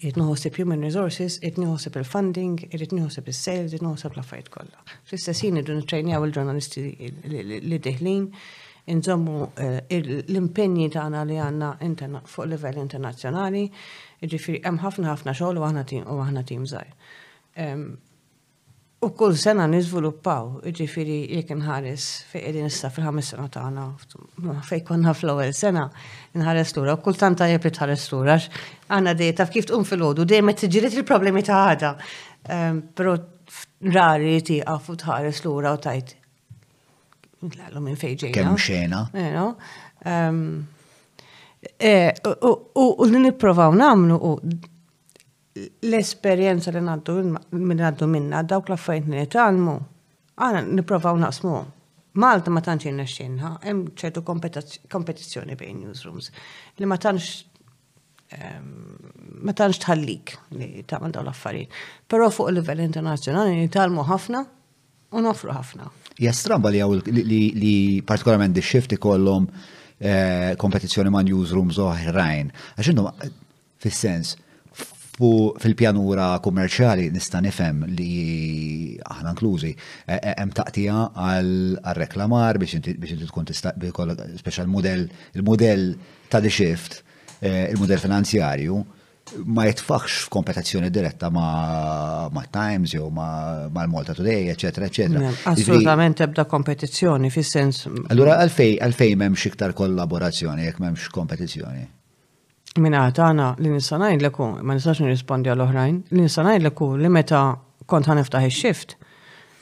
irrit 0.00 0.18
nħossib 0.18 0.58
human 0.62 0.82
resources, 0.82 1.38
irrit 1.40 1.58
nħosib 1.62 1.96
il-funding, 2.00 2.56
irrit 2.72 2.92
nħosib 2.96 3.28
il-sales, 3.30 3.68
irrit 3.70 3.84
nħosib 3.86 4.16
l-affarijiet 4.16 4.50
kollha. 4.52 4.82
Fl-istessin 5.06 5.60
irridu 5.60 5.78
nitrejnjaw 5.82 6.26
il-ġurnalisti 6.26 6.84
li 7.30 7.80
deħlin 7.86 8.26
inżommu 8.92 9.36
eh, 9.62 10.00
l-impenji 10.26 10.88
tagħna 10.96 11.22
li 11.28 11.36
għandna 11.38 12.24
fuq 12.26 12.48
livell 12.50 12.80
internazzjonali, 12.82 13.68
Ġifiri, 14.22 14.60
hemm 14.62 14.78
ħafna 14.78 15.10
ħafna 15.10 15.32
xogħol 15.34 15.58
u 15.60 15.64
aħna 15.66 15.82
tim 15.90 16.04
u 16.06 16.20
aħna 16.22 16.42
tim 16.46 16.64
żgħir. 16.70 16.90
U 19.02 19.08
kull 19.18 19.34
sena 19.34 19.64
niżviluppaw, 19.66 20.60
ġifiri 20.78 21.16
jekk 21.36 21.50
inħares 21.56 22.04
fejn 22.30 22.44
qegħdin 22.46 22.68
issa 22.70 22.90
fil-ħames 22.94 23.32
sena 23.32 23.48
tagħna 23.56 23.86
fej 24.68 24.84
konna 24.86 25.10
fl-ewwel 25.16 25.50
sena 25.58 25.88
inħares 26.38 26.74
lura 26.76 26.94
u 26.94 27.00
kultant 27.02 27.40
tajjeb 27.42 27.66
tħares 27.74 28.04
lura 28.12 28.38
għandna 28.86 29.32
taf 29.42 29.50
kif 29.56 29.66
tqum 29.66 29.86
fil-ħodu 29.90 30.26
dejjem 30.30 30.52
qed 30.54 30.62
tiġilet 30.70 30.98
il-problemi 31.02 31.42
ta' 31.50 31.64
għada. 31.72 31.92
Però 32.94 33.16
rari 33.90 34.36
tieqaf 34.40 34.86
u 34.86 34.96
tħares 35.02 35.42
lura 35.48 35.74
u 35.74 35.82
tajt. 35.82 36.14
Kemm 37.42 38.54
xena. 38.54 39.02
Eh, 41.78 42.12
u 43.00 43.04
li 43.10 43.18
niprofaw 43.22 43.74
namlu 43.76 44.16
u 44.22 44.40
l-esperienza 45.82 46.70
li 46.74 46.80
naddu 46.82 47.14
minna 47.50 48.06
minna 48.08 48.42
dawk 48.42 48.68
l-affajt 48.70 49.04
li 49.06 49.20
nitalmu, 49.20 49.76
għana 50.42 50.62
niprofaw 50.78 51.18
naqsmu. 51.22 51.58
Malta 52.22 52.50
ma 52.52 52.60
tantx 52.60 52.86
jirnexxinha, 52.88 53.50
hemm 53.64 53.84
ċertu 53.96 54.22
kompetizzjoni 54.92 55.54
bejn 55.56 55.78
newsrooms 55.84 56.28
li 56.80 56.88
ma 56.88 56.98
tantx 57.00 57.44
ehm, 58.36 58.66
ma 59.46 59.54
tantx 59.56 59.80
tħallik 59.86 60.34
li 60.58 60.82
tagħmel 60.88 61.14
daw 61.14 61.22
l-affarijiet. 61.24 61.70
Però 62.10 62.26
fuq 62.34 62.50
il-livell 62.52 62.82
internazzjonali 62.84 63.54
nitalmu 63.62 64.04
ħafna 64.10 64.42
u 65.14 65.22
nofru 65.24 65.54
ħafna. 65.56 65.86
Jastramba 66.26 66.72
li 66.74 66.82
li 67.06 67.40
li 67.56 67.74
partikolarment 68.02 68.56
di 68.58 68.64
xifti 68.66 68.98
ikollhom 69.00 69.46
Eh, 70.04 70.54
kompetizzjoni 70.58 71.12
ma' 71.14 71.20
newsrooms 71.22 71.76
oħrajn. 71.78 72.48
Għax 72.74 72.88
intom, 72.90 73.06
fis-sens, 73.84 74.32
fil-pjanura 75.62 76.32
kummerċali 76.42 77.04
nista' 77.14 77.38
nifhem 77.44 77.84
li 77.94 78.14
aħna 79.06 79.30
inklużi 79.36 79.70
eh, 79.70 80.16
eh, 80.16 80.32
hemm 80.40 80.54
taqtija 80.56 80.96
għal-reklamar 81.26 82.58
biex 82.58 82.80
inti 82.80 82.96
tkun 83.28 83.46
tista' 83.46 83.76
speċjal 83.76 84.66
modell 84.72 85.04
il-modell 85.38 85.86
ta' 86.32 86.42
the 86.42 86.50
shift, 86.50 86.98
il 87.44 87.78
mudell 87.78 88.02
finanzjarju 88.02 88.82
ma 89.54 89.64
jitfaħx 89.66 90.26
f'kompetazzjoni 90.26 90.90
diretta 90.92 91.28
ma, 91.32 92.28
ma 92.32 92.44
Times 92.50 92.92
jew 92.94 93.08
ma, 93.14 93.68
ma 93.72 93.86
Malta 93.86 94.14
Today, 94.14 94.48
eccetera, 94.48 94.86
eccetera. 94.86 95.30
Assolutament 95.50 96.20
ebda 96.20 96.44
kompetizzjoni 96.48 97.30
fis-sens. 97.30 97.86
Allura 98.12 98.38
għalfej 98.42 98.76
għalfej 98.82 99.14
m'hemmx 99.16 99.46
iktar 99.52 99.74
kollaborazzjoni 99.78 100.66
jekk 100.68 100.82
m'hemmx 100.84 101.08
kompetizzjoni. 101.14 101.84
Minna 102.82 103.06
għatana 103.06 103.50
li 103.60 103.72
nista' 103.74 103.98
ngħidlek 104.00 104.40
ma 104.64 104.76
nistax 104.78 105.02
nirrispondi 105.04 105.52
għal 105.52 105.66
oħrajn, 105.66 106.02
li 106.16 106.24
nista' 106.26 106.44
ngħidlek 106.46 106.84
li 107.02 107.10
meta 107.12 107.42
kont 107.86 108.08
ħaniftaħ 108.08 108.46
ix-xift, 108.48 108.96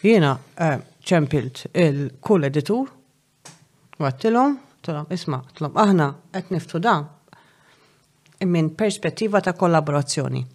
jiena 0.04 0.34
eh, 0.60 0.76
ċempilt 1.06 1.64
il-kull 1.72 2.46
editur, 2.46 2.90
għattilom, 3.98 4.54
tilhom 4.86 5.10
isma' 5.16 5.42
tilhom 5.58 5.74
aħna 5.80 6.06
qed 6.38 6.54
niftu 6.54 6.78
dan 6.86 7.08
minn 8.46 8.68
perspettiva 8.74 9.40
ta' 9.40 9.52
kollaborazzjoni. 9.52 10.46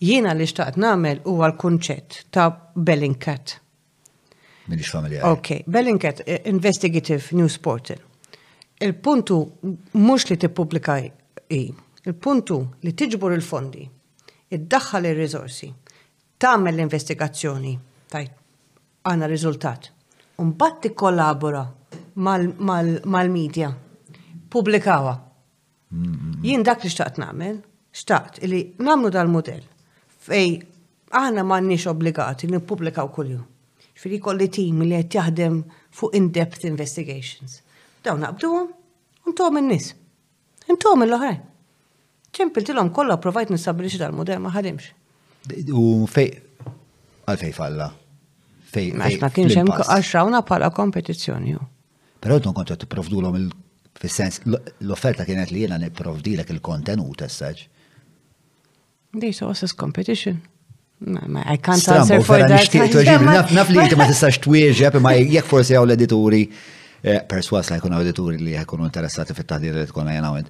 Jiena 0.00 0.32
li 0.36 0.44
xtaqt 0.46 0.76
namel 0.76 1.20
huwa 1.24 1.48
l-kunċett 1.50 2.24
ta' 2.30 2.48
Bellingcat. 2.76 3.54
Minix 4.68 4.90
familja. 4.90 5.28
Ok, 5.30 5.62
Bellingcat 5.68 6.22
eh, 6.26 6.40
Investigative 6.50 7.28
News 7.36 7.58
Portal. 7.60 8.00
Il-puntu 8.78 9.38
mux 9.96 10.26
li 10.28 10.36
tippubblika 10.36 10.98
i, 11.00 11.08
il-puntu 11.56 12.58
li 12.84 12.92
tiġbur 12.92 13.32
il-fondi, 13.36 13.84
id-daħħal 14.52 15.08
il-rizorsi, 15.12 15.70
tagħmel 16.40 16.74
l-investigazzjoni, 16.74 17.76
tajt, 18.12 18.32
għana 19.02 19.28
riżultat. 19.30 19.90
batti 20.36 20.90
kollabora 20.94 21.62
mal-medja, 22.16 22.64
mal, 22.64 23.00
mal, 23.06 23.28
mal 23.28 24.48
publikawa 24.48 25.14
Jien 26.42 26.64
dak 26.66 26.82
li 26.82 26.90
xtaqt 26.90 27.18
namel, 27.22 27.60
xtaqt 27.94 28.40
li 28.50 28.62
namlu 28.82 29.10
dal-model 29.14 29.62
fej 30.26 30.56
aħna 31.14 31.44
m'għandniex 31.46 31.86
obbligati 31.92 32.48
u 32.50 32.60
kull 32.66 32.90
kuljum. 33.14 33.44
Ġifieri 33.96 34.18
kolli 34.20 34.48
tim 34.52 34.82
li 34.82 34.96
għet 34.98 35.14
jahdem 35.14 35.62
fuq 35.96 36.14
in-depth 36.18 36.66
investigations. 36.66 37.60
Dawn 38.02 38.20
naqbduhom 38.20 38.66
intom 39.26 39.56
in-nies. 39.62 39.92
Intom 40.68 41.04
l-oħrajn. 41.06 41.40
ċempiltilhom 42.36 42.90
kollha 42.92 43.16
provajt 43.16 43.50
nistabbilix 43.54 43.94
dal-model 43.96 44.42
ma 44.44 44.50
ħadimx. 44.52 44.90
U 45.72 46.04
fej 46.10 46.34
għalfej 47.30 47.54
falla. 47.56 47.88
Fej. 48.76 48.90
Ma 48.98 49.30
kienx 49.32 49.54
hemm 49.56 49.70
għaxrawna 49.72 50.42
bħala 50.44 50.72
kompetizzjoni. 50.74 51.56
Però 52.20 52.40
tkun 52.42 52.52
kontra 52.52 52.76
tipprovdulhom 52.76 53.36
il- 53.36 53.54
Fis-sens, 54.00 54.40
l-offerta 54.80 55.24
kienet 55.24 55.50
li 55.50 55.62
jena 55.64 55.76
l 55.78 55.86
il-kontenut 56.22 57.20
essaċ. 57.22 57.68
so 59.32 59.46
was 59.46 59.72
competition. 59.72 60.40
I 61.06 61.56
can't 61.56 61.88
answer 61.88 62.20
for 62.22 62.36
that. 62.36 62.72
Naf 63.56 63.68
li 63.70 63.76
ma 63.96 64.08
t 64.08 64.38
twieġeb, 64.40 64.96
ma 65.00 65.12
jek 65.12 65.44
forsi 65.44 65.74
għaw 65.74 65.86
l-edituri, 65.86 66.50
eh, 67.02 67.20
perswas 67.28 67.70
la 67.70 67.76
jkun 67.80 67.94
edituri 68.00 68.36
li 68.38 68.52
jkun 68.56 68.84
interessati 68.84 69.32
fit-taħdir 69.34 69.74
li 69.80 69.86
tkun 69.88 70.08
għajna 70.12 70.44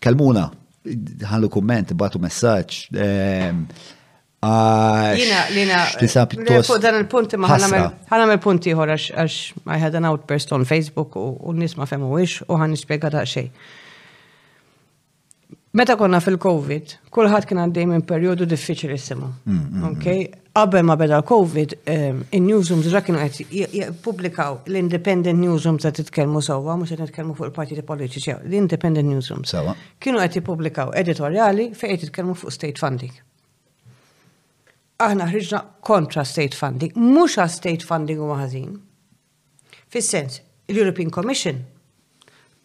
Kalmuna, 0.00 0.50
ħallu 1.30 1.48
komment, 1.50 1.92
batu 1.94 2.18
messaċ. 2.18 2.88
Eh, 2.94 3.98
Jina, 4.42 5.48
jina, 5.52 5.80
eh, 6.00 6.78
dan 6.80 6.94
il-punti 6.96 7.36
ma 7.36 8.36
punti 8.40 8.72
ħor 8.72 8.92
għax 8.96 9.36
I 9.68 9.76
had 9.78 9.94
an 10.00 10.06
outburst 10.08 10.50
on 10.56 10.64
Facebook 10.64 11.14
u 11.20 11.52
n-nis 11.52 11.76
ma 11.76 11.84
femmu 11.84 12.08
ix 12.24 12.40
u 12.48 12.56
ħan 12.56 12.72
nispiega 12.72 13.10
ta' 13.12 13.26
xej. 13.28 13.50
Meta 15.76 15.94
konna 15.94 16.18
fil-Covid, 16.24 16.96
kullħat 17.14 17.46
kien 17.46 17.60
għaddej 17.66 17.86
minn 17.92 18.02
periodu 18.08 18.48
diffiċli 18.48 18.96
s 18.96 19.12
mm, 19.12 19.28
mm, 19.44 19.62
mm. 19.76 19.84
Okay? 19.92 20.24
Qabel 20.60 20.82
ma 20.88 20.96
beda 20.98 21.20
l-Covid, 21.20 21.76
il-newsrooms 22.32 22.88
ġa 22.90 23.04
kienu 23.06 23.20
għed 23.22 23.92
publikaw 24.02 24.58
l-independent 24.66 25.38
newsrooms 25.38 25.84
għed 25.86 26.00
titkelmu 26.00 26.40
sowa, 26.42 26.74
mux 26.80 26.90
għed 26.90 27.10
titkelmu 27.12 27.36
fuq 27.38 27.52
il-partiti 27.52 27.84
politiċi, 27.86 28.38
l-independent 28.48 29.08
newsrooms. 29.12 29.54
Kienu 30.00 30.20
għed 30.24 30.42
publikaw 30.44 30.92
editoriali 30.96 31.74
fej 31.76 31.94
għed 31.98 32.06
titkelmu 32.08 32.34
fuq 32.36 32.56
state 32.56 32.80
funding 32.82 33.28
aħna 35.00 35.26
ħriġna 35.32 35.60
kontra 35.80 36.24
state 36.28 36.56
funding, 36.56 36.92
mhux 36.96 37.38
għal 37.40 37.52
state 37.54 37.86
funding 37.88 38.20
u 38.20 38.26
maħazin. 38.30 38.72
Fis-sens, 39.90 40.40
l-European 40.68 41.10
Commission 41.10 41.60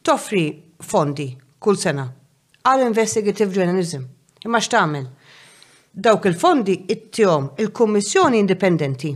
toffri 0.06 0.44
fondi 0.80 1.30
kull 1.60 1.80
sena 1.80 2.06
għal 2.66 2.84
investigative 2.90 3.53
journalism. 3.56 4.03
Imma 4.45 4.60
x'tagħmel? 4.62 5.07
Dawk 5.95 6.28
il-fondi 6.28 6.76
ittihom 6.91 7.53
il-Kummissjoni 7.64 8.38
Indipendenti 8.41 9.14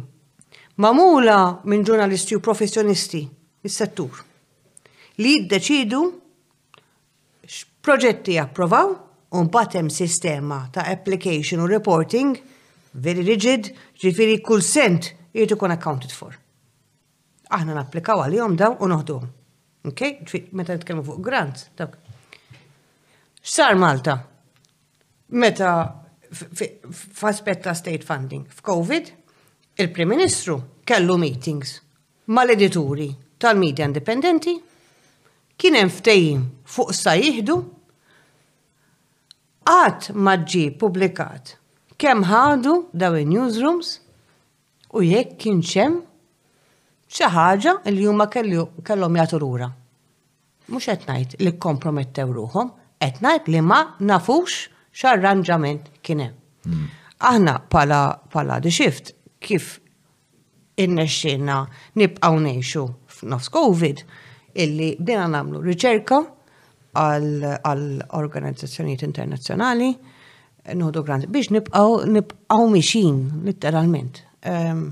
mamula 0.79 1.35
minn 1.67 1.81
ġurnalisti 1.83 2.37
u 2.37 2.39
professjonisti 2.39 3.19
mis-settur 3.67 4.21
li 5.19 5.33
jiddeċidu 5.33 5.99
x'proġetti 7.49 8.37
japprovaw 8.39 8.93
u 8.95 9.41
mbagħad 9.43 9.75
hemm 9.81 9.91
sistema 9.91 10.61
ta' 10.71 10.87
application 10.93 11.65
u 11.65 11.67
reporting 11.67 12.31
very 13.03 13.23
rigid, 13.23 13.71
ġifiri 13.99 14.39
kull 14.43 14.63
sent 14.65 15.13
jirtu 15.35 15.57
kun 15.59 15.71
accounted 15.73 16.11
for. 16.13 16.35
Aħna 17.55 17.75
napplikaw 17.79 18.25
għal-jom 18.27 18.57
daw 18.59 18.75
u 18.85 18.89
noħduhom. 18.91 19.29
Ok? 19.89 20.09
Meta 20.59 20.75
nitkellmu 20.75 21.03
fuq 21.07 21.21
grant, 21.25 21.65
dak. 21.79 21.95
X'sar 23.41 23.77
Malta? 23.79 24.17
Meta 25.31 25.71
f'aspett 26.29 27.63
ta' 27.65 27.73
state 27.73 28.05
funding, 28.05 28.43
f'Covid, 28.59 29.07
il-Prim 29.81 30.11
Ministru 30.13 30.57
kellu 30.85 31.15
meetings 31.21 31.77
mal-edituri 32.29 33.07
tal-medja 33.41 33.87
indipendenti, 33.89 34.53
kien 35.59 35.77
hemm 35.79 35.89
ftejjim 35.93 36.43
fuq 36.69 36.93
sa 36.97 37.15
jihdu, 37.17 37.55
għad 39.69 40.11
maġġi 40.13 40.63
publikat 40.81 41.55
kemm 41.99 42.23
ħadu 42.27 42.73
daw 42.95 43.17
newsrooms 43.27 43.89
u 44.95 45.03
jekk 45.05 45.35
kien 45.43 45.59
xem 45.61 45.97
xi 47.11 47.27
ħaġa 47.33 47.73
li 47.91 48.05
huma 48.07 48.29
kellhom 48.31 49.19
jagħtu 49.21 49.39
lura. 49.43 49.67
Mhux 50.69 50.89
qed 50.93 51.07
ngħid 51.11 51.39
li 51.43 51.53
kompromettew 51.59 52.31
ruhom, 52.37 52.71
qed 53.01 53.19
ngħid 53.25 53.49
li 53.53 53.61
ma 53.65 53.79
nafux 54.11 54.61
x'arranġament 55.01 55.89
kien 56.05 56.23
hemm. 56.23 56.39
Hmm. 56.69 56.87
Aħna 57.19 57.53
pala 57.71 57.99
pala 58.31 58.59
the 58.63 58.71
shift 58.71 59.11
kif 59.43 59.79
innexxina 60.79 61.65
nibqgħu 61.99 62.39
ngħixu 62.47 62.85
f'nofs 63.17 63.51
COVID 63.57 64.03
illi 64.63 64.93
bdejna 65.01 65.27
nagħmlu 65.35 65.65
riċerka 65.67 66.21
għall 66.99 68.05
organizzazzjonijiet 68.21 69.03
internazzjonali 69.09 69.91
nħodu 70.67 71.01
grant, 71.05 71.27
biex 71.31 71.49
nibqaw 71.55 71.99
nibqaw 72.13 72.65
mixin, 72.71 73.19
literalment. 73.45 74.21
Ehm, 74.43 74.87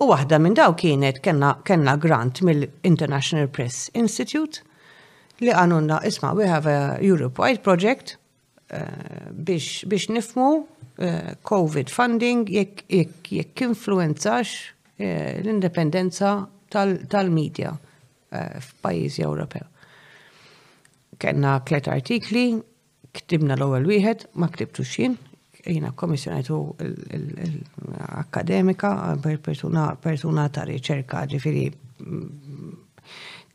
u 0.00 0.08
waħda 0.10 0.38
minn 0.40 0.54
daw 0.56 0.74
kienet 0.78 1.18
kenna 1.24 1.96
grant 2.00 2.42
mill-International 2.46 3.48
Press 3.52 3.90
Institute 3.98 4.62
li 5.40 5.50
għanunna, 5.52 6.02
isma, 6.08 6.34
we 6.36 6.46
have 6.48 6.66
a 6.70 6.98
Europe-wide 7.00 7.62
project 7.64 8.14
eh, 8.70 8.86
biex 9.32 10.08
nifmu 10.14 10.48
eh, 11.00 11.32
COVID 11.46 11.90
funding 11.92 12.46
jekk 12.50 13.62
influenzax 13.66 14.54
eh, 15.00 15.38
l-indipendenza 15.42 16.36
tal-medja 16.70 17.74
f'pajjiżi 18.30 19.24
Ewropew. 19.26 19.64
Kenna 21.20 21.56
tlet 21.66 21.88
artikli 21.90 22.44
ktibna 23.14 23.54
l-ewwel 23.58 23.86
wieħed, 23.88 24.26
ma 24.38 24.48
ktibtu 24.52 24.84
xin, 24.86 25.16
jina 25.64 25.90
komissjonajtu 25.96 26.58
akademika, 28.20 28.92
persuna 29.22 30.46
ta' 30.52 30.64
riċerka 30.68 31.24
ġifiri 31.34 31.64
mm, 31.70 32.70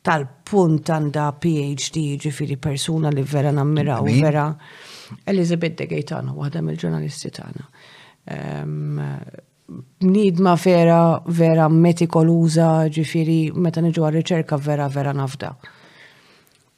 tal-punt 0.06 0.92
għanda 0.96 1.28
PhD 1.42 2.04
ġifiri 2.26 2.58
persuna 2.62 3.10
li 3.10 3.24
vera 3.26 3.50
nammira 3.54 3.98
u 4.04 4.06
vera. 4.12 4.48
Elizabeth 5.26 5.78
De 5.80 5.86
Gaetano, 5.90 6.34
waħda 6.38 6.62
mill-ġurnalisti 6.66 7.30
tagħna. 7.34 7.66
Nidma 10.06 10.52
vera, 10.62 11.00
vera 11.26 11.66
metikoluza 11.70 12.68
ġifiri, 12.92 13.40
meta 13.58 13.82
niġu 13.82 14.02
għal 14.06 14.20
riċerka 14.20 14.58
vera, 14.62 14.86
vera 14.94 15.14
nafda. 15.14 15.50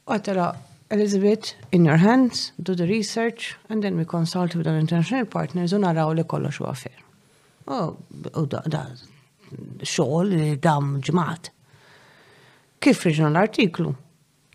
Għatela, 0.08 0.48
Elizabeth, 0.90 1.52
in 1.70 1.84
your 1.84 1.98
hands, 1.98 2.52
do 2.62 2.74
the 2.74 2.86
research, 2.86 3.56
and 3.68 3.82
then 3.82 3.96
we 3.98 4.06
consult 4.06 4.54
with 4.54 4.66
our 4.66 4.78
international 4.78 5.26
partners 5.26 5.72
u 5.72 5.78
naraw 5.78 6.12
li 6.16 6.22
kollox 6.24 6.60
affair. 6.60 6.94
Oh, 7.66 7.96
U 8.24 8.30
oh, 8.32 8.46
da 8.48 8.86
xoħol 9.84 10.32
li 10.32 10.54
dam 10.58 10.94
ġimgħat. 11.04 11.50
Kif 12.80 13.04
riġna 13.04 13.28
l-artiklu? 13.34 13.92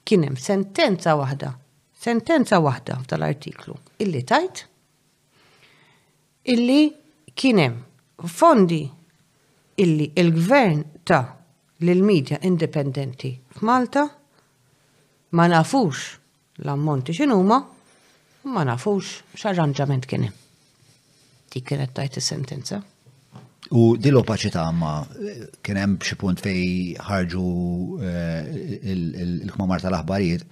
Kien 0.05 0.25
hemm 0.25 0.37
sentenza 0.41 1.13
wahda, 1.19 1.51
sentenza 2.01 2.59
waħda 2.65 2.97
tal-artiklu 3.11 3.75
illi 4.03 4.21
tajt 4.29 4.63
illi 6.53 6.81
kien 7.39 7.61
hemm 7.63 8.25
fondi 8.39 8.81
illi 9.85 10.09
il-gvern 10.19 10.83
ta' 11.07 11.21
l 11.79 11.95
medja 12.09 12.41
indipendenti 12.49 13.31
f'Malta 13.57 14.03
ma 15.39 15.47
nafux 15.47 16.03
l-ammonti 16.57 17.11
x'inhuma 17.13 17.59
ma 18.51 18.61
nafux 18.67 19.21
x'arranġament 19.35 20.05
kien 20.05 20.29
Dik 21.53 21.67
kienet 21.69 21.91
tajt 21.93 22.15
is-sentenza. 22.17 22.79
U 23.77 23.93
dil 24.01 24.15
l-opacità 24.15 24.63
ma 24.73 24.95
eh, 25.21 25.43
kien 25.61 25.77
hemm 25.77 25.99
b'xi 26.01 26.15
punt 26.17 26.41
fej 26.41 26.97
ħarġu 26.97 27.49
eh, 28.09 28.91
il-kmamar 29.45 29.83
tal-aħbarijiet 29.85 30.47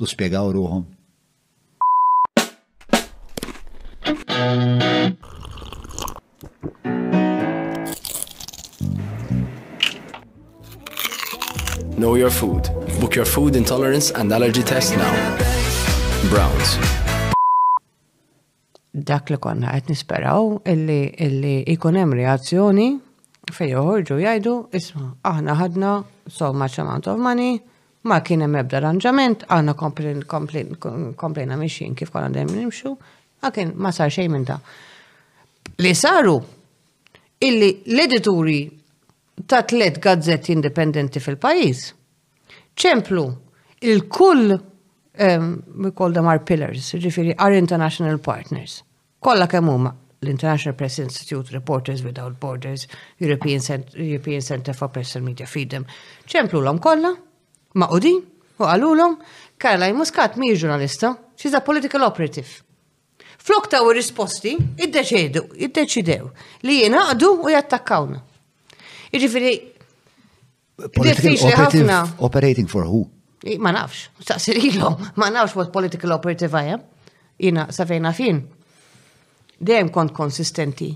u 0.00 0.08
spjegaw 0.14 0.52
ruhom. 0.56 0.86
Thank 4.08 4.64
you. 7.12 7.17
Know 11.98 12.14
your 12.14 12.30
food. 12.30 12.70
Book 13.00 13.16
your 13.16 13.26
food 13.26 13.56
intolerance 13.56 14.12
and 14.12 14.30
allergy 14.32 14.62
test 14.62 14.96
now. 14.96 15.14
Browns. 16.30 16.78
Dak 18.94 19.30
li 19.32 19.36
konna 19.42 19.72
qed 19.74 19.90
nisperaw 19.90 20.60
illi 20.74 21.00
illi 21.26 21.56
ikun 21.74 21.98
hemm 21.98 22.12
reazzjoni 22.20 22.86
fej 23.56 23.72
joħorġu 23.74 24.20
jgħidu 24.22 24.54
isma' 24.80 25.08
aħna 25.32 25.58
ħadna 25.62 25.90
so 26.36 26.52
much 26.62 26.78
amount 26.84 27.10
of 27.14 27.18
money, 27.26 27.58
ma 28.06 28.20
kien 28.22 28.46
hemm 28.46 28.60
ebda 28.62 28.78
arranġament, 28.78 29.42
aħna 29.50 29.74
komplejna 31.16 31.58
mixin 31.64 31.98
kif 31.98 32.14
konna 32.14 32.30
dejjem 32.30 32.60
nimxu, 32.60 32.94
ma 33.42 33.50
kien 33.50 33.74
ma 33.74 33.90
sar 33.90 34.12
xejn 34.14 34.30
minn 34.36 34.46
ta' 34.52 34.60
Li 35.82 35.94
saru 35.94 36.38
illi 37.46 37.72
l-edituri 37.90 38.60
ta' 39.46 39.62
tlet 39.66 39.98
gazzetti 39.98 40.52
indipendenti 40.52 41.20
fil-pajis. 41.20 41.94
ċemplu, 42.78 43.22
il-kull 43.80 44.52
um, 44.52 45.46
we 45.82 45.90
call 45.92 46.12
them 46.12 46.26
our 46.26 46.38
pillars, 46.42 46.92
ġifiri 46.94 47.34
our 47.38 47.52
international 47.52 48.18
partners. 48.22 48.82
Kolla 49.18 49.46
kemuma 49.50 49.90
l-International 50.22 50.76
Press 50.78 50.98
Institute, 50.98 51.52
Reporters 51.52 52.02
Without 52.02 52.38
Borders, 52.38 52.86
European, 53.18 53.60
Cent 53.60 53.92
European 53.94 54.40
Center 54.40 54.74
for 54.74 54.88
Press 54.90 55.14
and 55.16 55.24
Media 55.26 55.46
Freedom. 55.46 55.86
ċemplu 56.26 56.62
l-om 56.62 56.78
kolla, 56.82 57.14
ma' 57.78 57.90
u 57.90 57.98
għalulom, 58.66 59.18
Karla 59.58 59.92
Muscat 59.94 60.36
mi 60.36 60.52
ġurnalista, 60.54 61.16
she's 61.36 61.54
a 61.54 61.60
political 61.60 62.02
operative. 62.02 62.62
Flok 63.38 63.68
ta' 63.70 63.82
u 63.86 63.90
risposti, 63.94 64.56
id-deċidew, 64.82 65.52
id-deċidew 65.66 66.30
li 66.66 66.82
għadu 66.88 67.30
u 67.44 67.50
jattakkawna. 67.54 68.22
Jiġifieri 69.14 69.56
ħafna. 71.56 72.00
Operating 72.20 72.68
for 72.68 72.84
who? 72.86 73.06
Ma 73.62 73.70
nafx, 73.72 74.08
sa 74.26 74.36
sirilo, 74.42 74.92
ma 75.16 75.28
nafx 75.32 75.56
what 75.56 75.72
political 75.72 76.12
operative 76.18 76.56
I 76.58 76.72
am. 76.76 76.82
Jiena 77.38 77.68
sa 77.72 77.86
fejn 77.88 78.08
fin. 78.14 78.40
Dejem 79.60 79.92
kont 79.94 80.12
konsistenti 80.14 80.92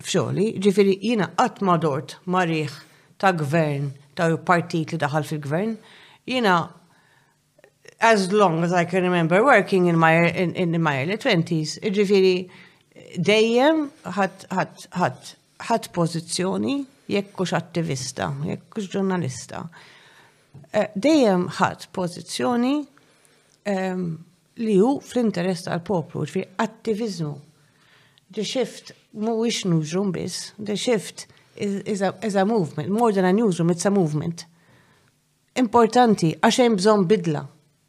Fxoli, 0.00 0.54
ġifiri, 0.56 0.94
jina 1.04 1.26
għat 1.36 1.58
madort 1.68 2.14
marriħ 2.24 2.72
marih 2.72 2.76
ta' 3.20 3.34
gvern, 3.36 3.90
ta' 4.16 4.28
partit 4.48 4.92
li 4.94 4.98
daħal 5.02 5.26
fil-gvern, 5.28 5.74
jina, 6.24 6.54
as 8.00 8.30
long 8.32 8.64
as 8.64 8.72
I 8.72 8.86
can 8.88 9.04
remember 9.04 9.42
working 9.44 9.88
in 9.92 9.98
my 10.00 10.12
in, 10.32 10.54
in 10.56 10.72
my 10.82 11.02
early 11.04 11.18
20s, 11.20 11.74
ġifiri 11.84 13.16
dejjem 13.18 13.84
ħat 14.16 14.48
ħat 14.48 14.88
ħat 14.96 15.34
ħat 15.68 16.88
jekkux 17.14 17.52
attivista, 17.56 18.30
jekkux 18.46 18.88
ġurnalista. 18.92 19.64
Eh, 20.72 20.88
dejjem 20.94 21.46
ħadd 21.60 21.88
pożizzjoni 21.94 22.74
ehm, 23.70 24.06
li 24.62 24.76
hu 24.80 24.92
fl-interess 25.00 25.66
tal-poplu, 25.68 26.24
ġifi 26.26 26.44
attiviżmu. 26.64 27.34
The 28.34 28.44
shift 28.46 28.92
mhuwiex 29.14 29.64
newsroom 29.66 30.12
biss, 30.14 30.52
the 30.58 30.76
shift 30.76 31.26
is, 31.56 32.02
a, 32.02 32.12
is 32.26 32.36
a 32.36 32.44
movement, 32.46 32.88
more 32.90 33.12
than 33.12 33.24
a 33.26 33.32
newsroom, 33.32 33.70
it's 33.74 33.86
a 33.88 33.94
movement. 33.94 34.44
Importanti, 35.58 36.32
għax 36.38 36.60
hemm 36.62 36.76
bżonn 36.78 37.08
bidla, 37.10 37.42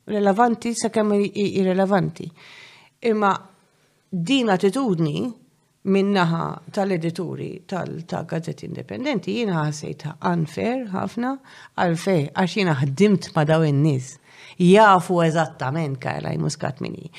relevanti 0.10 0.73
sakemm 0.76 1.14
irrelevanti. 1.22 2.26
Imma 3.11 3.35
din 4.11 4.49
attitudni 4.49 5.27
minnaħa 5.83 6.71
tal-edituri 6.75 7.63
tal-ta' 7.65 8.21
Independenti 8.21 8.65
indipendenti 8.67 9.33
jina 9.39 9.63
ħasejta 9.65 10.11
unfair 10.29 10.83
ħafna 10.93 11.31
għalfej 11.81 12.27
għax 12.37 12.57
jina 12.59 12.75
ħdimt 12.77 13.29
ma' 13.33 13.45
daw 13.49 13.65
in-nies 13.65 14.11
jafu 14.61 15.21
eżattament 15.25 15.97
Kajla 16.01 16.35
jmuskat 16.37 16.81
minni. 16.85 17.09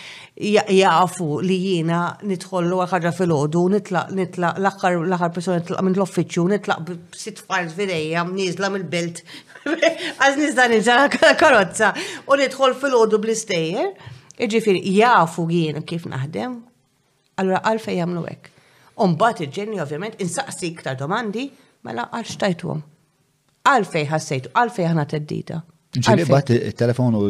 Jafu 0.78 1.40
li 1.43 1.56
jina 1.72 2.02
nitħollu 2.22 2.78
ħaġa 2.86 3.12
fil-ħodu, 3.16 3.64
nitlaq 3.72 4.36
l-axar 4.39 5.32
persona 5.34 5.59
nitlaq 5.59 5.82
minn 5.89 5.97
l 5.98 6.06
offiċu 6.06 6.47
nitlaq 6.52 6.93
sit 7.18 7.43
files 7.43 7.74
fidejja, 7.74 8.22
nizla 8.30 8.70
mill-belt, 8.74 9.24
għaz 10.18 10.39
nizla 10.39 10.68
nizla 10.76 11.01
karozza, 11.43 11.93
u 12.30 12.39
nitħol 12.43 12.76
fil-ħodu 12.78 13.18
bl-istejjer. 13.24 13.93
Iġifir, 14.43 14.78
jafu 14.93 15.48
jien 15.51 15.82
kif 15.86 16.06
naħdem, 16.10 16.60
Allura 17.41 17.61
għalfej 17.65 17.97
jagħmlu 17.99 18.23
hekk. 18.29 18.49
Umbat 19.03 19.41
il-ġenni 19.45 19.81
ovvjament 19.83 20.19
insaqsi 20.21 20.69
iktar 20.69 20.99
domandi, 21.01 21.47
mela 21.87 22.09
għal 22.13 22.27
xtajtuhom. 22.29 22.83
Għalfej 23.73 24.09
ħassejtu, 24.11 24.51
għalfej 24.59 24.89
ħana 24.91 25.07
teddita. 25.09 25.63
Ġenni, 25.99 26.27
bat 26.29 26.51
il-telefonu 26.53 27.23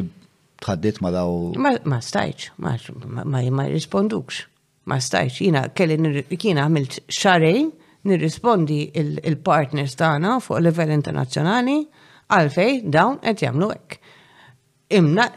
tħaddit 0.62 1.00
ma 1.04 1.12
daw. 1.14 1.36
Ma 1.58 2.00
stajċ, 2.00 2.52
ma 2.64 3.68
rispondux. 3.70 4.42
Ma 4.90 4.96
stajċ, 4.98 5.40
jina 5.46 5.66
kelli 5.76 6.00
jina 6.34 6.64
għamilt 6.66 7.02
xarej 7.06 7.62
nirrispondi 8.10 8.80
il-partners 8.98 9.92
tagħna 10.00 10.40
fuq 10.42 10.58
livell 10.64 10.90
internazzjonali 10.96 11.76
għalfej 12.34 12.80
dawn 12.90 13.20
qed 13.22 13.44
jagħmlu 13.46 13.68
hekk. 13.70 14.00
Imna 14.98 15.28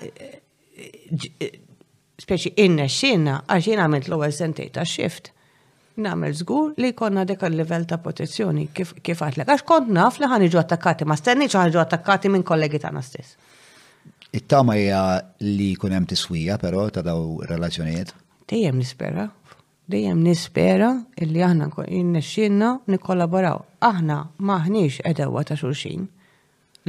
speċi 2.25 2.51
inna 2.65 2.87
xina, 2.89 3.39
għax 3.45 3.67
jien 3.69 3.81
għamilt 3.85 4.09
l-ewwel 4.09 4.33
sentej 4.33 4.71
ta' 4.75 4.85
xift. 4.89 5.31
Namel 6.01 6.33
żgur 6.35 6.73
li 6.81 6.89
konna 6.97 7.23
dek 7.23 7.45
il-livell 7.47 7.85
ta' 7.87 8.01
protezzjoni 8.03 8.65
kif 8.75 8.89
għatlek. 8.99 9.47
Għax 9.51 9.63
kont 9.67 9.91
naf 9.95 10.17
li 10.19 10.27
ħaniġu 10.31 10.59
attakkati, 10.59 11.07
ma 11.07 11.15
stenniċ 11.19 11.55
ħaniġu 11.59 11.81
attakkati 11.83 12.31
minn 12.33 12.43
kollegi 12.47 12.81
tagħna 12.83 13.03
stess. 13.05 13.37
It-tama 14.35 14.75
hija 14.75 15.03
li 15.45 15.69
jkun 15.75 15.95
hemm 15.95 16.09
tiswija 16.11 16.57
però 16.59 16.89
ta' 16.91 17.05
daw 17.05 17.37
relazzjonijiet. 17.47 18.11
Dejjem 18.51 18.81
nispera, 18.81 19.29
dejjem 19.89 20.19
nispera 20.25 20.89
illi 21.23 21.45
aħna 21.47 21.69
xina 22.25 22.73
nikkollaboraw. 22.91 23.63
Aħna 23.85 24.19
maħniex 24.49 25.05
edewa 25.07 25.45
ta' 25.47 25.55
xulxin. 25.61 26.09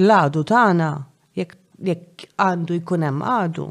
L-għadu 0.03 0.43
tagħna 0.51 0.91
jekk 1.39 2.31
għandu 2.43 2.81
jkun 2.81 3.05
hemm 3.07 3.23
għadu, 3.39 3.71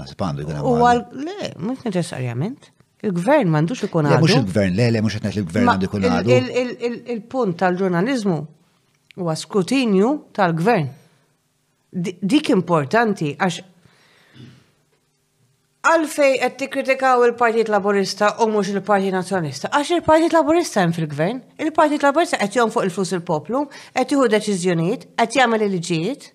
Naspandu 0.00 0.42
U 0.64 0.76
għal, 0.84 1.00
le, 1.26 1.38
mux 1.64 1.82
neċessarjament. 1.86 2.70
Il-gvern 3.06 3.48
mandux 3.48 3.86
ikun 3.86 4.08
għadu. 4.10 4.22
Mux 4.24 4.34
il-gvern, 4.38 4.74
le, 4.76 4.88
le, 4.94 5.02
mux 5.04 5.16
għetnet 5.16 5.38
il-gvern 5.40 5.70
għandu 5.74 5.88
ikun 5.88 6.06
għadu. 6.10 6.38
Il-punt 7.14 7.58
tal-ġurnalizmu 7.62 8.38
u 9.20 9.34
skrutinju 9.42 10.12
tal-gvern. 10.36 10.88
Dik 12.32 12.52
importanti, 12.54 13.32
għax 13.36 13.64
għalfej 15.90 16.34
qed 16.42 16.56
tikkritikaw 16.60 17.22
il-Partit 17.30 17.70
Laburista 17.72 18.34
u 18.44 18.50
mhux 18.52 18.70
il-Partit 18.76 19.16
Nazzjonista. 19.16 19.72
Għax 19.72 19.94
il-Partit 19.96 20.36
Laburista 20.36 20.84
hemm 20.84 20.92
fil-gvern, 20.96 21.40
il-Partit 21.64 22.04
Laburista 22.04 22.36
qed 22.42 22.60
fuq 22.76 22.84
il-flus 22.86 23.14
il-poplu, 23.16 23.64
qed 23.96 24.12
jieħu 24.14 24.28
deċiżjonijiet, 24.36 25.08
qed 25.16 25.40
jagħmel 25.40 25.64
il-liġijiet. 25.70 26.28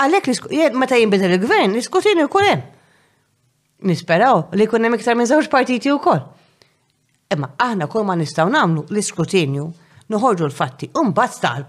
Għalek, 0.00 0.28
meta 0.80 0.96
jimbidel 0.96 1.34
il-gvern, 1.36 1.74
l-iskutin 1.74 2.18
il-kunem. 2.24 2.60
Nisperaw 3.88 4.46
li 4.58 4.64
kunem 4.68 4.94
iktar 4.98 5.16
minn 5.16 5.28
zawġ 5.28 5.46
partiti 5.52 5.88
u 5.92 5.98
kol. 6.04 6.20
Imma 7.32 7.48
aħna 7.64 7.84
kol 7.88 8.04
ma 8.08 8.14
nistaw 8.18 8.48
namlu 8.52 8.80
l-iskutinju, 8.90 9.64
noħorġu 10.12 10.44
l-fatti, 10.48 10.86
un 11.00 11.08
l 11.14 11.16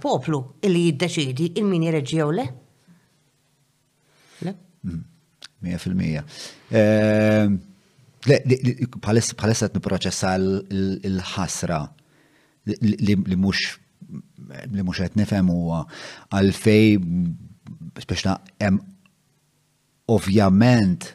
poplu 0.02 0.40
illi 0.66 0.82
jiddeċidi 0.90 1.46
il-min 1.62 1.84
jireġi 1.88 2.22
le. 2.36 2.46
Le? 4.42 4.52
100%. 5.62 6.24
Palessa 9.36 9.66
t-niproċessa 9.72 10.30
l-ħasra 10.40 11.80
li 12.80 13.36
mux 13.36 13.58
li 14.76 14.84
mux 14.84 14.98
għet 15.00 15.16
nifem 15.16 15.48
u 15.50 15.58
għalfej 15.72 17.00
speċna 18.02 18.34
hemm 18.64 18.80
ovvjament 20.12 21.10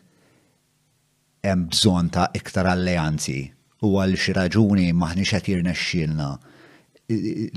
hemm 1.46 1.68
bżonn 1.72 2.10
ta' 2.14 2.28
iktar 2.38 2.68
alleanzi 2.72 3.42
u 3.84 3.94
għal 4.00 4.16
xi 4.18 4.34
raġuni 4.38 4.90
maħniex 4.96 5.36
qed 5.38 5.50
jirnexxielna 5.52 6.30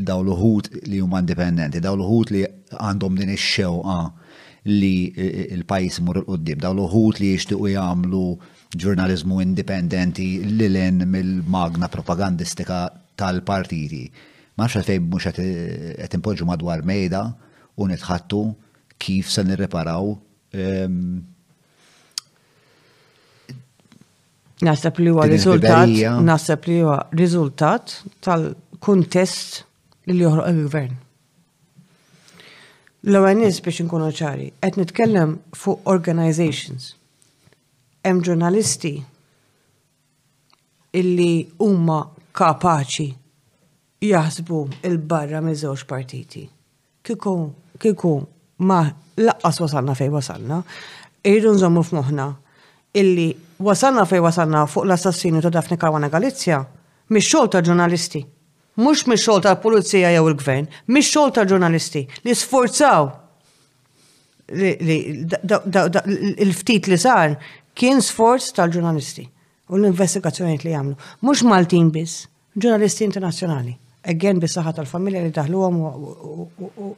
daw 0.06 0.20
l-uħut 0.22 0.76
li 0.92 1.00
huma 1.02 1.24
indipendenti, 1.24 1.80
daw 1.82 1.96
l-uħut 1.98 2.34
li 2.36 2.42
għandhom 2.70 3.16
din 3.18 3.32
ix-xewqa 3.34 3.96
li 4.70 5.10
l 5.58 5.64
pajis 5.66 6.02
mur 6.06 6.20
l-qoddim, 6.22 6.60
daw 6.62 6.76
l-uħut 6.76 7.22
li 7.24 7.32
jixtiequ 7.34 7.72
jagħmlu 7.72 8.22
ġurnalizmu 8.84 9.40
indipendenti 9.42 10.28
len 10.60 11.02
mill-magna 11.10 11.90
propagandistika 11.90 12.84
tal-partiti. 13.18 14.04
Marxa 14.62 14.84
fejn 14.86 15.08
mhux 15.10 15.32
qed 15.40 16.18
impoġġu 16.20 16.46
madwar 16.52 16.84
mejda 16.86 17.24
u 17.82 17.88
nitħattu 17.90 18.44
kif 19.00 19.30
se 19.32 19.44
nirreparaw. 19.46 20.14
Ehm, 20.54 21.20
nasab 24.62 25.00
li 25.00 25.10
huwa 25.14 25.26
riżultat, 25.32 25.88
nasab 26.28 26.68
li 26.68 26.80
huwa 26.82 26.98
riżultat 27.16 27.96
tal-kuntest 28.26 29.62
li 30.10 30.20
joħroq 30.24 30.50
il-gvern. 30.54 30.98
l 33.10 33.20
nies 33.40 33.62
biex 33.64 33.80
nkunu 33.86 34.10
ċari, 34.12 34.48
qed 34.60 34.76
nitkellem 34.78 35.38
fuq 35.56 35.78
organizations. 35.88 36.96
Hemm 38.04 38.20
ġurnalisti 38.28 38.92
illi 41.00 41.48
huma 41.64 42.00
kapaċi 42.36 43.08
jaħsbu 44.04 44.60
il-barra 44.90 45.40
miż-żewġ 45.46 45.86
partiti. 45.88 46.44
Kiku, 47.04 47.36
kiku 47.80 48.14
ma 48.60 48.90
laqqas 49.18 49.60
wasalna 49.60 49.96
fej 49.96 50.10
wasalna. 50.12 50.64
Irridu 51.24 51.54
nżommu 51.56 51.84
f'moħna 51.86 52.26
illi 53.00 53.28
wasalna 53.64 54.06
fej 54.08 54.22
wasalna 54.24 54.66
fuq 54.68 54.86
l-assassinu 54.88 55.42
ta' 55.44 55.52
Dafni 55.52 55.78
Karwana 55.78 56.10
Galizja 56.10 56.62
mi 57.10 57.22
xogħol 57.24 57.50
ta' 57.54 57.62
ġurnalisti. 57.66 58.22
Mhux 58.80 59.04
mix 59.12 59.26
xogħol 59.26 59.42
tal-pulizija 59.44 60.12
jew 60.16 60.28
il-gvern, 60.32 60.70
mix 60.96 61.10
xogħol 61.12 61.34
ta' 61.36 61.44
ġurnalisti 61.50 62.06
li 62.24 62.36
sforzaw 62.40 63.10
il-ftit 66.46 66.88
li 66.90 66.98
sar 66.98 67.36
kien 67.78 68.00
sforz 68.02 68.50
tal-ġurnalisti 68.58 69.28
u 69.70 69.78
l 69.78 69.90
investigazzjoni 69.92 70.56
li 70.64 70.72
jagħmlu. 70.74 70.96
Mhux 71.22 71.44
Maltin 71.46 71.92
biss, 71.94 72.26
ġurnalisti 72.58 73.06
internazzjonali 73.06 73.76
again 74.08 74.40
bis-saħħa 74.40 74.74
tal-familja 74.78 75.24
li 75.26 75.32
għom 75.32 75.80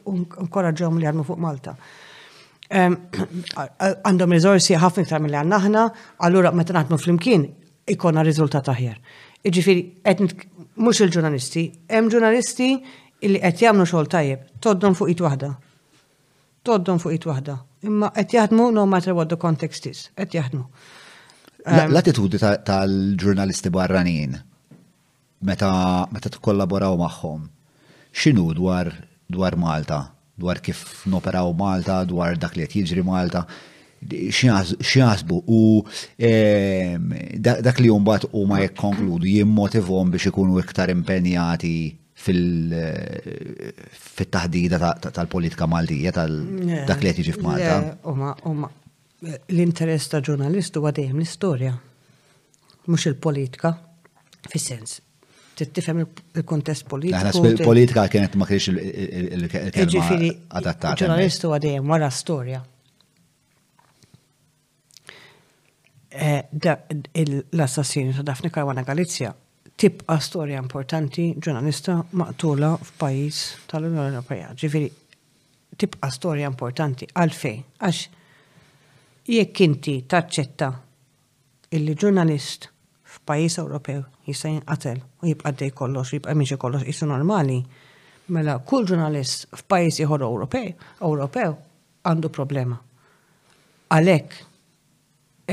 u 0.06 0.16
nkoraġġhom 0.46 0.98
li 1.00 1.06
għadmu 1.08 1.24
fuq 1.26 1.38
Malta. 1.42 1.74
Għandhom 4.04 4.32
rizorsi 4.32 4.74
ħafna 4.80 5.02
iktar 5.04 5.20
mill 5.20 5.34
għandna 5.36 5.56
aħna, 5.58 5.82
allura 6.24 6.52
meta 6.56 6.72
naħdmu 6.72 6.98
flimkien 7.02 7.42
ikonna 7.92 8.22
riżultat 8.24 8.68
aħjar. 8.72 8.96
Iġifiri, 9.44 9.82
qed 10.00 10.28
mhux 10.80 11.00
il-ġurnalisti, 11.04 11.64
hemm 11.90 12.08
ġurnalisti 12.14 12.70
illi 13.26 13.42
qed 13.42 13.60
jagħmlu 13.66 13.84
xogħol 13.84 14.08
tajjeb, 14.14 14.46
toddhom 14.64 14.94
fuq 14.96 15.12
it 15.12 15.20
waħda. 15.26 15.52
Toddhom 16.62 17.00
fuq 17.02 17.16
it 17.16 17.26
waħda. 17.26 17.58
Imma 17.82 18.12
qed 18.14 18.36
jaħdmu 18.38 18.70
no 18.72 18.86
matter 18.86 19.12
what 19.12 19.28
the 19.28 19.36
context 19.36 19.88
is, 19.90 20.08
qed 20.16 20.38
jaħdmu. 20.38 20.64
L-attitudi 21.66 22.40
tal-ġurnalisti 22.42 23.70
barranin 23.74 24.38
meta 25.42 26.06
meta 26.12 26.28
tkollaboraw 26.32 26.96
magħhom. 27.00 27.46
X'inhu 28.12 28.52
dwar 28.56 28.90
dwar 29.32 29.56
Malta, 29.58 30.02
dwar 30.38 30.60
kif 30.64 30.82
noperaw 31.10 31.52
Malta, 31.58 32.02
dwar 32.06 32.36
dak 32.38 32.56
li 32.58 32.66
qed 32.66 32.82
jiġri 32.90 33.02
Malta, 33.06 33.44
x'jaħsbu 34.12 35.38
u 35.46 35.60
dak 37.38 37.80
li 37.80 37.88
mbagħad 37.94 38.24
huma 38.32 38.58
jekk 38.60 38.72
jikkonkludu 38.74 39.26
jimmotivhom 39.32 40.10
biex 40.14 40.26
ikunu 40.32 40.58
iktar 40.60 40.90
impenjati 40.90 41.74
fil-taħdida 42.22 44.76
tal-politika 45.06 45.66
Maltija, 45.70 46.10
tal-dak 46.18 47.00
li 47.02 47.10
qed 47.10 47.24
jiġi 47.24 47.34
f'Malta. 47.38 47.74
L-interess 49.52 50.04
ta' 50.12 50.20
ġurnalistu 50.26 50.78
huwa 50.82 50.92
dejjem 50.96 51.18
l-istorja, 51.22 51.72
mhux 52.90 53.02
il-politika, 53.10 53.70
fis-sens 54.50 54.90
tittifhem 55.58 56.02
il-kontest 56.36 56.86
politiku. 56.88 57.42
Aħna 57.42 57.64
politika 57.64 58.06
kienet 58.10 58.34
ma 58.40 58.46
kienx 58.48 58.68
il-kelma 58.72 59.84
jiġifieri 59.84 60.30
adattata. 60.58 60.96
Ġurnalistu 61.04 61.52
għadejjem 61.56 61.92
wara 61.92 62.08
storja. 62.12 62.62
Eh, 66.12 66.42
L-assassinu 67.14 68.16
ta' 68.18 68.22
Dafni 68.28 68.50
Karwana 68.52 68.84
Galizja 68.84 69.32
tibqa 69.82 70.18
storja 70.20 70.60
importanti 70.60 71.30
ġurnalista 71.42 71.98
maqtula 72.20 72.74
f'pajjiż 72.80 73.40
tal-Unjoni 73.70 74.10
Ewropea. 74.12 74.50
Ġifieri 74.54 74.90
tibqa 75.80 76.08
storja 76.12 76.48
importanti 76.52 77.08
għalfej 77.08 77.60
għax 77.82 79.30
jekk 79.32 79.64
inti 79.64 79.96
taċċetta 80.08 80.70
illi 81.78 81.94
ġurnalist 81.96 82.68
f'pajjiż 83.14 83.60
Ewropew 83.64 84.04
jistajn 84.26 84.62
qatel, 84.66 85.00
u 85.22 85.28
jibqa' 85.30 85.52
dej 85.58 85.70
kollox, 85.74 86.12
jibqa' 86.14 86.34
miexi 86.36 86.56
kollox, 86.58 86.84
jistu 86.86 87.06
normali. 87.10 87.60
Mela, 88.32 88.58
kull 88.66 88.86
ġurnalist 88.88 89.48
f'pajis 89.62 89.98
jħor 90.04 90.22
Ewropej, 90.26 90.70
Ewropew 91.02 91.54
għandu 92.06 92.30
problema. 92.34 92.76
Għalhekk 93.92 94.36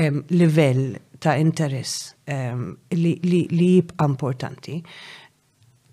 hemm 0.00 0.22
livell 0.32 0.94
ta' 1.20 1.34
interess 1.42 2.14
li, 2.94 3.14
li, 3.26 3.42
li 3.50 3.70
jibqa' 3.78 4.06
importanti, 4.08 4.78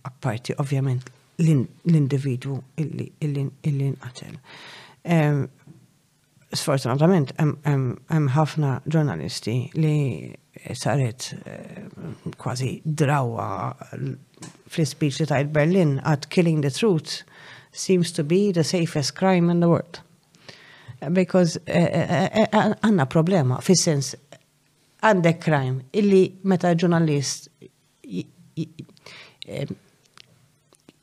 apparti 0.07 0.55
ovvjament 0.61 1.09
l-individwu 1.43 2.55
illi 2.81 3.91
qatel. 4.03 4.37
Sfortunatament, 6.57 7.33
hemm 7.67 8.29
ħafna 8.37 8.77
ġurnalisti 8.85 9.57
li 9.81 9.97
Eh, 10.63 10.75
saret 10.75 11.33
eh, 11.45 11.83
kważi 12.37 12.81
drawa 12.85 13.75
fl-speech 14.69 15.21
ta' 15.27 15.39
il-Berlin 15.43 15.97
għad 16.01 16.27
killing 16.33 16.63
the 16.63 16.71
truth 16.73 17.23
seems 17.75 18.11
to 18.11 18.23
be 18.23 18.51
the 18.53 18.63
safest 18.63 19.13
crime 19.17 19.49
in 19.51 19.59
the 19.61 19.69
world. 19.69 19.99
Because 21.13 21.59
eh, 21.67 22.47
għanna 22.49 23.05
problema, 23.11 23.59
fil-sens 23.61 24.15
għandek 25.05 25.43
crime 25.45 25.83
illi 25.97 26.23
meta 26.49 26.71
ġurnalist 26.73 27.51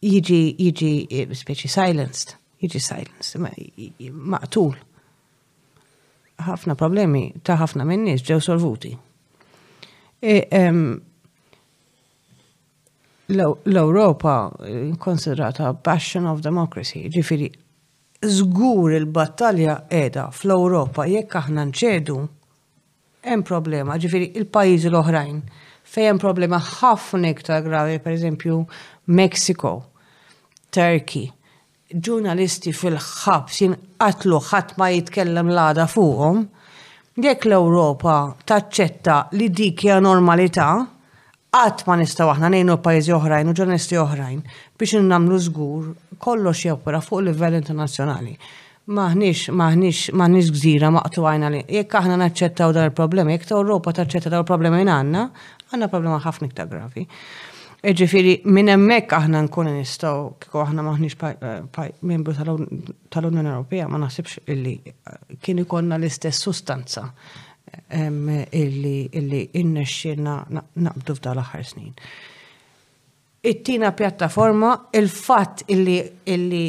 jiġi 0.05 0.43
jiġi 0.59 1.24
speċi 1.44 1.70
silenced, 1.70 2.35
jiġi 2.64 2.82
silenced, 2.82 4.02
maqtul. 4.35 4.74
ħafna 6.44 6.74
problemi 6.76 7.28
ta' 7.47 7.55
ħafna 7.60 7.85
minnis 7.86 8.24
ġew 8.26 8.40
solvuti. 8.43 8.97
Eh, 10.24 10.72
L-Europa 13.26 14.52
eh, 14.66 14.96
konsidrata 14.96 15.74
passion 15.74 16.24
of 16.26 16.40
democracy, 16.40 17.10
ġifiri, 17.12 17.51
zgur 18.24 18.94
il-battalja 18.96 19.74
edha 19.92 20.30
fl-Europa 20.32 21.05
jekk 21.12 21.36
aħna 21.42 21.66
nċedu, 21.70 22.16
hemm 23.28 23.44
problema, 23.48 23.98
ġifiri, 24.01 24.30
il-pajizi 24.40 24.88
l-oħrajn 24.88 25.42
hemm 25.92 26.20
problema 26.24 26.56
ħafna 26.70 27.34
iktar 27.34 27.60
gravi, 27.68 28.01
per 28.01 28.16
eżempju, 28.16 28.59
Meksiko, 29.20 29.74
Turkey, 30.72 31.26
ġurnalisti 31.92 32.72
fil-ħabs 32.72 33.60
jinqatlu 33.60 34.40
ħadd 34.48 34.76
ma 34.80 34.88
jitkellem 34.96 35.52
l-għada 35.52 35.84
fuqhom, 35.92 36.46
jekk 37.22 37.44
l-Ewropa 37.46 38.14
taċċetta 38.42 39.14
li 39.38 39.46
dik 39.54 39.84
hija 39.86 40.00
normalità, 40.02 40.70
għat 41.54 41.84
ma 41.86 41.94
nistaw 42.00 42.32
aħna 42.32 42.48
nejnu 42.50 42.74
pajjiżi 42.82 43.14
oħrajn 43.14 43.52
u 43.52 43.54
ġurnalisti 43.54 43.98
oħrajn 44.02 44.40
biex 44.74 44.98
nagħmlu 45.06 45.38
żgur 45.46 45.84
kollox 46.18 46.64
jopera 46.66 46.98
fuq 47.00 47.22
livell 47.28 47.60
internazzjonali. 47.60 48.34
Maħniex, 48.94 49.54
maħniex, 49.56 50.10
maħniex 50.12 50.50
gżira 50.58 50.90
maqtu 50.92 51.22
għajna 51.24 51.52
li. 51.54 51.62
Jekk 51.72 52.00
aħna 52.02 52.18
naċċettaw 52.20 52.74
dal 52.76 52.90
il-problema, 52.90 53.32
jekk 53.32 53.46
ta' 53.48 53.62
Ewropa 53.62 53.94
taċċetta 54.00 54.34
dal 54.34 54.42
il-problema 54.42 54.82
jinn 54.82 54.92
għanna, 54.92 55.22
għanna 55.70 55.90
problema 55.94 56.18
ħafna 56.26 56.50
iktar 56.50 56.66
gravi. 56.68 57.06
Ġifiri, 57.93 58.39
minn 58.48 58.70
emmek 58.73 59.11
aħna 59.12 59.43
nkun 59.44 59.66
nistaw, 59.74 60.31
kiko 60.40 60.62
aħna 60.62 60.81
maħniġ 60.86 61.16
eh, 61.28 61.90
membru 62.09 62.32
tal-Unjoni 62.39 63.51
Ewropea, 63.51 63.90
ma 63.93 63.98
naħsibx 64.01 64.40
illi 64.55 64.73
eh, 64.89 65.35
kien 65.44 65.61
ikonna 65.61 65.98
l-istess 66.01 66.40
sustanza 66.47 67.05
illi 67.93 69.43
innexxina 69.61 70.36
naqbdu 70.86 71.16
f'dal 71.19 71.43
aħħar 71.43 71.66
snin. 71.69 71.93
It-tina 73.44 73.90
pjattaforma, 73.98 74.70
il-fatt 74.97 75.66
illi 75.69 76.65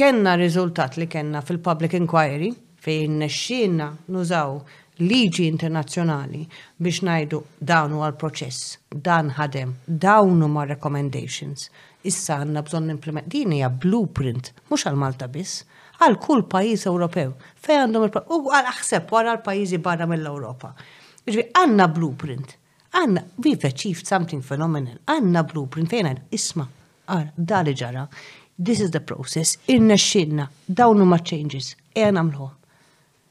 kenna 0.00 0.34
riżultat 0.40 0.96
li 1.02 1.10
kenna 1.12 1.44
fil-public 1.44 1.98
inquiry 2.00 2.54
fejn 2.80 3.20
nexxina 3.20 3.92
nużaw 4.16 4.56
liġi 5.00 5.46
internazzjonali 5.48 6.44
biex 6.76 6.98
najdu 7.06 7.38
dawn 7.64 7.94
huwa 7.96 8.10
proċess 8.20 8.74
dan 8.92 9.30
ħadem, 9.38 9.72
dawn 9.86 10.42
huma 10.44 10.66
recommendations. 10.68 11.68
Issa 12.04 12.38
għandna 12.40 12.62
bżonn 12.64 12.92
implement 12.94 13.28
din 13.32 13.52
hija 13.58 13.70
blueprint 13.72 14.52
mhux 14.68 14.86
għal 14.88 15.00
Malta 15.00 15.28
biss, 15.28 15.62
għal 16.00 16.18
kull 16.20 16.44
pajjiż 16.52 16.86
Ewropew 16.90 17.32
fejn 17.64 17.86
għandhom 17.86 18.06
il 18.06 18.36
u 18.36 18.52
għal 18.52 18.70
aħseb 18.74 19.12
wara 19.12 19.34
l-pajjiżi 19.38 19.80
barra 19.84 20.06
mill-Ewropa. 20.08 20.72
Jiġri 21.24 21.46
għandna 21.60 21.88
blueprint. 21.96 22.56
Għanna, 22.96 23.24
we've 23.38 23.64
achieved 23.68 24.06
something 24.08 24.42
phenomenal. 24.44 25.00
Għanna 25.08 25.44
blueprint 25.52 25.92
fejn 25.92 26.08
għan, 26.10 26.22
isma, 26.34 26.66
għar, 27.08 27.32
dali 27.36 27.76
ġara, 27.78 28.08
this 28.60 28.80
is 28.84 28.90
the 28.92 29.00
process, 29.04 29.56
inna 29.72 29.94
xinna, 29.96 30.48
dawnu 30.66 31.06
ma 31.08 31.20
changes, 31.24 31.76
e 31.94 32.08
għan 32.08 32.18
għamluħ. 32.24 32.56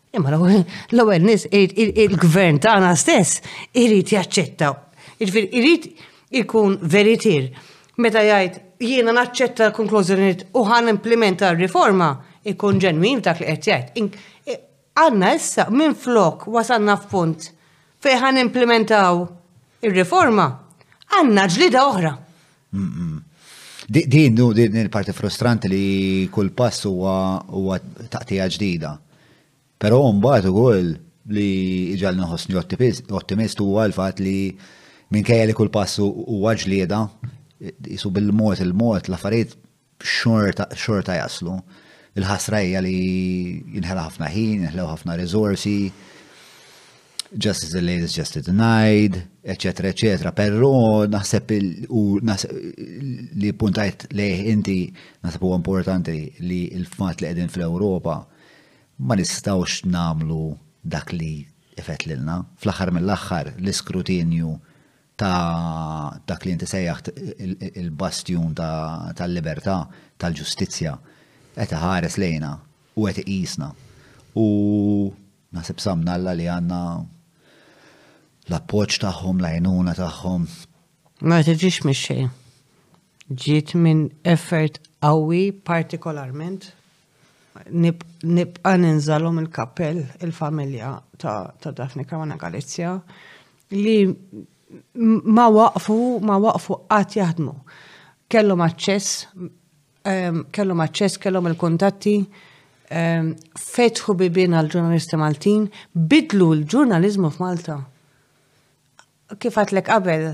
Imma 0.10 0.31
l-ewwel 0.34 1.22
nies 1.27 1.44
il-gvern 1.53 2.57
tagħna 2.64 2.95
stess 2.98 3.44
irid 3.77 4.10
jaċċettaw. 4.15 4.73
Irid 5.22 5.84
ikun 6.40 6.80
veritier. 6.90 7.52
Meta 8.02 8.23
jgħid 8.26 8.56
jiena 8.88 9.14
naċċetta 9.19 9.68
l-konklużjonijiet 9.68 10.48
u 10.57 10.64
ħan 10.65 10.90
implementa 10.95 11.52
r-riforma, 11.53 12.07
ikun 12.49 12.81
ġenwin 12.81 13.22
dak 13.27 13.44
li 13.44 13.52
qed 13.52 13.69
jgħid. 13.69 14.18
Għandna 14.99 15.30
issa 15.38 15.68
minn 15.69 15.94
flok 15.95 16.48
wasanna 16.56 16.95
f'punt 17.03 17.45
fejn 18.03 18.22
ħan 18.23 18.40
implementaw 18.48 19.27
ir-riforma, 19.86 20.48
għandna 21.19 21.44
ġlida 21.53 21.84
oħra. 21.91 22.15
Din 23.86 24.41
din 24.57 24.81
il-parti 24.81 25.14
frustranti 25.18 25.69
li 25.72 25.84
kull 26.34 26.49
pass 26.53 26.90
huwa 26.90 27.77
taqtija 28.10 28.49
ġdida 28.56 28.95
Pero 29.80 30.01
mbagħad 30.11 30.49
ukoll 30.51 30.89
li 31.31 31.45
iġal 31.95 32.18
nħosni 32.19 32.57
ottimist 32.60 33.61
huwa 33.64 33.85
l-fatt 33.88 34.19
li 34.23 34.51
minkejja 35.15 35.45
li 35.47 35.56
kull 35.56 35.72
passu 35.72 36.07
huwa 36.10 36.51
ġlieda 36.60 36.99
jisu 37.88 38.10
bil-mod 38.11 38.60
il-mod 38.65 39.07
l-affarijiet 39.10 39.56
xorta 40.76 41.15
jaslu. 41.19 41.56
Il-ħasrajja 42.19 42.81
li 42.84 42.97
jinħela 43.77 44.03
ħafna 44.10 44.27
ħin, 44.34 44.65
jinħela 44.65 44.88
ħafna 44.91 45.15
risorsi, 45.22 45.73
justice 47.31 47.77
delayed 47.80 48.07
is 48.10 48.15
just 48.18 48.39
denied, 48.49 49.19
eccetera, 49.53 49.93
eccetera. 49.93 50.34
Però 50.35 50.73
naħseb 51.07 51.53
li 53.31 53.53
puntajt 53.64 54.10
leħ 54.18 54.51
inti 54.57 54.80
naħseb 55.23 55.47
u 55.47 55.53
importanti 55.61 56.18
li 56.49 56.65
il-fat 56.76 57.22
li 57.23 57.30
qegħdin 57.30 57.53
fl-Ewropa 57.56 58.18
ma 58.99 59.15
nistawx 59.15 59.81
namlu 59.85 60.57
dak 60.84 61.13
li 61.13 61.47
effett 61.80 62.05
lilna. 62.07 62.45
Fl-axar 62.61 62.91
mill-axar 62.91 63.53
l-iskrutinju 63.63 64.49
ta' 65.19 66.19
dak 66.27 66.45
li 66.45 66.51
inti 66.51 66.67
il-bastjun 67.81 68.53
tal-libertà, 69.17 69.77
tal-ġustizja, 70.19 70.93
qed 71.55 71.76
ħares 71.84 72.17
lejna 72.21 72.51
u 72.95 73.07
qed 73.07 73.23
iqisna. 73.23 73.71
U 74.43 74.45
nasib 75.55 75.80
samna 75.85 76.15
l 76.19 76.35
li 76.38 76.45
għanna 76.51 76.81
l-appoċ 78.51 78.99
tagħhom, 79.05 79.39
l-għajnuna 79.39 79.93
tagħhom. 80.03 80.45
Ma 81.23 81.39
tiġix 81.43 81.85
mix 81.88 82.11
Ġiet 83.30 83.76
minn 83.77 84.07
effert 84.26 84.80
qawwi 85.05 85.51
partikolarment 85.53 86.71
nibqa 88.23 88.77
ninżalom 88.77 89.40
il-kappell 89.40 90.06
il-familja 90.22 91.02
ta' 91.18 91.53
Dafni 91.76 92.06
Kawana 92.06 92.36
Galizja 92.38 92.99
li 93.72 94.06
ma 94.95 95.48
waqfu 95.49 96.19
ma 96.22 96.38
waqfu 96.40 96.84
qatt 96.88 97.15
jaħdmu. 97.19 97.56
Kellhom 98.30 98.61
aċċess, 98.64 99.26
ehm, 100.06 100.44
kellhom 100.53 100.81
aċċess, 100.86 101.18
kellhom 101.19 101.48
il-kuntatti, 101.49 102.14
ehm, 102.94 103.31
fetħu 103.57 104.14
bibien 104.18 104.53
għal-ġurnalisti 104.53 105.18
Maltin, 105.18 105.65
bidlu 105.94 106.52
l-ġurnalizmu 106.56 107.31
f'Malta. 107.34 107.80
Kif 109.40 109.57
għatlek 109.57 109.86
qabel, 109.90 110.26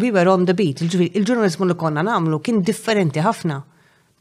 we 0.00 0.10
were 0.10 0.28
on 0.30 0.44
the 0.46 0.54
beat, 0.54 0.80
il-ġurnalizmu 0.82 1.68
li 1.68 1.76
konna 1.76 2.02
namlu 2.04 2.40
kien 2.40 2.62
differenti 2.64 3.20
ħafna 3.20 3.60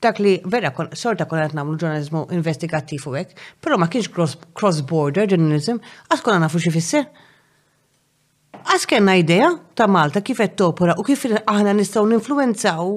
dak 0.06 0.20
li 0.22 0.34
vera 0.52 0.72
kon, 0.76 0.90
sorta 0.98 1.26
kon 1.30 1.40
għet 1.42 1.56
namlu 1.58 1.78
ġurnalizmu 1.82 2.26
investigattiv 2.38 3.06
u 3.10 3.16
għek, 3.20 3.36
pero 3.64 3.80
ma 3.82 3.90
kienx 3.92 4.10
cross-border 4.58 5.28
journalism, 5.32 5.82
għas 6.10 6.26
kon 6.26 6.42
nafu 6.46 6.62
fissi. 6.66 7.04
Għas 8.66 8.88
kena 8.90 9.14
idea 9.20 9.52
ta' 9.78 9.90
Malta 9.92 10.24
kif 10.26 10.40
qed 10.42 10.56
topora 10.58 10.96
u 10.98 11.04
kif 11.06 11.26
aħna 11.30 11.74
nistgħu 11.78 12.08
ninfluenzaw 12.16 12.94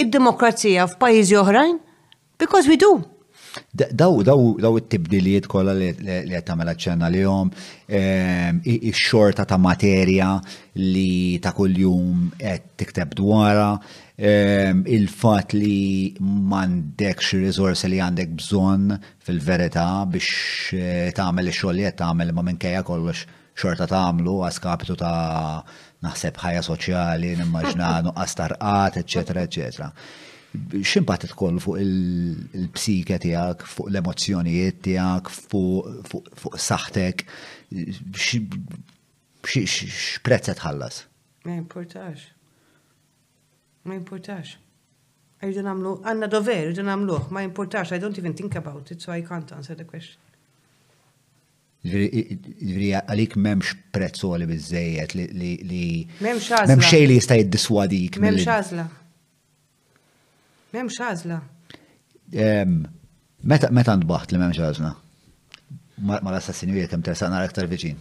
id-demokrazija 0.00 0.86
f'pajjiżi 0.94 1.40
oħrajn, 1.42 1.80
because 2.40 2.70
we 2.70 2.78
do. 2.80 2.92
Daw, 3.74 4.20
daw, 4.22 4.40
daw 4.62 4.76
it-tibdiliet 4.78 5.48
kollha 5.50 5.72
li 5.74 5.88
qed 5.98 6.42
tagħmel 6.46 6.70
aċċenna 6.70 7.08
li 7.10 7.24
jom, 7.24 7.50
ehm, 7.90 8.60
ix-xorta 8.76 9.42
ta' 9.50 9.58
materja 9.60 10.36
li 10.78 11.36
ta' 11.42 11.52
kuljum 11.58 12.28
qed 12.38 12.70
tikteb 12.80 13.16
dwara, 13.18 13.72
Ehm, 14.20 14.80
il-fat 14.84 15.52
li 15.56 16.12
mandekx 16.48 17.30
rizorsi 17.40 17.88
li 17.88 17.98
għandek 18.04 18.34
bżon 18.36 18.90
fil-verità 19.24 19.84
biex 20.12 20.26
eh, 20.76 21.12
tagħmel 21.16 21.46
ix-xogħol 21.48 21.78
li 21.78 21.84
tamel 21.96 22.28
tagħmel 22.28 22.34
ma' 22.36 22.54
kajja 22.60 22.82
kollox 22.90 23.22
xorta 23.56 23.86
tagħmlu 23.88 24.34
għaskapitu 24.44 24.96
ta' 25.00 25.64
naħseb 26.04 26.40
ħajja 26.42 26.64
soċjali, 26.68 27.30
nimmaġna 27.40 27.88
nuqqas 28.10 28.36
tarqat, 28.42 28.98
eċetera, 29.06 29.44
eċetera. 29.48 29.88
X'impatt 30.84 31.30
tkoll 31.32 31.60
fuq 31.64 31.78
il-psike 31.86 33.16
tiegħek, 33.24 33.64
fuq 33.76 33.88
l 33.88 34.02
emozjonijiet 34.02 34.82
tiegħek, 34.84 35.30
fuq 35.48 36.60
saħtek, 36.68 37.24
x'prezz 39.46 40.66
ħallas? 40.66 41.00
Ma 41.46 41.56
importax. 41.64 42.28
Ma 43.88 43.94
importax. 43.96 44.56
Għajdu 45.40 45.62
namlu, 45.64 45.92
għanna 46.04 46.26
dover, 46.28 46.66
għajdu 46.68 46.82
namlu, 46.84 47.14
ma 47.32 47.40
importax, 47.46 47.94
I 47.96 48.00
don't 48.00 48.18
even 48.20 48.34
think 48.36 48.56
about 48.60 48.90
it, 48.92 49.00
so 49.00 49.12
I 49.14 49.22
can't 49.24 49.50
answer 49.56 49.74
the 49.78 49.86
question. 49.88 50.20
Ġviri, 51.88 52.90
għalik 53.00 53.38
memx 53.40 53.70
prezzu 53.94 54.34
għalli 54.34 54.48
bizzejiet 54.50 55.14
li. 55.16 55.28
Memx 56.20 56.50
għazla. 56.52 56.74
Memx 56.74 56.90
xej 56.90 57.06
li 57.08 57.16
jista' 57.16 57.38
diswadik 57.48 58.18
Memx 58.20 58.44
għazla. 58.52 58.84
Memx 60.76 61.00
għazla. 61.00 61.38
Meta 63.72 63.96
nbaħt 63.96 64.36
li 64.36 64.42
memx 64.44 64.60
għazla? 64.66 64.92
Ma 66.04 66.20
l 66.20 66.36
assassinju 66.36 66.82
jek 66.82 66.92
kem 66.92 67.06
tersaqna 67.08 67.40
l-aktar 67.40 67.70
viċin. 67.72 67.96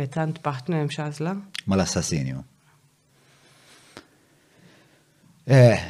Meta 0.00 0.24
nbaħt 0.32 0.72
memx 0.72 1.04
għazla? 1.04 1.36
Ma 1.68 1.76
l-assassinju. 1.76 2.46
Eh, 5.46 5.80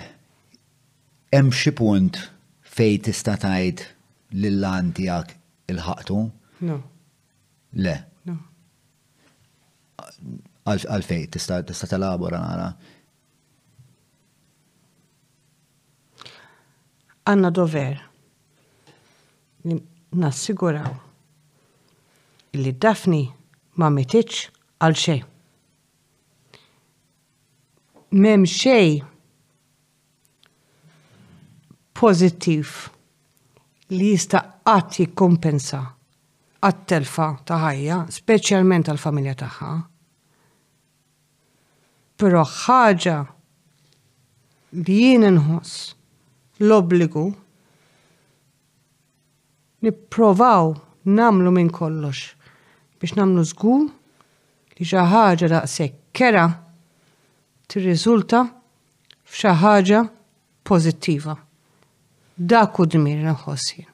hemm 1.33 1.49
xi 1.51 1.71
punt 1.73 2.17
fej 2.63 2.97
tista' 3.07 3.39
tgħid 3.41 3.85
lil-lan 4.37 4.91
tiegħek 4.99 5.33
il-ħaqtu? 5.73 6.17
No. 6.69 6.77
Le. 7.81 7.95
No. 8.29 8.35
fej 10.85 11.25
tista' 11.33 11.63
tista' 11.65 11.89
telabora 11.95 12.43
nara. 12.45 12.69
Għanna 17.27 17.51
dover 17.55 17.97
li 19.67 19.79
nassiguraw 20.21 20.93
li 22.61 22.77
Dafni 22.77 23.25
ma 23.81 23.89
mitiċ 23.91 24.45
għal 24.85 25.01
xej. 25.09 25.25
Mem 28.21 28.45
xej 28.47 28.99
pozittiv 31.97 32.69
li 33.97 34.11
jista' 34.13 34.43
qatt 34.67 34.99
jikkumpensa 35.01 35.81
għat-telfa 36.67 37.29
ta' 37.47 37.57
ħajja, 37.63 37.99
speċjalment 38.13 38.89
għall 38.91 39.01
familja 39.03 39.35
tagħha. 39.43 39.71
Però 42.21 42.43
ħaġa 42.51 43.17
li 44.81 44.97
jien 45.03 45.29
inħoss 45.31 45.85
l-obbligu 46.65 47.23
nipprovaw 49.87 50.75
namlu 51.17 51.53
minn 51.55 51.71
kollox 51.77 52.33
biex 52.99 53.13
namlu 53.21 53.45
żgur 53.47 53.85
li 53.87 54.89
xi 54.89 55.05
ħaġa 55.13 55.53
daqshekk 55.53 56.07
kera 56.17 56.49
tirriżulta 57.71 58.43
f'xi 59.31 59.59
ħaġa 59.63 60.05
pożittiva. 60.67 61.37
Dak 62.37 62.77
u 62.81 62.85
dmir 62.87 63.17
nħossin. 63.25 63.87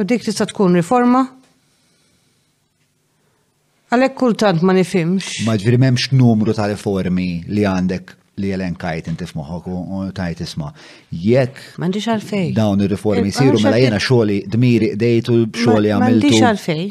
U 0.00 0.04
dik 0.04 0.22
tista' 0.24 0.46
tkun 0.48 0.74
riforma? 0.78 1.26
Għalhekk 3.92 4.14
kultant 4.18 4.62
ma 4.66 4.72
nifimx. 4.76 5.42
Ma 5.46 5.56
ġifieri 5.60 5.78
m'hemmx 5.80 6.04
numru 6.16 6.52
ta' 6.56 6.68
riformi 6.72 7.30
li 7.52 7.62
għandek 7.68 8.04
li 8.42 8.48
jelenkajt 8.50 9.04
inti 9.12 9.24
f'moħħok 9.28 9.64
u 9.68 9.72
tajt 10.16 10.38
isma. 10.44 10.68
Jekk. 11.12 11.56
M'għandix 11.80 12.06
għalfej. 12.14 12.46
Dawn 12.56 12.78
il 12.84 12.90
riformi 12.92 13.28
eh, 13.28 13.32
jsiru 13.36 13.56
mela 13.64 13.78
jena 13.80 13.98
xoli 14.00 14.38
dmiri 14.52 14.88
dejtu 15.00 15.32
xogħli 15.52 15.88
għamiltu. 15.94 16.16
M'għandix 16.16 16.40
għalfej. 16.48 16.84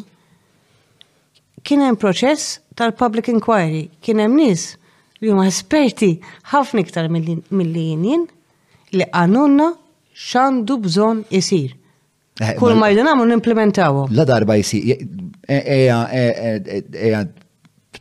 Kien 1.65 1.81
hemm 1.81 1.97
proċess 2.01 2.43
tal-public 2.77 3.25
inquiry, 3.33 3.83
kien 4.05 4.17
hemm 4.21 4.35
nies 4.37 4.63
li 5.21 5.27
huma 5.33 5.45
esperti 5.49 6.11
ħafna 6.53 6.77
iktar 6.85 7.05
mill-li 7.09 7.87
li 8.99 9.07
għanunna 9.11 9.69
xandu 10.15 10.77
bżon 10.85 11.23
isir. 11.35 11.73
Eh, 12.39 12.55
Kull 12.59 12.75
ma 12.79 12.89
jidin 12.91 13.07
għamlu 13.09 13.27
n-implementawu. 13.29 14.07
La 14.15 14.25
darba 14.27 14.57
jisir, 14.59 14.99
eja 15.47 15.99
e- 16.11 16.61
e- 16.77 16.83
e- 16.93 17.25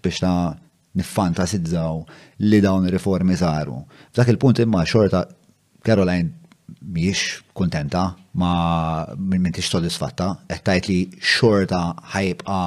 biex 0.04 0.18
ta' 0.20 0.52
nifantasizzaw 0.98 2.02
li 2.44 2.60
dawn 2.60 2.88
riformi 2.90 3.36
saru. 3.36 3.78
F'dak 4.12 4.28
il-punt 4.28 4.58
imma 4.58 4.84
xorta 4.84 5.24
Caroline 5.82 6.30
miex 6.92 7.40
kontenta 7.54 8.14
ma 8.34 9.06
minn 9.16 9.50
tix 9.52 9.68
sodisfatta, 9.70 10.28
għettajt 10.48 10.88
li 10.88 11.00
xorta 11.20 11.82
ħajbqa 12.12 12.60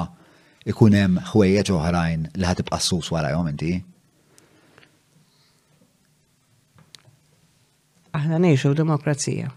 ikunem 0.66 1.20
ħwejjeġ 1.32 1.70
oħrajn 1.78 2.22
li 2.38 2.45
ħatibqa 2.49 2.78
s-sus 2.80 3.12
warajom 3.12 3.48
inti. 3.52 3.74
aħna 8.18 8.39
neħxu 8.45 8.72
demokrazija. 8.77 9.52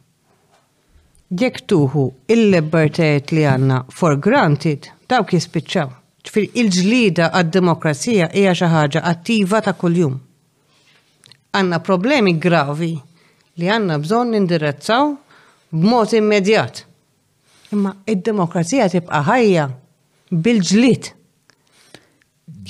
Jekk 1.41 1.65
tuħu 1.71 2.05
il-libertajiet 2.35 3.33
li 3.35 3.45
għanna 3.51 3.81
for 3.95 4.19
granted, 4.21 4.89
dawk 5.09 5.35
jispiċċaw. 5.37 5.93
Ġifir 6.27 6.59
il-ġlida 6.61 7.29
għad-demokrazija 7.39 8.29
hija 8.37 8.53
xi 8.59 8.69
ħaġa 8.73 9.05
attiva 9.11 9.61
ta' 9.65 9.77
kuljum. 9.81 10.17
Għanna 11.57 11.79
problemi 11.87 12.35
gravi 12.45 12.93
li 13.61 13.71
għanna 13.71 13.97
bżon 14.03 14.35
nindirezzaw 14.35 15.15
b'mod 15.73 16.13
immedjat. 16.19 16.83
Imma 17.75 17.95
id-demokrazija 18.13 18.89
tibqa' 18.97 19.23
ħajja 19.31 19.69
bil 20.35 20.61
ġlid 20.63 21.13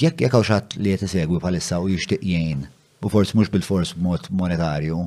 Jekk 0.01 0.21
jekk 0.27 0.75
li 0.81 0.93
qed 0.95 1.03
isegwi 1.09 1.39
bħalissa 1.41 1.79
u 1.83 1.89
jixtieq 1.91 2.21
jgħin 2.23 2.61
u 3.05 3.11
forsi 3.12 3.35
mhux 3.37 3.51
bil-fors 3.53 3.91
b'mod 3.97 4.29
monetarju, 4.31 4.99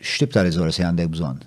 x'tib 0.00 0.32
ta' 0.32 0.44
riżorsi 0.46 0.82
għandek 0.86 1.08
bżonn? 1.12 1.42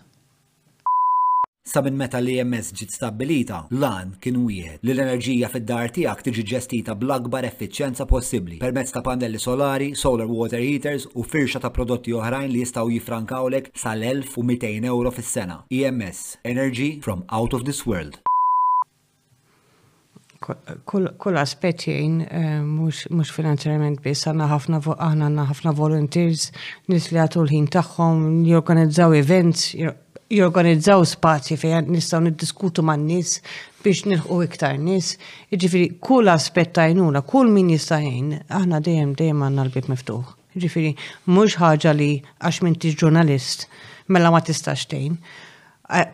Sa 1.64 1.82
minn 1.82 1.96
meta 1.98 2.20
li 2.20 2.36
ems 2.44 2.70
ġiet 2.76 2.92
stabbilita, 2.94 3.62
lan 3.82 4.12
kien 4.24 4.36
wieħed 4.46 4.84
li 4.86 4.92
l-enerġija 4.94 5.50
fid-dar 5.54 5.94
tiegħek 5.96 6.26
tiġi 6.28 6.44
ġestita 6.52 6.96
bl-akbar 7.00 7.48
effiċjenza 7.48 8.06
possibbli 8.12 8.60
permezz 8.62 8.92
ta' 8.94 9.02
pannelli 9.08 9.40
solari, 9.42 9.90
solar 9.96 10.28
water 10.30 10.60
heaters 10.62 11.08
u 11.18 11.24
firxa 11.26 11.64
ta' 11.64 11.72
prodotti 11.74 12.14
oħrajn 12.20 12.52
li 12.54 12.62
jistgħu 12.66 12.94
jifrankawlek 13.00 13.72
sal-1200 13.80 14.92
euro 14.94 15.16
fis-sena. 15.18 15.64
EMS, 15.74 16.26
Energy 16.44 17.00
from 17.02 17.26
out 17.30 17.58
of 17.58 17.66
this 17.70 17.88
world 17.88 18.20
kull 20.88 21.38
aspet 21.40 21.86
jgħin 21.88 22.16
eh, 22.26 22.62
mhux 22.66 23.32
finanzjament 23.36 24.02
biss 24.04 24.28
għandna 24.30 24.48
ħafna 24.52 24.82
ħafna 25.48 25.74
volunteers 25.78 26.48
nies 26.90 27.10
li 27.12 27.20
għatu 27.24 27.46
ħin 27.52 27.70
tagħhom 27.76 28.28
jorganizzaw 28.50 29.16
events, 29.20 29.70
jorganizzaw 30.34 31.06
spazji 31.08 31.58
fejn 31.62 31.92
nistgħu 31.96 32.24
niddiskutu 32.28 32.84
man 32.88 33.06
nies 33.10 33.38
biex 33.84 34.06
nilħu 34.12 34.42
iktar 34.48 34.78
nies. 34.80 35.14
Jiġifieri 35.52 35.94
kull 36.04 36.32
aspett 36.32 36.76
tajnuna, 36.80 37.24
kull 37.28 37.52
min 37.52 37.72
jista' 37.76 38.02
aħna 38.02 38.82
dejjem 38.84 39.16
dejjem 39.20 39.44
għandna 39.48 39.68
l-bib 39.68 39.90
miftuħ. 39.92 40.38
Ġifiri, 40.64 40.94
mhux 41.34 41.58
ħaġa 41.64 41.96
li 41.98 42.12
għax 42.46 42.62
minti 42.68 42.92
ġurnalist, 42.94 43.68
mela 44.14 44.32
ma 44.32 44.44
tistax 44.46 44.86
tgħin 44.92 45.18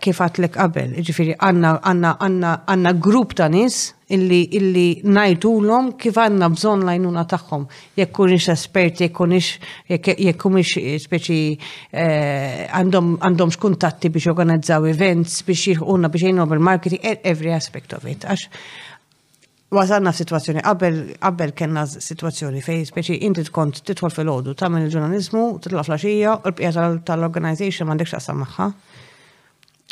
kif 0.01 0.17
għatlek 0.17 0.55
qabel, 0.57 0.95
ġifiri 1.05 1.35
għanna 1.45 1.73
għanna 1.85 2.11
għanna 2.25 2.51
għanna 2.73 2.93
grupp 3.05 3.35
ta' 3.37 3.47
nis 3.53 3.75
illi 4.09 4.39
illi 4.57 5.01
najtu 5.05 5.51
l-om 5.61 5.91
kif 5.93 6.17
għanna 6.17 6.47
bżon 6.55 6.87
lajnuna 6.87 7.25
taħħom. 7.29 7.67
Jekk 8.01 8.15
kunix 8.17 8.47
esperti, 8.55 9.03
jekk 9.05 9.17
kunix, 9.19 9.51
jekk 9.93 10.39
kunix 10.41 10.73
speċi 11.05 11.39
eh, 11.91 12.65
għandhom 12.65 13.53
xkuntatti 13.53 14.09
biex 14.09 14.31
organizzaw 14.33 14.87
events, 14.89 15.43
biex 15.45 15.67
jirħuna, 15.69 16.09
biex 16.17 16.25
jgħinu 16.31 16.47
bil-marketing, 16.49 17.03
e-, 17.05 17.19
every 17.33 17.53
aspect 17.53 17.93
of 17.93 18.07
it. 18.09 18.25
Għax 18.25 18.49
wasanna 19.71 20.09
f-situazzjoni, 20.15 20.63
għabbel 20.65 21.53
kena 21.53 21.83
situazzjoni 21.85 22.63
fej 22.65 22.87
speċi 22.89 23.19
inti 23.29 23.45
tkont 23.51 23.83
titħol 23.85 24.15
fil-ħodu, 24.17 24.57
ta' 24.63 24.71
il-ġurnalizmu, 24.81 25.45
titla 25.67 25.85
flaxija, 25.85 26.39
u 26.41 26.49
l-pija 26.55 26.87
tal-organization 27.13 27.85
mandekx 27.93 28.17
għasam 28.23 28.41
maħħa. 28.47 28.71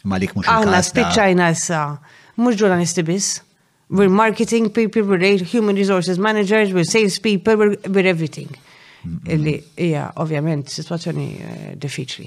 Malik 0.06 0.36
mux. 0.36 0.45
Aħna 0.49 0.82
spiċajna 0.86 1.49
issa. 1.53 1.82
Mux 2.38 2.57
ġurnalisti 2.60 3.03
biss. 3.07 3.41
We're 3.90 4.11
marketing 4.11 4.69
people, 4.76 5.02
we're 5.07 5.38
human 5.45 5.76
resources 5.78 6.18
managers, 6.19 6.74
we're 6.76 6.84
sales 6.84 7.19
people, 7.19 7.56
we're, 7.56 7.78
we're 7.88 8.06
everything. 8.10 8.49
Mm-hmm. 8.52 9.32
Illi, 9.32 9.53
hija, 9.86 10.10
ovvjament, 10.19 10.68
situazzjoni 10.68 11.28
eh, 11.40 11.69
diffiċli. 11.80 12.26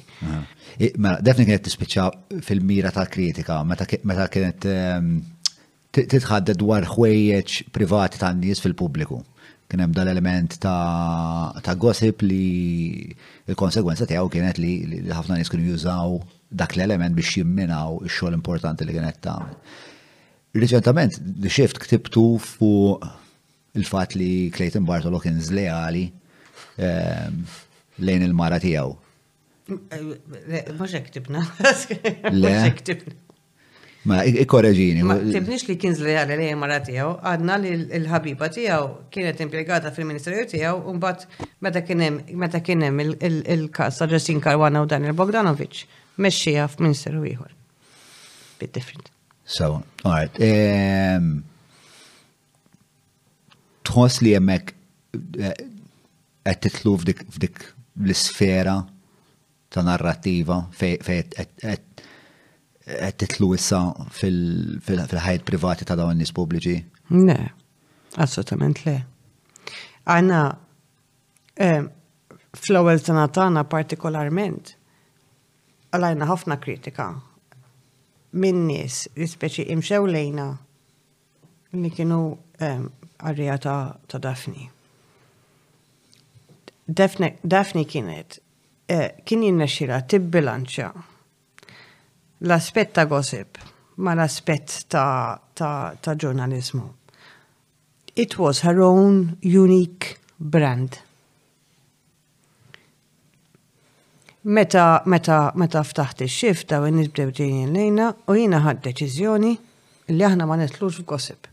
Mela, 0.96 1.18
defni 1.20 1.44
kienet 1.44 1.60
t 1.60 1.68
tispiċċa 1.68 2.06
fil-mira 2.46 2.92
ta' 2.94 3.04
kritika, 3.12 3.58
meta 3.68 4.28
kienet 4.32 4.64
ehm, 4.70 5.10
t-tħadda 5.92 6.56
dwar 6.56 6.86
ħwejjeġ 6.88 7.58
privati 7.76 8.22
tan 8.22 8.40
nies 8.40 8.62
fil 8.64 8.76
publiku 8.78 9.20
Kienem 9.70 9.92
dal-element 9.94 10.56
ta', 10.62 11.74
gossip 11.78 12.24
li 12.26 13.04
il-konsegwenza 13.50 14.06
tijaw 14.08 14.26
kienet 14.32 14.58
li 14.62 15.02
ħafna 15.12 15.36
nis 15.38 15.50
kienu 15.52 15.68
jużaw 15.68 16.16
dak 16.50 16.74
l-element 16.76 17.14
biex 17.14 17.36
jimminaw 17.38 18.00
il 18.04 18.10
xogħol 18.10 18.34
importanti 18.36 18.86
li 18.86 18.94
kienet 18.96 19.20
tagħmel. 19.24 19.78
Riċentament, 20.58 21.18
The 21.38 21.50
xift 21.52 21.78
ktibtu 21.78 22.24
fuq 22.42 23.06
il-fat 23.78 24.16
li 24.18 24.50
Clayton 24.54 24.82
Bartolo 24.86 25.20
kien 25.22 25.38
zleħali 25.46 26.04
ehm, 26.82 27.40
lejn 28.02 28.24
il-mara 28.26 28.58
tiegħu. 28.62 28.96
Eh, 29.94 30.64
mhux 30.74 31.02
tibna. 31.14 31.44
Le. 32.34 32.54
Ma 34.10 34.22
ikkoreġini. 34.24 35.04
Ma 35.06 35.14
tibnix 35.20 35.68
li 35.68 35.78
kien 35.78 35.94
zleħali 35.94 36.34
lejn 36.40 36.56
il-mara 36.56 36.80
tiegħu, 36.82 37.12
għadna 37.22 37.60
li 37.62 37.76
l-ħabiba 38.00 38.50
tiegħu 38.50 38.90
kienet 39.14 39.44
impjegata 39.46 39.94
fil-Ministerju 39.94 40.48
tiegħu 40.56 40.82
u 40.90 40.98
mbagħad 40.98 41.62
meta 41.68 42.64
kien 42.66 42.84
hemm 42.88 43.06
il-każ 43.06 44.02
ta' 44.02 44.38
Karwana 44.48 44.82
u 44.82 44.90
Daniel 44.90 45.14
Bogdanovic 45.14 45.84
mexxija 46.18 46.64
f'ministeru 46.70 47.24
ieħor. 47.28 47.50
Bit 48.60 48.74
different. 48.74 49.10
So, 49.44 49.82
all 50.04 50.14
right. 50.14 50.38
Um, 50.40 51.44
Tħos 53.86 54.20
li 54.22 54.30
jemmek 54.34 54.74
eh, 55.14 55.54
qed 56.46 56.60
titlu 56.68 56.92
f'dik 57.00 57.56
l-isfera 57.98 58.76
ta' 59.70 59.82
narrativa 59.86 60.56
fej 60.74 60.98
qed 61.02 63.16
titlu 63.22 63.52
issa 63.54 63.80
fil-ħajt 64.16 65.42
privati 65.46 65.84
ta' 65.86 65.96
dawn 65.98 66.18
nis 66.20 66.30
pubbliċi? 66.34 66.76
Ne, 67.18 67.38
assolutament 68.22 68.78
le. 68.86 68.98
Għana 70.10 70.40
fl-ewwel 71.60 72.98
sena 73.02 73.24
tagħna 73.30 73.60
partikolarment 73.70 74.76
għalajna 75.90 76.26
ħafna 76.30 76.56
kritika 76.62 77.06
minn 78.42 78.60
nies 78.70 78.98
li 79.18 79.26
speċi 79.26 79.64
imxew 79.74 80.06
lejna 80.12 80.46
li 81.82 81.90
kienu 81.94 82.20
ehm, 82.62 82.86
għarrija 83.26 83.56
ta', 83.64 83.94
ta 84.10 84.20
Daphne 84.22 84.68
Dafni, 86.90 87.32
Dafni 87.46 87.84
kienet 87.90 88.38
eh, 88.90 89.16
kien 89.24 89.44
jinnexxira 89.46 90.00
tibbilanċja 90.10 90.88
l-aspett 92.46 92.94
ta' 92.98 93.06
gossip 93.10 93.58
ma 94.00 94.14
l-aspett 94.16 94.84
ta', 94.90 95.36
ta, 95.60 95.70
ta 96.00 96.14
ġurnalizmu. 96.16 96.86
It 98.16 98.38
was 98.40 98.62
her 98.64 98.80
own 98.80 99.36
unique 99.44 100.16
brand 100.38 100.96
Meta, 104.40 105.02
meta, 105.04 105.50
meta 105.54 105.82
ftaħt 105.84 106.22
il-xifta 106.24 106.78
u 106.80 106.86
nibdew 106.94 107.28
ġejjin 107.36 107.74
lejna 107.76 108.06
u 108.24 108.32
jina 108.38 108.62
ħad 108.64 108.78
deċiżjoni 108.86 109.50
li 110.16 110.24
aħna 110.24 110.46
ma 110.48 110.56
netlux 110.56 111.02
f'gossip. 111.02 111.44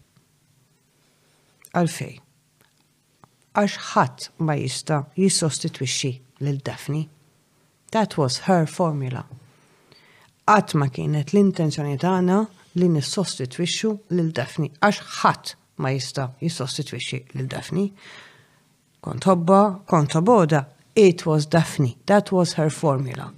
Għalfej. 1.75 2.13
Għax 3.59 3.75
ħadd 3.91 4.27
ma 4.39 4.55
jista 4.55 5.01
jissostitwixxi 5.19 6.13
lil 6.47 6.61
Daphne. 6.63 7.01
That 7.91 8.15
was 8.17 8.45
her 8.47 8.63
formula. 8.71 9.25
Qatt 10.47 10.71
ma 10.79 10.87
kienet 10.87 11.35
l-intenzjoni 11.35 11.99
tagħna 11.99 12.39
li 12.79 12.87
nissostitwixxu 12.95 13.91
lil 14.15 14.31
Daphne 14.31 14.71
għax 14.79 15.03
ħadd 15.19 15.53
ma 15.83 15.91
jista 15.91 16.29
jissostitwixxi 16.39 17.21
lil 17.35 17.51
Daphne. 17.51 17.89
Kont 19.03 19.27
hobba, 19.27 19.61
kont 19.83 20.15
It 20.97 21.25
was 21.27 21.45
Daphne. 21.45 21.95
That 22.07 22.31
was 22.31 22.53
her 22.53 22.71
formula. 22.71 23.31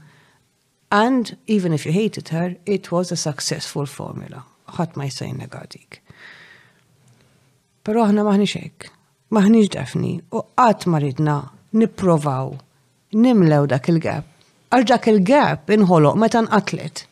And 0.91 1.35
even 1.47 1.73
if 1.73 1.85
you 1.85 1.91
hated 1.91 2.29
her, 2.29 2.55
it 2.65 2.89
was 2.91 3.11
a 3.11 3.17
successful 3.17 3.85
formula. 3.85 4.43
ħadd 4.77 4.95
ma 4.95 5.07
jsejn 5.11 5.39
negadik. 5.41 5.97
Però 7.83 8.05
aħna 8.07 8.23
maħniex 8.23 8.53
hekk. 8.59 8.87
Maħniex 9.35 9.71
Daphne. 9.75 10.11
u 10.31 10.41
qatt 10.55 10.87
maridna 10.87 11.35
niprovaw. 11.73 12.53
nimlew 13.13 13.67
dak 13.71 13.89
il-gap. 13.89 14.25
Għax 14.71 14.85
dak 14.93 15.07
il-gap 15.11 15.69
inħoloq 15.75 16.15
meta 16.17 16.43
atlet. 16.61 17.03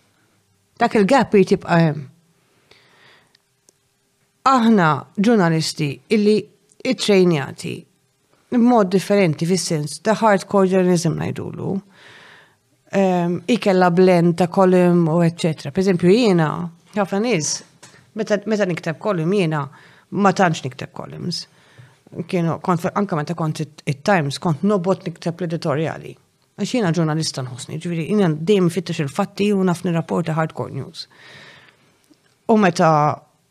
Dak 0.79 0.95
il-gap 0.99 1.33
jrid 1.41 1.67
hemm. 1.67 2.05
Aħna 4.47 4.89
ġurnalisti 5.19 5.89
illi 6.09 6.37
it-trejnjati 6.85 7.75
mod 8.49 8.89
differenti 8.91 9.45
fis-sens 9.47 9.99
ta' 10.03 10.13
hardcore 10.21 10.67
journalism 10.71 11.17
ngħidulu. 11.17 11.71
Um, 12.97 13.39
ikella 13.51 13.89
blend 13.91 14.37
ta' 14.39 14.47
kolum 14.47 15.07
u 15.11 15.19
eccetera. 15.25 15.71
Per 15.75 15.83
esempio, 15.83 16.09
jiena, 16.11 16.51
ħafna 16.95 17.19
nies, 17.25 17.57
meta 18.15 18.37
nikteb 18.67 18.99
kolum 19.03 19.33
jiena 19.35 19.65
ma 20.15 20.31
tantx 20.31 20.63
nikteb 20.63 20.93
kolums. 20.95 21.43
Kienu, 22.31 22.53
kont, 22.63 22.85
anka 22.95 23.17
meta 23.19 23.35
kont 23.35 23.59
it-Times, 23.63 24.37
kont 24.39 24.61
nobot 24.63 25.03
nikteb 25.05 25.41
l-editoriali. 25.43 26.13
Għax 26.57 26.71
jiena 26.79 26.93
ġurnalista 26.95 27.43
nħosni, 27.43 27.81
ġviri, 27.83 28.05
jiena 28.13 28.29
dim 28.31 28.69
fittax 28.71 29.01
il-fatti 29.03 29.49
u 29.53 29.59
nafni 29.67 29.91
rapporta 29.91 30.33
hardcore 30.37 30.71
news. 30.73 31.03
U 32.47 32.55
meta, 32.57 32.89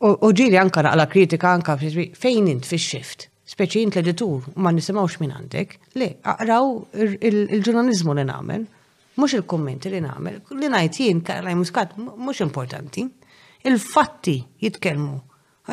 u 0.01 0.31
ġiri 0.33 0.57
anka 0.57 0.81
naqla 0.81 1.05
kritika 1.13 1.53
anka 1.53 1.77
fejn 1.77 2.49
int 2.49 2.65
fix-xift 2.65 3.27
speċi 3.47 3.81
jint 3.85 3.95
l-editur, 3.95 4.43
ma 4.59 4.71
nisimawx 4.75 5.19
minn 5.21 5.31
għandek, 5.35 5.75
le, 6.01 6.09
għaraw 6.19 6.71
il-ġurnalizmu 7.23 8.15
li 8.19 8.25
namel, 8.27 8.65
mux 9.17 9.35
il-kommenti 9.37 9.91
li 9.93 10.01
namel, 10.03 10.41
li 10.59 10.69
najt 10.71 10.99
jien, 11.01 11.21
karlaj 11.25 11.55
muskat, 11.55 11.93
mux 11.97 12.41
importanti, 12.43 13.05
il-fatti 13.63 14.37
jitkelmu, 14.63 15.15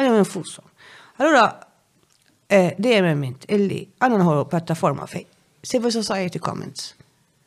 minn 0.01 0.22
fusso. 0.26 0.62
Allora, 1.18 1.44
eh, 2.48 2.74
dejjem 2.78 3.18
ment, 3.18 3.46
illi 3.51 3.82
għanna 4.02 4.22
nħolu 4.22 4.44
plattaforma 4.55 5.06
fej, 5.10 5.26
Civil 5.64 5.90
Society 5.90 6.38
Comments. 6.38 6.92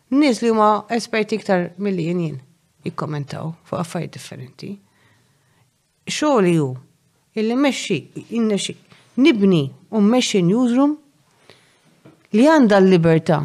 Nis 0.09 0.41
li 0.41 0.49
huma 0.51 0.83
esperti 0.95 1.37
iktar 1.37 1.69
mill-li 1.77 2.07
jien 2.09 2.37
jikkommentaw 2.87 3.53
fuq 3.67 3.79
affarijiet 3.79 4.13
differenti. 4.15 4.69
Xogħol 6.07 6.49
ju, 6.55 6.67
illi 7.37 7.55
mexxi, 7.59 7.97
innexxi, 8.39 8.77
nibni 9.17 9.69
u 9.97 10.01
meċi 10.03 10.41
newsroom 10.45 10.91
li 12.37 12.45
għandha 12.45 12.79
l-libertà. 12.83 13.39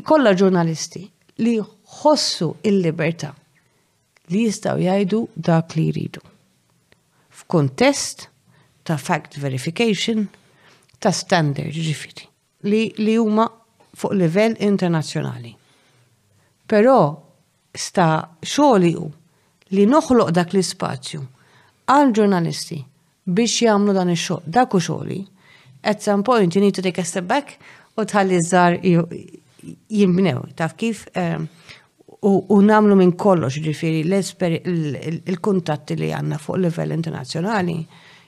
Ikolla 0.00 0.32
ġurnalisti 0.34 1.04
li 1.44 1.54
ħossu 2.00 2.50
il-libertà 2.66 3.30
li 4.32 4.44
jistaw 4.46 4.80
jgħidu 4.82 5.20
dak 5.36 5.76
li 5.78 5.86
jridu. 5.90 6.22
F'kontest 7.40 8.26
ta' 8.86 8.98
fact 8.98 9.38
verification 9.38 10.26
ta' 11.00 11.14
standard 11.14 11.74
ġifiri 11.74 12.26
li 12.70 13.14
huma 13.16 13.46
fuq 13.96 14.12
livell 14.18 14.52
internazzjonali. 14.66 15.54
Però 16.70 16.98
sta 17.72 18.08
xogħli 18.44 18.90
hu 18.98 19.06
li 19.76 19.84
noħloq 19.86 20.32
dak 20.34 20.54
l-ispazju 20.54 21.20
għal 21.92 22.12
ġurnalisti 22.16 22.78
biex 23.30 23.62
jagħmlu 23.66 23.94
dan 23.96 24.10
ix-xogħol, 24.14 24.46
dak 24.50 24.74
u 24.74 24.80
xogħli. 24.82 25.18
At 25.88 26.02
some 26.02 26.22
point 26.26 26.54
you 26.54 26.62
need 26.62 26.74
to 26.74 26.82
take 26.82 27.00
a 27.00 27.04
step 27.06 27.26
back 27.28 27.56
u 27.98 28.02
tħalli 28.04 28.38
żar 28.46 28.76
jinbnew, 28.82 30.42
taf 30.58 30.76
kif 30.78 31.06
ehm, 31.14 31.46
u 32.22 32.56
namlu 32.60 32.98
minn 33.00 33.14
kollox 33.16 33.60
ġifiri 33.64 34.02
l-kuntatti 34.04 35.96
li 35.96 36.10
għanna 36.12 36.38
fuq 36.42 36.60
livell 36.66 36.92
internazzjonali, 36.96 37.78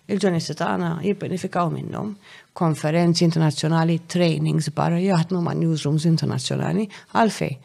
il-ġurnalisti 0.09 0.57
tagħna 0.59 0.95
jibbenefikaw 1.05 1.69
minnhom 1.75 2.15
konferenzi 2.57 3.27
internazzjonali, 3.27 4.01
trainings 4.09 4.71
barra, 4.77 5.01
jaħdmu 5.01 5.43
ma' 5.45 5.55
newsrooms 5.65 6.09
internazzjonali, 6.09 6.89
għalfej 7.21 7.59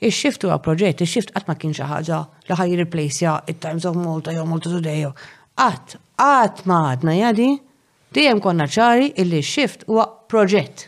Ix-shift 0.00 0.46
huwa 0.46 0.56
proġett, 0.64 1.02
ix-shift 1.04 1.28
qatt 1.34 1.44
ma 1.48 1.54
kien 1.60 1.74
ħaġa 1.76 2.18
li 2.48 2.56
ħaj 2.56 2.70
jirreplacja 2.72 3.32
it-Times 3.52 3.84
of 3.84 3.98
Malta 4.00 4.32
jew 4.32 4.46
Malta 4.48 4.70
Today. 4.72 5.04
Qatt, 5.60 5.98
qatt 6.16 6.62
ma 6.64 6.78
għadna 6.94 7.16
jadi, 7.18 7.48
dejjem 8.16 8.40
konna 8.40 8.64
ċari 8.64 9.10
illi 9.20 9.42
x-shift 9.42 9.84
huwa 9.92 10.06
proġett. 10.32 10.86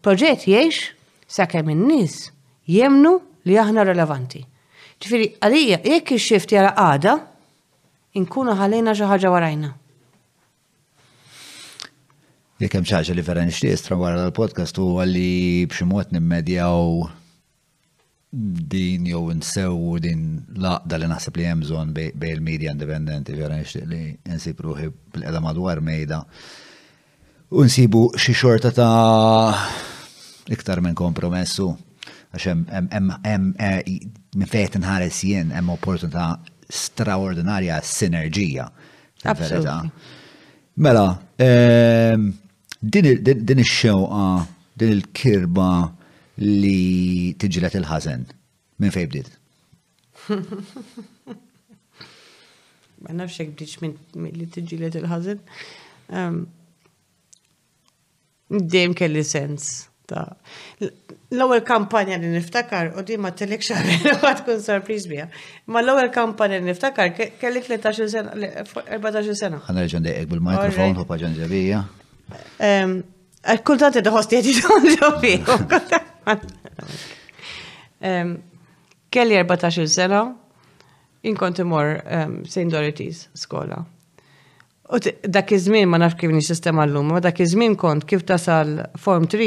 Proġett 0.00 0.46
jgħix 0.48 0.86
sakemm 1.28 1.68
in-nies 1.76 2.30
jemnu 2.72 3.18
li 3.44 3.58
aħna 3.60 3.84
relevanti. 3.90 4.40
Ġifieri 5.02 5.28
għalija 5.44 5.82
jekk 5.84 6.16
ix-shift 6.16 6.56
jara 6.56 6.72
għada, 6.72 7.18
inkunu 8.16 8.56
ħalejna 8.56 8.96
xi 8.96 9.12
ħaġa 9.12 9.28
warajna 9.36 9.74
jekk 12.62 12.76
hemm 12.78 12.86
xi 12.86 12.92
ħaġa 12.94 13.14
li 13.18 13.22
vera 13.26 13.42
nixtieq 13.42 13.72
istra 13.74 13.96
wara 13.98 14.20
l-podcast 14.28 14.76
huwa 14.78 15.02
li 15.08 15.64
b'xi 15.66 15.82
mod 15.90 16.12
nimmedjaw 16.14 17.00
din 18.64 19.04
jew 19.04 19.28
nsew 19.36 20.00
din 20.00 20.40
laqda 20.56 20.96
li 20.96 21.08
naħseb 21.10 21.36
li 21.36 21.44
hemm 21.44 21.64
bżonn 21.66 21.90
bej 21.92 22.30
il-medja 22.32 22.72
indipendenti 22.72 23.36
vera 23.36 23.58
nixtieq 23.60 23.84
li 23.90 23.98
nsib 24.32 24.62
ruħi 24.64 24.88
bil 25.12 25.26
edha 25.28 25.42
madwar 25.44 25.82
mejda. 25.84 26.22
U 27.52 27.66
nsibu 27.68 28.06
xi 28.16 28.32
xorta 28.32 28.70
ta' 28.72 30.48
iktar 30.48 30.80
minn 30.80 30.96
kompromessu 30.96 31.66
għax 32.32 32.48
hemm 32.48 33.54
e, 33.60 34.00
minn 34.38 34.52
fejn 34.54 34.80
inħares 34.80 35.20
jien 35.28 35.52
hemm 35.52 35.74
opportunità 35.76 36.32
straordinarja 36.72 37.82
sinerġija. 37.84 38.70
Mela, 40.82 41.06
ehm, 41.36 42.30
din 42.80 43.58
ix-xewqa, 43.60 44.24
din 44.72 44.94
il-kirba 44.96 45.68
li 46.40 47.34
tiġilet 47.36 47.76
il-ħazen? 47.80 48.22
Minn 48.80 48.94
fej 48.94 49.06
bdiet? 49.10 49.30
Ma 53.02 53.14
nafx 53.18 53.40
hekk 53.42 53.56
bdiċ 53.58 53.78
minn 53.82 54.30
li 54.38 54.46
tiġilet 54.48 54.96
il-ħazen. 55.02 55.40
Dejjem 58.58 58.94
kelli 58.94 59.24
sens 59.24 59.72
l-ewwel 60.12 61.62
kampanja 61.64 62.18
li 62.20 62.28
niftakar 62.34 62.90
u 63.00 63.04
di 63.06 63.16
ma 63.16 63.30
telek 63.32 63.62
xahar 63.64 63.86
għad 64.18 64.42
tkun 64.42 64.60
sorpriż 64.60 65.06
biha. 65.08 65.24
Ma 65.72 65.80
l-ewwel 65.80 66.10
kampanja 66.12 66.58
li 66.60 66.66
niftakar 66.68 67.14
kelli 67.16 67.62
13 67.64 68.10
sena 68.12 68.34
14 68.90 69.38
sena. 69.38 69.60
Ħana 69.64 69.86
reġgħu 69.86 70.02
dejqek 70.04 70.28
bil-mikrofon 70.34 71.00
u 71.00 71.06
paġan 71.08 71.38
ġabija. 71.40 71.80
E 72.60 73.56
kultant 73.66 73.98
id-ħostieti 74.02 74.56
ġabija. 74.60 76.02
Kelli 79.10 79.34
14 79.36 79.86
sena, 79.88 80.34
inkonti 81.24 81.62
mor 81.64 81.86
St. 82.48 82.70
Dorothy's 82.70 83.28
skola. 83.34 83.84
U 84.92 84.96
dak 85.28 85.52
iż-żmien 85.56 85.86
ma 85.88 85.98
nafx 85.98 86.20
kif 86.20 86.30
sistema 86.44 86.84
l-lum, 86.84 87.06
ma 87.16 87.20
dak 87.24 87.40
iż-żmien 87.40 87.76
kont 87.80 88.04
kif 88.10 88.20
tasal 88.28 88.74
Form 88.98 89.24
3 89.30 89.46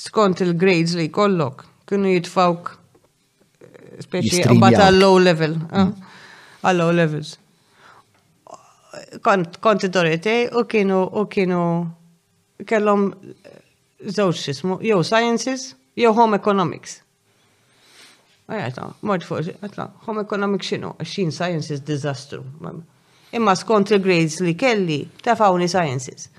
skont 0.00 0.40
il-grades 0.42 0.96
li 0.98 1.06
kollok 1.14 1.56
kienu 1.88 2.08
jitfawk 2.14 2.62
eh, 2.72 2.76
speċi 4.02 4.40
għabata 4.48 4.86
low 4.96 5.14
level, 5.22 5.54
eh, 5.72 5.78
mm. 5.84 5.92
għal 6.64 6.78
low 6.82 6.90
levels. 6.96 7.30
Kont 9.24 9.82
id-dorete 9.88 10.34
u 10.58 10.60
kienu 10.66 10.98
u 11.20 11.22
kienu 11.30 11.62
kellom 12.66 13.02
żewġ 14.00 14.38
xismu, 14.38 14.78
jew 14.82 15.02
sciences, 15.02 15.74
jew 15.98 16.12
home 16.14 16.38
economics. 16.38 17.00
Għajta, 18.48 18.84
mort 19.04 19.26
fuq, 19.26 19.50
għatla, 19.60 19.84
home 20.06 20.22
economics 20.24 20.70
xinu, 20.70 20.92
xin 21.04 21.32
sciences 21.34 21.82
disastru. 21.86 22.44
Imma 23.36 23.54
skont 23.58 23.90
il-grades 23.92 24.38
li 24.44 24.54
kelli, 24.56 25.00
tafawni 25.24 25.66
sciences. 25.68 26.30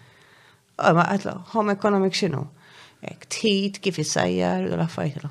Ma 0.80 1.03
għatla, 1.06 1.36
home 1.53 1.76
economics 1.76 2.23
xinu. 2.23 2.48
Ek, 3.06 3.27
tħid, 3.31 3.77
kif 3.84 3.99
jissajjar, 4.02 4.65
u 4.73 4.80
laffajtla. 4.80 5.30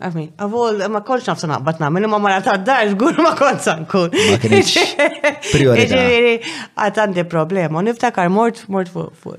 Għafmin, 0.00 0.28
għavol, 0.40 0.78
ma 0.88 1.02
kolx 1.04 1.26
nafsa 1.28 1.48
naqbat 1.50 1.82
minn 1.92 2.06
ma 2.08 2.16
marat 2.24 2.46
ta' 2.64 2.76
għur 2.88 3.18
ma 3.20 3.34
kont 3.36 3.60
sankun. 3.66 4.14
Ġiri, 4.40 6.30
għat 6.40 7.00
għandi 7.02 7.24
problema, 7.28 7.82
niftakar 7.84 8.30
mort, 8.32 8.62
mort 8.72 8.88
fu. 8.94 9.34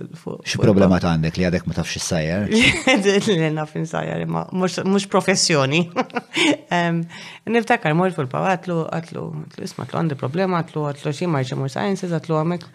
X-problema 0.46 1.00
għandek 1.02 1.40
li 1.42 1.48
għadek 1.50 1.66
ma 1.66 1.78
tafx 1.80 1.98
s 2.04 2.12
sajjar 2.14 2.46
Li 2.54 3.50
naf 3.58 3.74
s 3.74 3.88
sajjar 3.96 4.22
mux 4.30 5.10
professjoni. 5.10 5.82
Niftakar 7.58 7.96
mort 7.98 8.14
fu 8.14 8.22
l 8.22 8.30
pawa 8.30 8.54
għatlu, 8.54 8.78
għatlu, 9.00 9.24
isma, 9.66 9.88
għatlu 9.90 9.98
għandi 10.04 10.20
problema, 10.22 10.62
għatlu, 10.62 10.86
għatlu 10.94 11.16
xie 11.18 11.26
marċi 11.32 11.58
mur 11.58 11.74
sciences, 11.74 12.14
għatlu 12.14 12.38
għamek, 12.38 12.70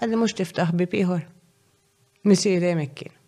għalli 0.00 0.20
mux 0.24 0.38
tiftaħ 0.40 0.72
bi 0.72 0.88
piħor. 0.96 1.24
Misiri 2.32 2.72
kien 2.96 3.19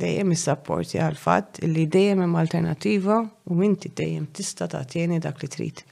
dejjem 0.00 0.32
is 0.34 0.42
supporti 0.46 0.98
għal 1.00 1.16
fatt 1.20 1.60
li 1.64 1.86
dejjem 1.90 2.22
hemm 2.24 2.36
alternativa 2.38 3.20
u 3.50 3.60
inti 3.64 3.90
dejjem 3.96 4.26
tista' 4.36 4.68
tagħtieni 4.70 5.20
dak 5.24 5.42
li 5.42 5.48
trid. 5.50 5.82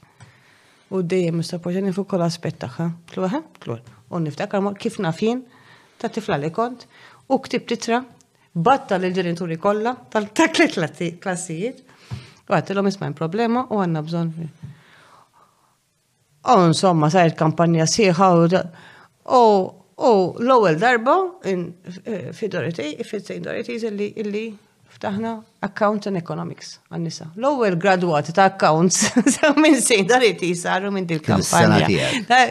U 0.95 1.01
dejjem 1.01 1.41
is 1.41 1.51
supporti 1.51 1.91
fuq 1.95 2.07
kull 2.13 2.25
aspett 2.25 2.61
tagħha. 2.61 2.87
Kluħa, 3.13 3.39
eh? 3.41 3.61
kluħ. 3.63 3.93
U 4.13 4.21
niftakar 4.21 4.63
kif 4.81 4.99
nafin 5.03 5.41
ta' 6.01 6.11
tifla 6.13 6.37
li 6.41 6.51
kont 6.53 6.85
u 7.33 7.39
ktib 7.41 7.65
titra 7.71 8.03
batta 8.55 8.99
lil 9.01 9.11
ġenituri 9.15 9.57
kollha 9.61 9.95
tal-takli 10.13 10.69
klassijiet. 11.23 11.81
U 12.45 12.53
għattilhom 12.53 12.91
isma' 12.91 13.09
problema 13.17 13.65
u 13.71 13.81
għandna 13.81 14.03
bżonn. 14.05 14.51
U 16.45 16.53
oh, 16.53 16.67
insomma 16.69 17.09
sajt 17.09 17.33
kampanja 17.39 17.87
sieħa 17.89 18.27
u 18.35 18.45
oh, 19.41 19.57
U 19.97 20.35
l-ewwel 20.39 20.75
darba 20.79 21.15
eh, 21.43 22.31
fi 22.33 22.47
Dorothy, 22.47 23.01
fi 23.03 23.19
St. 23.19 23.39
Dorothy's 23.39 23.83
illi 23.87 24.11
illi 24.15 24.47
ftaħna 24.95 25.31
account 25.67 26.07
and 26.09 26.19
economics 26.19 26.73
għan-nisa. 26.89 27.29
L-ewwel 27.39 27.77
gradwati 27.79 28.31
ta' 28.35 28.45
accounts 28.49 29.13
minn 29.61 29.75
sejn 29.83 30.05
Dorothy's 30.09 30.61
saru 30.67 30.91
minn 30.91 31.07
dil 31.07 31.19
kampanja. 31.23 31.87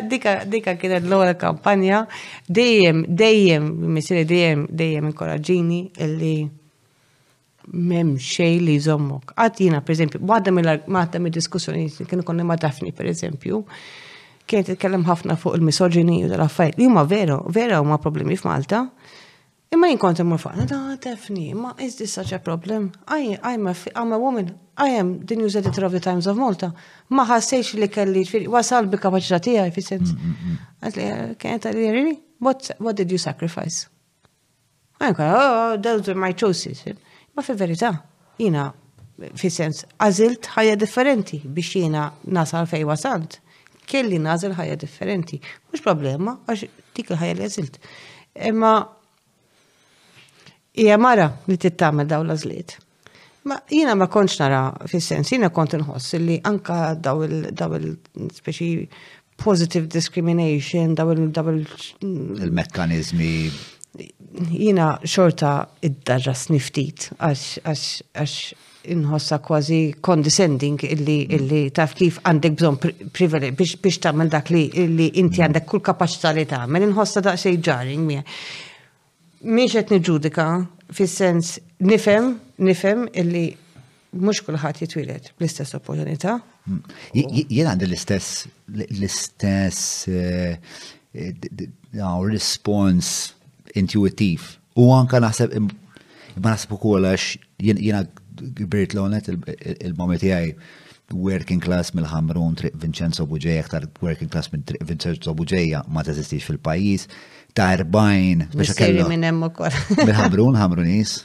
Dika 0.08 0.34
dika 0.48 0.74
kienet 0.80 1.04
l-ewwel 1.08 1.34
kampanja 1.40 2.02
dejjem 2.48 3.04
dejjem 3.08 3.68
missieri 3.96 4.24
dejjem 4.28 4.64
dejjem 4.72 5.08
inkoraġini 5.12 5.82
illi 6.06 6.36
mem 7.66 8.14
xej 8.20 8.56
li 8.60 8.78
jżommok. 8.78 9.32
Għatina, 9.40 9.82
per 9.84 9.94
eżempju, 9.96 10.20
għadda 10.24 10.52
mill-għadda 10.52 11.20
mill-diskussjoni, 11.24 11.86
kienu 12.08 12.24
konni 12.28 12.44
ma' 12.44 12.58
Dafni, 12.60 12.92
per 12.92 13.08
eżempju, 13.08 13.62
kienet 14.50 14.76
kellem 14.80 15.04
ħafna 15.08 15.36
fuq 15.40 15.56
il 15.58 15.64
misogini 15.64 16.18
u 16.24 16.28
l 16.32 16.42
affajt 16.44 16.78
li 16.78 16.86
huma 16.88 17.04
veru, 17.08 17.38
vera 17.58 17.78
huma 17.82 17.98
problemi 18.00 18.36
f'Malta. 18.36 18.84
Imma 19.74 19.88
jinkont 19.90 20.20
imma 20.22 20.36
fuq, 20.38 20.60
da 20.70 20.78
tefni, 21.02 21.48
ma 21.58 21.72
is 21.82 21.96
this 21.98 22.12
such 22.14 22.30
a 22.32 22.38
problem? 22.38 22.92
I, 23.10 23.38
I'm, 23.42 23.66
a, 23.66 23.74
I'm 23.96 24.12
a 24.14 24.18
woman, 24.22 24.52
I 24.76 24.90
am 24.98 25.18
the 25.26 25.34
news 25.40 25.56
editor 25.56 25.84
of 25.86 25.90
the 25.92 25.98
Times 26.00 26.28
of 26.30 26.36
Malta. 26.38 26.70
Ma 27.10 27.24
ħassejx 27.26 27.80
li 27.80 27.88
kelli, 27.90 28.22
wasal 28.52 28.86
bi 28.86 29.00
kapaċità 29.02 29.40
tiegħi 29.48 29.74
fi 29.74 29.86
sens. 29.88 30.12
Mm, 30.14 30.30
mm, 30.36 30.46
mm. 30.50 30.70
Għazli, 30.86 31.08
kienet 31.42 31.66
għalli, 31.72 31.88
really? 31.96 32.14
What, 32.44 32.70
what 32.78 32.94
did 33.00 33.10
you 33.10 33.18
sacrifice? 33.18 33.88
Anka, 35.02 35.26
oh, 35.40 35.76
those 35.76 36.06
were 36.06 36.20
my 36.20 36.32
choices. 36.38 36.84
Ma 37.34 37.42
fi 37.42 37.56
verità, 37.58 37.96
jina, 38.38 38.68
fi 39.34 39.50
sens, 39.50 39.82
għazilt 40.04 40.52
ħajja 40.54 40.78
differenti 40.84 41.42
biex 41.48 41.80
jina 41.82 42.12
nasal 42.30 42.70
fej 42.70 42.86
wasalt 42.86 43.40
kelli 43.86 44.18
nażel 44.20 44.52
ħajja 44.58 44.76
differenti. 44.80 45.40
Mhux 45.70 45.82
problema, 45.84 46.36
għax 46.48 46.68
dik 46.96 47.10
il-ħajja 47.12 47.36
li 47.38 47.46
għazilt. 47.48 47.78
Imma 48.50 48.72
hija 50.82 50.96
mara 51.00 51.28
li 51.50 51.56
tittamel 51.60 52.08
daw 52.10 52.24
l-għażliet. 52.24 52.78
Ma 53.48 53.58
jina 53.68 53.92
ma 54.00 54.06
konċ 54.10 54.38
nara 54.40 54.62
fis-sens, 54.90 55.28
jina 55.34 55.50
kont 55.54 55.76
nħoss 55.78 56.16
li 56.22 56.38
anka 56.50 56.94
daw 56.96 57.22
il-speċi 57.26 58.86
positive 59.44 59.88
discrimination, 59.90 60.94
daw 60.96 61.10
il- 61.10 61.66
il 62.00 63.52
jina 64.50 64.98
xorta 65.04 65.52
id-darra 65.84 66.34
sniftit 66.34 67.10
għax 67.18 68.02
inħossa 68.92 69.38
kważi 69.44 69.78
condescending 70.04 70.78
illi, 70.84 71.16
mm. 71.24 71.38
illi 71.38 71.60
taf 71.74 71.94
kif 71.96 72.18
għandek 72.26 72.56
bżon 72.58 72.78
privileg 73.16 73.56
biex, 73.58 73.76
biex 73.82 74.00
tamel 74.04 74.30
dak 74.32 74.50
li 74.52 74.66
illi 74.82 75.10
inti 75.20 75.40
mm. 75.40 75.46
għandek 75.46 75.68
kull 75.70 75.82
kapacità 75.86 76.32
li 76.36 76.44
tamel 76.50 76.84
inħossa 76.88 77.22
da 77.24 77.34
xej 77.40 77.58
ġaring 77.64 78.04
mija. 78.08 78.24
Miex 79.44 79.74
qed 79.78 79.92
nġudika 79.98 80.48
fis-sens 80.94 81.56
nifhem 81.84 82.34
nifhem 82.64 83.06
illi 83.20 83.46
mhux 84.14 84.44
kulħadd 84.46 84.82
jitwieled 84.84 85.32
bl-istess 85.40 85.76
opportunità. 85.78 86.38
Mm. 86.68 86.98
Jien 87.50 87.70
għandi 87.72 87.88
l-istess 87.88 88.48
l-istess 88.74 89.84
eh, 90.08 90.60
respons 91.94 93.08
intuitiv. 93.78 94.52
U 94.78 94.88
għanka 94.92 95.20
naħseb 95.22 95.56
ma 95.64 96.50
naħseb 96.50 96.72
ukoll 96.74 97.06
għax 97.06 97.36
jiena 97.62 98.00
Birt 98.68 98.92
Lonet 98.96 99.28
il-momenti 99.84 100.32
għaj 100.34 100.54
working 101.14 101.60
class 101.62 101.92
mill-ħamrun 101.94 102.54
triq 102.58 102.78
Vincenzo 102.80 103.26
Buġeja, 103.28 103.66
aktar 103.66 103.84
working 104.02 104.30
class 104.32 104.48
minn 104.54 104.64
triq 104.66 104.86
Vincenzo 104.88 105.34
Buġeja 105.36 105.82
ma 105.92 106.00
teżistix 106.06 106.46
fil-pajis, 106.48 107.06
ta' 107.54 107.68
erbajn. 107.76 108.46
Biex 108.56 108.72
kellu. 108.78 109.04
minn 109.10 109.26
hemm 109.28 109.44
ukoll. 109.50 109.74
Mill-ħamrun, 110.00 110.56
ħamrunis. 110.58 111.18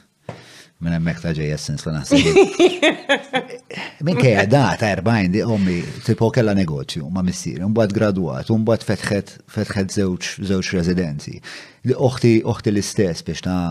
Minn 0.84 0.96
hemmhekk 0.98 1.24
ta' 1.24 1.32
ġejja 1.38 1.56
sens 1.60 1.88
la 1.88 1.96
naħseb. 1.98 2.28
Minn 4.08 4.20
kejja 4.20 4.44
da 4.52 4.62
ta' 4.80 4.92
erbajn 5.00 5.34
di 5.38 5.42
ommi 5.44 5.80
tipo 6.06 6.30
kella 6.36 6.54
negozju 6.56 7.08
ma' 7.14 7.24
missier, 7.26 7.64
imbagħad 7.66 7.96
graduat, 7.98 8.52
imbagħad 8.54 8.86
fetħet 8.92 9.34
fetħet 9.56 9.96
żewġ 9.96 10.32
rezidenzi. 10.78 11.40
residenzi. 11.40 11.40
Li 11.88 11.96
oħti 11.96 12.74
l-istess 12.76 13.28
biex 13.32 13.44
ta' 13.48 13.64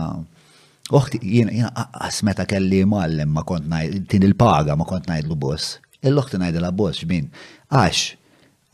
Uħti, 0.89 1.19
jena, 1.21 1.51
jena, 1.53 1.81
asmeta 2.01 2.47
kelli 2.49 2.79
mallem 2.89 3.29
ma 3.35 3.43
kont 3.45 3.67
najd, 3.69 4.07
tin 4.09 4.23
il-paga 4.25 4.73
ma 4.75 4.85
kont 4.89 5.05
najd 5.09 5.27
l-boss. 5.29 5.75
Il-loħti 6.01 6.39
najd 6.41 6.57
l-boss, 6.63 7.03
ġmin. 7.05 7.27
Għax, 7.69 8.05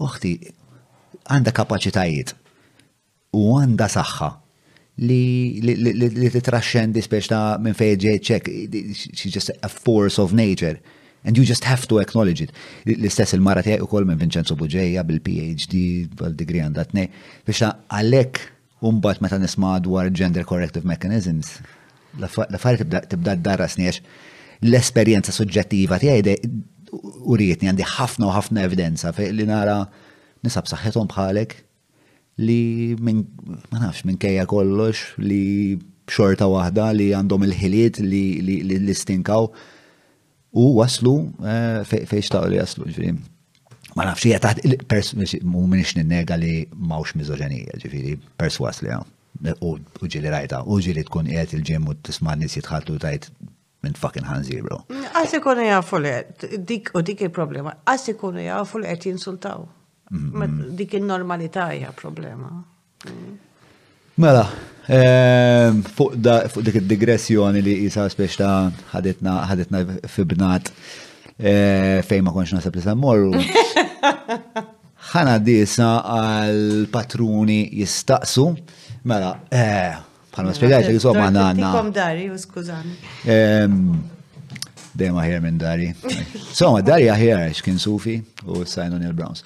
uħti, 0.05 0.31
għanda 1.33 1.51
kapacitajiet 1.57 2.31
u 3.35 3.49
għanda 3.59 3.89
saħħa 3.91 4.29
li 5.03 5.59
li 5.65 6.29
titrascendi 6.31 7.01
speċ 7.03 7.27
ta' 7.33 7.43
minn 7.59 7.75
fejn 7.75 7.99
ġej 8.05 8.21
ċek, 8.29 8.49
she's 8.95 9.33
just 9.35 9.51
a 9.59 9.67
force 9.71 10.15
of 10.21 10.31
nature. 10.31 10.77
And 11.25 11.35
you 11.35 11.43
just 11.43 11.63
have 11.65 11.87
to 11.89 11.97
acknowledge 11.99 12.39
it. 12.47 12.51
L-istess 12.87 13.33
il-mara 13.35 13.63
tiegħi 13.65 13.81
ukoll 13.87 14.05
minn 14.07 14.21
Vincenzo 14.21 14.55
Buġeja 14.55 15.01
bil-PhD, 15.03 15.79
bħal-degree 16.15 16.63
għandatnej, 16.69 17.09
biex 17.49 17.65
ta' 17.67 17.75
għalek 17.99 18.45
Umbat 18.85 19.21
meta 19.23 19.37
nisma 19.39 19.77
dwar 19.81 20.09
gender 20.13 20.43
corrective 20.45 20.85
mechanisms, 20.85 21.53
l-affarijiet 22.21 23.07
tibda 23.11 23.35
d-darra 23.35 23.67
sniex 23.69 23.99
l-esperjenza 24.65 25.33
soġġettiva 25.35 25.99
tiegħi 26.03 26.37
u 26.95 27.37
rietni 27.39 27.69
għandi 27.69 27.87
ħafna 27.95 28.29
u 28.29 28.33
ħafna 28.35 28.63
evidenza 28.67 29.11
li 29.19 29.47
nara 29.49 29.81
nisab 30.45 30.69
saħħithom 30.69 31.09
bħalek 31.11 31.57
li 32.45 32.59
minn 32.99 33.23
ma 33.71 33.83
nafx 33.85 34.05
minn 34.07 34.19
kejja 34.21 34.45
kollox 34.51 35.17
li 35.25 35.77
xorta 36.11 36.47
waħda 36.51 36.89
li 36.95 37.09
għandhom 37.17 37.47
il-ħiliet 37.49 37.99
li 38.05 38.93
stinkaw 38.95 39.47
u 40.55 40.65
waslu 40.77 41.15
eh, 41.43 41.79
fejn 41.83 42.21
xtaqgħu 42.23 42.51
li 42.53 42.59
jaslu 42.61 42.85
ġifieri. 42.87 43.15
Ma 43.99 44.05
nafx 44.09 44.23
hija 44.29 44.39
taħt 44.43 44.61
mhumiex 45.43 45.97
ninnega 45.99 46.37
li 46.39 46.53
m'hawnx 46.71 47.17
miżoġenija 47.19 47.81
ġifieri 47.83 48.15
perswas 48.39 48.79
li 48.85 48.91
hawn. 48.93 49.11
Uġili 49.99 50.29
rajta, 50.31 50.63
u 50.65 50.79
ġili 50.79 51.03
tkun 51.05 51.27
qiegħed 51.27 51.55
il-ġim 51.57 51.87
u 51.89 51.93
tisma' 52.07 52.35
nies 52.39 52.55
jitħaltu 52.57 52.95
tajt 53.03 53.27
minn 53.85 53.93
fucking 53.93 54.25
ħanżir, 54.25 54.63
bro. 54.65 54.79
Mm, 54.89 55.09
għas 55.19 55.33
ikunu 55.39 55.65
jafu 55.65 55.99
li 56.01 56.13
dik 56.65 56.91
u 56.97 57.01
dik 57.05 57.25
il-problema, 57.27 57.73
għas 57.85 58.13
ikunu 58.13 58.41
jafu 58.45 58.79
li 58.81 58.87
qed 58.93 59.09
jinsultaw. 59.11 59.65
Mm-hmm. 60.11 60.69
Dik 60.79 60.95
il-normalità 60.99 61.67
hija 61.73 61.91
problema. 61.97 62.47
Mm. 63.05 63.35
Mela, 64.23 64.45
ehm, 64.87 65.83
fuq 65.97 66.15
dik 66.65 66.79
id-digressjoni 66.81 67.65
li 67.65 67.75
jisa 67.83 68.07
spiex 68.09 68.39
ta' 68.39 68.71
ħadetna 68.93 69.83
fibnat 70.15 70.71
eh, 71.37 71.99
fejn 72.07 72.23
ma 72.23 72.31
konx 72.33 72.55
sepp 72.63 72.79
li 72.79 72.85
sammorru 72.85 73.33
ħana 75.11 75.37
disa 75.45 75.91
għal 75.99 76.87
patruni 76.93 77.59
jistaqsu 77.83 78.47
Mela, 79.05 79.35
eh, 79.53 79.97
bħalma 80.33 80.53
spiegħajt 80.57 80.87
li 80.89 80.95
mela, 80.97 81.01
somma 81.05 81.25
għanna. 81.29 81.67
Kom 81.75 81.91
dari, 81.93 82.25
u 82.33 82.37
skużani. 82.41 82.95
Dejma 84.97 85.25
ħjer 85.27 85.41
minn 85.43 85.59
dari. 85.59 85.89
Somma, 86.55 86.79
dari 86.81 87.09
ħjer, 87.11 87.51
xkien 87.57 87.75
sufi 87.83 88.13
u 88.47 88.63
Simon 88.63 89.03
L. 89.03 89.11
Browns. 89.13 89.43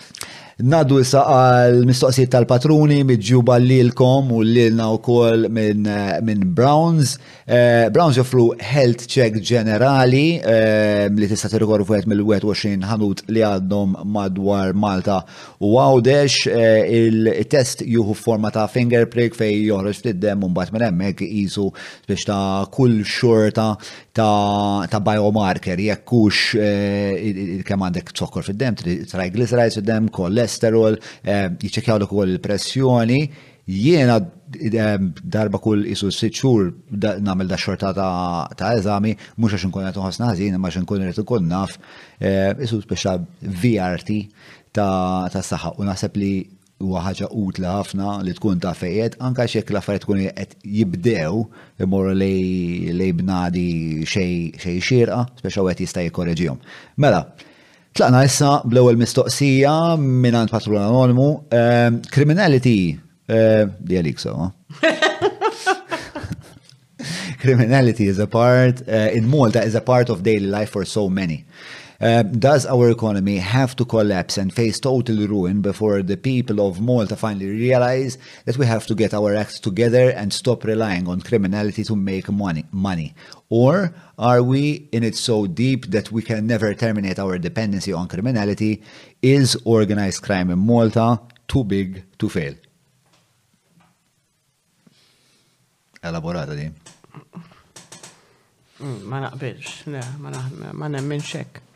Naddu 0.60 0.98
issa 1.00 1.22
għal 1.24 1.86
mistoqsijiet 1.88 2.34
tal-patruni 2.34 2.98
midġuba 3.08 3.56
lilkom 3.64 4.32
u 4.36 4.42
lilna 4.44 4.90
u 4.92 4.98
koll 5.00 5.46
minn 5.56 5.86
eh, 5.88 6.18
min 6.28 6.42
Browns. 6.58 7.14
Uh, 7.50 7.88
Browns 7.96 8.18
joffru 8.20 8.50
health 8.60 9.08
check 9.10 9.38
ġenerali 9.42 10.26
uh, 10.38 11.08
li 11.16 11.30
tista' 11.32 11.48
tirkorru 11.54 11.88
fuqet 11.88 12.06
mill-21 12.12 12.84
ħanut 12.90 13.24
li 13.32 13.42
għadhom 13.48 13.94
madwar 14.14 14.76
Malta 14.78 15.22
u 15.64 15.72
għawdex 15.82 16.44
uh, 16.52 16.68
il-test 16.94 17.86
juhu 17.88 18.12
forma 18.14 18.52
ta' 18.54 18.68
finger 18.70 19.08
prick 19.10 19.40
fej 19.40 19.64
joħroġ 19.70 19.98
fid-dem 20.10 20.44
un 20.46 20.52
bat 20.60 20.76
minn 20.76 20.86
hemmhekk 20.90 21.24
qisu 21.26 21.70
biex 22.06 22.28
ta' 22.28 22.68
kull 22.76 23.00
xorta 23.08 23.72
ta', 24.20 24.86
ta 24.90 25.00
biomarker, 25.04 25.80
jekkux 25.90 26.40
eh, 26.60 27.44
kemm 27.68 27.86
għandek 27.88 28.12
zokkor 28.18 28.46
fid-dem, 28.48 28.76
triglycerides 28.80 29.80
fid-dem, 29.80 30.10
kolesterol, 30.14 30.98
eh, 31.24 31.48
jiċċekjaw 31.62 32.02
l 32.04 32.34
il-pressjoni, 32.36 33.20
jiena 33.70 34.18
eh, 34.20 35.00
darba 35.38 35.62
kull 35.62 35.86
isu 35.94 36.12
s-sitxur 36.12 36.72
namel 37.26 37.52
da 37.52 37.60
xorta 37.66 37.94
ta' 37.96 38.76
eżami, 38.76 39.16
mux 39.40 39.56
għax 39.56 39.68
nkun 39.70 39.90
għetu 39.90 40.06
għasna 40.10 40.32
għazin, 40.34 40.58
ma 40.60 40.72
għax 40.72 40.84
nkun 40.84 41.08
għetu 41.12 41.28
kun 41.30 41.48
naf, 41.54 41.78
isu 42.60 42.82
speċa 42.84 43.18
VRT 43.42 44.24
ta' 44.76 45.30
s 45.30 45.52
saxa 45.54 45.72
U 45.80 45.86
naħseb 45.88 46.18
li 46.20 46.32
huwa 46.80 47.02
ħaġa 47.04 47.28
utla 47.36 47.72
ħafna 47.80 48.12
li 48.24 48.34
tkun 48.38 48.60
ta' 48.64 48.74
fejjed, 48.78 49.18
anka 49.26 49.46
xekk 49.52 49.74
l-affarijiet 49.74 50.06
tkun 50.06 50.22
qed 50.24 50.56
jibdew 50.78 51.42
imorru 51.84 52.14
li 52.16 53.10
bnadi 53.18 54.08
xej 54.08 54.80
xirqa, 54.86 55.22
speċa 55.42 55.66
qed 55.68 55.84
jista' 55.84 56.06
korreġjom. 56.16 56.62
Mela, 57.04 57.26
tlaqna 57.98 58.24
issa 58.28 58.54
bl-ewwel 58.66 59.00
mistoqsija 59.02 59.76
mingħand 60.00 60.54
Patrun 60.56 60.80
Anonimu, 60.86 61.30
kriminality, 62.16 62.78
ehm, 63.28 63.40
ehm, 63.40 63.76
di 63.84 64.00
għalik 64.00 64.24
so. 64.24 64.38
Criminality 67.40 68.08
is 68.12 68.18
a 68.20 68.26
part, 68.28 68.82
eh, 68.88 69.12
in 69.16 69.26
Malta 69.32 69.62
is 69.64 69.74
a 69.76 69.80
part 69.80 70.10
of 70.10 70.24
daily 70.24 70.46
life 70.48 70.72
for 70.72 70.84
so 70.86 71.08
many. 71.10 71.46
Uh, 72.02 72.24
does 72.24 72.66
our 72.66 72.90
economy 72.90 73.38
have 73.40 73.76
to 73.76 73.84
collapse 73.84 74.38
and 74.38 74.54
face 74.54 74.80
total 74.80 75.28
ruin 75.28 75.62
before 75.62 76.02
the 76.02 76.16
people 76.16 76.66
of 76.66 76.80
Malta 76.80 77.16
finally 77.18 77.50
realize 77.50 78.18
that 78.46 78.58
we 78.58 78.66
have 78.66 78.86
to 78.88 78.96
get 78.96 79.14
our 79.14 79.36
acts 79.36 79.60
together 79.60 80.10
and 80.12 80.32
stop 80.32 80.64
relying 80.64 81.10
on 81.10 81.20
criminality 81.22 81.84
to 81.84 81.98
make 81.98 82.30
money? 82.32 82.64
money? 82.72 83.14
Or 83.50 83.94
are 84.18 84.42
we 84.42 84.88
in 84.94 85.04
it 85.04 85.16
so 85.16 85.46
deep 85.46 85.88
that 85.88 86.10
we 86.10 86.22
can 86.22 86.48
never 86.48 86.74
terminate 86.74 87.20
our 87.20 87.38
dependency 87.38 87.92
on 87.92 88.08
criminality? 88.08 88.82
Is 89.22 89.58
organized 89.66 90.22
crime 90.24 90.50
in 90.52 90.60
Malta 90.60 91.20
too 91.50 91.66
big 91.66 92.04
to 92.20 92.30
fail? 92.30 92.54
Elaborata 96.02 96.56
di. 96.56 96.70
Mm, 98.82 99.02
ma 99.04 99.20
naqbilx, 99.20 99.84
ma 100.78 100.88
nemmen 100.88 101.20
xek. 101.20 101.68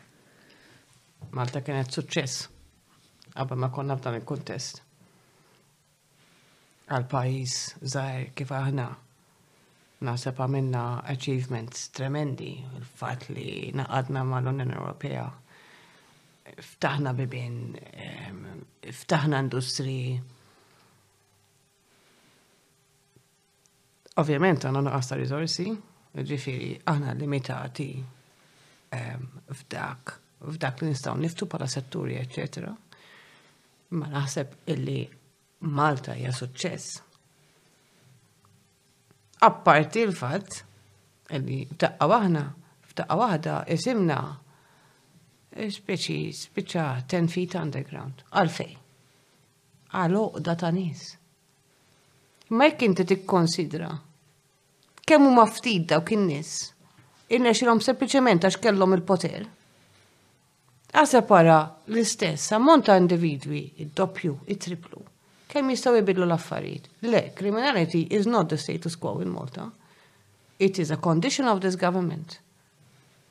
Malta 1.34 1.62
kienet 1.66 1.90
suċċess 1.90 3.30
qabel 3.34 3.58
ma 3.58 3.66
konna 3.74 3.96
f'dan 3.98 4.14
il-kuntest. 4.20 4.76
Għal 6.86 7.06
pajis 7.10 7.54
zaħir 7.82 8.28
kif 8.38 8.52
aħna 8.54 8.84
naħseb 10.06 10.42
għamilna 10.44 10.84
achievements 11.14 11.88
tremendi 11.96 12.52
il-fat 12.78 13.26
li 13.34 13.48
naqadna 13.74 14.22
mal-Unjoni 14.30 14.76
Ewropea 14.76 15.24
ftaħna 16.68 17.16
bibin 17.18 17.58
ftaħna 19.02 19.42
industri 19.48 19.96
Ovvjament 24.22 24.62
għanna 24.70 24.84
naqasta 24.86 25.16
rizorsi, 25.18 25.66
ġifiri, 26.14 26.70
għanna 26.92 27.16
limitati 27.18 27.88
f'dak 28.94 30.20
f'dak 30.52 30.82
li 30.82 30.88
nistgħu 30.92 31.16
niftu 31.22 31.46
bħala 31.48 31.68
setturi, 31.70 32.16
etc. 32.20 32.68
Ma 33.98 34.08
naħseb 34.12 34.70
illi 34.74 34.98
Malta 35.74 36.12
hija 36.18 36.32
suċċess. 36.36 37.00
Apparti 39.48 40.02
l-fatt 40.04 40.58
illi 41.36 41.60
taqqa 41.80 42.08
waħna, 42.10 42.42
f'taqqa 42.90 43.16
waħda 43.22 43.54
isimna 43.76 44.18
speċi 45.78 46.18
spiċċa 46.38 46.86
10 47.08 47.32
feet 47.32 47.56
underground. 47.60 48.24
Għalfej. 48.32 48.74
għal 49.94 50.42
data 50.42 50.70
nis. 50.70 50.88
nies. 50.90 52.50
Ma 52.50 52.66
jek 52.68 52.82
inti 52.84 53.04
tikkonsidra 53.14 53.90
kemm 55.04 55.26
huma 55.28 55.44
ftit 55.52 55.84
dawk 55.90 56.10
in-nies, 56.16 56.50
innexilhom 57.36 57.80
sempliċement 57.84 58.44
għax 58.48 58.56
kellhom 58.64 58.94
il-poter 58.96 59.44
għasapara 60.94 61.56
l-istess 61.90 62.52
ammont 62.54 62.86
ta' 62.86 62.96
individwi, 63.00 63.62
id-doppju, 63.84 64.36
id 64.54 64.62
triplu 64.62 65.00
kemm 65.54 65.68
jistaw 65.70 65.94
jibidlu 65.94 66.24
l-affarijiet. 66.26 66.88
Le, 67.06 67.18
criminality 67.38 68.00
is 68.18 68.24
not 68.26 68.48
the 68.50 68.56
status 68.58 68.96
quo 68.98 69.12
in 69.22 69.28
Malta. 69.30 69.68
It 70.58 70.80
is 70.82 70.90
a 70.90 70.96
condition 70.98 71.46
of 71.46 71.60
this 71.62 71.76
government 71.78 72.40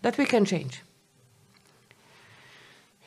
that 0.05 0.15
we 0.17 0.23
can 0.25 0.45
change. 0.47 0.77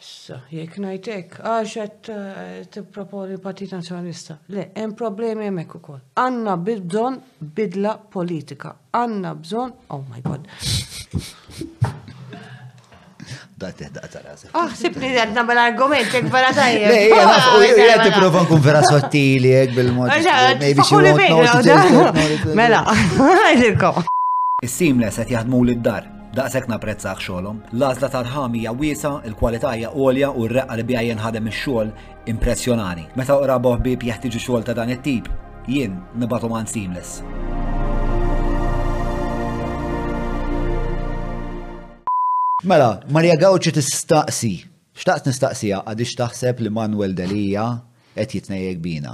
Issa, 0.02 0.42
jek 0.52 0.76
najtek, 0.84 1.38
għaxet 1.40 2.10
eh, 2.12 2.58
t-proponi 2.76 3.38
Partit 3.40 3.72
Nazjonalista. 3.72 4.36
Le, 4.52 4.66
hemm 4.76 4.92
problemi 5.00 5.48
hemmhekk 5.48 5.78
ukoll. 5.80 6.02
Għandna 6.20 6.58
bidon 6.68 7.16
bidla 7.56 7.96
politika. 8.12 8.74
Għandna 8.92 9.32
bżon, 9.40 9.74
oh 9.96 10.04
my 10.12 10.20
god. 10.28 10.44
Da 13.56 13.70
teħdaq 13.72 14.10
ta' 14.12 14.20
rasek. 14.20 14.48
Ah, 14.52 14.72
sibni 14.76 15.08
għadna 15.16 15.42
bel-argument, 15.48 16.10
jek 16.12 16.26
vera 16.32 16.50
tajja. 16.52 16.90
Jek 16.92 18.02
t-prova 18.04 18.42
nkun 18.44 18.60
vera 18.60 18.82
sottili, 18.84 19.48
jek 19.48 19.72
bil-mod. 19.72 20.10
Maybe 20.60 20.84
she 20.84 20.98
won't 20.98 22.52
Mela, 22.58 22.82
għajdirko. 23.16 24.04
Is-seamless 24.66 25.22
għet 25.22 25.32
jaħdmu 25.38 25.62
l-dar. 25.70 26.10
Daqsek 26.36 26.66
naprezzax 26.68 27.24
xolom. 27.30 27.62
Lazla 27.80 28.10
tarħam 28.12 28.58
hija 28.60 28.74
wiesa, 28.76 29.14
il-kwalità 29.24 29.72
hija 29.78 29.94
għolja 29.96 30.30
u 30.36 30.44
r-reqqa 30.50 30.76
li 30.76 30.84
bija 30.90 31.06
jenħadem 31.14 31.48
ix-xogħol 31.48 31.94
impressjonani. 32.34 33.06
Meta 33.16 33.40
qraboh 33.40 33.80
bib 33.80 34.04
jeħtieġu 34.10 34.42
xogħol 34.50 34.68
ta' 34.68 34.76
dan 34.76 34.92
it-tip, 34.98 35.32
jien 35.64 35.96
nibatu 36.18 36.52
man 36.52 36.66
seamless. 36.68 37.22
Mela, 42.66 43.02
Marja 43.08 43.36
t 43.62 43.70
tistaqsi. 43.70 44.56
Xtaqs 44.96 45.26
nistaqsija 45.28 45.82
għadix 45.90 46.14
taħseb 46.18 46.62
li 46.64 46.70
Manuel 46.72 47.12
Delija 47.14 47.64
qed 48.16 48.32
jitnejek 48.38 48.78
bina. 48.80 49.10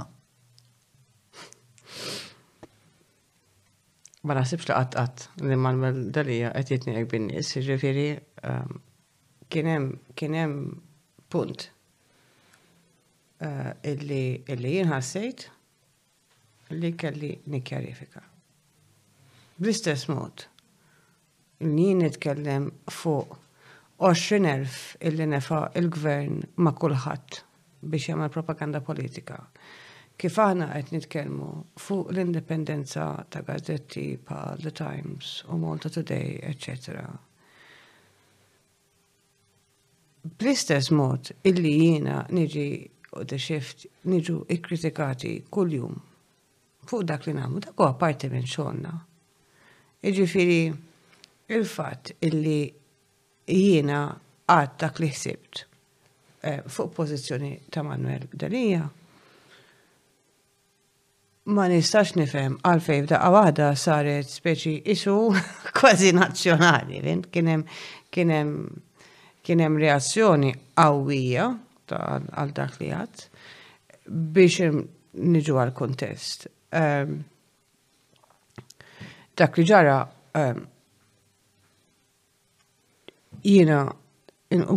Ma 4.23 4.33
naħsibx 4.37 4.65
li 4.69 4.77
qatt 4.77 5.25
li 5.43 5.55
Manuel 5.59 5.99
Delija 6.15 6.49
qed 6.55 6.71
jitnejek 6.77 7.09
bin-nies, 7.11 7.51
jiġifieri 7.57 8.05
ehm, 8.47 8.79
kien 10.15 10.33
hemm 10.39 10.79
punt 11.29 11.65
eh, 13.37 13.91
illi 13.91 14.73
jien 14.77 14.87
ħassejt 14.89 15.45
li 16.79 16.93
kelli 16.97 17.33
nikjarifika. 17.57 18.23
Bl-istess 19.59 20.07
mod, 20.15 20.47
li 21.59 21.91
nitkellem 22.05 22.71
fuq 22.89 23.39
20.000 24.11 24.95
illi 24.99 25.23
nefa 25.25 25.69
il-gvern 25.79 26.39
ma' 26.59 26.73
kulħadd 26.75 27.37
biex 27.87 28.09
jagħmel 28.11 28.31
propaganda 28.33 28.81
politika. 28.83 29.37
Kif 30.19 30.39
aħna 30.43 30.67
qed 30.75 30.91
nitkellmu 30.97 31.47
fuq 31.79 32.09
l-indipendenza 32.11 33.05
ta' 33.31 33.41
gazzetti 33.47 34.03
pa' 34.19 34.57
The 34.59 34.73
Times 34.75 35.45
u 35.47 35.57
Malta 35.63 35.87
Today, 35.89 36.35
etc. 36.51 36.99
Bl-istess 40.27 40.91
mod 40.95 41.31
illi 41.47 41.73
jiena 41.79 42.19
niġi 42.29 42.67
u 43.17 43.23
the 43.23 43.39
shift 43.39 43.87
niġu 44.11 44.41
ikkritikati 44.57 45.37
kull-jum 45.47 45.95
fuq 46.91 47.07
dak 47.07 47.23
li 47.27 47.37
nagħmlu, 47.37 47.63
dak 47.69 47.79
huwa 47.79 47.95
parti 47.95 48.27
minn 48.31 48.47
xogħolna. 48.51 48.95
Iġifiri 50.03 50.61
il-fatt 51.55 52.17
illi 52.27 52.57
jiena 53.47 54.03
għad 54.49 54.75
dak 54.79 54.99
li 54.99 55.09
ħsibt 55.11 55.63
eh, 56.43 56.59
fuq 56.67 56.93
pozizjoni 56.95 57.53
ta' 57.71 57.83
Manuel 57.85 58.27
Dalija. 58.33 58.83
Ma 61.43 61.65
nistax 61.67 62.13
nifhem 62.15 62.53
għalfej 62.63 63.01
f'daqqa 63.03 63.31
waħda 63.35 63.69
saret 63.75 64.29
speċi 64.31 64.77
isu 64.93 65.15
kważi 65.77 66.13
nazzjonali, 66.15 67.03
kienem 67.33 67.65
kienem 68.13 68.53
kienem 69.43 69.77
reazzjoni 69.81 70.53
qawwija 70.77 71.49
għal 71.93 72.53
dak 72.57 72.77
li 72.79 72.91
għad 72.95 73.23
biex 74.07 74.71
niġu 75.13 75.57
għal 75.61 75.73
kontest. 75.77 76.47
Um, 76.73 77.19
dak 79.37 79.57
li 79.59 79.65
ġara 79.67 79.99
um, 80.37 80.63
Jina, 83.43 83.89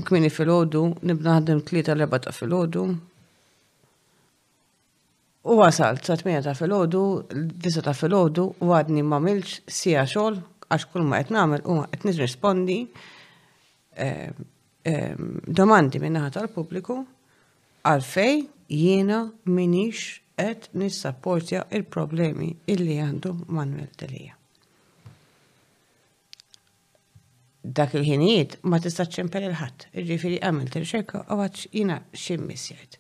kmini 0.05 0.27
fil-ħodu, 0.31 0.81
nibna 1.07 1.37
ħaddim 1.37 1.61
tlieta 1.69 1.95
l 1.95 2.09
ta' 2.19 2.33
fil-ħodu. 2.35 2.83
U 5.47 5.57
wasalt, 5.61 6.03
sa' 6.03 6.17
tmija 6.19 6.41
ta' 6.43 6.55
fil-ħodu, 6.59 7.03
disa 7.63 7.85
ta' 7.87 7.95
fil-ħodu, 7.95 8.47
u 8.67 8.73
għadni 8.75 9.05
ma' 9.07 9.21
milx 9.23 9.61
sija 9.71 10.03
xol, 10.11 10.41
għax 10.67 10.89
kull 10.91 11.07
ma' 11.07 11.21
etnamel, 11.23 11.63
u 11.71 11.77
ma' 11.81 11.87
etniz 11.95 12.19
rispondi 12.19 12.81
domandi 15.61 16.01
minnaħat 16.03 16.35
tal-publiku 16.37 16.97
għalfej 17.89 18.37
jiena 18.77 19.23
minix 19.49 20.19
et 20.37 20.67
nissapportja 20.77 21.69
il-problemi 21.71 22.51
illi 22.75 22.99
għandu 23.07 23.37
Manuel 23.47 23.89
Delija. 23.95 24.36
dak 27.67 27.91
il-ħinijiet 27.99 28.53
ma 28.71 28.79
tistax 28.79 29.17
ċempel 29.19 29.49
il-ħadd. 29.49 29.87
Ġifieri 30.07 30.37
għamilt 30.47 30.77
ir-riċerka 30.79 31.25
u 31.35 31.39
għadx 31.43 31.65
jiena 31.75 31.97
x'immissjajt. 32.15 32.99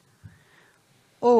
U 1.26 1.34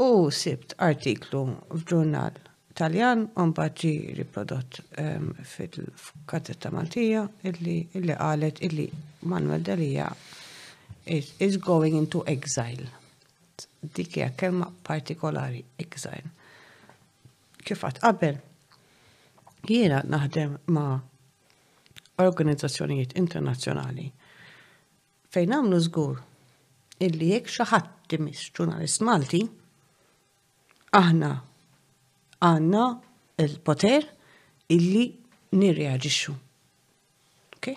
u 0.00 0.06
sibt 0.32 0.74
artiklu 0.82 1.42
f'ġurnal 1.74 2.38
Taljan 2.80 3.26
u 3.36 3.44
mbagħad 3.50 3.76
ġi 3.82 3.92
riprodott 4.18 4.78
ehm, 5.02 5.32
fil 5.44 5.90
kazzetta 6.30 6.72
Maltija 6.72 7.26
illi 7.50 7.76
illi 7.98 8.16
qalet 8.16 8.62
illi 8.68 8.88
Manuel 9.30 9.62
Dalija 9.66 10.08
is 11.10 11.58
going 11.58 11.98
into 12.00 12.22
exile. 12.26 12.88
Dik 13.80 14.16
hija 14.20 14.30
kelma 14.36 14.70
partikolari 14.86 15.60
exile. 15.80 16.24
Kif 17.64 17.84
qatt 17.84 18.00
qabel 18.00 18.40
jiena 19.68 20.00
naħdem 20.08 20.56
ma' 20.72 20.96
organizzazzjonijiet 22.26 23.14
internazzjonali 23.18 24.10
fejn 25.30 25.52
għamlu 25.56 25.78
żgur 25.86 26.16
illi 27.06 27.28
jekk 27.32 27.52
xi 27.54 27.66
ħadd 27.70 27.96
ġurnalist 28.10 29.04
Malti, 29.06 29.40
aħna 30.98 31.28
għandna 32.42 32.86
il-poter 33.44 34.08
illi 34.74 35.04
nirreaġixxu. 35.54 36.34
Okay? 37.54 37.76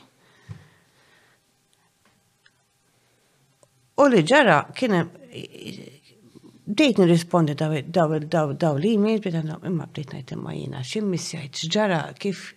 U 4.02 4.10
li 4.10 4.24
ġara 4.26 4.58
kien 4.74 4.98
bdejt 6.66 7.04
nirrispondi 7.04 7.54
daw 7.54 8.74
l-email, 8.74 9.22
bdejt 9.22 9.38
imma 9.70 9.86
bdejt 9.94 10.18
ngħid 10.18 10.40
imma 10.40 10.58
jiena 10.58 10.82
xim 10.96 11.14
misjajt, 11.14 11.62
x'ġara 11.68 12.02
kif 12.18 12.48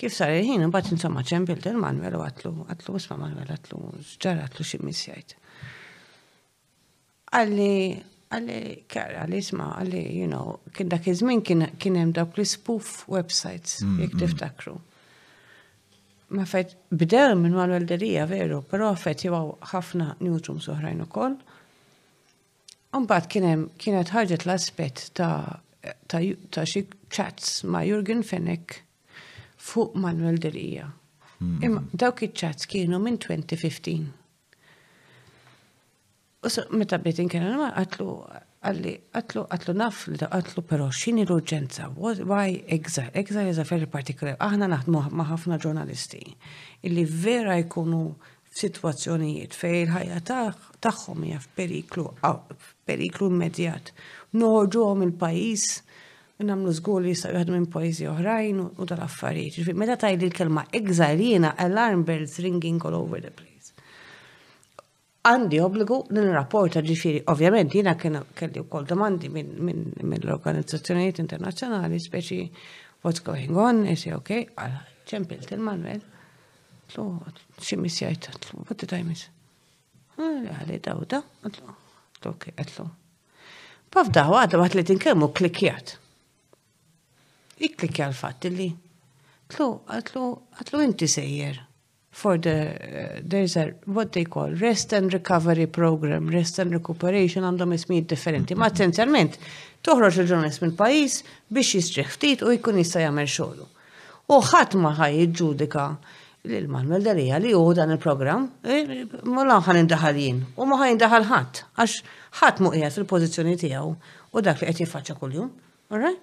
Kif 0.00 0.14
sar 0.16 0.30
il-ħin, 0.32 0.62
bat 0.72 0.86
insomma 0.94 1.20
ċempilt 1.28 1.66
il-Manuel 1.68 2.14
u 2.16 2.22
għatlu, 2.24 2.50
għatlu, 2.72 2.92
isma' 2.96 3.18
Manuel 3.20 3.50
għatlu, 3.52 3.80
ġara 4.22 4.46
għatlu 4.46 4.64
xi 4.64 4.78
missjajt. 4.80 5.34
Għalli, 7.30 7.74
għalli, 8.32 8.60
kar, 8.90 9.10
għalli, 9.26 9.40
isma' 9.44 9.66
għalli, 9.82 10.00
you 10.22 10.30
know, 10.30 10.54
kien 10.72 10.88
dak 10.92 11.04
iż-żmien 11.12 11.42
kien 11.44 12.00
hemm 12.00 12.14
dawk 12.16 12.40
li 12.40 12.46
spoof 12.48 12.94
websites, 13.12 13.82
mm, 13.84 13.98
jekk 14.06 14.16
mm. 14.16 14.22
tiftakru. 14.24 14.74
Ma 16.38 16.46
fejt 16.48 16.76
bdew 16.94 17.36
minn 17.42 17.58
Manuel 17.60 17.84
Derija 17.92 18.24
veru, 18.30 18.62
pero 18.70 18.94
fejt 18.96 19.26
jew 19.26 19.36
ħafna 19.74 20.14
newsroom 20.24 20.62
soħrajn 20.64 21.04
ukoll. 21.04 21.36
Mbagħad 22.96 23.30
kien 23.36 23.50
hemm 23.52 23.68
kienet 23.78 24.14
ħarġet 24.16 24.46
l 24.48 24.52
aspet 24.56 25.10
ta' 25.20 25.34
xie 26.70 26.86
chats 27.12 27.58
ma' 27.68 27.84
Jurgen 27.84 28.22
Fennek 28.24 28.86
fuq 29.60 29.94
Manuel 29.94 30.38
Delija. 30.42 30.88
Hmm. 31.40 31.60
Imma 31.64 31.82
dawk 31.96 32.22
iċ-ċats 32.24 32.68
kienu 32.70 32.98
minn 33.02 33.20
2015. 33.20 34.16
U 36.40 36.78
meta 36.80 36.96
bdejt 37.00 37.20
inkena 37.20 37.54
ma 37.60 37.68
għatlu 37.80 38.06
għalli 38.64 38.92
għatlu 39.16 39.42
għatlu 39.52 39.74
naf 39.80 40.06
li 40.08 40.20
għatlu 40.24 40.64
pero 40.68 40.86
xini 40.92 41.22
l-urġenza, 41.26 41.90
why 41.96 42.56
exile? 42.76 43.10
Exile 43.16 43.48
is 43.52 43.60
a 43.60 43.64
very 43.68 43.86
particular. 43.88 44.36
Aħna 44.40 44.68
naħdmu 44.72 45.02
ma' 45.16 45.26
ħafna 45.32 45.58
ġurnalisti 45.60 46.20
illi 46.88 47.04
vera 47.04 47.58
jkunu 47.60 48.02
situazzjonijiet 48.56 49.54
fej 49.54 49.84
il-ħajja 49.84 50.20
tagħhom 50.82 51.26
hija 51.28 51.40
periklu, 51.56 52.06
periklu 52.88 53.28
immedjat. 53.32 53.92
għom 54.36 55.04
il-pajis 55.08 55.68
namlu 56.46 56.72
zgur 56.72 57.02
li 57.04 57.12
jistaw 57.14 57.32
jgħadu 57.34 57.52
minn 57.54 57.66
poezi 57.70 58.06
oħrajn 58.08 58.60
u 58.62 58.86
tal 58.88 59.02
affarijiet 59.04 59.72
Meta 59.78 59.96
tajli 60.00 60.28
l-kelma 60.28 60.64
exile 60.74 61.52
alarm 61.64 62.04
bells 62.08 62.38
ringing 62.40 62.80
all 62.86 62.94
over 62.96 63.20
the 63.20 63.30
place. 63.30 63.72
Għandi 65.28 65.58
obligu 65.60 65.98
n-rapporta 66.14 66.80
ġifiri, 66.84 67.22
ovvjament 67.28 67.74
jina 67.76 67.94
kelli 68.00 68.56
u 68.62 68.66
kol 68.72 68.86
domandi 68.88 69.28
minn 69.32 70.14
l 70.16 70.32
organizzazzjoniet 70.32 71.18
internazzjonali, 71.20 71.98
speċi 72.00 72.40
what's 73.04 73.20
going 73.24 73.56
on, 73.56 73.84
jessi, 73.88 74.14
ok, 74.16 74.32
għala, 74.56 74.80
ċempilt 75.10 75.52
il-manuel, 75.56 76.00
tlu, 76.92 77.04
ximis 77.60 78.00
jgħajt, 78.00 78.30
tlu, 78.46 78.64
what 78.68 78.80
did 78.80 78.96
I 78.96 79.04
miss? 79.04 79.28
Ah, 80.16 80.60
għalli 80.60 80.80
dawda, 80.88 81.20
tlu, 81.50 81.76
ok, 82.32 82.52
tlu. 82.72 82.88
Paf 83.90 84.08
daħwa 84.14 84.44
għadda 84.46 84.58
għatletin 84.62 85.00
kemmu 85.04 85.32
klikjat 85.36 85.96
iklikja 87.60 88.08
l-fatt 88.10 88.46
li 88.50 88.70
tlu, 89.50 89.66
għatlu, 89.92 90.22
għatlu 90.60 90.80
inti 90.84 91.08
sejjer 91.10 91.58
for 92.10 92.38
the, 92.42 92.54
uh, 92.54 93.02
eh, 93.18 93.20
there's 93.22 93.56
a, 93.60 93.68
what 93.86 94.12
they 94.16 94.24
call 94.24 94.50
rest 94.60 94.92
and 94.94 95.12
recovery 95.14 95.66
program, 95.66 96.28
rest 96.32 96.58
and 96.62 96.74
recuperation 96.74 97.44
għandhom 97.46 97.74
ismijiet 97.76 98.08
differenti. 98.14 98.56
Ma 98.58 98.66
attenzjalment, 98.70 99.36
toħroġ 99.86 100.18
il-ġurnalist 100.22 100.62
minn 100.64 100.74
pajis 100.78 101.20
biex 101.50 101.76
jisġeħ 101.78 102.10
ftit 102.16 102.42
u 102.46 102.50
jkun 102.56 102.80
jista' 102.82 103.04
jagħmel 103.04 103.30
xogħlu. 103.30 103.68
U 104.30 104.40
ħadd 104.46 104.76
ma 104.82 104.92
ħaj 104.98 105.16
jiġġudika 105.20 105.86
l-Manuel 106.50 107.04
Dalija 107.06 107.38
li 107.44 107.54
hu 107.54 107.66
dan 107.76 107.94
il-programm, 107.94 108.48
eh, 108.66 109.06
ma 109.30 109.44
ħan 109.62 109.82
indaħal 109.84 110.16
jien 110.18 110.40
u 110.56 110.66
ma 110.66 110.78
ħaj 110.82 110.94
indaħal 110.96 111.26
ħadd 111.30 111.62
għax 111.76 112.02
ħadd 112.40 112.62
mu 112.64 112.72
qiegħed 112.74 112.96
fil-pożizzjoni 112.96 113.56
tiegħu 113.64 113.90
u 114.34 114.44
dak 114.46 114.62
li 114.64 114.70
qed 114.72 114.84
jiffaċċa 114.86 115.18
kuljum. 115.20 115.50
All 115.90 115.98
right? 115.98 116.18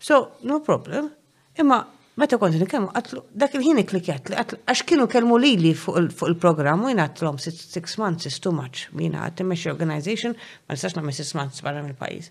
So, 0.00 0.32
no 0.42 0.60
problem. 0.60 1.10
Imma, 1.58 1.80
meta 2.18 2.38
kont 2.38 2.54
nikemmu, 2.54 2.92
għatlu, 2.94 3.22
dak 3.42 3.54
il-ħin 3.58 3.80
klikjat 3.90 4.30
li 4.30 4.36
għatlu, 4.38 4.58
għax 4.70 4.84
kienu 4.86 5.08
kelmu 5.10 5.38
li 5.42 5.56
li 5.58 5.72
fuq 5.74 6.28
il 6.28 6.36
programmu 6.38 6.90
jina 6.90 7.08
għatlu 7.08 7.32
six 7.50 7.96
months 7.98 8.28
is 8.30 8.38
too 8.40 8.52
much, 8.54 8.84
jina 8.94 9.24
għattimmex 9.26 9.66
organization, 9.74 10.36
ma 10.66 10.76
nistax 10.76 10.96
namme 10.98 11.14
six 11.16 11.32
months 11.34 11.62
barra 11.66 11.82
mill-pajis. 11.82 12.30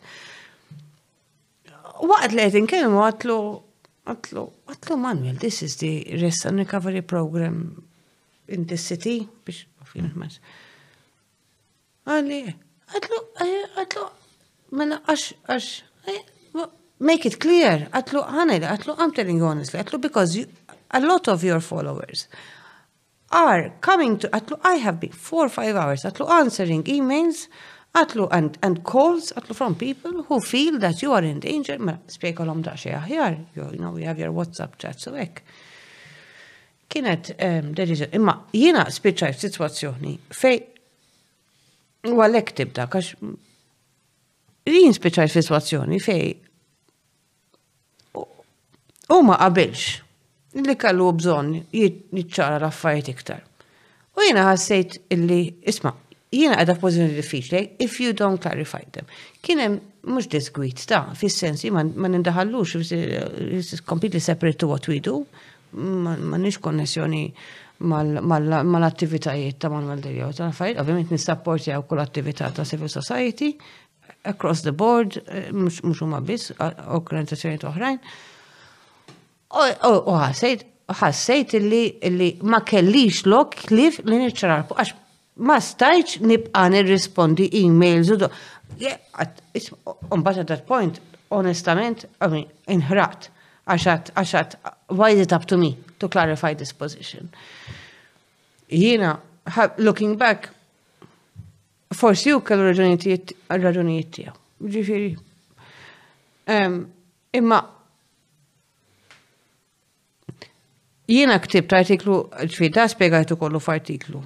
Waqt 2.07 2.37
li 2.37 2.45
għetin 2.45 2.69
kelmu 2.71 3.03
għatlu, 3.03 3.37
għatlu, 4.13 4.45
għatlu 4.75 4.97
Manuel, 5.03 5.35
this 5.43 5.59
is 5.67 5.75
the 5.83 5.91
rest 6.23 6.45
and 6.47 6.61
recovery 6.63 7.01
program 7.03 7.59
in 8.47 8.63
this 8.71 8.85
city, 8.93 9.25
biex, 9.47 9.65
fina 9.91 10.07
mm. 10.07 10.23
mas. 10.23 10.39
Għalli, 12.07 12.41
għatlu, 12.95 13.21
għatlu, 13.43 14.07
mela 14.79 15.01
għax, 15.11 15.33
għax, 15.51 15.67
eh, 16.07 16.21
make 16.99 17.25
it 17.29 17.37
clear. 17.41 17.87
Għatlu, 17.93 18.21
għanajda, 18.25 18.71
għatlu, 18.77 18.95
I'm 18.97 19.13
telling 19.15 19.39
you 19.41 19.47
honestly, 19.49 19.79
għatlu, 19.81 19.99
because 20.01 20.35
you, 20.39 20.45
a 20.91 21.01
lot 21.01 21.27
of 21.29 21.43
your 21.45 21.61
followers 21.61 22.27
are 23.35 23.73
coming 23.83 24.17
to, 24.17 24.29
għatlu, 24.33 24.59
I 24.65 24.77
have 24.81 24.99
been 25.01 25.13
four 25.13 25.45
or 25.45 25.53
five 25.53 25.75
hours, 25.75 26.05
għatlu, 26.07 26.25
answering 26.39 26.83
emails, 26.89 27.47
għatlu, 27.97 28.27
and, 28.33 28.57
and 28.63 28.81
calls, 28.83 29.31
għatlu, 29.37 29.55
from 29.55 29.75
people 29.75 30.23
who 30.29 30.39
feel 30.41 30.79
that 30.79 31.01
you 31.01 31.13
are 31.13 31.25
in 31.25 31.41
danger, 31.43 31.77
ma 31.79 31.97
spiega 32.09 32.45
l-om 32.45 32.63
daċi 32.65 32.93
aħjar, 32.97 33.37
you 33.57 33.69
know, 33.77 33.97
you 33.97 34.07
have 34.09 34.21
your 34.21 34.33
WhatsApp 34.37 34.77
chat, 34.81 35.01
so 35.01 35.13
ek. 35.17 35.43
Kienet, 36.87 37.35
um, 37.43 37.73
imma 38.15 38.37
jina 38.55 38.85
spiċaj 38.93 39.35
situazzjoni 39.41 40.15
fej, 40.33 40.61
u 42.07 42.15
għalek 42.23 42.51
tibda, 42.55 42.85
għax, 42.87 43.17
jien 44.71 44.95
spiċaj 44.95 45.33
situazzjoni 45.33 45.99
fej, 45.99 46.29
U 49.13 49.23
ma 49.23 49.37
qabilx. 49.39 49.85
Li 50.63 50.75
kallu 50.79 51.11
bżon 51.19 51.51
jitċara 51.77 52.57
raffajt 52.63 53.11
iktar. 53.11 53.43
U 54.17 54.23
jina 54.25 54.47
ħassejt 54.49 54.95
illi, 55.13 55.41
isma, 55.69 55.91
jina 56.33 56.57
għada 56.57 56.75
pozizjoni 56.81 57.13
diffiċli, 57.19 57.61
if 57.85 57.99
you 58.03 58.15
don't 58.17 58.41
clarify 58.41 58.81
them. 58.95 59.05
Kienem 59.45 59.77
mux 60.09 60.27
disgwit 60.31 60.81
ta' 60.89 61.05
fis-sensi 61.19 61.69
ma 61.71 61.83
nindaħallux, 61.85 62.73
this 62.81 63.75
is 63.77 63.83
completely 63.85 64.19
separate 64.23 64.59
to 64.63 64.67
what 64.71 64.89
we 64.89 64.99
do, 65.03 65.19
ma 65.77 66.39
nix 66.41 66.57
konnessjoni 66.63 67.27
mal-attivitajiet 67.77 69.59
ta' 69.61 69.69
Manuel 69.69 70.01
Delio 70.01 70.31
ta' 70.33 70.49
fajt, 70.55 70.79
ovvijament 70.81 71.11
nissapporti 71.13 71.71
għaw 71.75 71.85
kull 71.85 72.01
attività 72.01 72.49
ta' 72.51 72.65
civil 72.65 72.89
society, 72.89 73.53
across 74.27 74.65
the 74.65 74.73
board, 74.75 75.21
eh, 75.27 75.51
mux 75.55 76.01
huma 76.01 76.19
biss, 76.25 76.49
organizzazzjoni 76.57 77.61
oħrajn, 77.69 77.99
U 79.55 80.15
ħassejt, 80.19 80.65
ħassejt 80.91 81.53
illi 81.57 82.37
ma 82.43 82.59
kellix 82.63 83.23
lok 83.31 83.55
klif 83.69 83.99
li 84.07 84.19
nitxararpu, 84.25 84.75
għax 84.75 84.95
ma 85.47 85.57
stajċ 85.61 86.21
nibqa 86.27 86.65
nirrispondi 86.73 87.47
e-mails 87.63 88.09
u 88.11 88.17
do. 88.19 88.29
Umbat 90.11 90.41
at 90.43 90.47
that 90.47 90.65
point, 90.67 90.99
onestament, 91.31 92.05
I 92.21 92.27
mean, 92.27 92.47
inħrat, 92.73 93.29
għaxat, 93.71 94.11
għaxat, 94.19 94.57
why 94.91 95.11
is 95.15 95.23
it 95.25 95.31
up 95.33 95.47
to 95.47 95.57
me 95.57 95.75
to 95.99 96.09
clarify 96.09 96.53
this 96.53 96.73
position? 96.73 97.29
Jina, 98.67 99.17
looking 99.77 100.17
back, 100.17 100.49
forsi 101.95 102.33
u 102.35 102.41
kellu 102.43 102.67
raġunijiet 102.67 104.11
tiegħu. 104.17 104.37
Ġifieri. 104.57 105.13
Imma 107.37 107.57
Jiena 111.07 111.37
ktibt 111.39 111.71
artiklu, 111.73 112.17
ċfita 112.51 112.83
spiegajtu 112.91 113.37
kollu 113.39 113.61
f'artiklu. 113.63 114.19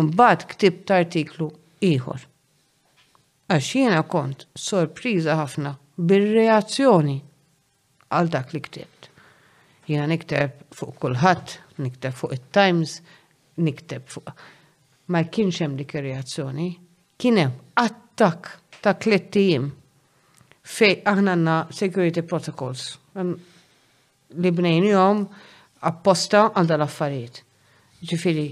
Mbagħad 0.00 0.44
ktibt 0.54 0.90
artiklu 0.96 1.50
ieħor. 1.84 2.22
Għax 3.52 3.66
jiena 3.76 4.00
kont 4.10 4.46
sorpriża 4.58 5.34
ħafna 5.42 5.74
bir-reazzjoni 6.08 7.16
għal 8.16 8.30
dak 8.32 8.54
li 8.56 8.60
ktibt. 8.64 9.10
Jiena 9.86 10.06
nikteb 10.10 10.54
fuq 10.78 10.96
kulħadd, 11.04 11.52
nikteb 11.84 12.16
fuq 12.16 12.32
it-Times, 12.38 12.94
nikteb 13.62 14.06
fuq. 14.10 14.30
Ma 15.12 15.20
kienx 15.30 15.60
hemm 15.62 15.76
dik 15.78 15.92
ir-reazzjoni, 16.00 16.70
kien 17.22 17.42
hemm 17.42 17.76
attak 17.82 18.48
ta' 18.82 18.94
klettijiem 19.02 19.68
fej 20.76 20.96
aħna 21.06 21.36
għandna 21.36 21.58
security 21.76 22.24
protocols 22.26 22.88
li 24.36 24.50
bnejn 24.50 24.88
jom 24.90 25.20
apposta 25.84 26.50
għal 26.54 26.68
dal-affarijiet. 26.70 27.42
Ġifiri, 28.06 28.44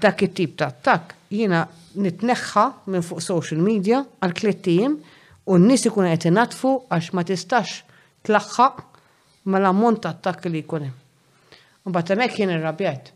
dak 0.00 0.22
it-tip 0.24 0.56
ta' 0.60 0.68
attak 0.70 1.14
jina 1.32 1.64
nitneħħa 1.96 2.64
minn 2.92 3.04
fuq 3.04 3.24
social 3.24 3.60
media 3.64 4.02
għal 4.20 4.36
klittijim 4.36 4.96
u 5.50 5.58
n-nis 5.58 5.86
ikun 5.88 6.08
qed 6.10 6.28
inatfu 6.30 6.72
għax 6.94 7.10
ma 7.16 7.24
tistax 7.26 7.80
tlaħħaq 8.28 8.82
mal-ammont 9.44 9.98
monta 9.98 10.12
attak 10.14 10.44
li 10.52 10.62
jkun 10.62 10.88
hemm. 10.88 10.98
U 11.88 11.92
bat 11.94 12.10
hemmhekk 12.12 12.38
jien 12.42 12.54
irrabjat. 12.54 13.12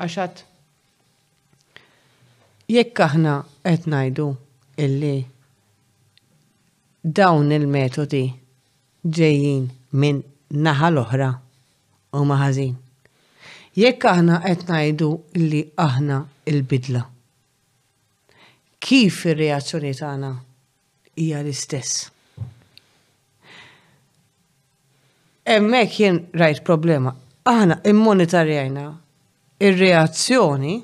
Għaxat 0.00 0.42
jekk 2.72 3.04
aħna 3.08 3.36
qed 3.68 3.88
ngħidu 3.92 4.28
illi 4.84 5.16
dawn 7.18 7.52
il-metodi 7.54 8.24
ġejjin 9.18 9.68
minn 10.02 10.24
naħa 10.64 10.90
l-oħra 10.92 11.28
u 12.16 12.22
maħazin. 12.24 12.74
Jekk 13.78 14.08
aħna 14.10 14.38
qed 14.44 14.64
ngħidu 14.72 15.08
li 15.44 15.60
aħna 15.84 16.18
il-bidla. 16.50 17.02
Kif 18.78 19.24
ir-reazzjoni 19.32 19.90
tagħna 19.98 20.30
hija 21.20 21.40
l-istess? 21.42 22.04
Hemmhekk 25.48 25.94
jien 26.00 26.20
rajt 26.42 26.64
problema. 26.66 27.12
Aħna 27.52 27.80
immonitarjajna 27.92 28.84
ir-reazzjoni 29.70 30.74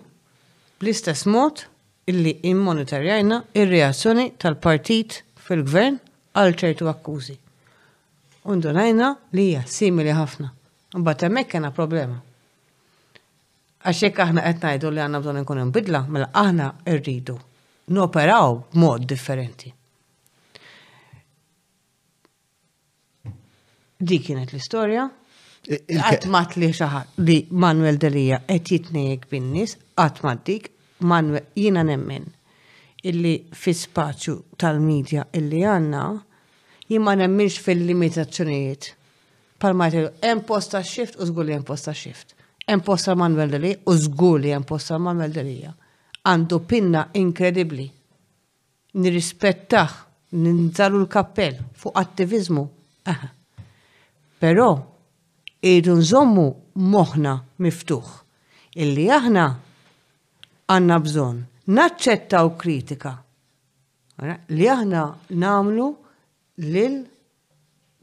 bl-istess 0.81 1.27
mod 1.33 1.65
illi 2.11 2.37
immonitarjajna 2.51 3.43
ir-reazzjoni 3.63 4.29
tal-partit 4.39 5.23
fil-gvern 5.47 5.97
għal 6.35 6.57
ċertu 6.61 6.89
akkużi. 6.93 7.39
Undonajna 8.45 9.13
li 9.33 9.49
hija 9.53 9.65
simili 9.71 10.13
ħafna. 10.13 10.53
Mbagħad 10.95 11.25
hemmhekk 11.27 11.49
kena 11.53 11.71
problema. 11.75 12.21
Għax 13.85 14.03
jekk 14.05 14.21
aħna 14.25 14.43
qed 14.47 14.67
ngħidu 14.67 14.91
li 14.95 15.01
għandna 15.03 15.21
bżonn 15.25 15.41
inkun 15.41 15.61
inbidla, 15.65 16.01
mela 16.09 16.29
aħna 16.43 16.69
rridu 16.87 17.35
noperaw 17.99 18.53
b'mod 18.77 19.09
differenti. 19.11 19.73
Dik 23.99 24.25
kienet 24.29 24.55
l-istorja, 24.55 25.09
Għatmat 25.65 26.59
li 26.61 26.67
xaħat 26.77 27.15
li 27.25 27.37
Manuel 27.65 27.97
Delija 27.97 28.43
bin 28.47 28.65
jitnejek 28.69 29.23
binnis, 29.31 29.79
għatmat 29.97 30.43
dik, 30.45 30.67
Manuel 31.01 31.47
jina 31.57 31.83
nemmen 31.89 32.27
illi 33.09 33.47
fi 33.53 33.73
spazju 33.73 34.35
tal-medja 34.61 35.25
illi 35.41 35.63
għanna, 35.65 36.03
jimma 36.89 37.15
nemmenx 37.17 37.57
fil-limitazzjonijiet. 37.65 38.93
Palmajti, 39.59 40.09
hemm 40.23 40.43
posta 40.45 40.83
shift 40.83 41.17
u 41.21 41.27
żgur 41.27 41.45
li 41.45 41.53
hemm 41.53 41.95
shift. 41.95 42.35
Manuel 43.17 43.51
deli, 43.51 43.77
u 43.87 43.93
żgur 43.95 44.41
li 44.41 44.49
hemm 44.51 44.65
Manuel 45.03 45.33
deli. 45.33 45.59
Għandu 46.25 46.59
pinna 46.67 47.09
inkredibbli. 47.13 47.91
Nirrispettaħ, 48.95 49.91
ninżalu 50.33 51.01
l-kappell 51.03 51.59
fuq 51.77 51.97
attivizmu. 52.01 52.69
Pero, 53.05 53.29
Però 54.45 54.69
irridu 55.63 55.95
nżommu 55.97 56.43
moħna 56.93 57.31
miftuħ 57.65 58.07
illi 58.83 59.05
aħna 59.15 59.45
għanna 60.69 60.99
bżon 61.05 61.39
naċċettaw 61.77 62.51
kritika 62.61 63.13
li 64.57 64.69
aħna 64.69 65.05
namlu 65.43 65.87
lil 66.61 66.99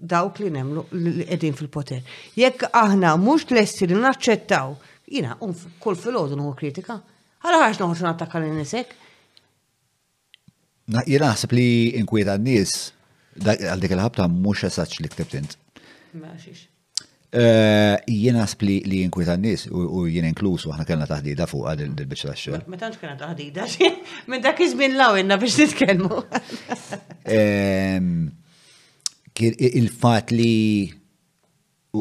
dawk 0.02 0.40
li 0.42 0.50
nemlu 0.52 0.86
li 0.92 1.24
edin 1.32 1.54
fil-poter. 1.58 2.02
Jekk 2.38 2.64
aħna 2.72 3.14
mux 3.22 3.44
mhux 3.46 3.52
lesti 3.56 3.88
li 3.88 3.94
naċċettaw, 4.02 4.74
jina, 5.18 5.36
un 5.46 5.50
um, 5.54 5.58
kull 5.84 5.98
fil-għodu 6.00 6.36
nħu 6.40 6.54
kritika, 6.58 6.98
għala 7.46 7.62
ħax 7.66 7.78
nħu 7.84 8.04
attakka 8.10 8.40
li 8.42 8.52
nisek. 8.56 8.88
Jina 11.06 11.26
naħseb 11.32 11.52
li 11.56 11.70
inkwieta 12.02 12.32
n-nis, 12.42 12.72
għaldik 13.38 13.88
dik 13.88 13.96
il-ħabta 13.98 14.24
mux 14.34 14.58
esaċ 14.68 14.92
li 15.06 15.10
ktibt 15.14 15.34
int. 15.40 15.52
Eh, 17.32 17.96
jiena 18.12 18.44
spli 18.44 18.82
li 18.92 18.98
jinkwita 19.06 19.34
n-nis 19.40 19.62
u 19.72 20.00
jien 20.04 20.26
inkluż 20.28 20.66
u 20.68 20.70
aħna 20.74 20.84
kellna 20.84 21.06
taħdida 21.08 21.46
fuq 21.48 21.64
għadin 21.72 21.94
il-bicċa 21.96 22.28
ta' 22.28 22.36
xogħol. 22.42 22.66
Ma 22.68 22.76
tantx 22.82 22.98
kellna 23.00 23.16
taħdida, 23.22 23.64
minn 24.34 24.42
dak 24.44 24.60
iż-żmien 24.66 24.92
law 25.00 25.12
biex 25.38 25.56
nitkellmu 25.62 26.16
il-fat 29.40 30.32
li 30.36 30.90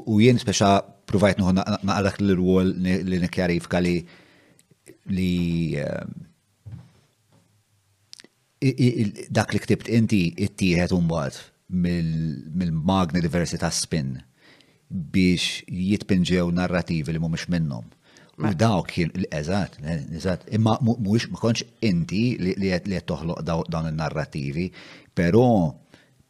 u 0.07 0.19
jien 0.23 0.39
speċa 0.39 0.81
provajt 1.07 1.39
nħu 1.39 1.53
naqrak 1.87 2.21
l-rwol 2.23 2.73
li 2.83 3.21
nekjarifka 3.23 3.81
li 3.83 3.95
li 5.11 5.75
eh, 5.79 6.07
dak 9.35 9.53
li 9.55 9.59
ktibt 9.63 9.89
inti 9.89 10.21
ittieħed 10.47 10.93
umbat 10.95 11.39
mill-magna 11.71 13.21
diversità 13.25 13.71
spin 13.75 14.21
biex 14.91 15.63
jitpinġew 15.71 16.49
narrativi 16.51 17.13
li 17.15 17.21
mhumiex 17.23 17.47
minnhom. 17.55 17.87
U 18.41 18.51
dawk 18.57 18.89
kien 18.91 19.11
l-eżat, 19.15 19.77
eżat, 20.17 20.47
imma 20.57 20.79
mux 20.83 21.29
ma 21.31 21.39
konċ 21.39 21.63
inti 21.87 22.37
li 22.41 22.71
qed 22.73 23.05
toħloq 23.07 23.43
dawn 23.45 23.91
in 23.91 23.99
narrativi 24.01 24.71
però 25.15 25.45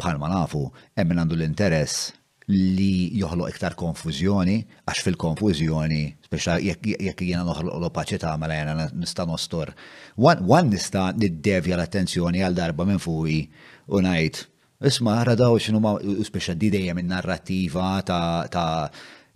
bħalma 0.00 0.30
nafu 0.32 0.62
hemm 0.96 1.12
min 1.12 1.20
għandu 1.22 1.38
l-interess 1.38 2.08
li 2.50 3.06
joħloq 3.20 3.52
iktar 3.52 3.76
konfużjoni, 3.78 4.56
għax 4.82 5.02
fil-konfużjoni, 5.06 6.00
speċa 6.26 6.56
jekk 6.64 7.22
jiena 7.22 7.44
noħloq 7.46 7.78
l 7.78 7.86
opacita 7.86 8.32
mela 8.42 8.56
jena 8.58 8.88
nista' 8.90 9.26
nostor. 9.28 9.70
Wan 10.18 10.72
nista' 10.72 11.12
niddevja 11.14 11.76
l-attenzjoni 11.78 12.42
għal 12.48 12.58
darba 12.58 12.88
minn 12.90 12.98
fuqi 12.98 13.36
u 13.92 14.02
ngħid. 14.02 14.42
Isma' 14.90 15.16
radaw 15.30 15.60
xinu 15.62 15.78
ma 15.84 15.94
speċa 16.26 16.56
d-dideja 16.58 16.96
in-narrattiva 16.98 17.92
ta' 18.10 18.68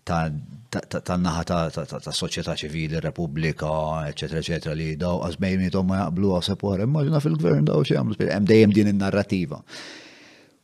tan-naħa 0.05 1.43
ta' 1.49 2.11
soċjetà 2.11 2.59
ċivili, 2.65 2.99
repubblika, 3.05 3.77
eccetera, 4.11 4.43
eccetera, 4.43 4.75
li 4.75 4.97
daw 5.01 5.23
għazmejni 5.29 5.71
ma 5.87 6.03
jaqblu 6.09 6.35
għasepor, 6.41 6.83
immaġina 6.89 7.21
fil-gvern 7.23 7.69
daw 7.71 7.85
xie 7.87 8.01
għamlu, 8.01 8.19
dejjem 8.51 8.75
din 8.75 8.91
in-narrattiva. 8.97 9.63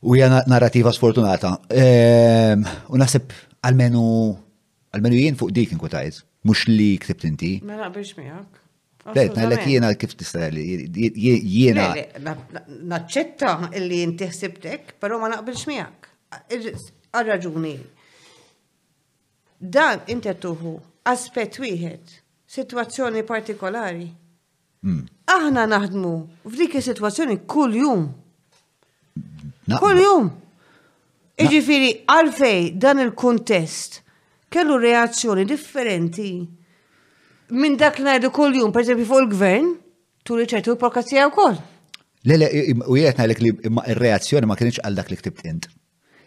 U 0.03 0.15
hija 0.15 0.43
narrativa 0.47 0.93
sfortunata. 0.93 1.57
Ehm, 1.69 2.65
u 2.89 2.97
naħseb 2.97 3.33
għalmenu 3.61 4.03
għalmenu 4.97 5.19
jien 5.19 5.37
fuq 5.39 5.53
dik 5.55 5.75
inkutajt, 5.77 6.23
mux 6.49 6.63
li 6.71 6.95
ktibt 7.03 7.27
inti. 7.29 7.51
Ma 7.69 7.77
naqbilx 7.79 8.15
miegħek. 8.17 8.57
Lejt, 9.17 9.37
nalek 9.37 9.67
jiena 9.69 9.91
kif 9.99 10.13
tista' 10.17 10.49
jiena. 10.53 11.91
Naċċetta 12.91 13.53
li 13.81 14.01
inti 14.07 14.29
ħsibtek, 14.31 14.97
però 15.03 15.21
ma 15.21 15.31
naqbilx 15.35 15.69
miegħek. 15.69 16.09
Għal-raġuni. 17.13 17.75
Dan 19.61 20.05
inti 20.09 20.33
tuħu 20.47 20.75
aspett 21.13 21.61
wieħed, 21.61 22.17
situazzjoni 22.57 23.25
partikolari. 23.29 24.09
Hmm. 24.81 25.05
Aħna 25.31 25.69
naħdmu 25.75 26.15
f'dik 26.49 26.79
is-sitwazzjoni 26.81 27.43
kull 27.45 27.77
jum 27.77 28.07
Kull-jum. 29.69 30.31
Iġifiri, 31.41 31.91
għalfej 32.09 32.73
dan 32.83 33.01
il-kontest 33.05 34.01
kellu 34.53 34.77
reazzjoni 34.83 35.47
differenti 35.49 36.31
minn 37.55 37.77
dak 37.81 37.99
najdu 38.03 38.31
kull-jum, 38.35 38.73
per 38.75 38.85
esempio, 38.85 39.07
fuq 39.09 39.23
il-gvern, 39.25 39.71
tu 40.25 40.37
li 40.39 40.47
ċertu 40.49 40.77
prokazija 40.79 41.27
u 41.31 41.35
koll. 41.35 41.57
Lele, 42.29 42.49
u 42.87 42.97
jietna 43.01 43.25
l 43.27 43.33
li 43.41 43.55
il-reazzjoni 43.65 44.47
ma 44.49 44.57
kienx 44.61 44.81
għal 44.85 44.99
dak 45.01 45.09
li 45.11 45.17
ktibt 45.19 45.47
int. 45.49 45.69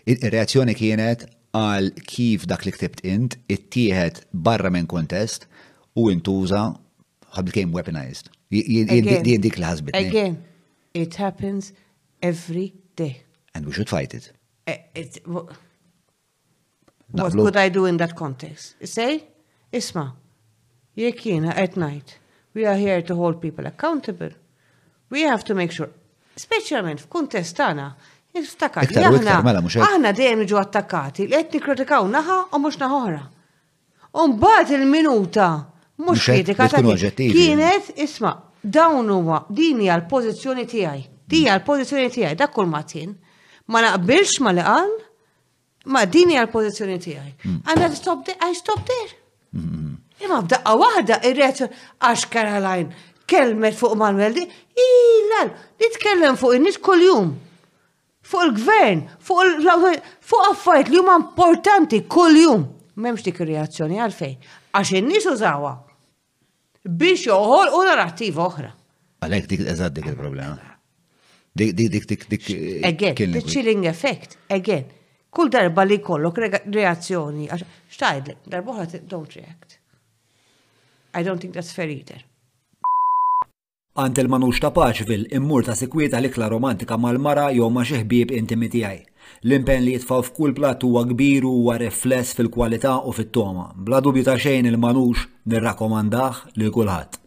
Il-reazzjoni 0.10 0.74
kienet 0.78 1.28
għal 1.56 1.92
kif 2.10 2.48
dak 2.50 2.66
li 2.66 2.74
ktibt 2.74 3.04
int 3.06 3.38
ittieħed 3.54 4.24
barra 4.34 4.74
minn 4.74 4.90
kontest 4.90 5.46
u 5.94 6.10
intuża 6.12 6.64
ħabli 7.38 7.54
kien 7.54 7.72
weaponized. 7.76 8.32
Jien 8.50 9.22
dik 9.22 9.58
li 9.60 9.66
ħazbit. 9.70 9.96
Again, 9.98 10.40
it 10.94 11.16
happens 11.22 11.70
every 12.22 12.72
And 13.56 13.66
we 13.66 13.72
should 13.72 13.90
fight 13.90 14.14
it. 14.14 14.32
Eh, 14.66 14.78
it 14.96 15.20
what, 15.26 15.52
could 17.32 17.56
I 17.58 17.70
do 17.70 17.86
in 17.86 17.96
that 17.98 18.16
context? 18.16 18.76
Say, 18.84 19.24
Isma, 19.72 20.14
jek 20.98 21.28
at 21.58 21.78
night, 21.78 22.20
we 22.54 22.66
are 22.66 22.76
here 22.76 23.02
to 23.02 23.16
hold 23.16 23.42
people 23.42 23.66
accountable. 23.66 24.30
We 25.10 25.22
have 25.24 25.44
to 25.46 25.56
make 25.56 25.72
sure, 25.72 25.90
specialment 26.36 27.02
f'kuntest 27.02 27.56
tagħna, 27.58 27.96
Iftakati, 28.34 28.96
aħna, 28.98 29.34
mela, 29.46 29.62
aħna 29.70 30.10
dejjem 30.18 30.40
iġu 30.48 30.58
attakkati, 30.58 31.28
li 31.30 31.38
qed 31.38 31.54
nikkritikaw 31.54 32.02
naħa 32.10 32.38
u 32.50 32.58
mhux 32.64 32.76
naħora. 32.82 33.20
Umbagħad 34.24 34.70
il-minuta 34.80 35.50
mhux 36.02 36.18
kritika 36.32 36.66
kienet 37.28 37.92
isma' 38.02 38.32
dawn 38.66 39.06
huwa 39.14 39.44
din 39.54 39.84
hija 39.86 39.94
l-pożizzjoni 40.00 40.66
tiegħi. 40.70 41.06
Dija 41.28 41.56
l-pozizjoni 41.60 42.10
tijaj, 42.12 42.36
dak 42.36 42.54
kol 42.54 42.66
matin. 42.68 43.16
Ma 43.68 43.82
naqbilx 43.84 44.42
ma 44.44 44.52
li 44.52 44.62
qal, 44.66 44.90
ma 45.92 46.04
dini 46.06 46.36
għal 46.38 46.50
pozizjoni 46.52 46.98
tijaj. 47.00 47.30
tiegħi. 47.38 47.52
Mm. 47.52 47.62
Għandha 47.68 47.92
stop 47.96 48.26
there, 48.28 48.40
I 48.52 48.56
stop 48.56 48.82
there. 48.88 49.14
Mm-hmm. 49.54 49.98
Imma 50.24 50.42
b'daqqa 50.44 50.74
wahda, 50.80 51.20
ir-reazzjoni 51.30 51.78
għax 52.10 52.26
Karalajn, 52.34 52.90
kelmet 53.28 53.76
fuq 53.80 53.96
Manuel 53.98 54.34
di, 54.36 54.44
ilal, 54.84 55.54
nitkellem 55.82 56.36
fuq 56.42 56.58
il-nis 56.58 56.80
kol-jum. 56.84 57.32
Fuq 58.24 58.44
il-gvern, 58.50 59.06
fuq 59.24 59.46
il-lawdaj, 59.54 59.98
fuq 60.24 60.50
affarijiet 60.52 60.92
li 60.94 61.00
huma 61.02 61.18
importanti 61.22 62.04
kol-jum. 62.08 62.68
Memx 63.00 63.24
dik 63.26 63.40
ir-reazzjoni 63.46 64.00
għalfejn. 64.06 64.36
Għax 64.76 64.94
in-nies 65.00 65.32
użawha 65.32 65.74
biex 66.84 67.22
joħol 67.30 67.70
u 67.80 67.84
narrativ 67.88 68.40
oħra. 68.44 68.70
Għalek 69.24 69.46
dik 69.54 69.62
eżad 69.72 69.94
dik 69.96 70.10
il-problema. 70.12 70.73
Dik 71.56 71.74
dik 71.78 72.06
dik 72.10 72.30
dik. 72.30 72.50
Eh, 72.50 72.82
again, 72.88 73.16
the 73.32 73.42
chilling 73.42 73.86
effect, 73.86 74.38
again. 74.50 74.86
Kull 75.30 75.50
darba 75.50 75.84
li 75.84 76.00
kollok 76.02 76.38
reazzjoni, 76.66 77.46
xtajd, 77.94 78.36
darba 78.50 78.74
oħra 78.74 79.00
don't 79.08 79.34
react. 79.38 79.78
I 81.14 81.22
don't 81.24 81.40
think 81.42 81.54
that's 81.54 81.72
fair 81.74 81.90
either. 81.90 82.22
Ant 83.96 84.18
il-manux 84.18 84.58
ta' 84.62 84.72
Paċvil 84.74 85.28
immur 85.38 85.66
ta' 85.66 85.78
sikwieta 85.78 86.18
l-ikla 86.22 86.50
romantika 86.50 86.98
mal-mara 86.98 87.52
jew 87.54 87.70
ma' 87.70 87.86
xi 87.86 88.02
ħbieb 88.02 88.34
intimi 88.34 88.70
tiegħi. 88.74 89.02
L-impenn 89.46 89.86
li 89.86 89.94
jitfaw 89.94 90.26
f'kull 90.26 90.56
plat 90.58 90.82
huwa 90.86 91.06
kbir 91.10 91.46
huwa 91.50 91.78
rifless 91.82 92.34
fil-kwalità 92.38 92.96
u 93.10 93.14
fit-toma. 93.14 93.68
Bla 93.76 94.02
dubju 94.02 94.26
ta' 94.26 94.40
xejn 94.42 94.70
il-manux 94.74 95.28
nirrakkomandah 95.54 96.48
lil 96.58 96.74
kulħadd. 96.74 97.22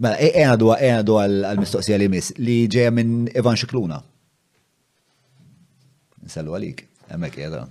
Mela, 0.00 0.16
għadu 0.16 0.68
e- 0.78 0.88
għadu 0.96 1.16
għal-mistoqsija 1.20 1.98
li 2.00 2.06
mis, 2.08 2.30
li 2.40 2.54
ġeja 2.72 2.92
minn 2.94 3.26
Ivan 3.36 3.58
Xikluna. 3.60 3.98
Nsallu 6.24 6.54
għalik, 6.56 6.86
emmek 7.12 7.34
jgħada. 7.36 7.64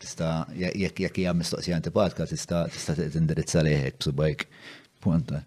Tista, 0.00 0.30
jek 0.56 1.02
jek 1.04 1.18
jgħam 1.22 1.42
mistoqsija 1.42 1.76
antipatka, 1.76 2.24
tista, 2.30 2.62
tista 2.72 2.94
t-indirizza 2.96 3.60
liħek, 3.64 3.98
b'subajk. 4.00 4.46
Punta. 5.04 5.42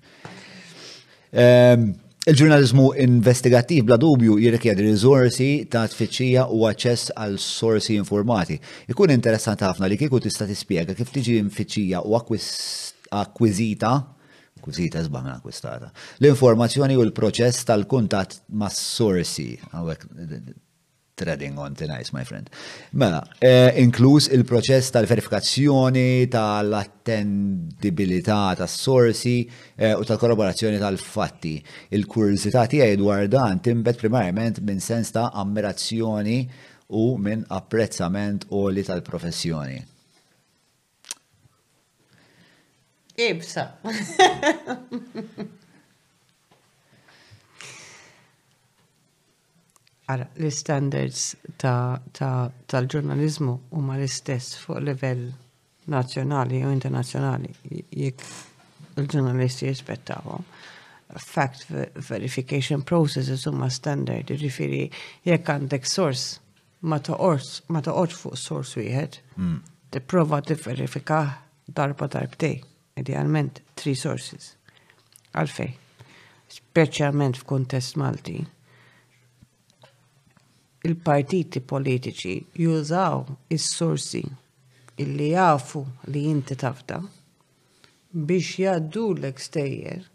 Il-ġurnalizmu 2.28 2.92
investigattiv 3.02 3.88
bla 3.90 3.98
dubju 3.98 4.36
jirrikjedi 4.42 4.86
rizorsi 4.86 5.48
ta' 5.72 5.88
tfittxija 5.90 6.44
u 6.54 6.62
aċċess 6.70 7.16
għal 7.18 7.40
sorsi 7.42 7.98
informati. 7.98 8.60
Ikun 8.94 9.16
interessant 9.16 9.66
ħafna 9.66 9.90
li 9.90 9.98
kieku 9.98 10.22
tista' 10.22 10.46
tispjega 10.50 10.94
kif 10.98 11.10
tiġi 11.16 11.40
mfittxija 11.50 12.04
u 12.06 12.18
akwizita 12.22 13.96
akkużita 14.68 15.00
minn 15.10 15.30
akkwistata. 15.32 15.92
L-informazzjoni 16.20 16.96
u 16.98 17.02
l-proċess 17.08 17.64
tal-kuntat 17.70 18.32
ma' 18.60 18.74
sorsi, 18.76 19.52
għawek 19.72 20.02
treading 21.18 21.58
on 21.58 21.74
thin 21.74 21.90
nice, 21.90 22.12
my 22.14 22.24
friend. 22.26 22.48
Mela, 22.92 23.22
eh, 23.42 23.72
inkluż 23.82 24.28
il-proċess 24.36 24.90
tal-verifikazzjoni, 24.92 26.28
tal-attendibilità 26.30 28.52
tas-sorsi 28.60 29.50
eh, 29.78 29.94
u 29.96 30.04
tal-korroborazzjoni 30.04 30.78
tal-fatti. 30.80 31.56
Il-kurzità 31.96 32.64
tiegħi 32.68 32.96
dwar 33.00 33.28
dan 33.32 33.60
timbet 33.64 33.98
primarjament 33.98 34.60
minn 34.62 34.80
sens 34.82 35.12
ta' 35.16 35.32
ammirazzjoni 35.32 36.40
u 36.92 37.16
minn 37.18 37.44
apprezzament 37.48 38.46
u 38.52 38.68
li 38.70 38.84
tal-professjoni. 38.84 39.86
Ibsa. 43.18 43.64
Ara, 50.08 50.28
li 50.38 50.52
standards 50.54 51.24
tal-ġurnalizmu 51.58 53.56
ta, 53.56 53.58
ta 53.58 53.74
u 53.74 53.82
ma 53.82 53.96
l-istess 53.98 54.54
fuq 54.62 54.84
level 54.86 55.24
nazjonali 55.90 56.62
u 56.62 56.70
internazjonali 56.72 57.50
jekk 57.90 58.22
il-ġurnalisti 59.02 59.66
jispettaw. 59.72 60.38
Fact 61.18 61.66
verification 62.12 62.84
processes 62.86 63.48
u 63.50 63.58
ma 63.58 63.70
standard, 63.74 64.30
jifiri 64.30 64.86
jekk 65.26 65.50
għandek 65.56 65.90
source 65.90 66.38
ma 66.86 67.02
ta' 67.02 67.18
toqgħodx 67.18 68.22
fuq 68.22 68.38
source 68.38 68.78
u 68.78 68.86
jħed. 68.86 69.22
Mm. 69.42 69.58
Te 69.90 70.06
prova 70.06 70.40
te 70.46 70.54
verifika 70.54 71.24
darba 71.66 72.08
darbtej 72.14 72.60
idealment 72.98 73.62
three 73.78 73.96
sources. 73.96 74.56
Għalfej, 75.38 75.74
Specialment 76.48 77.36
f'kuntest 77.42 77.98
Malti, 78.00 78.38
il-partiti 80.88 81.60
politiċi 81.60 82.36
jużaw 82.64 83.26
is-sorsi 83.52 84.22
il 84.24 85.04
illi 85.12 85.34
jafu 85.34 85.82
li 86.14 86.22
inti 86.32 86.56
tafda 86.58 87.02
biex 88.30 88.54
jaddu 88.64 89.08
l-ekstejjer 89.18 90.06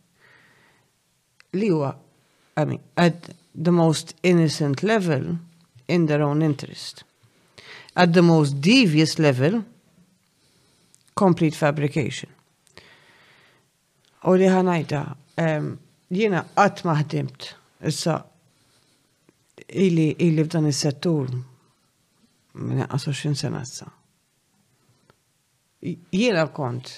li 1.61 1.69
huwa 1.69 1.93
I 2.57 2.65
mean, 2.65 2.81
at 2.97 3.28
the 3.55 3.73
most 3.75 4.15
innocent 4.23 4.81
level 4.83 5.36
in 5.89 6.07
their 6.09 6.20
own 6.25 6.43
interest. 6.43 7.05
At 7.97 8.12
the 8.12 8.20
most 8.20 8.61
devious 8.61 9.17
level, 9.19 9.62
complete 11.17 11.55
fabrication. 11.57 12.28
U 14.23 14.34
li 14.39 14.47
ħanajda, 14.47 14.99
jiena 16.15 16.42
qatt 16.55 16.84
ma 16.86 16.92
ħdimt 17.01 17.47
issa 17.91 18.20
ili 19.83 20.12
ili 20.23 20.44
f'dan 20.44 20.68
is-settur 20.70 21.31
minn 22.68 22.84
20 22.84 23.33
sena 23.41 23.62
issa. 23.67 23.89
Jiena 26.15 26.44
kont 26.55 26.92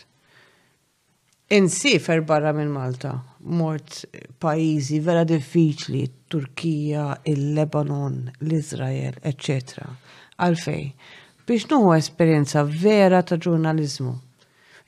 insifer 1.54 2.20
barra 2.28 2.52
minn 2.56 2.72
Malta, 2.74 3.14
mort 3.40 4.02
pajjiżi 4.42 4.98
vera 5.06 5.22
diffiċli, 5.28 6.02
Turkija, 6.32 7.06
il-Lebanon, 7.30 8.18
l-Izrael, 8.44 9.16
ecc. 9.30 9.78
Għalfej, 10.44 10.84
biex 11.48 11.68
nuħu 11.72 11.94
esperienza 11.96 12.64
vera 12.66 13.22
ta' 13.24 13.38
ġurnalizmu. 13.40 14.12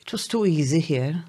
It 0.02 0.12
was 0.12 0.28
too 0.28 0.44
easy 0.44 0.82
here. 0.84 1.23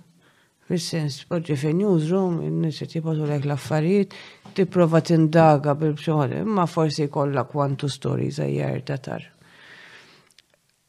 Fis-sens, 0.68 1.22
poġġi 1.32 1.56
fi 1.56 1.70
newsroom, 1.80 2.42
n-nis 2.44 2.82
jibatu 2.92 3.24
l 3.24 3.36
l-affarijiet, 3.40 4.12
tipprova 4.58 5.00
tindaga 5.00 5.72
bil-bxol, 5.80 6.34
imma 6.42 6.66
forsi 6.68 7.06
kolla 7.08 7.46
kwantu 7.48 7.88
stori 7.88 8.28
zaħjar 8.36 8.82
datar. 8.90 9.24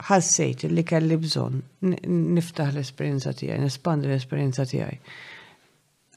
Ħassejt 0.08 0.66
li 0.72 0.82
kelli 0.82 1.18
bżon 1.22 1.60
niftaħ 2.34 2.72
l-esperienza 2.74 3.30
tiegħi, 3.38 3.60
nispandi 3.68 4.10
l-esperienza 4.10 4.66
tiegħi. 4.66 4.98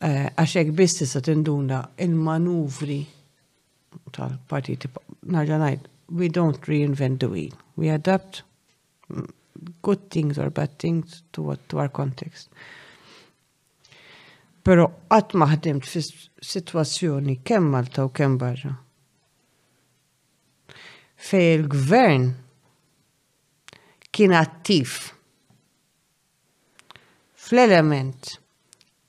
Eh, 0.09 0.27
Għaxek 0.33 0.73
biss 0.81 0.97
tista' 1.03 1.21
tinduna 1.29 1.83
il-manuvri 2.01 2.97
tal-partiti 4.17 4.89
narġa' 5.37 5.69
we 6.17 6.33
don't 6.33 6.65
reinvent 6.67 7.21
the 7.21 7.29
wheel. 7.29 7.53
We 7.77 7.93
adapt 7.93 8.41
mm, 9.09 9.21
good 9.85 10.09
things 10.09 10.39
or 10.41 10.49
bad 10.49 10.79
things 10.81 11.21
to 11.37 11.43
what 11.45 11.59
to 11.69 11.77
our 11.77 11.89
context. 11.91 12.49
Pero 14.65 14.85
qatt 15.09 15.33
maħdimt 15.41 15.87
fi 15.89 16.01
situazzjoni 16.51 17.35
kemm 17.49 17.71
Malta 17.73 18.03
u 18.05 18.11
kemm 18.13 18.37
barra. 18.41 18.75
Fej 21.27 21.47
il-gvern 21.55 22.27
kien 24.13 24.33
attiv 24.37 24.93
fl-element 27.41 28.35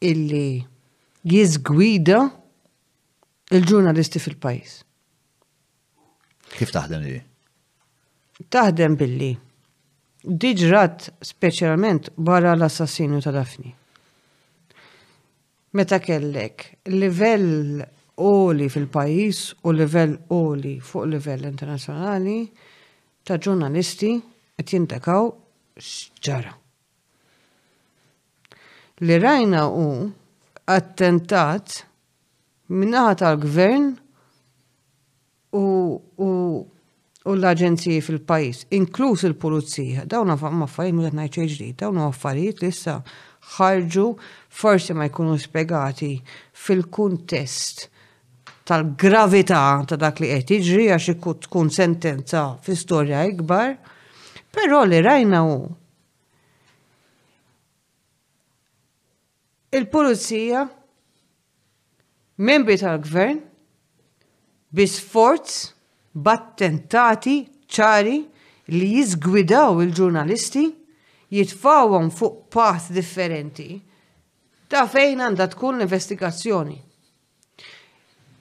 illi 0.08 0.47
jizgwida 1.32 2.22
il-ġurnalisti 3.52 4.22
fil-pajis. 4.24 4.78
Kif 6.56 6.72
taħdem 6.74 7.05
li? 7.06 7.18
Taħdem 8.52 8.97
billi. 9.00 9.31
Diġrat 10.22 11.10
specialment 11.26 12.12
barra 12.16 12.55
l-assassinju 12.56 13.20
ta' 13.24 13.32
Dafni 13.36 13.72
meta 15.73 15.99
kellek 15.99 16.65
livell 16.86 17.83
oli 18.17 18.68
fil-pajis 18.68 19.41
u 19.65 19.73
livell 19.73 20.17
oli 20.31 20.78
fuq 20.84 21.07
livell 21.10 21.47
internazzjonali 21.49 22.41
ta' 23.25 23.39
ġurnalisti 23.41 24.10
qed 24.59 24.73
jintakaw 24.76 25.31
x'ġara. 25.81 26.52
Li 29.02 29.17
rajna 29.18 29.65
u 29.73 29.86
attentat 30.70 31.81
minnaħa 32.73 33.17
tal-gvern 33.20 33.89
u, 35.59 35.65
u, 35.97 36.28
u 37.26 37.31
l-aġenziji 37.36 38.01
fil-pajis, 38.05 38.67
inkluż 38.76 39.25
il-pulizija, 39.31 40.05
dawn 40.07 40.31
affarijiet 40.36 40.60
ma 40.60 40.67
fajmu 40.70 41.02
qed 41.07 41.18
ngħid 41.18 41.34
xejn 41.39 41.51
ġdid, 41.57 41.76
dawn 41.83 41.99
affarijiet 42.05 42.62
li 42.62 42.70
issa 42.73 43.01
ħarġu 43.58 44.04
forsi 44.52 44.94
ma 44.94 45.06
jkunu 45.08 45.36
spiegati 45.38 46.14
fil-kuntest 46.52 47.88
tal-gravità 48.68 49.62
ta' 49.88 49.96
dak 49.98 50.20
li 50.22 50.30
qed 50.30 50.50
jiġri 50.64 50.86
għax 50.90 51.18
tkun 51.48 51.70
sentenza 51.70 52.44
fi 52.62 52.76
storja 52.78 53.24
ikbar, 53.26 53.74
però 54.54 54.84
li 54.86 55.00
rajna 55.02 55.42
hu 55.46 55.56
il-pulizija 59.72 60.66
membri 62.42 62.78
tal-gvern 62.80 63.42
bi 64.72 64.86
sforz 64.88 65.72
battentati 66.14 67.42
ċari 67.72 68.18
li 68.72 68.86
jizgwidaw 68.98 69.82
il-ġurnalisti 69.84 70.68
jitfawhom 71.33 72.11
fuq 72.12 72.49
path 72.52 72.91
differenti, 72.93 73.69
ta' 74.69 74.85
fejn 74.93 75.23
għandha 75.25 75.47
tkun 75.55 75.78
l-investigazzjoni. 75.78 76.78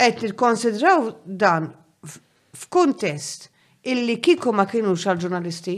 Qed 0.01 0.21
nikkonsidraw 0.25 1.07
dan 1.23 1.69
f'kuntest 2.03 3.49
illi 3.91 4.17
kiku 4.19 4.51
ma 4.53 4.65
kienu 4.67 4.95
xal-ġurnalisti, 4.97 5.77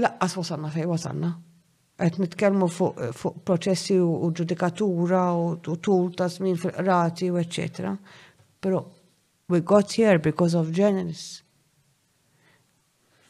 laqqas 0.00 0.36
wasanna 0.40 0.70
fej 0.72 0.86
wasanna. 0.88 1.32
Qed 2.00 2.16
nitkellmu 2.22 2.70
fuq 2.72 3.42
proċessi 3.44 3.98
u 4.00 4.30
ġudikatura 4.32 5.26
u 5.36 5.52
tul 5.84 6.14
ta' 6.16 6.30
żmien 6.32 6.56
fil-qrati 6.60 7.28
u 7.34 7.38
eccetera. 7.42 7.92
Però 8.60 8.80
we 9.48 9.60
got 9.60 9.92
here 9.98 10.16
because 10.18 10.56
of 10.56 10.70
journalists. 10.72 11.42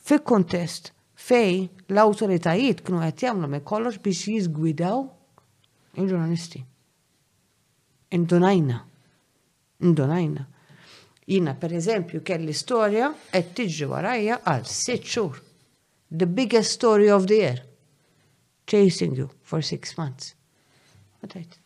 Fi 0.06 0.18
kuntest 0.26 0.90
fej 1.20 1.68
l-autoritajiet 1.92 2.80
kienu 2.84 3.00
qed 3.02 3.22
jagħmlu 3.26 3.48
me 3.52 3.58
kollox 3.66 3.98
biex 4.04 4.28
jiżgwidaw 4.32 5.02
il-ġurnalisti. 6.00 6.62
Indunajna. 8.16 8.78
Indunajna. 9.86 10.46
Jina 11.30 11.52
per 11.54 11.74
eżempju 11.78 12.22
kelli 12.26 12.54
storja 12.56 13.10
qed 13.30 13.52
tiġi 13.58 13.88
warajja 13.90 14.40
għal 14.42 14.64
sitt 14.66 15.06
xhur. 15.06 15.38
The 16.10 16.26
biggest 16.26 16.78
story 16.78 17.10
of 17.14 17.28
the 17.30 17.38
year. 17.42 17.60
Chasing 18.66 19.16
you 19.18 19.28
for 19.42 19.60
six 19.62 19.94
months. 19.98 20.32
Għatajt. 21.20 21.58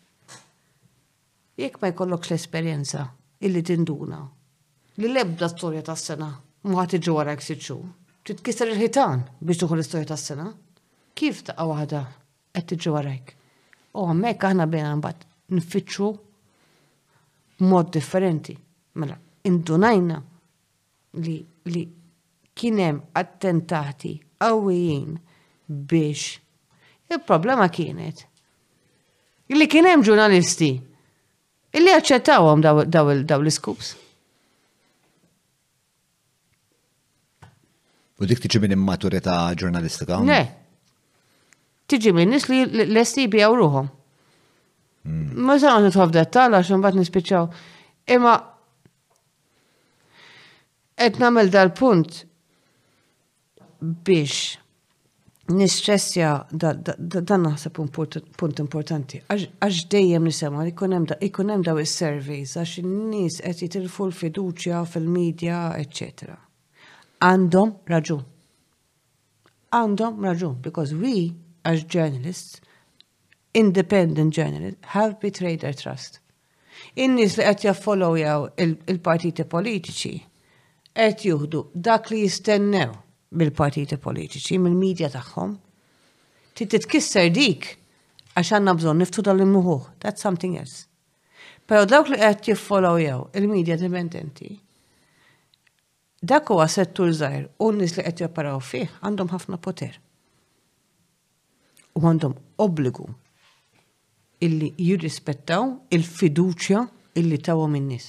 Jekk 1.63 1.79
ma 1.83 1.93
jkollokx 1.93 2.33
l-esperjenza 2.33 3.07
illi 3.47 3.63
tinduna 3.63 4.25
li 4.99 5.11
lebda 5.13 5.47
storja 5.53 5.85
tas-sena 5.87 6.33
ma 6.65 6.81
ħatiġi 6.83 7.13
warajk 7.15 7.45
sitt 7.45 7.63
xhur 7.63 7.85
titkiser 8.25 8.71
il-ħitan 8.73 9.23
biex 9.45 9.61
tuħu 9.61 9.77
l-istorja 9.77 10.09
tas-sena. 10.13 10.47
Kif 11.15 11.43
taqa' 11.47 11.67
waħda 11.71 12.01
qed 12.57 12.69
tiġi 12.71 12.93
warajk? 12.95 13.35
U 13.95 14.07
għammek 14.09 14.47
aħna 14.49 14.67
bejna 14.73 14.95
mbagħad 14.99 15.27
nfittxu 15.59 16.09
mod 17.69 17.91
differenti. 17.95 18.57
Mela, 19.01 19.17
indunajna 19.47 20.19
li 21.25 21.37
li 21.69 21.83
kienem 22.55 22.99
attentati 23.19 24.17
għawijin 24.45 25.15
biex. 25.69 26.37
Il-problema 27.11 27.69
kienet 27.71 28.25
li 29.55 29.67
kienem 29.71 30.03
ġurnalisti 30.07 30.71
illi 31.79 31.93
għom 31.95 32.65
daw 32.65 33.41
l-scoops. 33.45 33.95
U 38.25 38.29
dik 38.29 38.41
tiġi 38.41 38.61
minn 38.63 38.73
immaturità 38.73 39.35
ġurnalistika? 39.61 40.19
Ne. 40.25 40.41
Tiġi 41.93 42.15
minn 42.17 42.33
nis 42.33 42.47
li 42.49 42.63
l-esti 42.65 43.27
bijaw 43.29 43.53
ruħom. 43.59 43.91
Hmm. 45.05 45.45
Ma 45.45 45.59
sa' 45.61 45.75
nitħob 45.77 46.09
tħob 46.09 46.15
dettala, 46.17 46.63
xan 46.65 46.81
bat 46.81 46.97
nispiċaw. 46.97 47.47
Imma, 48.17 48.33
et 51.05 51.21
namel 51.21 51.53
dal-punt 51.53 52.23
biex 53.85 54.63
nistressja 55.53 56.31
dan 56.49 57.45
naħseb 57.45 57.75
punt 57.77 58.63
importanti. 58.65 59.21
Għax 59.29 59.83
dejjem 59.93 60.25
nisema, 60.31 60.65
ikunem 60.73 61.67
daw 61.69 61.83
is 61.83 61.93
servis 62.01 62.57
għax 62.57 62.79
n-nis 62.87 63.43
qed 63.45 63.67
jitilfu 63.67 64.09
l-fiduċja 64.09 64.81
fil-medja, 64.95 65.63
eccetera 65.85 66.39
għandhom 67.23 67.75
raġun. 67.87 68.25
Għandhom 69.73 70.23
raġun, 70.25 70.57
because 70.61 70.95
we 70.95 71.35
as 71.65 71.85
journalists, 71.85 72.61
independent 73.53 74.35
journalists, 74.35 74.85
have 74.95 75.21
betrayed 75.21 75.61
their 75.61 75.75
trust. 75.75 76.21
Innis 76.97 77.37
li 77.39 77.45
li 77.45 77.55
qed 77.55 77.65
jaw 77.69 78.49
il-partiti 78.59 79.47
politiċi 79.47 80.15
qed 80.95 81.23
juħdu 81.27 81.61
dak 81.75 82.11
li 82.11 82.23
jistennew 82.27 82.91
bil 83.35 83.51
partiti 83.55 83.97
politiċi, 83.99 84.59
mill-medja 84.63 85.09
tagħhom. 85.11 85.55
Titkisser 86.55 87.31
dik 87.35 87.71
għax 88.35 88.53
għandna 88.59 88.75
bżonn 88.79 88.99
niftu 89.03 89.23
dal 89.23 89.39
that's 90.01 90.21
something 90.23 90.57
else. 90.57 90.87
Pero 91.67 91.85
dawk 91.87 92.09
li 92.09 92.17
qed 92.17 92.45
jiffollowjaw 92.53 93.31
il-medja 93.35 93.77
dipendenti, 93.77 94.51
dak 96.25 96.49
huwa 96.49 96.67
settur 96.71 97.11
żgħir 97.13 97.43
u 97.61 97.67
n-nies 97.73 97.97
li 97.99 98.03
qed 98.07 98.23
japparaw 98.25 98.61
fih 98.63 98.87
għandhom 99.05 99.31
ħafna 99.35 99.59
poter. 99.63 99.97
U 101.95 102.01
għandhom 102.07 102.35
obbligu 102.65 103.07
illi 104.45 104.71
jirrispettaw 104.81 105.67
il-fiduċja 105.95 106.85
illi 107.21 107.39
tawhom 107.45 107.77
in-nies. 107.81 108.07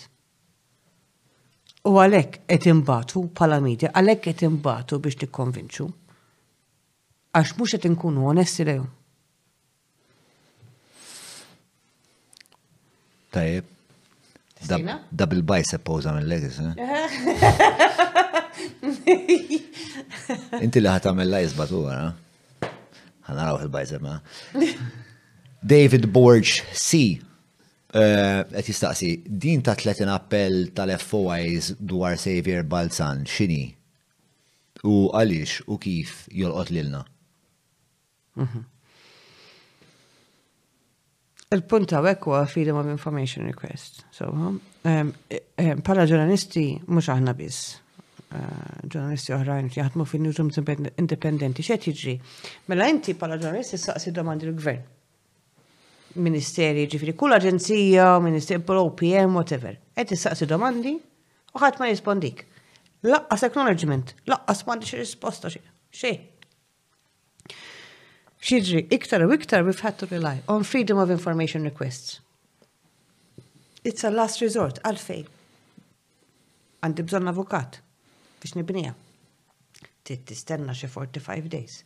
U 1.86 1.98
għalhekk 2.02 2.46
qed 2.50 2.70
imbatu 2.72 3.26
bħala 3.30 3.60
media, 3.62 3.92
għalhekk 3.92 4.30
qed 4.32 4.46
imbatu 4.48 5.02
biex 5.04 5.22
tikkonvinċu. 5.26 5.88
Għax 7.36 7.58
mhux 7.58 7.76
qed 7.76 7.90
inkunu 7.92 8.26
onesti 8.32 8.66
lejhom. 8.70 8.92
Tajjeb, 13.36 13.68
Double 15.16 15.42
bicep 15.46 15.84
poza 15.86 16.12
għamil 16.12 16.30
legis, 16.30 16.58
Inti 20.64 20.82
li 20.82 20.90
ħat 20.92 21.10
għamil 21.10 21.36
jizbat 21.44 21.60
batu 21.66 21.82
eh? 21.88 21.94
għara. 21.94 22.70
Għanaraw 23.26 23.64
il-bicep 23.66 24.04
ma. 24.06 24.16
Eh? 24.56 24.76
David 25.66 26.06
Borge 26.14 26.62
C. 26.78 27.00
Għet 27.96 28.54
eh, 28.60 28.66
jistaqsi, 28.70 29.10
din 29.26 29.64
ta' 29.66 29.76
tletin 29.80 30.12
appell 30.14 30.66
tal-FOIs 30.78 31.74
dwar 31.80 32.18
Xavier 32.20 32.66
Balzan, 32.70 33.24
xini? 33.30 33.64
U 34.86 35.08
għalix 35.18 35.60
u 35.72 35.78
kif 35.82 36.26
jolqot 36.34 36.72
lilna? 36.76 37.02
Mhm 38.36 38.66
il 41.54 41.62
punta 41.70 42.00
għawek 42.00 42.24
huwa 42.26 42.44
freedom 42.50 42.78
of 42.80 42.88
information 42.90 43.46
request. 43.46 44.02
So, 44.14 44.32
pala 44.82 45.04
um, 45.06 45.12
eh, 45.30 45.44
eh, 45.62 45.74
ġurnalisti 45.76 46.72
mux 46.90 47.06
aħna 47.14 47.36
biss. 47.38 47.76
Eh, 48.34 48.82
ġurnalisti 48.90 49.36
oħrajn 49.38 49.70
jaħdmu 49.76 50.08
fin 50.10 50.26
newsrooms 50.26 50.60
independenti, 50.98 51.62
xe 51.66 51.78
jiġri. 51.86 52.16
Mela 52.72 52.88
inti 52.90 53.14
pala 53.18 53.38
ġurnalisti 53.38 53.78
saqsi 53.80 54.12
domandi 54.16 54.50
l-gvern. 54.50 54.82
Ministeri, 56.26 56.88
ġifri, 56.88 57.14
kull 57.14 57.36
aġenzija, 57.36 58.16
ministeri, 58.24 58.64
OPM, 58.66 59.36
whatever. 59.38 59.78
Et 59.96 60.10
saqsi 60.18 60.48
domandi 60.50 60.96
u 60.96 61.62
ħadd 61.62 61.82
ma 61.82 61.92
jispondik. 61.92 62.42
Laqqas 63.06 63.46
acknowledgement, 63.52 64.16
laqqas 64.32 64.66
mandi 64.66 64.90
ma 64.96 65.04
risposta 65.04 65.52
xie. 65.54 65.62
Xie, 65.96 66.14
xidri 68.46 68.86
iktar 68.94 69.26
u 69.26 69.34
iktar 69.34 69.64
we've 69.64 69.82
had 69.82 69.98
to 69.98 70.06
rely 70.12 70.38
on 70.48 70.64
freedom 70.64 70.98
of 70.98 71.10
information 71.10 71.64
requests. 71.64 72.20
It's 73.84 74.04
a 74.04 74.10
last 74.14 74.42
resort, 74.42 74.78
għalfej. 74.86 75.24
Għandi 76.86 77.06
bżon 77.08 77.30
avukat 77.32 77.80
biex 78.42 78.56
nibnija. 78.60 78.92
Tistenna 80.06 80.74
xi 80.78 80.90
45 80.92 81.50
days. 81.50 81.80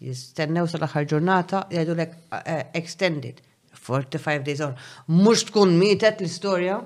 Jistennew 0.00 0.66
sal-aħħar 0.68 1.06
ġurnata 1.12 1.62
jgħidu 1.72 1.96
lek 1.96 2.16
eh, 2.16 2.40
eh, 2.44 2.64
extended. 2.76 3.42
45 3.76 4.44
days 4.48 4.60
on. 4.64 4.74
Mux 5.22 5.44
tkun 5.48 5.74
mietet 5.80 6.20
l-istorja. 6.20 6.78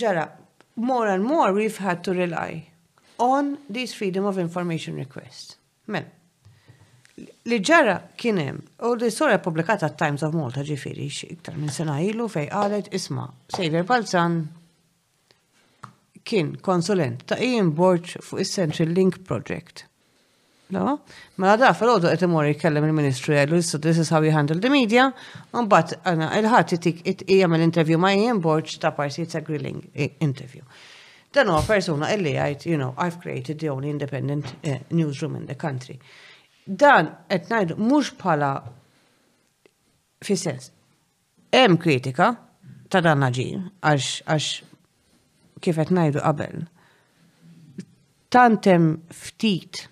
Ġara, 0.00 0.26
more 0.76 1.08
and 1.12 1.24
more 1.24 1.52
we've 1.56 1.80
had 1.82 2.04
to 2.06 2.12
rely 2.14 2.60
on 3.20 3.58
these 3.68 3.92
freedom 3.94 4.24
of 4.24 4.38
information 4.38 4.96
requests. 4.96 5.56
Men, 5.86 6.04
mela, 6.04 6.12
li 7.52 7.58
ġara 7.60 7.98
kienem, 8.16 8.62
u 8.88 8.94
li 8.96 9.10
sora 9.12 9.36
publikata 9.44 9.90
Times 9.92 10.22
of 10.24 10.32
Malta 10.34 10.62
ġifiri, 10.64 11.08
iktar 11.34 11.56
minn 11.58 11.68
sena 11.74 11.98
ilu 12.00 12.28
fej 12.32 12.46
għalet 12.48 12.86
isma, 12.96 13.26
Xavier 13.52 13.84
Palzan 13.84 14.38
kien 16.24 16.54
konsulent 16.64 17.26
ta' 17.28 17.36
Ian 17.44 17.74
Borch 17.76 18.14
fuq 18.24 18.40
Essential 18.40 18.88
Link 18.96 19.18
Project. 19.28 19.84
No? 20.70 21.00
Mela 21.42 21.58
da 21.60 21.72
fil-ħodu 21.76 22.08
għet 22.12 22.24
imur 22.28 22.46
jikellem 22.52 22.86
il-ministru 22.88 23.34
għallu, 23.36 23.58
so 23.66 23.80
this 23.84 23.98
is 24.00 24.08
how 24.14 24.22
you 24.24 24.32
handle 24.32 24.56
the 24.62 24.70
media, 24.72 25.08
un 25.58 25.68
bat 25.68 25.98
għana 26.06 26.30
il-ħat 26.40 26.76
it-ijam 26.88 27.58
l-interview 27.58 28.00
ma' 28.00 28.14
Ian 28.16 28.40
Borch 28.40 28.78
ta' 28.80 28.94
parsi 28.96 29.26
ta' 29.26 29.44
grilling 29.44 29.82
interview. 30.24 30.64
Dan 31.34 31.46
huwa 31.52 31.62
persuna 31.62 32.08
illi 32.10 32.32
għajt, 32.40 32.64
you 32.66 32.76
know, 32.78 32.90
I've 32.98 33.20
created 33.22 33.60
the 33.62 33.68
only 33.70 33.90
independent 33.90 34.48
uh, 34.66 34.80
newsroom 34.90 35.36
in 35.38 35.46
the 35.46 35.54
country. 35.54 36.00
Dan 36.66 37.10
qed 37.30 37.46
ngħidu 37.48 37.76
mhux 37.78 38.10
bħala 38.18 38.48
fis-sens. 40.26 40.72
Hemm 41.54 41.78
kritika 41.82 42.32
ta' 42.90 43.02
dan 43.06 43.22
ġin 43.34 43.62
għax 43.78 44.10
għax 44.26 44.50
kif 45.62 45.78
qed 45.78 45.94
ngħidu 45.96 46.24
qabel. 46.26 46.64
Tantem 48.34 48.90
ftit 49.14 49.84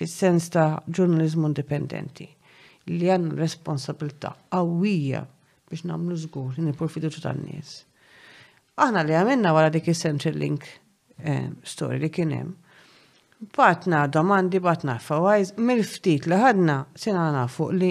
fis-sens 0.00 0.48
ta' 0.56 0.80
ġurnalizmu 0.88 1.52
indipendenti 1.52 2.30
li 2.96 3.12
għandna 3.12 3.36
responsabilità 3.44 4.32
qawwija 4.52 5.26
biex 5.72 5.84
nagħmlu 5.88 6.20
żgur 6.26 6.54
li 6.56 6.66
nipur 6.70 6.88
fiduċu 6.92 7.24
tan-nies 7.28 7.76
Aħna 8.80 9.02
li 9.04 9.12
għamilna 9.14 9.50
wara 9.52 9.70
dik 9.72 9.90
il-Central 9.92 10.38
Link 10.40 10.64
eh, 11.18 11.50
story 11.62 11.98
li 12.00 12.08
kienem. 12.08 12.54
Batna 13.56 14.04
domandi, 14.08 14.60
batna 14.62 14.96
fawajz, 15.02 15.54
mill-ftit 15.60 16.28
li 16.30 16.38
ħadna 16.40 16.76
sena 16.96 17.26
nafu 17.34 17.66
li 17.76 17.90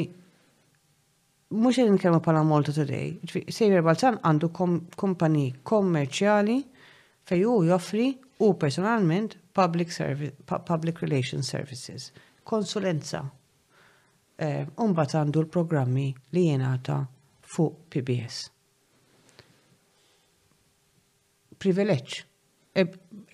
mux 1.51 1.77
li 1.82 1.92
nkellmu 1.92 2.22
pala 2.24 2.42
Malta 2.48 2.72
Today, 2.74 3.10
Sejver 3.51 3.84
Balzan 3.85 4.18
għandu 4.24 4.50
kompani 4.98 5.50
kommerċjali 5.68 6.58
fej 7.30 7.43
u 7.51 7.56
joffri 7.68 8.08
u 8.42 8.53
personalment 8.58 9.35
public, 9.53 9.92
service, 9.92 10.34
public 10.48 11.03
relations 11.03 11.51
services, 11.51 12.08
konsulenza. 12.48 13.22
Eh, 14.42 14.66
Umbat 14.82 15.14
għandu 15.19 15.43
l-programmi 15.45 16.08
li 16.34 16.48
jenata 16.48 16.98
fuq 17.53 17.85
PBS 17.92 18.48
privileġġ. 21.64 22.17
E, 22.80 22.83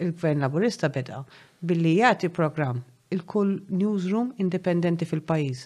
il-gvern 0.03 0.41
laburista 0.43 0.89
beda 0.93 1.21
billi 1.69 1.95
jagħti 1.99 2.29
programm 2.33 2.81
il-kull 3.13 3.57
newsroom 3.79 4.33
indipendenti 4.43 5.07
fil-pajjiż. 5.09 5.65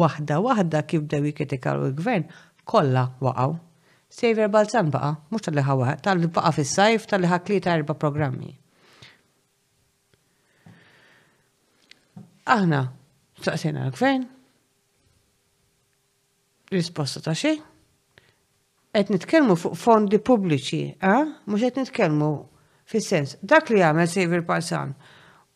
Waħda 0.00 0.38
waħda 0.44 0.82
kif 0.90 1.06
dew 1.10 1.28
jikritikaw 1.30 1.84
il-gvern 1.90 2.26
kollha 2.72 3.06
waqgħu. 3.22 3.58
Saver 4.10 4.48
Balzan 4.50 4.88
baqa, 4.90 5.12
mhux 5.30 5.46
tal-li 5.46 5.62
ħawa, 5.68 5.92
tal-li 6.02 6.30
baqa 6.34 6.50
fis-sajf 6.56 7.06
tal-li 7.12 7.60
ta' 7.62 7.76
erba' 7.78 7.94
programmi. 7.94 8.50
Aħna, 12.50 12.80
staqsejna 13.38 13.84
l-gvern, 13.86 14.24
risposta 16.74 17.22
ta' 17.22 17.36
xejn, 17.38 17.60
qed 18.90 19.10
nitkellmu 19.14 19.54
fuq 19.58 19.76
fondi 19.78 20.18
pubbliċi, 20.18 20.80
eh? 21.06 21.22
mhux 21.46 21.62
qed 21.62 21.76
nitkellmu 21.78 22.30
fis-sens 22.90 23.36
dak 23.42 23.68
li 23.70 23.82
għamel 23.86 24.08
Xavier 24.10 24.42
Parsan 24.46 24.96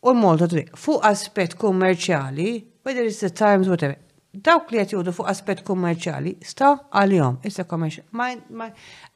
u 0.05 0.11
l-Malta 0.13 0.47
fuq 0.79 1.03
aspett 1.03 1.57
kummerċjali, 1.59 2.51
whether 2.85 3.03
it's 3.09 3.19
the 3.19 3.29
Times 3.35 3.67
whatever, 3.67 3.97
dawk 4.33 4.71
li 4.71 4.79
qed 4.79 4.93
jgħidu 4.95 5.13
fuq 5.19 5.27
aspett 5.31 5.65
kummerċjali 5.67 6.37
sta 6.47 6.69
għal 6.95 7.15
jom, 7.17 7.39
issa 7.43 7.65
kummerċjali. 7.67 8.69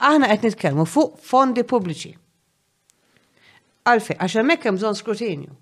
Aħna 0.04 0.34
qed 0.34 0.50
nitkellmu 0.50 0.88
fuq 0.90 1.16
fondi 1.32 1.64
pubbliċi. 1.70 2.14
Għalfej, 3.90 4.20
għax 4.20 4.36
hemmhekk 4.42 4.68
hemm 4.68 4.82
bżonn 4.82 5.00
skrutinju. 5.00 5.56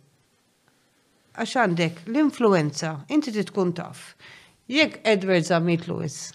Għaxa 1.38 1.60
għandek 1.68 2.02
l-influenza, 2.10 2.96
inti 3.14 3.30
tkun 3.44 3.76
taf. 3.78 4.16
Jekk 4.68 5.04
Edward 5.08 5.46
Zamit 5.46 5.86
Lewis 5.88 6.32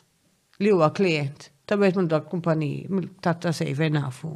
li 0.62 0.70
huwa 0.70 0.92
klient, 0.94 1.50
ta' 1.72 1.78
bħed 1.80 1.96
minn 2.02 2.10
dak 2.12 2.26
kumpaniji, 2.28 2.84
mill-tatta 2.92 3.50
sejver 3.56 3.92
nafu. 3.94 4.32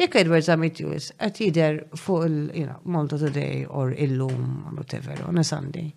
Jekk 0.00 0.20
Edwards 0.22 0.48
għamit 0.50 0.78
jus, 0.80 1.10
għat 1.20 1.40
jider 1.42 1.80
fuq 2.00 2.24
il-Malta 2.56 3.18
Today 3.20 3.66
or 3.68 3.92
il-lum, 3.92 4.62
whatever, 4.78 5.18
on 5.28 5.40
a 5.40 5.44
Sunday. 5.44 5.90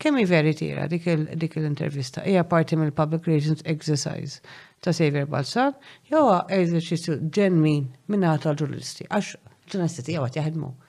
Kemm 0.00 0.16
i 0.16 0.24
veri 0.24 0.54
tira 0.56 0.86
dik 0.88 1.04
l-intervista? 1.12 2.22
Ija 2.24 2.46
parti 2.48 2.78
mill-Public 2.80 3.26
Relations 3.28 3.60
Exercise 3.68 4.40
ta' 4.80 4.94
Sejver 4.96 5.26
Balsan, 5.28 5.74
jowa 6.08 6.46
eżerċizzju 6.56 7.18
ġenwin 7.36 7.90
minna 8.08 8.32
tal-ġurnalisti, 8.40 9.04
għax 9.12 9.34
ġurnalisti 9.74 10.16
jowa 10.16 10.30
għat 10.32 10.88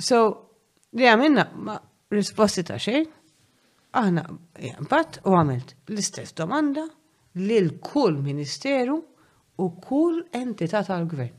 So, 0.00 0.18
li 0.96 1.04
għamilna 1.04 1.42
ma 1.68 1.74
risposti 2.14 2.62
ta' 2.64 2.78
xejn, 2.80 3.10
aħna 4.00 4.22
bat 4.88 5.18
u 5.28 5.34
għamilt 5.36 5.74
l-istess 5.92 6.32
domanda 6.40 6.86
lil 7.34 7.78
kull 7.80 8.16
ministeru 8.22 8.98
u 9.56 9.68
kull 9.80 10.22
entità 10.32 10.82
tal-gvern. 10.86 11.32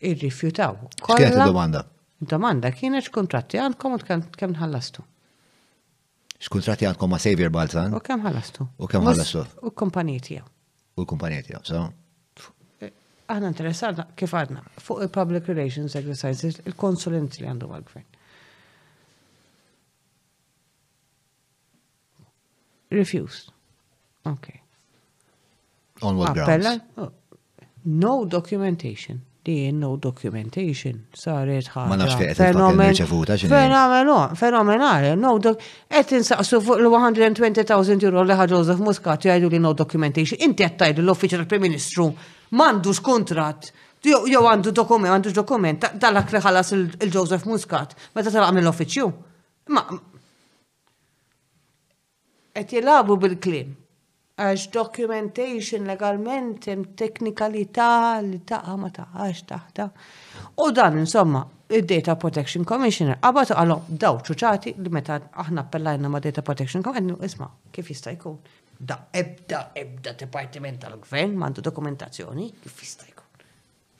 Irrifjutaw. 0.00 0.76
Kienet 1.04 1.36
domanda? 1.46 1.84
Domanda 2.20 2.70
kienet 2.72 3.06
x'kuntratti 3.06 3.60
għandkom 3.60 3.96
u 3.96 4.00
kemm 4.06 4.52
nħallastu. 4.56 5.04
X'kuntratti 6.40 6.86
għandkom 6.88 7.10
ma' 7.12 7.18
Xavier 7.20 7.50
Balzan? 7.52 7.94
U 7.96 8.00
kemm 8.04 8.24
ħallastu. 8.24 8.66
U 8.80 8.88
kemm 8.90 9.08
ħallastu. 9.10 9.44
U 9.64 9.70
kumpaniji 9.76 10.22
tiegħu. 10.30 10.46
U 11.00 11.04
kumpaniji 11.08 11.42
tiegħu, 11.50 11.62
so? 11.64 11.82
Eh, 12.84 12.92
aħna 13.32 13.50
interessana 13.52 14.06
kif 14.16 14.34
għadna 14.36 14.64
fuq 14.80 15.04
il-public 15.06 15.48
relations 15.52 15.96
exercises 16.00 16.60
il-konsulenti 16.66 17.44
li 17.44 17.50
għandu 17.52 17.70
għal-gvern. 17.70 18.08
Refused. 22.98 23.52
Okay. 24.24 24.60
On 26.02 26.16
what 26.16 26.34
Appella? 26.36 26.46
Ah, 26.46 26.56
grounds? 26.56 26.82
Oh, 26.98 27.10
no 27.84 28.24
documentation. 28.26 29.20
Di 29.42 29.70
no 29.72 29.96
documentation. 29.96 31.06
Saret 31.16 31.70
ħaġa. 31.72 31.86
Ma 31.88 31.96
nafx 31.96 32.18
fejn 32.18 32.34
fenomen 32.36 32.94
ċevuta 32.96 33.38
Fenomen, 33.40 34.34
fenomenali. 34.36 35.14
No 35.16 35.38
doc. 35.40 35.62
Qed 35.88 36.12
insaqsu 36.18 36.60
fuq 36.64 36.82
l-120,000 36.84 38.04
euro 38.08 38.22
li 38.28 38.36
ħaġa 38.36 38.50
Joseph 38.56 38.82
Muscat 38.84 39.24
jgħidu 39.24 39.50
li 39.54 39.62
no 39.64 39.72
documentation. 39.72 40.40
Inti 40.44 40.62
qed 40.66 40.76
tajdu 40.82 41.00
l-Offiċjal 41.02 41.46
prim 41.48 41.62
Ministru 41.68 42.10
m'għandux 42.52 43.00
kuntratt 43.06 43.72
Jo 44.00 44.40
għandu 44.48 44.70
dokument, 44.72 45.12
għandu 45.12 45.28
dokument, 45.36 45.82
tal-ak 46.00 46.30
li 46.32 46.38
ħallas 46.40 46.70
il-Joseph 46.72 47.42
Muscat, 47.44 47.90
meta 48.16 48.30
tal 48.32 48.46
mill-offiċju. 48.56 49.10
Ma. 49.76 49.82
Et 52.56 52.72
jilabu 52.72 53.18
bil-klim 53.20 53.74
għax 54.40 54.68
documentation 54.72 55.84
legalment 55.88 56.64
hemm 56.70 56.86
teknikalità 56.98 57.90
li 58.24 58.40
taqa 58.48 58.76
ma 58.80 58.90
taqax 58.94 59.42
taħta. 59.50 59.88
U 60.64 60.70
dan 60.74 60.98
insomma, 61.02 61.42
il 61.70 61.84
data 61.88 62.16
Protection 62.18 62.64
Commissioner 62.68 63.18
qabad 63.20 63.52
għallu 63.54 63.76
daw 64.04 64.20
ċuċati 64.24 64.76
li 64.78 64.92
meta 64.94 65.18
aħna 65.44 65.66
appellajna 65.66 66.10
ma' 66.10 66.22
Data 66.24 66.42
Protection 66.46 66.82
Commissioner 66.86 67.20
isma' 67.26 67.50
kif 67.74 67.92
jistajkun? 67.94 68.38
Da 68.80 68.96
ebda 69.12 69.68
ebda 69.76 70.14
Departiment 70.18 70.80
tal-Gvern 70.86 71.36
mandu 71.38 71.60
dokumentazzjoni 71.64 72.50
kif 72.64 72.80
jistajkun? 72.86 73.08
jkun. 73.10 73.48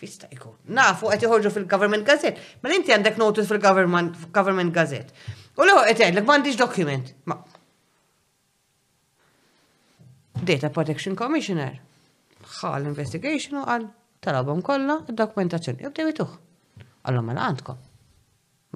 Jista' 0.00 0.30
jkun. 0.32 0.56
Nafu 0.76 1.12
għet 1.12 1.26
jħorġu 1.28 1.52
fil-Government 1.52 2.06
Gazette, 2.08 2.40
ma 2.62 2.70
mela 2.70 2.80
inti 2.80 2.94
għandek 2.96 3.20
notice 3.20 3.48
fil-Government 3.50 4.72
Gazette. 4.72 5.12
U 5.60 5.66
l-ħu 5.66 5.82
għet 5.84 6.00
jgħidlek 6.00 6.24
m'għandix 6.24 6.56
dokument. 6.56 7.10
Ma' 7.28 7.36
Data 10.44 10.70
Protection 10.70 11.14
Commissioner 11.14 11.72
Xal 12.60 12.84
investigation 12.88 13.60
u 13.60 13.64
għal 13.68 13.84
talabhom 14.24 14.62
kollha 14.64 15.00
id-dokumentazzjoni. 15.10 15.84
Ibdew 15.86 16.08
ituħ. 16.14 16.30
Allora 17.08 17.22
mela 17.24 17.44
għandkom. 17.50 17.80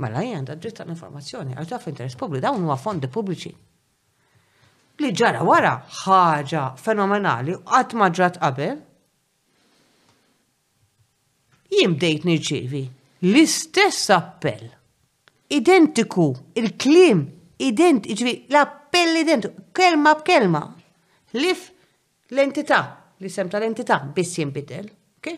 Mela 0.04 0.22
jgħand 0.22 0.52
għad 0.54 0.76
tal-informazzjoni, 0.80 1.56
għal 1.56 1.68
taf 1.70 1.88
interess 1.90 2.18
pubbliku, 2.20 2.44
dawn 2.44 2.66
huwa 2.68 2.76
fondi 2.80 3.08
pubbliċi. 3.12 3.52
Li 5.02 5.10
ġara 5.12 5.40
wara 5.48 5.72
ħaġa 6.04 6.64
fenomenali 6.78 7.56
qatt 7.66 7.96
ma 7.98 8.10
ġrat 8.12 8.38
qabel. 8.42 8.76
Jien 11.74 11.96
bdejt 11.96 12.28
nirċievi 12.28 12.84
l-istess 13.30 14.12
appell. 14.14 14.68
Identiku, 15.50 16.30
il-klim 16.54 17.26
Identiku. 17.62 18.28
l-appell 18.50 19.20
identiku. 19.20 19.62
kelma 19.72 20.14
b'kelma, 20.18 20.64
lif 21.34 21.72
l-entità, 22.30 23.02
sem 23.26 23.48
ta' 23.48 23.58
l 23.58 23.62
entità 23.62 23.98
biss 24.00 24.36
jimbidel. 24.38 24.90
Ok? 25.18 25.28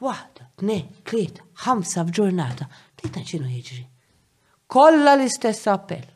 Wahda, 0.00 0.50
ne, 0.68 0.78
tliet, 1.02 1.40
ħamsa 1.64 2.04
f'ġurnata, 2.06 2.66
tlieta 3.00 3.22
ċinu 3.24 3.48
jġri. 3.50 3.84
Kolla 4.68 5.14
l-istess 5.16 5.66
appell. 5.72 6.10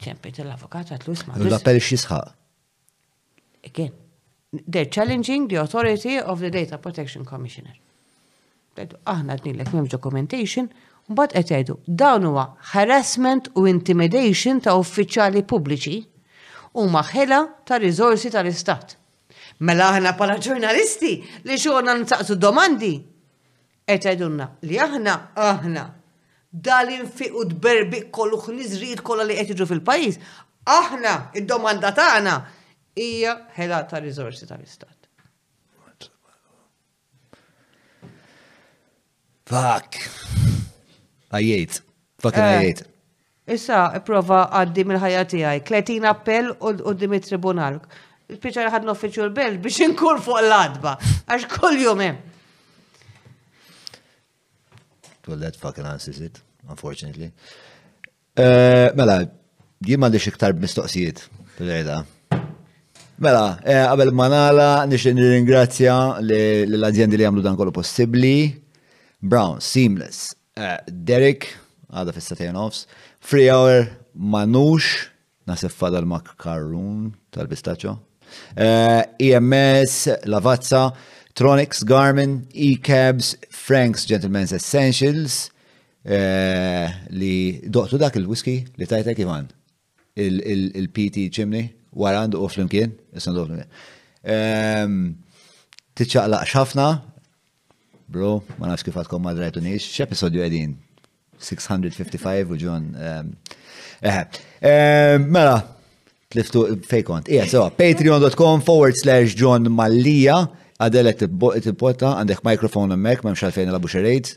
Ċempit 0.00 0.38
l-avokat 0.46 0.94
għat 0.94 1.04
l-usma. 1.08 1.34
L-appell 1.36 1.80
xisħa. 1.84 2.20
Again, 3.68 3.92
they're 4.66 4.88
challenging 4.88 5.48
the 5.50 5.58
authority 5.60 6.16
of 6.18 6.40
the 6.40 6.48
Data 6.50 6.78
Protection 6.80 7.24
Commissioner. 7.28 7.76
Aħna 8.80 9.34
d-nillek 9.36 9.74
memx 9.76 9.92
documentation, 9.92 10.70
Bad 11.10 11.32
qed 11.34 11.48
jgħidu 11.50 11.74
dawn 12.00 12.26
huwa 12.28 12.42
harassment 12.70 13.48
u 13.58 13.64
intimidation 13.66 14.60
ta' 14.62 14.76
uffiċjali 14.78 15.40
pubbliċi 15.52 15.96
u 16.78 16.84
maħħela 16.96 17.38
ta' 17.66 17.78
riżorsi 17.82 18.30
tal-Istat. 18.30 18.92
Mela 19.66 19.88
aħna 19.90 20.12
pala 20.18 20.36
ġurnalisti 20.38 21.10
li 21.48 21.56
xogħolna 21.56 21.96
nsaqsu 22.04 22.36
domandi. 22.38 22.92
Qed 23.88 24.06
jgħidulna 24.06 24.46
li 24.70 24.78
aħna 24.86 25.16
aħna 25.48 25.82
dalin 26.68 27.02
infiq 27.08 27.34
u 27.34 27.42
dberbi 27.56 28.04
kollu 28.14 28.38
ħniżrid 28.46 29.02
kollha 29.06 29.26
li 29.26 29.40
qed 29.42 29.50
jiġu 29.56 29.66
fil-pajjiż, 29.72 30.20
aħna 30.78 31.16
id-domanda 31.42 31.90
tagħna 31.98 32.36
hija 32.94 33.34
ħela 33.58 33.82
ta' 33.90 33.98
riżorsi 34.04 34.46
tal-Istat. 34.46 34.94
Fuck. 39.50 40.49
Għajjejt, 41.34 41.80
fakin 42.24 42.42
eh, 42.42 42.52
għajjejt. 42.54 42.82
Issa, 43.54 43.80
prova 44.06 44.42
għaddi 44.60 44.84
mill-ħajja 44.86 45.20
tiegħi. 45.32 45.62
Kletin 45.66 46.06
appell 46.10 46.50
u 46.60 46.94
dimi 46.98 47.20
tribunal. 47.24 47.80
Il-piċar 48.30 48.68
ħadna 48.70 48.94
l 48.94 49.30
bel 49.34 49.56
biex 49.58 49.80
inkur 49.88 50.20
fuq 50.22 50.42
l-adba. 50.44 50.96
Għax 51.26 51.48
kull 51.54 51.80
jum 51.82 52.04
hemm. 52.06 52.28
Well, 55.26 55.38
that 55.38 55.54
fucking 55.56 55.84
answers 55.86 56.18
it, 56.20 56.40
unfortunately. 56.68 57.30
Eh, 58.36 58.90
mela, 58.96 59.18
jimma 59.86 60.08
li 60.10 60.18
xiktar 60.18 60.54
mistoqsijiet 60.54 61.22
fil-rejda. 61.58 62.00
Mela, 63.20 63.44
eh, 63.68 63.82
qabel 63.84 64.10
ma 64.16 64.26
nagħla 64.32 64.68
nixtieq 64.90 65.14
nirringrazzja 65.18 65.96
l-azjendi 66.24 67.20
li 67.20 67.26
għamlu 67.30 67.42
dan 67.46 67.56
kollu 67.58 67.74
possibbli. 67.76 68.36
Brown, 69.20 69.58
Seamless, 69.60 70.30
Eh, 70.58 70.78
Derek, 70.90 71.46
għada 71.92 72.14
fis-satajn 72.14 72.56
offs, 72.58 72.82
Free 73.22 73.48
Hour 73.52 73.86
Manux, 74.14 74.88
fada 75.50 75.70
fadal 75.72 76.06
makkarun 76.10 77.08
tal-pistaċo, 77.34 77.94
EMS, 78.58 79.94
eh, 80.10 80.18
e 80.18 80.28
Lavazza, 80.30 80.90
Tronics, 81.38 81.84
Garmin, 81.84 82.46
E-Cabs, 82.52 83.36
Frank's 83.50 84.06
Gentleman's 84.06 84.52
Essentials, 84.52 85.50
eh, 86.04 86.88
li 87.10 87.60
doqtu 87.66 87.98
dak 87.98 88.16
il-whisky 88.16 88.66
li 88.76 88.86
tajtek 88.86 89.18
Ivan. 89.20 89.48
Il-PT 90.20 91.28
chimney, 91.30 91.70
wara 91.94 92.24
għandu 92.26 92.38
u 92.38 92.48
flimkien, 92.50 92.92
jisna 93.14 93.32
u 93.38 93.46
Tiċċaqlaq 96.00 96.46
xafna, 96.46 97.09
bro, 98.10 98.42
ma 98.58 98.66
nafx 98.68 98.82
kif 98.86 98.96
għadkom 98.98 99.22
ma 99.22 99.34
drajtu 99.36 99.62
nix, 99.64 99.86
x'episodju 99.94 100.42
għedin? 100.44 100.74
655 101.40 102.50
u 102.52 102.58
ġon. 102.60 102.88
Ehm, 103.00 103.30
ehm, 104.04 105.24
mela, 105.32 105.60
tliftu 106.32 106.64
fejkont. 106.90 107.30
Ija, 107.32 107.46
so, 107.48 107.64
patreon.com 107.78 108.60
forward 108.66 108.98
slash 108.98 109.32
John 109.38 109.70
Mallija, 109.76 110.42
għadelek 110.80 111.22
t 111.22 111.72
bota 111.78 112.14
għandek 112.20 112.42
mikrofon 112.46 112.92
mek, 112.98 113.24
ma' 113.24 113.36
għalfejn 113.36 113.72
la 113.72 113.80
buxerejt, 113.82 114.34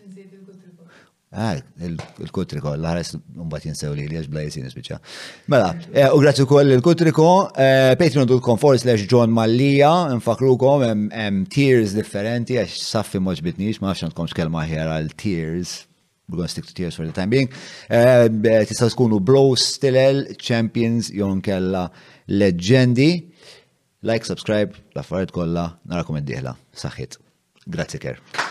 Ah, 1.35 1.55
il-kutriko, 2.21 2.75
l-ħares 2.77 3.15
mbagħad 3.17 3.67
jinsew 3.71 3.93
li 3.97 4.19
għax 4.19 4.29
bla 4.29 4.43
jisin 4.45 4.67
ispiċċa. 4.69 4.97
Mela, 5.49 5.71
eh, 5.89 6.05
u 6.13 6.19
grazzi 6.21 6.45
wkoll 6.45 6.75
il-kutriko, 6.75 7.25
eh, 7.57 7.93
patreon.com 7.97 8.59
forward 8.61 8.83
slash 8.83 9.07
John 9.09 9.33
Mallija, 9.33 9.89
nfakrukom 10.19 10.83
hemm 10.85 11.47
tiers 11.53 11.95
differenti 11.97 12.59
għax 12.61 12.75
saffi 12.91 13.21
ma 13.23 13.33
bitnix, 13.33 13.81
ma 13.81 13.89
nafx 13.95 14.05
għandkom 14.05 14.29
kelma 14.37 14.65
ħjar 14.69 14.93
għal 14.99 15.13
tiers. 15.17 15.73
We're 16.29 16.37
gonna 16.37 16.47
to 16.47 16.51
stick 16.53 16.67
to 16.69 16.73
tiers 16.77 16.95
for 16.95 17.05
the 17.05 17.11
time 17.11 17.29
being. 17.33 17.49
Eh, 17.89 18.29
tista' 18.69 18.87
tkunu 18.93 19.19
Bros 19.19 19.65
Stilel, 19.73 20.35
Champions, 20.39 21.09
jon 21.11 21.41
kella 21.41 21.87
Leġendi. 22.29 23.11
Like, 24.05 24.25
subscribe, 24.29 24.75
l-affarijiet 24.95 25.31
kollha, 25.33 25.69
narakom 25.89 26.17
id-dieħla. 26.21 26.55
Saħħit. 26.85 27.17
Grazzi 27.67 27.99
ker. 28.05 28.42